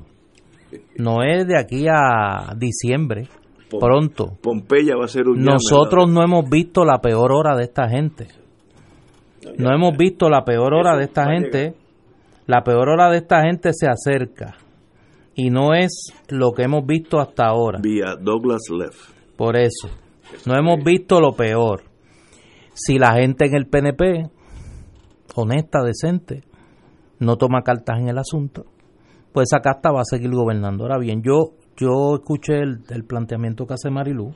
no 0.98 1.24
es 1.24 1.46
de 1.48 1.58
aquí 1.58 1.88
a 1.90 2.54
diciembre, 2.58 3.28
pronto. 3.80 4.38
Pompeya 4.42 4.96
va 4.96 5.06
a 5.06 5.10
ser 5.10 5.28
un 5.28 5.42
Nosotros 5.42 6.10
no 6.10 6.24
hemos 6.24 6.50
visto 6.50 6.86
la 6.86 7.00
peor 7.02 7.32
hora 7.34 7.56
de 7.58 7.64
esta 7.64 7.90
gente 7.90 8.45
no 9.58 9.74
hemos 9.74 9.98
visto 9.98 10.30
la 10.30 10.44
peor 10.44 10.74
hora 10.74 10.98
de 10.98 11.06
esta 11.06 11.26
gente. 11.32 11.76
La 12.48 12.64
peor 12.64 12.90
hora 12.90 13.10
de 13.10 13.18
esta 13.18 13.42
gente 13.42 13.72
se 13.74 13.88
acerca. 13.88 14.56
Y 15.34 15.50
no 15.50 15.74
es 15.74 16.14
lo 16.30 16.52
que 16.52 16.64
hemos 16.64 16.86
visto 16.86 17.20
hasta 17.20 17.46
ahora. 17.46 17.80
Vía 17.82 18.16
Douglas 18.20 18.62
Leff. 18.70 19.12
Por 19.36 19.58
eso. 19.58 19.90
No 20.46 20.56
hemos 20.56 20.84
visto 20.84 21.20
lo 21.20 21.34
peor. 21.34 21.84
Si 22.74 22.98
la 22.98 23.14
gente 23.14 23.46
en 23.46 23.56
el 23.56 23.68
PNP, 23.68 24.30
honesta, 25.36 25.80
decente, 25.84 26.44
no 27.20 27.38
toma 27.38 27.64
cartas 27.64 28.00
en 28.00 28.10
el 28.10 28.18
asunto, 28.18 28.66
pues 29.32 29.50
esa 29.52 29.62
carta 29.62 29.92
va 29.92 30.02
a 30.02 30.06
seguir 30.06 30.32
gobernando. 30.32 30.84
Ahora 30.84 30.98
bien, 30.98 31.22
yo, 31.22 31.54
yo 31.78 32.16
escuché 32.16 32.60
el, 32.60 32.84
el 32.90 33.06
planteamiento 33.06 33.66
que 33.66 33.74
hace 33.74 33.90
Marilú 33.90 34.34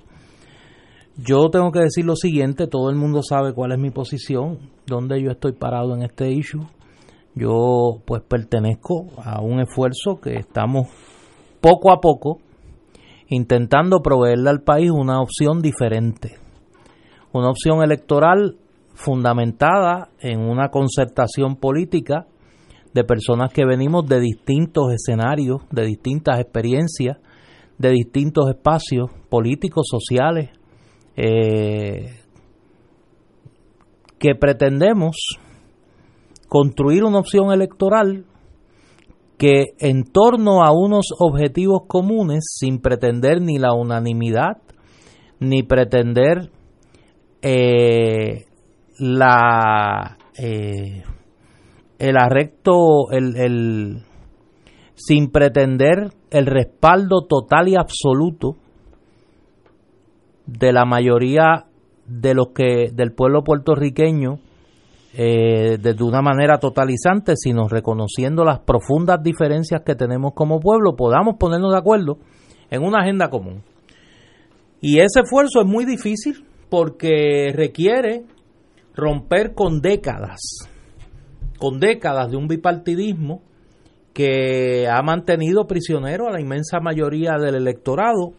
yo 1.23 1.49
tengo 1.49 1.71
que 1.71 1.79
decir 1.79 2.05
lo 2.05 2.15
siguiente, 2.15 2.67
todo 2.67 2.89
el 2.89 2.95
mundo 2.95 3.21
sabe 3.23 3.53
cuál 3.53 3.71
es 3.71 3.79
mi 3.79 3.89
posición, 3.89 4.59
dónde 4.85 5.21
yo 5.21 5.31
estoy 5.31 5.53
parado 5.53 5.95
en 5.95 6.03
este 6.03 6.31
issue. 6.31 6.65
Yo 7.35 8.01
pues 8.05 8.21
pertenezco 8.23 9.07
a 9.23 9.41
un 9.41 9.59
esfuerzo 9.59 10.19
que 10.21 10.35
estamos 10.35 10.87
poco 11.61 11.91
a 11.91 11.99
poco 11.99 12.39
intentando 13.27 14.01
proveerle 14.01 14.49
al 14.49 14.61
país 14.61 14.91
una 14.91 15.21
opción 15.21 15.61
diferente, 15.61 16.37
una 17.31 17.49
opción 17.49 17.83
electoral 17.83 18.57
fundamentada 18.93 20.09
en 20.19 20.41
una 20.41 20.69
concertación 20.69 21.55
política 21.55 22.25
de 22.93 23.03
personas 23.03 23.53
que 23.53 23.65
venimos 23.65 24.07
de 24.07 24.19
distintos 24.19 24.91
escenarios, 24.93 25.61
de 25.71 25.85
distintas 25.85 26.39
experiencias, 26.39 27.17
de 27.77 27.91
distintos 27.91 28.49
espacios 28.49 29.11
políticos, 29.29 29.87
sociales, 29.89 30.49
eh, 31.21 32.15
que 34.17 34.35
pretendemos 34.35 35.17
construir 36.47 37.03
una 37.03 37.19
opción 37.19 37.51
electoral 37.51 38.25
que 39.37 39.73
en 39.79 40.03
torno 40.03 40.63
a 40.63 40.71
unos 40.71 41.07
objetivos 41.19 41.81
comunes, 41.87 42.45
sin 42.57 42.79
pretender 42.79 43.41
ni 43.41 43.57
la 43.57 43.73
unanimidad, 43.73 44.57
ni 45.39 45.63
pretender 45.63 46.51
eh, 47.41 48.45
la 48.97 50.17
eh, 50.37 51.03
el 51.97 52.17
arrecto, 52.17 53.11
el, 53.11 53.35
el, 53.35 54.03
sin 54.95 55.31
pretender 55.31 56.11
el 56.31 56.45
respaldo 56.45 57.25
total 57.27 57.67
y 57.67 57.75
absoluto 57.75 58.55
de 60.57 60.73
la 60.73 60.85
mayoría 60.85 61.65
de 62.05 62.33
los 62.33 62.49
que 62.49 62.89
del 62.91 63.13
pueblo 63.13 63.43
puertorriqueño 63.43 64.39
eh, 65.13 65.77
de 65.79 66.03
una 66.03 66.21
manera 66.21 66.59
totalizante, 66.59 67.33
sino 67.35 67.67
reconociendo 67.67 68.43
las 68.43 68.59
profundas 68.59 69.21
diferencias 69.23 69.81
que 69.85 69.95
tenemos 69.95 70.33
como 70.33 70.59
pueblo, 70.59 70.95
podamos 70.95 71.35
ponernos 71.39 71.71
de 71.71 71.79
acuerdo 71.79 72.17
en 72.69 72.83
una 72.83 72.99
agenda 72.99 73.29
común. 73.29 73.63
Y 74.81 74.99
ese 74.99 75.21
esfuerzo 75.23 75.61
es 75.61 75.67
muy 75.67 75.85
difícil 75.85 76.45
porque 76.69 77.51
requiere 77.53 78.23
romper 78.95 79.53
con 79.53 79.81
décadas, 79.81 80.39
con 81.57 81.79
décadas 81.79 82.31
de 82.31 82.37
un 82.37 82.47
bipartidismo 82.47 83.41
que 84.13 84.87
ha 84.87 85.01
mantenido 85.01 85.65
prisionero 85.65 86.27
a 86.27 86.31
la 86.31 86.41
inmensa 86.41 86.79
mayoría 86.79 87.33
del 87.39 87.55
electorado 87.55 88.33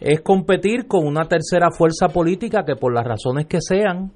es 0.00 0.22
competir 0.22 0.86
con 0.86 1.06
una 1.06 1.26
tercera 1.26 1.70
fuerza 1.70 2.08
política 2.08 2.64
que 2.64 2.74
por 2.74 2.92
las 2.92 3.04
razones 3.04 3.46
que 3.46 3.58
sean, 3.60 4.12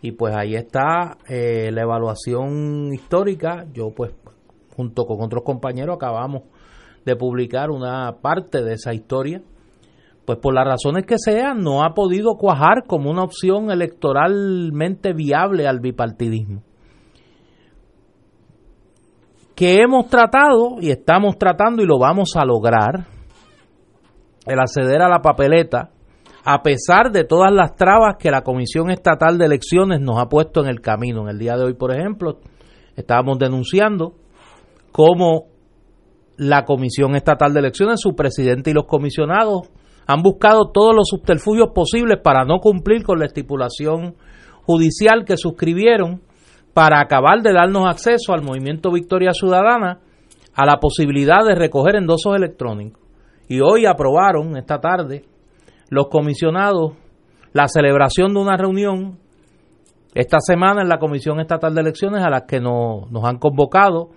y 0.00 0.12
pues 0.12 0.34
ahí 0.34 0.54
está 0.54 1.18
eh, 1.28 1.70
la 1.72 1.82
evaluación 1.82 2.92
histórica, 2.92 3.66
yo 3.72 3.90
pues 3.94 4.12
junto 4.74 5.04
con 5.04 5.22
otros 5.22 5.42
compañeros 5.44 5.96
acabamos 5.96 6.42
de 7.04 7.16
publicar 7.16 7.70
una 7.70 8.16
parte 8.20 8.62
de 8.62 8.74
esa 8.74 8.94
historia, 8.94 9.42
pues 10.24 10.38
por 10.38 10.54
las 10.54 10.66
razones 10.66 11.04
que 11.06 11.18
sean 11.18 11.62
no 11.62 11.84
ha 11.84 11.94
podido 11.94 12.34
cuajar 12.36 12.84
como 12.86 13.10
una 13.10 13.22
opción 13.22 13.70
electoralmente 13.70 15.12
viable 15.12 15.68
al 15.68 15.80
bipartidismo. 15.80 16.62
Que 19.54 19.80
hemos 19.80 20.08
tratado 20.08 20.76
y 20.80 20.90
estamos 20.90 21.38
tratando 21.38 21.82
y 21.82 21.86
lo 21.86 21.98
vamos 21.98 22.32
a 22.36 22.44
lograr 22.44 23.15
el 24.46 24.58
acceder 24.60 25.02
a 25.02 25.08
la 25.08 25.20
papeleta, 25.20 25.90
a 26.44 26.62
pesar 26.62 27.10
de 27.10 27.24
todas 27.24 27.52
las 27.52 27.74
trabas 27.74 28.16
que 28.18 28.30
la 28.30 28.42
Comisión 28.42 28.90
Estatal 28.90 29.36
de 29.36 29.46
Elecciones 29.46 30.00
nos 30.00 30.18
ha 30.18 30.28
puesto 30.28 30.62
en 30.62 30.68
el 30.68 30.80
camino. 30.80 31.22
En 31.22 31.28
el 31.28 31.38
día 31.38 31.56
de 31.56 31.64
hoy, 31.64 31.74
por 31.74 31.92
ejemplo, 31.92 32.38
estábamos 32.94 33.38
denunciando 33.38 34.14
cómo 34.92 35.46
la 36.36 36.64
Comisión 36.64 37.16
Estatal 37.16 37.52
de 37.52 37.60
Elecciones, 37.60 38.00
su 38.00 38.14
presidente 38.14 38.70
y 38.70 38.74
los 38.74 38.86
comisionados 38.86 39.68
han 40.06 40.22
buscado 40.22 40.70
todos 40.72 40.94
los 40.94 41.08
subterfugios 41.08 41.70
posibles 41.74 42.18
para 42.22 42.44
no 42.44 42.58
cumplir 42.60 43.02
con 43.02 43.18
la 43.18 43.26
estipulación 43.26 44.14
judicial 44.62 45.24
que 45.24 45.36
suscribieron 45.36 46.22
para 46.72 47.00
acabar 47.00 47.42
de 47.42 47.52
darnos 47.52 47.88
acceso 47.88 48.32
al 48.32 48.42
movimiento 48.42 48.92
Victoria 48.92 49.32
Ciudadana 49.32 50.00
a 50.54 50.66
la 50.66 50.78
posibilidad 50.78 51.44
de 51.44 51.54
recoger 51.54 51.96
endosos 51.96 52.36
electrónicos. 52.36 53.05
Y 53.48 53.60
hoy 53.60 53.86
aprobaron, 53.86 54.56
esta 54.56 54.80
tarde, 54.80 55.24
los 55.90 56.08
comisionados 56.08 56.94
la 57.56 57.68
celebración 57.68 58.34
de 58.34 58.40
una 58.40 58.56
reunión 58.58 59.18
esta 60.14 60.38
semana 60.40 60.82
en 60.82 60.88
la 60.88 60.98
Comisión 60.98 61.40
Estatal 61.40 61.74
de 61.74 61.80
Elecciones 61.80 62.22
a 62.22 62.28
la 62.28 62.44
que 62.46 62.60
nos, 62.60 63.10
nos 63.10 63.24
han 63.24 63.38
convocado 63.38 64.10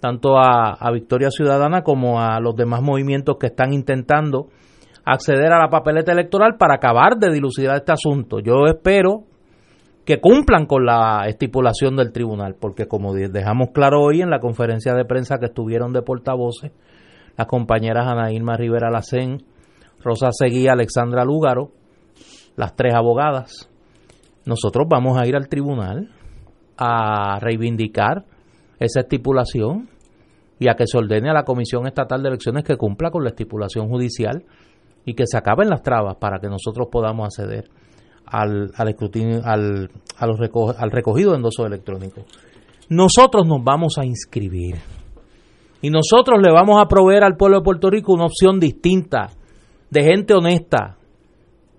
tanto 0.00 0.36
a, 0.38 0.90
Victoria 0.92 1.30
Ciudadana 1.30 1.82
como 1.82 2.20
a 2.20 2.38
los 2.38 2.54
demás 2.54 2.82
movimientos 2.82 3.36
que 3.40 3.46
están 3.46 3.72
intentando 3.72 4.48
acceder 5.04 5.52
a 5.52 5.58
la 5.58 5.70
papeleta 5.70 6.12
electoral 6.12 6.56
para 6.56 6.74
acabar 6.74 7.16
de 7.18 7.32
dilucidar 7.32 7.76
este 7.76 7.92
asunto. 7.92 8.38
Yo 8.38 8.66
espero 8.66 9.24
que 10.04 10.20
cumplan 10.20 10.66
con 10.66 10.84
la 10.84 11.22
estipulación 11.26 11.96
del 11.96 12.12
tribunal, 12.12 12.54
porque 12.60 12.86
como 12.86 13.14
dejamos 13.14 13.70
claro 13.72 14.02
hoy 14.02 14.20
en 14.20 14.30
la 14.30 14.38
conferencia 14.38 14.94
de 14.94 15.04
prensa 15.04 15.38
que 15.38 15.46
estuvieron 15.46 15.92
de 15.92 16.02
portavoces, 16.02 16.72
las 17.36 17.46
compañeras 17.46 18.06
Ana 18.06 18.32
Irma 18.32 18.56
Rivera 18.56 18.90
Lacén, 18.90 19.42
Rosa 20.02 20.28
Seguí, 20.30 20.68
Alexandra 20.68 21.24
Lúgaro, 21.24 21.70
las 22.56 22.76
tres 22.76 22.94
abogadas, 22.94 23.70
nosotros 24.44 24.86
vamos 24.88 25.18
a 25.18 25.26
ir 25.26 25.36
al 25.36 25.48
tribunal 25.48 26.10
a 26.76 27.38
reivindicar 27.40 28.24
esa 28.78 29.00
estipulación 29.00 29.88
y 30.58 30.68
a 30.68 30.74
que 30.74 30.86
se 30.86 30.98
ordene 30.98 31.30
a 31.30 31.34
la 31.34 31.44
Comisión 31.44 31.86
Estatal 31.86 32.22
de 32.22 32.28
Elecciones 32.28 32.64
que 32.64 32.76
cumpla 32.76 33.10
con 33.10 33.24
la 33.24 33.30
estipulación 33.30 33.88
judicial 33.88 34.44
y 35.04 35.14
que 35.14 35.26
se 35.26 35.36
acaben 35.36 35.68
las 35.68 35.82
trabas 35.82 36.16
para 36.16 36.38
que 36.38 36.48
nosotros 36.48 36.88
podamos 36.90 37.26
acceder 37.26 37.68
al, 38.26 38.70
al 38.76 38.88
escrutinio, 38.88 39.40
al, 39.44 39.90
al 40.18 40.90
recogido 40.90 41.30
de 41.30 41.36
endosos 41.36 41.66
electrónicos. 41.66 42.24
Nosotros 42.88 43.46
nos 43.46 43.62
vamos 43.64 43.98
a 43.98 44.04
inscribir 44.04 44.76
y 45.84 45.90
nosotros 45.90 46.40
le 46.42 46.50
vamos 46.50 46.80
a 46.80 46.88
proveer 46.88 47.24
al 47.24 47.36
pueblo 47.36 47.58
de 47.58 47.62
Puerto 47.62 47.90
Rico 47.90 48.14
una 48.14 48.24
opción 48.24 48.58
distinta 48.58 49.28
de 49.90 50.02
gente 50.02 50.32
honesta, 50.32 50.96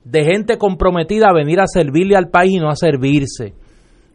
de 0.03 0.23
gente 0.23 0.59
comprometida 0.59 1.29
a 1.29 1.33
venir 1.33 1.59
a 1.59 1.65
servirle 1.65 2.15
al 2.15 2.29
país 2.29 2.53
y 2.53 2.59
no 2.59 2.69
a 2.69 2.75
servirse, 2.75 3.55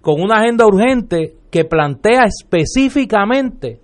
con 0.00 0.20
una 0.20 0.36
agenda 0.36 0.64
urgente 0.64 1.34
que 1.50 1.64
plantea 1.64 2.22
específicamente 2.22 3.80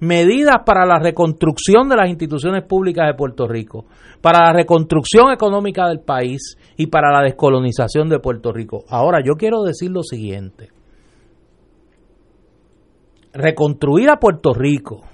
medidas 0.00 0.56
para 0.64 0.86
la 0.86 0.98
reconstrucción 0.98 1.86
de 1.86 1.96
las 1.96 2.08
instituciones 2.08 2.64
públicas 2.64 3.06
de 3.06 3.12
Puerto 3.12 3.46
Rico, 3.46 3.84
para 4.22 4.46
la 4.46 4.54
reconstrucción 4.54 5.32
económica 5.34 5.86
del 5.86 6.00
país 6.00 6.56
y 6.78 6.86
para 6.86 7.12
la 7.12 7.22
descolonización 7.22 8.08
de 8.08 8.20
Puerto 8.20 8.54
Rico. 8.54 8.84
Ahora, 8.88 9.18
yo 9.22 9.34
quiero 9.34 9.64
decir 9.64 9.90
lo 9.90 10.02
siguiente. 10.02 10.70
Reconstruir 13.34 14.08
a 14.08 14.16
Puerto 14.16 14.54
Rico 14.54 15.11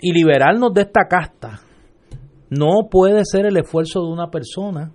y 0.00 0.12
liberarnos 0.12 0.72
de 0.74 0.82
esta 0.82 1.06
casta 1.08 1.60
no 2.50 2.88
puede 2.90 3.22
ser 3.24 3.46
el 3.46 3.56
esfuerzo 3.56 4.02
de 4.02 4.12
una 4.12 4.30
persona, 4.30 4.92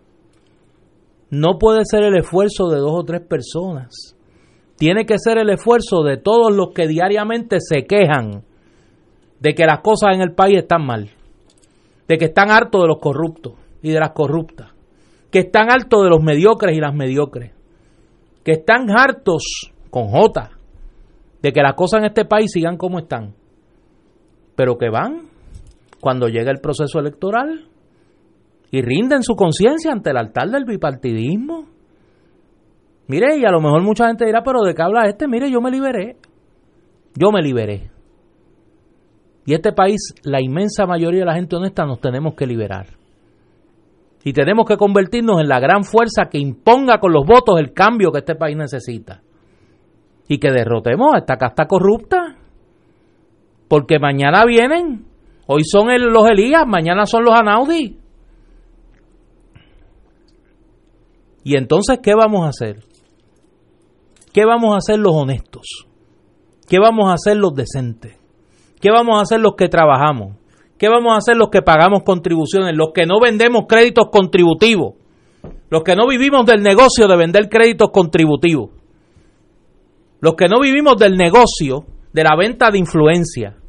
no 1.29 1.57
puede 1.59 1.81
ser 1.85 2.03
el 2.03 2.17
esfuerzo 2.17 2.69
de 2.69 2.79
dos 2.79 2.91
o 2.93 3.03
tres 3.03 3.21
personas, 3.21 4.15
tiene 4.77 5.05
que 5.05 5.17
ser 5.17 5.37
el 5.37 5.49
esfuerzo 5.49 6.03
de 6.03 6.17
todos 6.17 6.55
los 6.55 6.73
que 6.73 6.87
diariamente 6.87 7.57
se 7.59 7.85
quejan 7.85 8.43
de 9.39 9.53
que 9.53 9.65
las 9.65 9.79
cosas 9.81 10.15
en 10.15 10.21
el 10.21 10.33
país 10.33 10.59
están 10.59 10.85
mal, 10.85 11.09
de 12.07 12.17
que 12.17 12.25
están 12.25 12.51
hartos 12.51 12.81
de 12.81 12.87
los 12.87 12.99
corruptos 12.99 13.53
y 13.81 13.91
de 13.91 13.99
las 13.99 14.11
corruptas, 14.11 14.71
que 15.29 15.39
están 15.39 15.71
hartos 15.71 16.03
de 16.03 16.09
los 16.09 16.21
mediocres 16.21 16.77
y 16.77 16.79
las 16.79 16.93
mediocres, 16.93 17.51
que 18.43 18.53
están 18.53 18.89
hartos 18.89 19.71
con 19.89 20.07
J 20.07 20.51
de 21.41 21.51
que 21.51 21.61
las 21.61 21.73
cosas 21.73 21.99
en 21.99 22.05
este 22.05 22.25
país 22.25 22.51
sigan 22.51 22.77
como 22.77 22.99
están, 22.99 23.33
pero 24.55 24.77
que 24.77 24.89
van 24.89 25.29
cuando 25.99 26.27
llega 26.27 26.51
el 26.51 26.59
proceso 26.59 26.99
electoral 26.99 27.67
y 28.71 28.81
rinden 28.81 29.23
su 29.23 29.35
conciencia 29.35 29.91
ante 29.91 30.11
el 30.11 30.17
altar 30.17 30.49
del 30.49 30.65
bipartidismo. 30.65 31.67
Mire, 33.07 33.37
y 33.37 33.45
a 33.45 33.51
lo 33.51 33.59
mejor 33.59 33.83
mucha 33.83 34.07
gente 34.07 34.25
dirá, 34.25 34.41
pero 34.43 34.61
¿de 34.61 34.73
qué 34.73 34.81
habla 34.81 35.07
este? 35.07 35.27
Mire, 35.27 35.51
yo 35.51 35.59
me 35.61 35.69
liberé. 35.69 36.15
Yo 37.15 37.31
me 37.31 37.41
liberé. 37.41 37.91
Y 39.45 39.53
este 39.53 39.73
país, 39.73 40.13
la 40.23 40.41
inmensa 40.41 40.85
mayoría 40.85 41.21
de 41.21 41.25
la 41.25 41.35
gente 41.35 41.55
honesta, 41.55 41.85
nos 41.85 41.99
tenemos 41.99 42.35
que 42.35 42.45
liberar. 42.45 42.87
Y 44.23 44.33
tenemos 44.33 44.65
que 44.67 44.77
convertirnos 44.77 45.41
en 45.41 45.49
la 45.49 45.59
gran 45.59 45.83
fuerza 45.83 46.29
que 46.29 46.37
imponga 46.37 46.99
con 46.99 47.11
los 47.11 47.25
votos 47.25 47.59
el 47.59 47.73
cambio 47.73 48.11
que 48.11 48.19
este 48.19 48.35
país 48.35 48.55
necesita. 48.55 49.21
Y 50.27 50.37
que 50.37 50.51
derrotemos 50.51 51.13
a 51.15 51.17
esta 51.17 51.37
casta 51.37 51.65
corrupta. 51.65 52.20
Porque 53.71 53.99
mañana 53.99 54.43
vienen 54.43 55.05
Hoy 55.47 55.63
son 55.63 55.87
los 56.11 56.29
Elías, 56.29 56.67
mañana 56.67 57.05
son 57.05 57.23
los 57.23 57.33
Anaudi. 57.33 57.97
Y 61.45 61.55
entonces, 61.55 61.99
¿qué 62.03 62.13
vamos 62.13 62.45
a 62.45 62.49
hacer? 62.49 62.83
¿Qué 64.33 64.43
vamos 64.43 64.73
a 64.73 64.77
hacer 64.77 64.99
los 64.99 65.13
honestos? 65.15 65.87
¿Qué 66.67 66.79
vamos 66.79 67.09
a 67.09 67.13
hacer 67.13 67.37
los 67.37 67.53
decentes? 67.53 68.17
¿Qué 68.81 68.91
vamos 68.91 69.17
a 69.17 69.21
hacer 69.21 69.39
los 69.39 69.55
que 69.57 69.69
trabajamos? 69.69 70.35
¿Qué 70.77 70.89
vamos 70.89 71.13
a 71.13 71.17
hacer 71.17 71.37
los 71.37 71.47
que 71.49 71.61
pagamos 71.61 72.03
contribuciones? 72.03 72.75
Los 72.75 72.91
que 72.93 73.05
no 73.05 73.21
vendemos 73.21 73.67
créditos 73.69 74.09
contributivos. 74.11 74.95
Los 75.69 75.83
que 75.83 75.95
no 75.95 76.07
vivimos 76.07 76.45
del 76.45 76.61
negocio 76.61 77.07
de 77.07 77.15
vender 77.15 77.47
créditos 77.47 77.89
contributivos. 77.91 78.71
Los 80.19 80.35
que 80.35 80.49
no 80.49 80.59
vivimos 80.59 80.97
del 80.97 81.15
negocio 81.15 81.85
de 82.11 82.23
la 82.23 82.35
venta 82.37 82.69
de 82.69 82.77
influencia. 82.77 83.60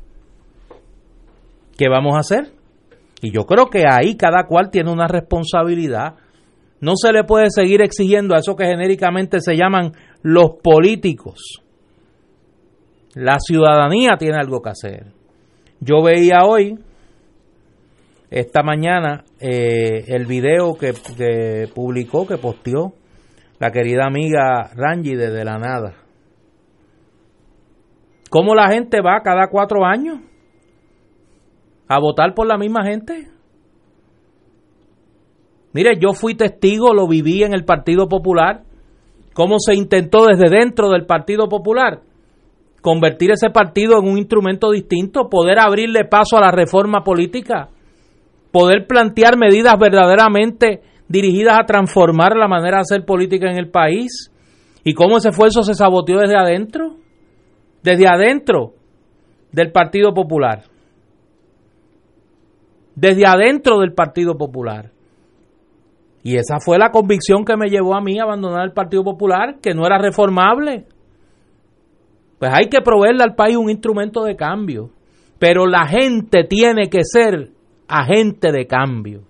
¿Qué 1.77 1.89
vamos 1.89 2.15
a 2.17 2.21
hacer? 2.21 2.53
Y 3.23 3.31
yo 3.33 3.47
creo 3.47 3.67
que 3.67 3.85
ahí 3.89 4.17
cada 4.17 4.45
cual 4.47 4.71
tiene 4.71 4.91
una 4.91 5.07
responsabilidad. 5.07 6.15
No 6.81 6.97
se 6.97 7.13
le 7.13 7.23
puede 7.23 7.47
seguir 7.51 7.81
exigiendo 7.81 8.35
a 8.35 8.39
eso 8.39 8.57
que 8.57 8.67
genéricamente 8.67 9.41
se 9.41 9.55
llaman 9.55 9.93
los 10.23 10.57
políticos. 10.63 11.63
La 13.15 13.39
ciudadanía 13.39 14.17
tiene 14.19 14.39
algo 14.39 14.61
que 14.61 14.71
hacer. 14.71 15.07
Yo 15.79 16.03
veía 16.03 16.45
hoy, 16.45 16.79
esta 18.31 18.63
mañana, 18.63 19.25
eh, 19.39 20.05
el 20.09 20.27
video 20.27 20.75
que, 20.75 20.93
que 21.17 21.69
publicó, 21.73 22.27
que 22.27 22.39
posteó 22.39 22.95
la 23.61 23.71
querida 23.71 24.07
amiga 24.07 24.71
Rangi 24.75 25.15
desde 25.15 25.45
la 25.45 25.59
nada. 25.59 25.95
¿Cómo 28.31 28.55
la 28.57 28.69
gente 28.71 29.01
va 29.01 29.23
cada 29.23 29.49
cuatro 29.49 29.85
años? 29.85 30.19
A 31.95 32.01
votar 32.01 32.35
por 32.35 32.47
la 32.47 32.57
misma 32.57 32.85
gente. 32.85 33.29
Mire, 35.73 35.99
yo 35.99 36.13
fui 36.13 36.35
testigo, 36.35 36.93
lo 36.95 37.07
viví 37.07 37.43
en 37.43 37.55
el 37.55 37.65
Partido 37.65 38.09
Popular, 38.09 38.63
cómo 39.35 39.57
se 39.59 39.75
intentó 39.75 40.27
desde 40.27 40.51
dentro 40.51 40.91
del 40.91 41.07
Partido 41.07 41.49
Popular 41.49 42.01
convertir 42.83 43.31
ese 43.31 43.49
partido 43.51 43.99
en 43.99 44.09
un 44.09 44.19
instrumento 44.19 44.71
distinto, 44.73 45.29
poder 45.31 45.61
abrirle 45.61 46.05
paso 46.05 46.37
a 46.37 46.41
la 46.41 46.51
reforma 46.51 47.05
política, 47.05 47.69
poder 48.51 48.87
plantear 48.89 49.39
medidas 49.39 49.79
verdaderamente 49.79 50.83
dirigidas 51.09 51.59
a 51.61 51.65
transformar 51.65 52.37
la 52.37 52.49
manera 52.49 52.79
de 52.79 52.83
hacer 52.83 53.05
política 53.05 53.49
en 53.49 53.57
el 53.57 53.71
país 53.71 54.33
y 54.83 54.95
cómo 54.95 55.19
ese 55.19 55.29
esfuerzo 55.29 55.63
se 55.63 55.75
saboteó 55.75 56.19
desde 56.19 56.37
adentro, 56.37 56.97
desde 57.85 58.09
adentro 58.09 58.73
del 59.53 59.71
Partido 59.71 60.13
Popular 60.13 60.72
desde 62.95 63.27
adentro 63.27 63.79
del 63.81 63.93
Partido 63.93 64.37
Popular. 64.37 64.91
Y 66.23 66.37
esa 66.37 66.59
fue 66.65 66.79
la 66.79 66.91
convicción 66.91 67.45
que 67.45 67.57
me 67.57 67.69
llevó 67.69 67.95
a 67.95 68.01
mí 68.01 68.19
a 68.19 68.23
abandonar 68.23 68.65
el 68.65 68.73
Partido 68.73 69.03
Popular, 69.03 69.57
que 69.61 69.75
no 69.75 69.85
era 69.85 69.99
reformable. 69.99 70.87
Pues 72.39 72.53
hay 72.55 72.69
que 72.69 72.81
proveerle 72.81 73.25
al 73.25 73.35
país 73.35 73.57
un 73.57 73.71
instrumento 73.71 74.23
de 74.23 74.37
cambio. 74.37 74.91
Pero 75.39 75.67
la 75.67 75.87
gente 75.87 76.45
tiene 76.45 76.89
que 76.89 77.01
ser 77.03 77.51
agente 77.89 78.53
de 78.53 78.67
cambio. 78.67 79.23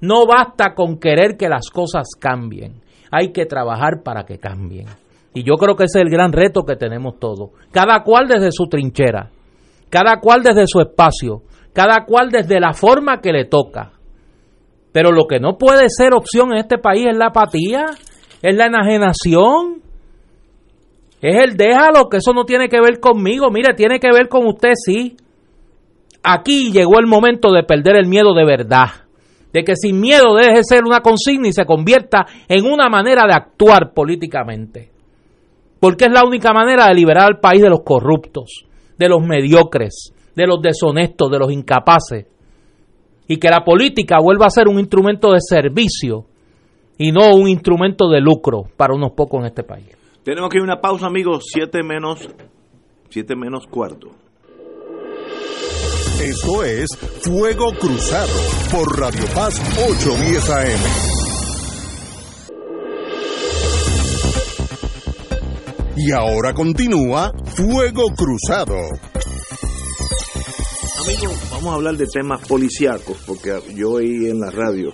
No 0.00 0.26
basta 0.26 0.74
con 0.74 0.98
querer 0.98 1.36
que 1.36 1.48
las 1.48 1.70
cosas 1.70 2.08
cambien. 2.18 2.82
Hay 3.12 3.32
que 3.32 3.46
trabajar 3.46 4.02
para 4.02 4.24
que 4.24 4.38
cambien. 4.38 4.86
Y 5.32 5.44
yo 5.44 5.54
creo 5.54 5.76
que 5.76 5.84
ese 5.84 6.00
es 6.00 6.04
el 6.04 6.10
gran 6.10 6.32
reto 6.32 6.64
que 6.64 6.74
tenemos 6.76 7.18
todos. 7.20 7.50
Cada 7.70 8.02
cual 8.02 8.26
desde 8.26 8.50
su 8.50 8.66
trinchera. 8.66 9.30
Cada 9.88 10.18
cual 10.20 10.42
desde 10.42 10.66
su 10.66 10.80
espacio 10.80 11.42
cada 11.74 12.06
cual 12.06 12.30
desde 12.30 12.60
la 12.60 12.72
forma 12.72 13.20
que 13.20 13.32
le 13.32 13.44
toca. 13.44 13.90
Pero 14.92 15.10
lo 15.10 15.26
que 15.26 15.40
no 15.40 15.58
puede 15.58 15.88
ser 15.88 16.14
opción 16.14 16.52
en 16.52 16.58
este 16.58 16.78
país 16.78 17.06
es 17.10 17.18
la 17.18 17.26
apatía, 17.26 17.86
es 18.40 18.56
la 18.56 18.66
enajenación, 18.66 19.82
es 21.20 21.44
el 21.44 21.56
déjalo, 21.56 22.08
que 22.08 22.18
eso 22.18 22.32
no 22.32 22.44
tiene 22.44 22.68
que 22.68 22.80
ver 22.80 23.00
conmigo, 23.00 23.50
mire, 23.50 23.74
tiene 23.74 23.98
que 23.98 24.12
ver 24.12 24.28
con 24.28 24.46
usted, 24.46 24.70
sí. 24.74 25.16
aquí 26.22 26.70
llegó 26.70 27.00
el 27.00 27.06
momento 27.06 27.50
de 27.50 27.64
perder 27.64 27.96
el 27.96 28.06
miedo 28.06 28.34
de 28.34 28.44
verdad, 28.44 28.90
de 29.52 29.64
que 29.64 29.74
sin 29.74 30.00
miedo 30.00 30.36
deje 30.36 30.58
de 30.58 30.64
ser 30.64 30.84
una 30.84 31.00
consigna 31.00 31.48
y 31.48 31.52
se 31.52 31.64
convierta 31.64 32.24
en 32.48 32.64
una 32.64 32.88
manera 32.88 33.26
de 33.26 33.34
actuar 33.34 33.92
políticamente. 33.92 34.90
Porque 35.80 36.04
es 36.04 36.12
la 36.12 36.24
única 36.24 36.52
manera 36.52 36.86
de 36.86 36.94
liberar 36.94 37.26
al 37.26 37.40
país 37.40 37.60
de 37.60 37.68
los 37.68 37.82
corruptos, 37.82 38.64
de 38.96 39.08
los 39.08 39.20
mediocres, 39.20 40.13
de 40.34 40.46
los 40.46 40.60
deshonestos, 40.60 41.30
de 41.30 41.38
los 41.38 41.52
incapaces. 41.52 42.26
Y 43.26 43.38
que 43.38 43.48
la 43.48 43.64
política 43.64 44.18
vuelva 44.22 44.46
a 44.46 44.50
ser 44.50 44.68
un 44.68 44.78
instrumento 44.78 45.32
de 45.32 45.38
servicio 45.40 46.26
y 46.98 47.10
no 47.10 47.34
un 47.34 47.48
instrumento 47.48 48.08
de 48.08 48.20
lucro 48.20 48.64
para 48.76 48.94
unos 48.94 49.12
pocos 49.12 49.40
en 49.40 49.46
este 49.46 49.62
país. 49.62 49.86
Tenemos 50.22 50.50
que 50.50 50.58
ir 50.58 50.62
a 50.62 50.64
una 50.64 50.80
pausa, 50.80 51.06
amigos, 51.06 51.44
siete 51.46 51.82
menos, 51.82 52.28
siete 53.08 53.34
menos 53.36 53.66
cuarto. 53.66 54.10
Esto 56.22 56.64
es 56.64 56.86
Fuego 57.22 57.72
Cruzado 57.78 58.32
por 58.70 58.98
Radio 58.98 59.24
Paz 59.34 59.60
810 59.90 60.50
AM. 60.50 61.14
Y 65.96 66.12
ahora 66.12 66.54
continúa 66.54 67.32
Fuego 67.56 68.04
Cruzado. 68.16 68.76
Vamos 71.50 71.66
a 71.66 71.74
hablar 71.74 71.96
de 71.96 72.06
temas 72.06 72.48
policíacos, 72.48 73.22
porque 73.26 73.50
yo 73.76 73.92
oí 73.92 74.26
en 74.26 74.40
la 74.40 74.50
radio 74.50 74.90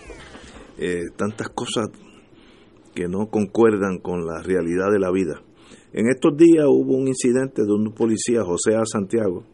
eh, 0.76 1.04
tantas 1.16 1.50
cosas 1.50 1.88
que 2.92 3.06
no 3.06 3.28
concuerdan 3.28 3.98
con 3.98 4.26
la 4.26 4.42
realidad 4.42 4.90
de 4.90 4.98
la 4.98 5.12
vida. 5.12 5.40
En 5.92 6.08
estos 6.08 6.36
días 6.36 6.64
hubo 6.66 6.96
un 6.96 7.06
incidente 7.06 7.62
de 7.62 7.72
un 7.72 7.92
policía, 7.92 8.42
José 8.42 8.74
A. 8.74 8.84
Santiago, 8.84 9.44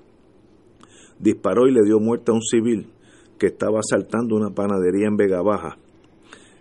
disparó 1.18 1.68
y 1.68 1.72
le 1.72 1.82
dio 1.84 2.00
muerte 2.00 2.32
a 2.32 2.34
un 2.34 2.42
civil 2.42 2.90
que 3.38 3.48
estaba 3.48 3.80
asaltando 3.80 4.34
una 4.34 4.54
panadería 4.54 5.08
en 5.08 5.16
Vega 5.16 5.42
Baja. 5.42 5.76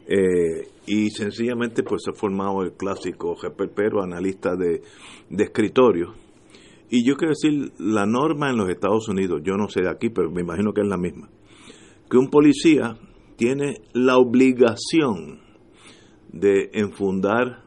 Eh, 0.07 0.67
y 0.87 1.09
sencillamente 1.11 1.83
pues 1.83 2.03
se 2.03 2.11
ha 2.11 2.13
formado 2.13 2.63
el 2.63 2.73
clásico 2.73 3.35
Pero, 3.73 4.03
analista 4.03 4.57
de, 4.57 4.81
de 5.29 5.43
escritorio. 5.45 6.24
Y 6.89 7.05
yo 7.05 7.15
quiero 7.15 7.33
decir, 7.33 7.71
la 7.79 8.05
norma 8.05 8.49
en 8.49 8.57
los 8.57 8.69
Estados 8.69 9.07
Unidos, 9.09 9.41
yo 9.43 9.55
no 9.55 9.67
sé 9.69 9.81
de 9.81 9.89
aquí, 9.89 10.09
pero 10.09 10.31
me 10.31 10.41
imagino 10.41 10.73
que 10.73 10.81
es 10.81 10.87
la 10.87 10.97
misma, 10.97 11.29
que 12.09 12.17
un 12.17 12.29
policía 12.29 12.97
tiene 13.37 13.81
la 13.93 14.17
obligación 14.17 15.39
de 16.31 16.69
enfundar 16.73 17.63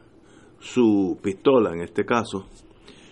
su 0.59 1.17
pistola, 1.21 1.71
en 1.71 1.81
este 1.81 2.05
caso, 2.05 2.47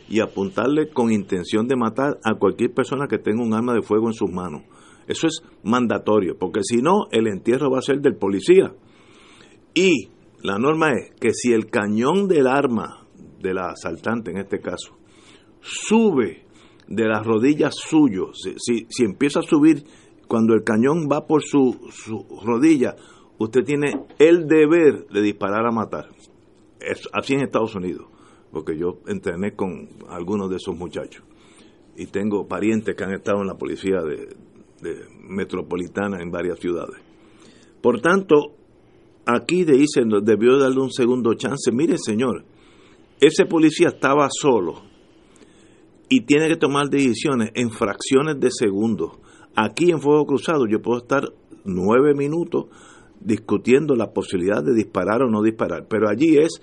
y 0.09 0.19
apuntarle 0.21 0.89
con 0.89 1.11
intención 1.11 1.67
de 1.67 1.75
matar 1.75 2.19
a 2.23 2.35
cualquier 2.35 2.73
persona 2.73 3.07
que 3.07 3.17
tenga 3.17 3.43
un 3.43 3.53
arma 3.53 3.73
de 3.73 3.81
fuego 3.81 4.07
en 4.07 4.13
sus 4.13 4.31
manos. 4.31 4.63
Eso 5.07 5.27
es 5.27 5.41
mandatorio, 5.63 6.38
porque 6.38 6.61
si 6.63 6.77
no, 6.81 7.07
el 7.11 7.27
entierro 7.27 7.69
va 7.69 7.79
a 7.79 7.81
ser 7.81 7.99
del 7.99 8.15
policía. 8.15 8.73
Y 9.73 10.09
la 10.43 10.57
norma 10.57 10.91
es 10.91 11.11
que 11.19 11.31
si 11.34 11.53
el 11.53 11.67
cañón 11.67 12.27
del 12.27 12.47
arma 12.47 13.05
de 13.39 13.53
la 13.53 13.69
asaltante, 13.69 14.31
en 14.31 14.38
este 14.38 14.59
caso, 14.59 14.97
sube 15.61 16.45
de 16.88 17.05
las 17.05 17.25
rodillas 17.25 17.75
suyo, 17.75 18.31
si, 18.34 18.85
si, 18.89 19.03
empieza 19.03 19.39
a 19.39 19.43
subir 19.43 19.84
cuando 20.27 20.53
el 20.53 20.63
cañón 20.63 21.07
va 21.11 21.27
por 21.27 21.43
su, 21.43 21.89
su 21.91 22.25
rodilla, 22.45 22.95
usted 23.38 23.63
tiene 23.63 24.05
el 24.19 24.47
deber 24.47 25.07
de 25.07 25.21
disparar 25.21 25.65
a 25.65 25.71
matar. 25.71 26.09
Así 27.13 27.34
en 27.34 27.41
Estados 27.41 27.75
Unidos 27.75 28.07
porque 28.51 28.77
yo 28.77 28.99
entrené 29.07 29.55
con 29.55 29.88
algunos 30.09 30.49
de 30.49 30.57
esos 30.57 30.75
muchachos 30.75 31.23
y 31.95 32.07
tengo 32.07 32.47
parientes 32.47 32.95
que 32.95 33.03
han 33.03 33.13
estado 33.13 33.41
en 33.41 33.47
la 33.47 33.55
policía 33.55 34.01
de, 34.01 34.35
metropolitana 35.27 36.21
en 36.21 36.31
varias 36.31 36.59
ciudades. 36.59 36.97
Por 37.81 38.01
tanto, 38.01 38.53
aquí 39.25 39.63
dicen, 39.63 40.09
debió 40.23 40.57
darle 40.57 40.79
un 40.79 40.91
segundo 40.91 41.34
chance. 41.34 41.71
Mire, 41.71 41.97
señor, 41.97 42.45
ese 43.19 43.45
policía 43.45 43.88
estaba 43.89 44.27
solo 44.31 44.84
y 46.09 46.21
tiene 46.21 46.47
que 46.47 46.55
tomar 46.55 46.89
decisiones 46.89 47.51
en 47.53 47.71
fracciones 47.71 48.39
de 48.39 48.49
segundos. 48.51 49.11
Aquí 49.55 49.91
en 49.91 50.01
Fuego 50.01 50.25
Cruzado 50.25 50.65
yo 50.67 50.81
puedo 50.81 50.99
estar 50.99 51.23
nueve 51.65 52.13
minutos 52.13 52.65
discutiendo 53.19 53.95
la 53.95 54.13
posibilidad 54.13 54.63
de 54.63 54.73
disparar 54.73 55.23
o 55.23 55.29
no 55.29 55.41
disparar, 55.41 55.88
pero 55.89 56.07
allí 56.07 56.38
es 56.38 56.61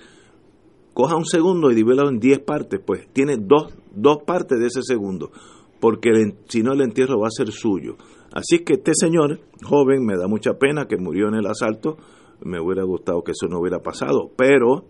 coja 0.94 1.16
un 1.16 1.26
segundo 1.26 1.70
y 1.70 1.74
divídelo 1.74 2.08
en 2.08 2.20
10 2.20 2.38
partes, 2.40 2.80
pues 2.84 3.08
tiene 3.12 3.36
dos, 3.36 3.74
dos 3.92 4.18
partes 4.24 4.60
de 4.60 4.66
ese 4.66 4.82
segundo, 4.82 5.32
porque 5.80 6.10
si 6.48 6.62
no 6.62 6.72
el 6.72 6.80
entierro 6.82 7.18
va 7.18 7.26
a 7.26 7.36
ser 7.36 7.50
suyo. 7.50 7.96
Así 8.32 8.60
que 8.60 8.74
este 8.74 8.92
señor, 8.94 9.40
joven, 9.64 10.04
me 10.04 10.16
da 10.16 10.28
mucha 10.28 10.54
pena 10.54 10.86
que 10.86 10.96
murió 10.96 11.28
en 11.28 11.34
el 11.34 11.46
asalto, 11.46 11.98
me 12.40 12.60
hubiera 12.60 12.84
gustado 12.84 13.22
que 13.22 13.32
eso 13.32 13.48
no 13.48 13.60
hubiera 13.60 13.80
pasado, 13.80 14.30
pero 14.36 14.86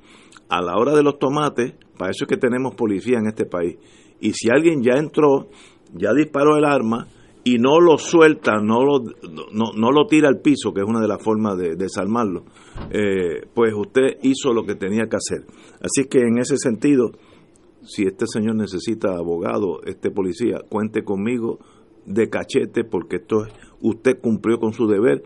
a 0.48 0.60
la 0.62 0.76
hora 0.76 0.94
de 0.94 1.02
los 1.02 1.18
tomates, 1.18 1.74
para 1.98 2.10
eso 2.10 2.24
es 2.24 2.28
que 2.28 2.36
tenemos 2.36 2.74
policía 2.74 3.18
en 3.18 3.26
este 3.26 3.46
país. 3.46 3.78
Y 4.20 4.32
si 4.32 4.48
alguien 4.50 4.82
ya 4.82 4.94
entró, 4.94 5.48
ya 5.92 6.12
disparó 6.12 6.56
el 6.56 6.64
arma, 6.64 7.08
y 7.44 7.58
no 7.58 7.78
lo 7.78 7.98
suelta, 7.98 8.56
no 8.56 8.82
lo, 8.82 9.04
no, 9.52 9.92
lo 9.92 10.06
tira 10.06 10.28
al 10.28 10.40
piso, 10.40 10.72
que 10.72 10.80
es 10.80 10.86
una 10.88 11.00
de 11.00 11.08
las 11.08 11.22
formas 11.22 11.58
de 11.58 11.76
desarmarlo, 11.76 12.44
eh, 12.90 13.46
pues 13.54 13.74
usted 13.76 14.18
hizo 14.22 14.54
lo 14.54 14.64
que 14.64 14.74
tenía 14.74 15.04
que 15.10 15.16
hacer. 15.16 15.46
Así 15.80 16.08
que 16.08 16.20
en 16.20 16.38
ese 16.38 16.56
sentido, 16.56 17.10
si 17.82 18.04
este 18.04 18.26
señor 18.26 18.56
necesita 18.56 19.14
abogado, 19.14 19.82
este 19.84 20.10
policía, 20.10 20.60
cuente 20.70 21.04
conmigo 21.04 21.58
de 22.06 22.30
cachete, 22.30 22.82
porque 22.82 23.16
esto 23.16 23.46
usted 23.82 24.18
cumplió 24.20 24.58
con 24.58 24.72
su 24.72 24.86
deber 24.86 25.22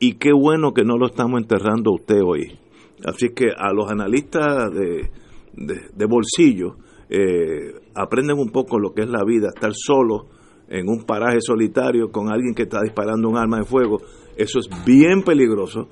y 0.00 0.14
qué 0.14 0.32
bueno 0.32 0.72
que 0.72 0.84
no 0.84 0.96
lo 0.96 1.06
estamos 1.06 1.40
enterrando 1.40 1.92
usted 1.92 2.22
hoy. 2.24 2.58
Así 3.04 3.28
que 3.34 3.50
a 3.56 3.72
los 3.74 3.90
analistas 3.90 4.72
de, 4.72 5.10
de, 5.54 6.06
bolsillo, 6.06 6.76
eh, 7.10 7.74
aprenden 7.94 8.38
un 8.38 8.50
poco 8.50 8.78
lo 8.78 8.92
que 8.92 9.02
es 9.02 9.08
la 9.08 9.24
vida, 9.24 9.48
estar 9.48 9.72
solo 9.74 10.26
en 10.68 10.88
un 10.88 11.04
paraje 11.04 11.40
solitario 11.40 12.10
con 12.10 12.30
alguien 12.30 12.54
que 12.54 12.64
está 12.64 12.82
disparando 12.82 13.28
un 13.28 13.36
arma 13.36 13.58
de 13.58 13.64
fuego, 13.64 14.00
eso 14.36 14.58
es 14.58 14.68
bien 14.84 15.22
peligroso 15.22 15.88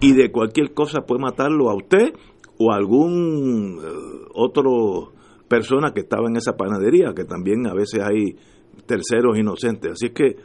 y 0.00 0.12
de 0.12 0.30
cualquier 0.30 0.72
cosa 0.72 1.02
puede 1.02 1.20
matarlo 1.20 1.68
a 1.68 1.74
usted 1.74 2.14
o 2.58 2.72
a 2.72 2.76
algún 2.76 3.78
eh, 3.82 4.28
otro 4.34 5.12
persona 5.48 5.92
que 5.92 6.00
estaba 6.00 6.28
en 6.28 6.36
esa 6.36 6.56
panadería, 6.56 7.12
que 7.14 7.24
también 7.24 7.66
a 7.66 7.74
veces 7.74 8.00
hay 8.02 8.36
terceros 8.86 9.36
inocentes. 9.36 9.92
Así 9.92 10.10
que 10.10 10.36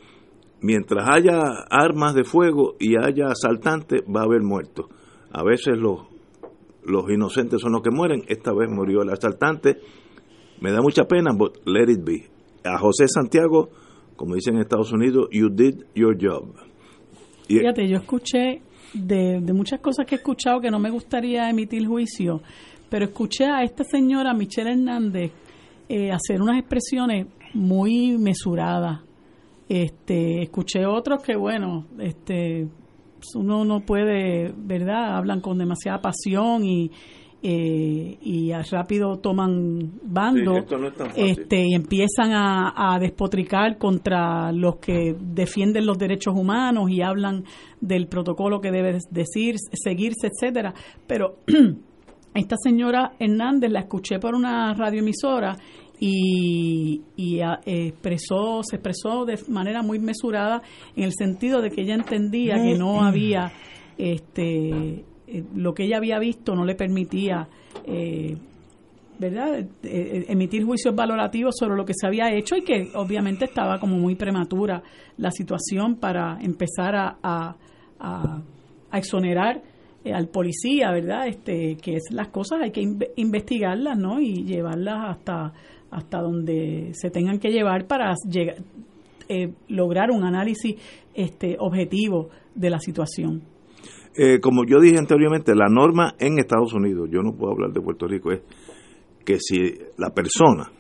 mientras 0.62 1.08
haya 1.08 1.64
armas 1.70 2.16
de 2.16 2.24
fuego 2.24 2.76
y 2.80 2.96
haya 2.98 3.28
asaltantes, 3.28 4.02
va 4.04 4.22
a 4.22 4.24
haber 4.24 4.42
muertos. 4.42 4.88
A 5.32 5.44
veces 5.44 5.78
los, 5.78 6.08
los 6.84 7.10
inocentes 7.12 7.62
son 7.62 7.74
los 7.74 7.84
que 7.84 7.92
mueren, 7.92 8.24
esta 8.28 8.52
vez 8.52 8.68
murió 8.70 9.04
el 9.04 9.10
asaltante. 9.10 9.78
Me 10.66 10.72
da 10.72 10.82
mucha 10.82 11.04
pena, 11.06 11.32
but 11.32 11.60
let 11.68 11.92
it 11.92 12.04
be 12.04 12.26
a 12.64 12.80
José 12.80 13.08
Santiago, 13.08 13.70
como 14.16 14.34
dicen 14.34 14.56
en 14.56 14.62
Estados 14.62 14.92
Unidos, 14.92 15.28
you 15.32 15.48
did 15.48 15.84
your 15.94 16.18
job. 16.20 16.56
Fíjate, 17.48 17.88
yo 17.88 17.98
escuché 17.98 18.64
de, 18.92 19.42
muchas 19.54 19.80
cosas 19.80 20.08
que 20.08 20.16
he 20.16 20.18
escuchado 20.18 20.60
que 20.60 20.72
no 20.72 20.80
me 20.80 20.90
gustaría 20.90 21.48
emitir 21.52 21.86
juicio, 21.86 22.42
pero 22.90 23.06
escuché 23.06 23.46
a 23.46 23.62
esta 23.62 23.84
señora 23.84 24.34
Michelle 24.34 24.72
Hernández 24.72 25.32
eh, 25.88 26.10
hacer 26.12 26.42
unas 26.42 26.58
expresiones 26.58 27.28
muy 27.54 28.18
mesuradas. 28.18 29.02
Este, 29.70 30.42
escuché 30.42 30.88
otros 30.88 31.22
que, 31.22 31.36
bueno, 31.36 31.86
este, 32.00 32.68
uno 33.36 33.66
no 33.66 33.82
puede, 33.82 34.52
¿verdad? 34.58 35.16
Hablan 35.16 35.42
con 35.42 35.60
demasiada 35.60 36.02
pasión 36.02 36.66
y, 36.66 36.90
eh, 37.48 38.18
y 38.24 38.52
rápido 38.72 39.20
toman 39.20 40.00
bando 40.02 40.66
este 41.16 41.64
y 41.68 41.76
empiezan 41.76 42.32
a, 42.34 42.98
despotricar 43.00 43.78
contra 43.78 44.52
los 44.52 44.78
que 44.78 45.16
defienden 45.20 45.86
los 45.86 46.00
derechos 46.00 46.34
humanos 46.36 46.90
y 46.90 47.04
hablan 47.04 47.44
del 47.80 48.08
protocolo 48.08 48.62
que 48.62 48.72
debe 48.72 48.98
decir 49.12 49.58
seguirse 49.74 50.28
etcétera. 50.28 50.74
Pero 51.06 51.38
esta 52.34 52.56
señora 52.58 53.12
Hernández 53.20 53.70
la 53.70 53.82
escuché 53.82 54.18
por 54.18 54.34
una 54.34 54.74
radioemisora 54.74 55.56
y, 56.00 57.04
y 57.16 57.42
expresó 57.64 58.62
se 58.64 58.78
expresó 58.78 59.26
de 59.26 59.38
manera 59.50 59.84
muy 59.84 60.00
mesurada 60.00 60.64
en 60.96 61.04
el 61.04 61.14
sentido 61.14 61.62
de 61.62 61.70
que 61.70 61.82
ella 61.82 61.94
entendía 61.94 62.56
que 62.56 62.76
no 62.76 63.04
había 63.04 63.52
este 64.00 65.06
eh, 65.28 65.44
lo 65.56 65.74
que 65.74 65.86
ella 65.86 65.98
había 65.98 66.20
visto 66.20 66.56
no 66.56 66.66
le 66.66 66.76
permitía 66.76 67.48
eh, 67.86 68.36
¿verdad? 69.18 69.66
Eh, 69.84 70.26
emitir 70.28 70.66
juicios 70.66 70.94
valorativos 70.94 71.56
sobre 71.58 71.76
lo 71.76 71.86
que 71.86 71.94
se 71.96 72.06
había 72.06 72.34
hecho 72.34 72.56
y 72.58 72.64
que 72.64 72.90
obviamente 72.96 73.46
estaba 73.46 73.80
como 73.80 73.98
muy 73.98 74.16
prematura 74.16 74.84
la 75.18 75.32
situación 75.32 75.96
para 75.96 76.38
empezar 76.42 76.96
a, 76.96 77.56
exonerar 78.92 79.62
al 80.14 80.28
policía, 80.28 80.92
¿verdad? 80.92 81.28
Este, 81.28 81.76
que 81.78 81.96
es 81.96 82.04
las 82.12 82.28
cosas 82.30 82.62
hay 82.62 82.72
que 82.72 82.82
investigarlas, 83.16 83.98
¿no? 83.98 84.20
Y 84.20 84.44
llevarlas 84.44 85.18
hasta 85.18 85.54
hasta 85.92 86.22
donde 86.22 86.92
se 86.94 87.10
tengan 87.10 87.40
que 87.40 87.50
llevar 87.50 87.88
para 87.88 88.14
llegar 88.30 88.58
eh, 89.28 89.54
lograr 89.70 90.12
un 90.12 90.24
análisis 90.24 90.76
este, 91.16 91.56
objetivo 91.60 92.30
de 92.54 92.70
la 92.70 92.80
situación. 92.80 93.42
Eh, 94.18 94.40
como 94.40 94.64
yo 94.66 94.80
dije 94.80 94.98
anteriormente, 94.98 95.54
la 95.56 95.68
norma 95.68 96.16
en 96.20 96.40
Estados 96.40 96.74
Unidos, 96.74 97.10
yo 97.12 97.22
no 97.22 97.36
puedo 97.36 97.52
hablar 97.52 97.74
de 97.74 97.82
Puerto 97.82 98.08
Rico, 98.08 98.32
es 98.32 98.42
que 99.26 99.40
si 99.40 99.58
la 99.98 100.12
persona 100.14 100.72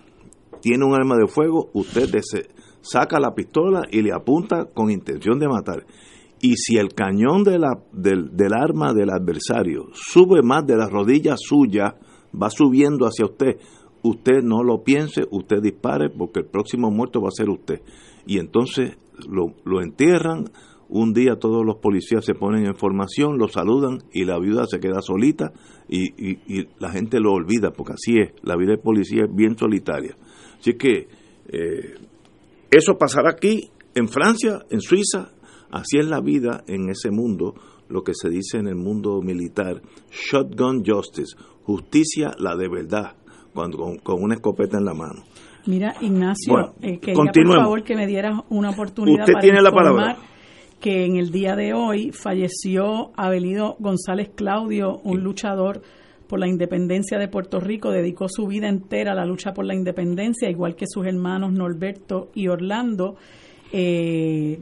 tiene 0.61 0.85
un 0.85 0.93
arma 0.93 1.17
de 1.17 1.27
fuego, 1.27 1.69
usted 1.73 2.09
saca 2.81 3.19
la 3.19 3.35
pistola 3.35 3.81
y 3.91 4.01
le 4.01 4.13
apunta 4.13 4.65
con 4.73 4.89
intención 4.89 5.37
de 5.39 5.47
matar. 5.47 5.85
Y 6.39 6.55
si 6.55 6.77
el 6.77 6.93
cañón 6.93 7.43
de 7.43 7.59
la, 7.59 7.79
del, 7.91 8.35
del 8.35 8.53
arma 8.53 8.93
del 8.93 9.09
adversario 9.09 9.87
sube 9.93 10.41
más 10.41 10.65
de 10.65 10.77
la 10.77 10.87
rodilla 10.87 11.35
suya, 11.37 11.95
va 12.41 12.49
subiendo 12.49 13.05
hacia 13.05 13.25
usted, 13.25 13.57
usted 14.03 14.43
no 14.43 14.63
lo 14.63 14.83
piense, 14.83 15.23
usted 15.31 15.61
dispare 15.61 16.09
porque 16.09 16.41
el 16.41 16.45
próximo 16.45 16.91
muerto 16.91 17.21
va 17.21 17.29
a 17.29 17.35
ser 17.35 17.49
usted. 17.49 17.81
Y 18.25 18.37
entonces 18.37 18.97
lo, 19.27 19.55
lo 19.65 19.81
entierran, 19.81 20.45
un 20.97 21.11
día 21.11 21.35
todos 21.35 21.65
los 21.65 21.77
policías 21.77 22.23
se 22.23 22.35
ponen 22.35 22.65
en 22.65 22.75
formación, 22.75 23.37
lo 23.37 23.49
saludan 23.49 23.99
y 24.13 24.23
la 24.23 24.39
viuda 24.39 24.65
se 24.65 24.79
queda 24.79 25.01
solita 25.01 25.51
y, 25.89 26.05
y, 26.25 26.67
la 26.79 26.89
gente 26.89 27.19
lo 27.19 27.33
olvida, 27.33 27.71
porque 27.71 27.93
así 27.93 28.17
es, 28.17 28.31
la 28.43 28.55
vida 28.55 28.71
de 28.71 28.77
policía 28.77 29.25
es 29.25 29.35
bien 29.35 29.57
solitaria. 29.57 30.15
Así 30.57 30.75
que 30.75 31.09
eh, 31.49 31.95
eso 32.71 32.97
pasará 32.97 33.31
aquí, 33.31 33.69
en 33.93 34.07
Francia, 34.07 34.59
en 34.69 34.79
Suiza, 34.79 35.33
así 35.69 35.97
es 35.97 36.07
la 36.07 36.21
vida 36.21 36.63
en 36.65 36.89
ese 36.89 37.11
mundo, 37.11 37.55
lo 37.89 38.01
que 38.01 38.13
se 38.13 38.29
dice 38.29 38.57
en 38.57 38.67
el 38.67 38.75
mundo 38.75 39.21
militar, 39.21 39.81
shotgun 40.09 40.81
justice, 40.85 41.35
justicia 41.63 42.31
la 42.39 42.55
de 42.55 42.69
verdad, 42.69 43.17
cuando, 43.53 43.97
con, 44.01 44.23
una 44.23 44.35
escopeta 44.35 44.77
en 44.77 44.85
la 44.85 44.93
mano. 44.93 45.25
Mira, 45.65 45.93
Ignacio, 45.99 46.73
eh, 46.81 46.99
quería 46.99 47.21
por 47.21 47.55
favor 47.55 47.83
que 47.83 47.95
me 47.97 48.07
dieras 48.07 48.39
una 48.49 48.69
oportunidad 48.69 49.25
Usted 49.27 49.41
tiene 49.41 49.61
la 49.61 49.71
palabra 49.71 50.17
que 50.79 51.05
en 51.05 51.17
el 51.17 51.31
día 51.31 51.55
de 51.55 51.73
hoy 51.73 52.11
falleció 52.11 53.11
Abelido 53.15 53.75
González 53.79 54.29
Claudio, 54.35 54.99
un 55.03 55.21
luchador 55.21 55.81
por 56.27 56.39
la 56.39 56.47
independencia 56.47 57.17
de 57.17 57.27
Puerto 57.27 57.59
Rico, 57.59 57.91
dedicó 57.91 58.27
su 58.29 58.47
vida 58.47 58.67
entera 58.67 59.11
a 59.11 59.15
la 59.15 59.25
lucha 59.25 59.53
por 59.53 59.65
la 59.65 59.75
independencia, 59.75 60.49
igual 60.49 60.75
que 60.75 60.85
sus 60.87 61.05
hermanos 61.05 61.53
Norberto 61.53 62.29
y 62.33 62.47
Orlando. 62.47 63.15
Eh, 63.71 64.59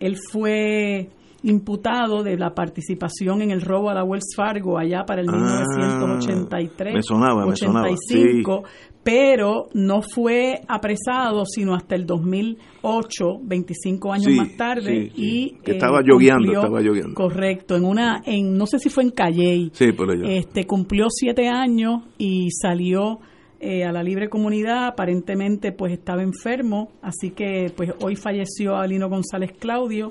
él 0.00 0.16
fue 0.30 1.08
imputado 1.44 2.22
de 2.22 2.36
la 2.36 2.54
participación 2.54 3.42
en 3.42 3.50
el 3.50 3.62
robo 3.62 3.90
a 3.90 3.94
la 3.94 4.04
Wells 4.04 4.34
Fargo 4.36 4.78
allá 4.78 5.04
para 5.04 5.22
el 5.22 5.26
1983 5.28 6.94
ah, 7.10 7.46
85 7.46 8.62
pero 9.02 9.68
no 9.74 10.02
fue 10.02 10.60
apresado 10.68 11.44
sino 11.44 11.74
hasta 11.74 11.94
el 11.94 12.06
2008, 12.06 13.40
25 13.42 14.12
años 14.12 14.32
más 14.36 14.56
tarde 14.56 15.10
y 15.14 15.56
que 15.64 15.72
estaba 15.72 16.00
eh, 16.00 16.04
lloviendo, 16.06 16.52
estaba 16.52 16.80
Correcto, 17.14 17.76
en 17.76 17.84
una 17.84 18.22
en 18.24 18.56
no 18.56 18.66
sé 18.66 18.78
si 18.78 18.88
fue 18.88 19.04
en 19.04 19.10
Calley. 19.10 19.70
Sí, 19.72 19.92
por 19.92 20.10
allá. 20.10 20.24
Este 20.32 20.66
cumplió 20.66 21.06
siete 21.10 21.48
años 21.48 22.02
y 22.18 22.50
salió 22.50 23.20
eh, 23.64 23.84
a 23.84 23.92
la 23.92 24.02
libre 24.02 24.28
comunidad, 24.28 24.86
aparentemente 24.86 25.70
pues 25.70 25.92
estaba 25.92 26.22
enfermo, 26.22 26.90
así 27.00 27.30
que 27.30 27.72
pues 27.76 27.92
hoy 28.00 28.16
falleció 28.16 28.76
Alino 28.76 29.08
González 29.08 29.52
Claudio 29.56 30.10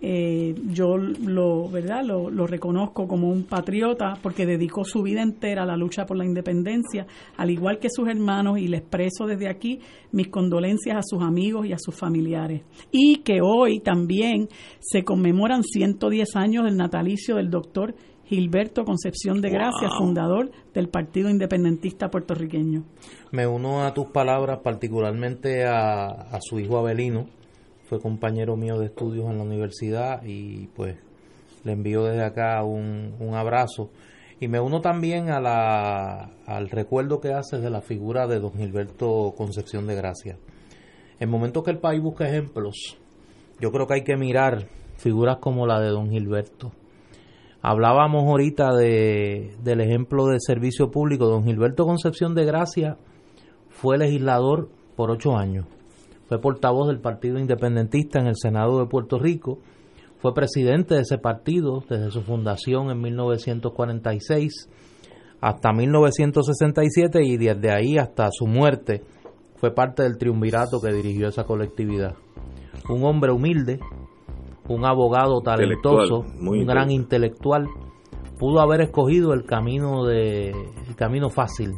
eh, 0.00 0.54
yo 0.68 0.98
lo, 0.98 1.68
¿verdad? 1.70 2.04
Lo, 2.04 2.28
lo, 2.30 2.46
reconozco 2.46 3.08
como 3.08 3.28
un 3.28 3.44
patriota 3.44 4.18
porque 4.22 4.44
dedicó 4.44 4.84
su 4.84 5.02
vida 5.02 5.22
entera 5.22 5.62
a 5.62 5.66
la 5.66 5.76
lucha 5.76 6.04
por 6.04 6.18
la 6.18 6.24
independencia, 6.26 7.06
al 7.38 7.50
igual 7.50 7.78
que 7.78 7.88
sus 7.88 8.06
hermanos, 8.06 8.58
y 8.58 8.68
le 8.68 8.78
expreso 8.78 9.26
desde 9.26 9.48
aquí 9.48 9.80
mis 10.12 10.28
condolencias 10.28 10.98
a 10.98 11.02
sus 11.02 11.22
amigos 11.22 11.66
y 11.66 11.72
a 11.72 11.78
sus 11.78 11.94
familiares. 11.94 12.62
Y 12.90 13.16
que 13.24 13.40
hoy 13.42 13.80
también 13.80 14.48
se 14.80 15.02
conmemoran 15.02 15.62
110 15.62 16.36
años 16.36 16.64
del 16.64 16.76
natalicio 16.76 17.36
del 17.36 17.48
doctor 17.48 17.94
Gilberto 18.26 18.84
Concepción 18.84 19.40
de 19.40 19.50
Gracia, 19.50 19.88
fundador 19.96 20.50
del 20.74 20.88
Partido 20.88 21.30
Independentista 21.30 22.08
Puertorriqueño. 22.08 22.82
Me 23.30 23.46
uno 23.46 23.84
a 23.84 23.94
tus 23.94 24.06
palabras, 24.06 24.58
particularmente 24.64 25.64
a, 25.64 26.06
a 26.06 26.38
su 26.40 26.58
hijo 26.58 26.76
Abelino, 26.76 27.28
fue 27.88 28.00
compañero 28.00 28.56
mío 28.56 28.78
de 28.78 28.86
estudios 28.86 29.30
en 29.30 29.38
la 29.38 29.44
universidad 29.44 30.22
y 30.24 30.66
pues 30.74 30.96
le 31.62 31.72
envío 31.72 32.02
desde 32.02 32.24
acá 32.24 32.64
un, 32.64 33.14
un 33.20 33.34
abrazo. 33.34 33.90
Y 34.40 34.48
me 34.48 34.58
uno 34.60 34.80
también 34.80 35.30
a 35.30 35.40
la, 35.40 36.32
al 36.46 36.68
recuerdo 36.68 37.20
que 37.20 37.32
haces 37.32 37.62
de 37.62 37.70
la 37.70 37.80
figura 37.80 38.26
de 38.26 38.40
don 38.40 38.52
Gilberto 38.54 39.34
Concepción 39.36 39.86
de 39.86 39.94
Gracia. 39.94 40.36
En 41.20 41.30
momentos 41.30 41.62
que 41.62 41.70
el 41.70 41.78
país 41.78 42.02
busca 42.02 42.28
ejemplos, 42.28 42.98
yo 43.60 43.70
creo 43.70 43.86
que 43.86 43.94
hay 43.94 44.04
que 44.04 44.16
mirar 44.16 44.66
figuras 44.96 45.38
como 45.40 45.66
la 45.66 45.80
de 45.80 45.88
don 45.88 46.10
Gilberto. 46.10 46.72
Hablábamos 47.62 48.24
ahorita 48.24 48.74
de, 48.74 49.56
del 49.62 49.80
ejemplo 49.80 50.26
de 50.26 50.38
servicio 50.40 50.90
público. 50.90 51.26
Don 51.26 51.44
Gilberto 51.44 51.84
Concepción 51.84 52.34
de 52.34 52.44
Gracia 52.44 52.96
fue 53.68 53.98
legislador 53.98 54.68
por 54.94 55.10
ocho 55.10 55.36
años 55.36 55.66
fue 56.28 56.40
portavoz 56.40 56.88
del 56.88 57.00
Partido 57.00 57.38
Independentista 57.38 58.18
en 58.18 58.26
el 58.26 58.36
Senado 58.36 58.80
de 58.80 58.86
Puerto 58.86 59.18
Rico, 59.18 59.58
fue 60.18 60.34
presidente 60.34 60.94
de 60.94 61.02
ese 61.02 61.18
partido 61.18 61.84
desde 61.88 62.10
su 62.10 62.22
fundación 62.22 62.90
en 62.90 63.00
1946 63.00 64.68
hasta 65.40 65.72
1967 65.72 67.20
y 67.22 67.36
desde 67.36 67.70
ahí 67.70 67.98
hasta 67.98 68.28
su 68.32 68.46
muerte 68.46 69.02
fue 69.56 69.74
parte 69.74 70.02
del 70.02 70.18
triunvirato 70.18 70.80
que 70.80 70.92
dirigió 70.92 71.28
esa 71.28 71.44
colectividad. 71.44 72.14
Un 72.88 73.04
hombre 73.04 73.30
humilde, 73.30 73.78
un 74.68 74.84
abogado 74.84 75.40
talentoso, 75.40 76.24
un 76.40 76.66
gran 76.66 76.90
intelectual, 76.90 77.66
pudo 78.38 78.60
haber 78.60 78.82
escogido 78.82 79.32
el 79.32 79.44
camino 79.44 80.04
de 80.04 80.50
el 80.50 80.96
camino 80.96 81.30
fácil 81.30 81.74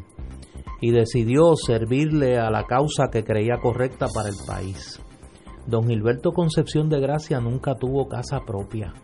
y 0.81 0.90
decidió 0.90 1.55
servirle 1.56 2.39
a 2.39 2.51
la 2.51 2.65
causa 2.65 3.09
que 3.10 3.24
creía 3.24 3.59
correcta 3.59 4.06
para 4.15 4.28
el 4.28 4.36
país. 4.47 5.01
Don 5.66 5.86
Gilberto 5.86 6.32
Concepción 6.32 6.89
de 6.89 7.01
Gracia 7.01 7.40
nunca 7.40 7.74
tuvo 7.74 8.09
casa 8.09 8.40
propia, 8.47 8.94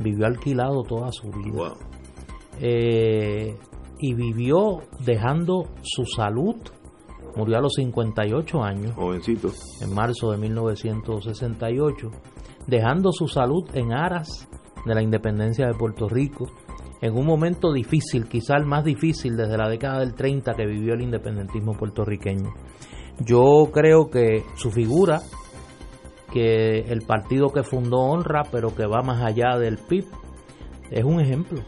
vivió 0.00 0.26
alquilado 0.26 0.82
toda 0.82 1.12
su 1.12 1.30
vida. 1.30 1.74
Eh, 2.60 3.56
y 3.98 4.14
vivió 4.14 4.78
dejando 5.04 5.66
su 5.82 6.04
salud. 6.04 6.56
Murió 7.36 7.58
a 7.58 7.60
los 7.60 7.74
58 7.74 8.62
años, 8.62 8.92
jovencito, 8.96 9.48
en 9.80 9.94
marzo 9.94 10.32
de 10.32 10.38
1968, 10.38 12.10
dejando 12.68 13.12
su 13.12 13.26
salud 13.26 13.64
en 13.72 13.92
aras 13.92 14.48
de 14.84 14.94
la 14.94 15.02
independencia 15.02 15.66
de 15.66 15.74
Puerto 15.74 16.08
Rico 16.08 16.46
en 17.00 17.16
un 17.16 17.26
momento 17.26 17.72
difícil, 17.72 18.28
quizá 18.28 18.56
el 18.56 18.66
más 18.66 18.84
difícil 18.84 19.36
desde 19.36 19.56
la 19.56 19.68
década 19.68 20.00
del 20.00 20.14
30 20.14 20.52
que 20.54 20.66
vivió 20.66 20.94
el 20.94 21.02
independentismo 21.02 21.72
puertorriqueño. 21.74 22.52
Yo 23.20 23.70
creo 23.72 24.10
que 24.10 24.42
su 24.56 24.70
figura, 24.70 25.20
que 26.32 26.80
el 26.80 27.02
partido 27.02 27.50
que 27.50 27.62
fundó 27.62 27.98
honra, 27.98 28.42
pero 28.50 28.74
que 28.74 28.86
va 28.86 29.02
más 29.02 29.22
allá 29.22 29.56
del 29.58 29.78
PIB, 29.78 30.06
es 30.90 31.04
un 31.04 31.20
ejemplo. 31.20 31.62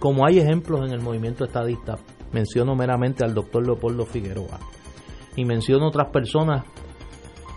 Como 0.00 0.26
hay 0.26 0.38
ejemplos 0.38 0.80
en 0.84 0.92
el 0.92 1.00
movimiento 1.00 1.44
estadista, 1.44 1.96
menciono 2.32 2.74
meramente 2.74 3.24
al 3.24 3.32
doctor 3.32 3.64
Leopoldo 3.64 4.04
Figueroa 4.06 4.58
y 5.36 5.44
menciono 5.44 5.86
otras 5.86 6.10
personas 6.10 6.64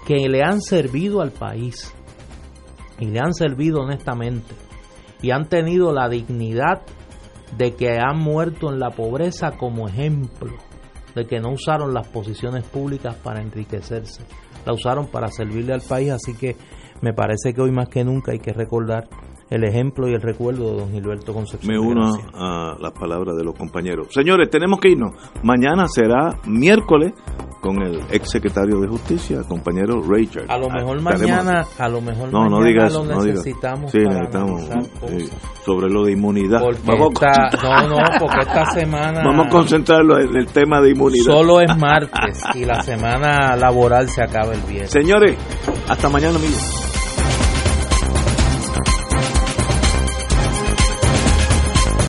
que 0.05 0.29
le 0.29 0.43
han 0.43 0.61
servido 0.61 1.21
al 1.21 1.31
país 1.31 1.96
y 2.99 3.05
le 3.05 3.19
han 3.19 3.33
servido 3.33 3.81
honestamente 3.81 4.53
y 5.21 5.31
han 5.31 5.47
tenido 5.49 5.93
la 5.93 6.09
dignidad 6.09 6.81
de 7.57 7.75
que 7.75 7.97
han 7.99 8.19
muerto 8.19 8.71
en 8.71 8.79
la 8.79 8.91
pobreza 8.91 9.57
como 9.57 9.87
ejemplo 9.87 10.53
de 11.15 11.25
que 11.25 11.39
no 11.39 11.51
usaron 11.51 11.93
las 11.93 12.07
posiciones 12.09 12.63
públicas 12.65 13.15
para 13.15 13.41
enriquecerse, 13.41 14.23
la 14.65 14.73
usaron 14.73 15.07
para 15.07 15.29
servirle 15.29 15.73
al 15.73 15.81
país, 15.81 16.11
así 16.11 16.35
que 16.35 16.55
me 17.01 17.13
parece 17.13 17.53
que 17.53 17.61
hoy 17.61 17.71
más 17.71 17.89
que 17.89 18.03
nunca 18.03 18.31
hay 18.33 18.39
que 18.39 18.53
recordar 18.53 19.07
el 19.49 19.63
ejemplo 19.63 20.07
y 20.07 20.13
el 20.13 20.21
recuerdo 20.21 20.71
de 20.71 20.81
don 20.81 20.91
Gilberto 20.91 21.33
Concepción. 21.33 21.73
Me 21.73 21.79
uno 21.79 22.17
a 22.33 22.75
las 22.79 22.91
palabras 22.91 23.35
de 23.37 23.43
los 23.43 23.55
compañeros. 23.55 24.07
Señores, 24.11 24.49
tenemos 24.49 24.79
que 24.79 24.89
irnos. 24.89 25.13
Mañana 25.41 25.87
será 25.87 26.37
miércoles 26.45 27.13
con 27.59 27.81
el 27.81 28.01
ex 28.11 28.31
secretario 28.31 28.79
de 28.79 28.87
Justicia, 28.87 29.41
compañero 29.47 30.01
Richard. 30.01 30.45
A 30.49 30.57
lo 30.57 30.69
mejor 30.69 31.01
mañana, 31.01 31.65
a 31.77 31.89
lo 31.89 32.01
mejor 32.01 32.31
no, 32.31 32.45
no 32.45 32.63
digas, 32.63 32.93
lo 32.93 33.05
necesitamos. 33.05 33.91
Sí, 33.91 33.99
necesitamos. 33.99 34.63
sobre 35.65 35.89
lo 35.89 36.05
de 36.05 36.13
inmunidad. 36.13 36.61
Vamos 36.85 37.13
no, 37.63 37.87
no, 37.87 37.97
porque 38.19 38.39
esta 38.41 38.65
semana. 38.71 39.21
Vamos 39.23 39.47
a 39.47 39.49
concentrarlo 39.49 40.19
en 40.19 40.35
el 40.35 40.47
tema 40.47 40.81
de 40.81 40.91
inmunidad. 40.91 41.25
Solo 41.25 41.61
es 41.61 41.77
martes 41.77 42.43
y 42.55 42.65
la 42.65 42.81
semana 42.81 43.55
laboral 43.55 44.09
se 44.09 44.23
acaba 44.23 44.53
el 44.53 44.61
viernes. 44.61 44.91
Señores, 44.91 45.37
hasta 45.87 46.09
mañana, 46.09 46.37
amigos. 46.37 46.86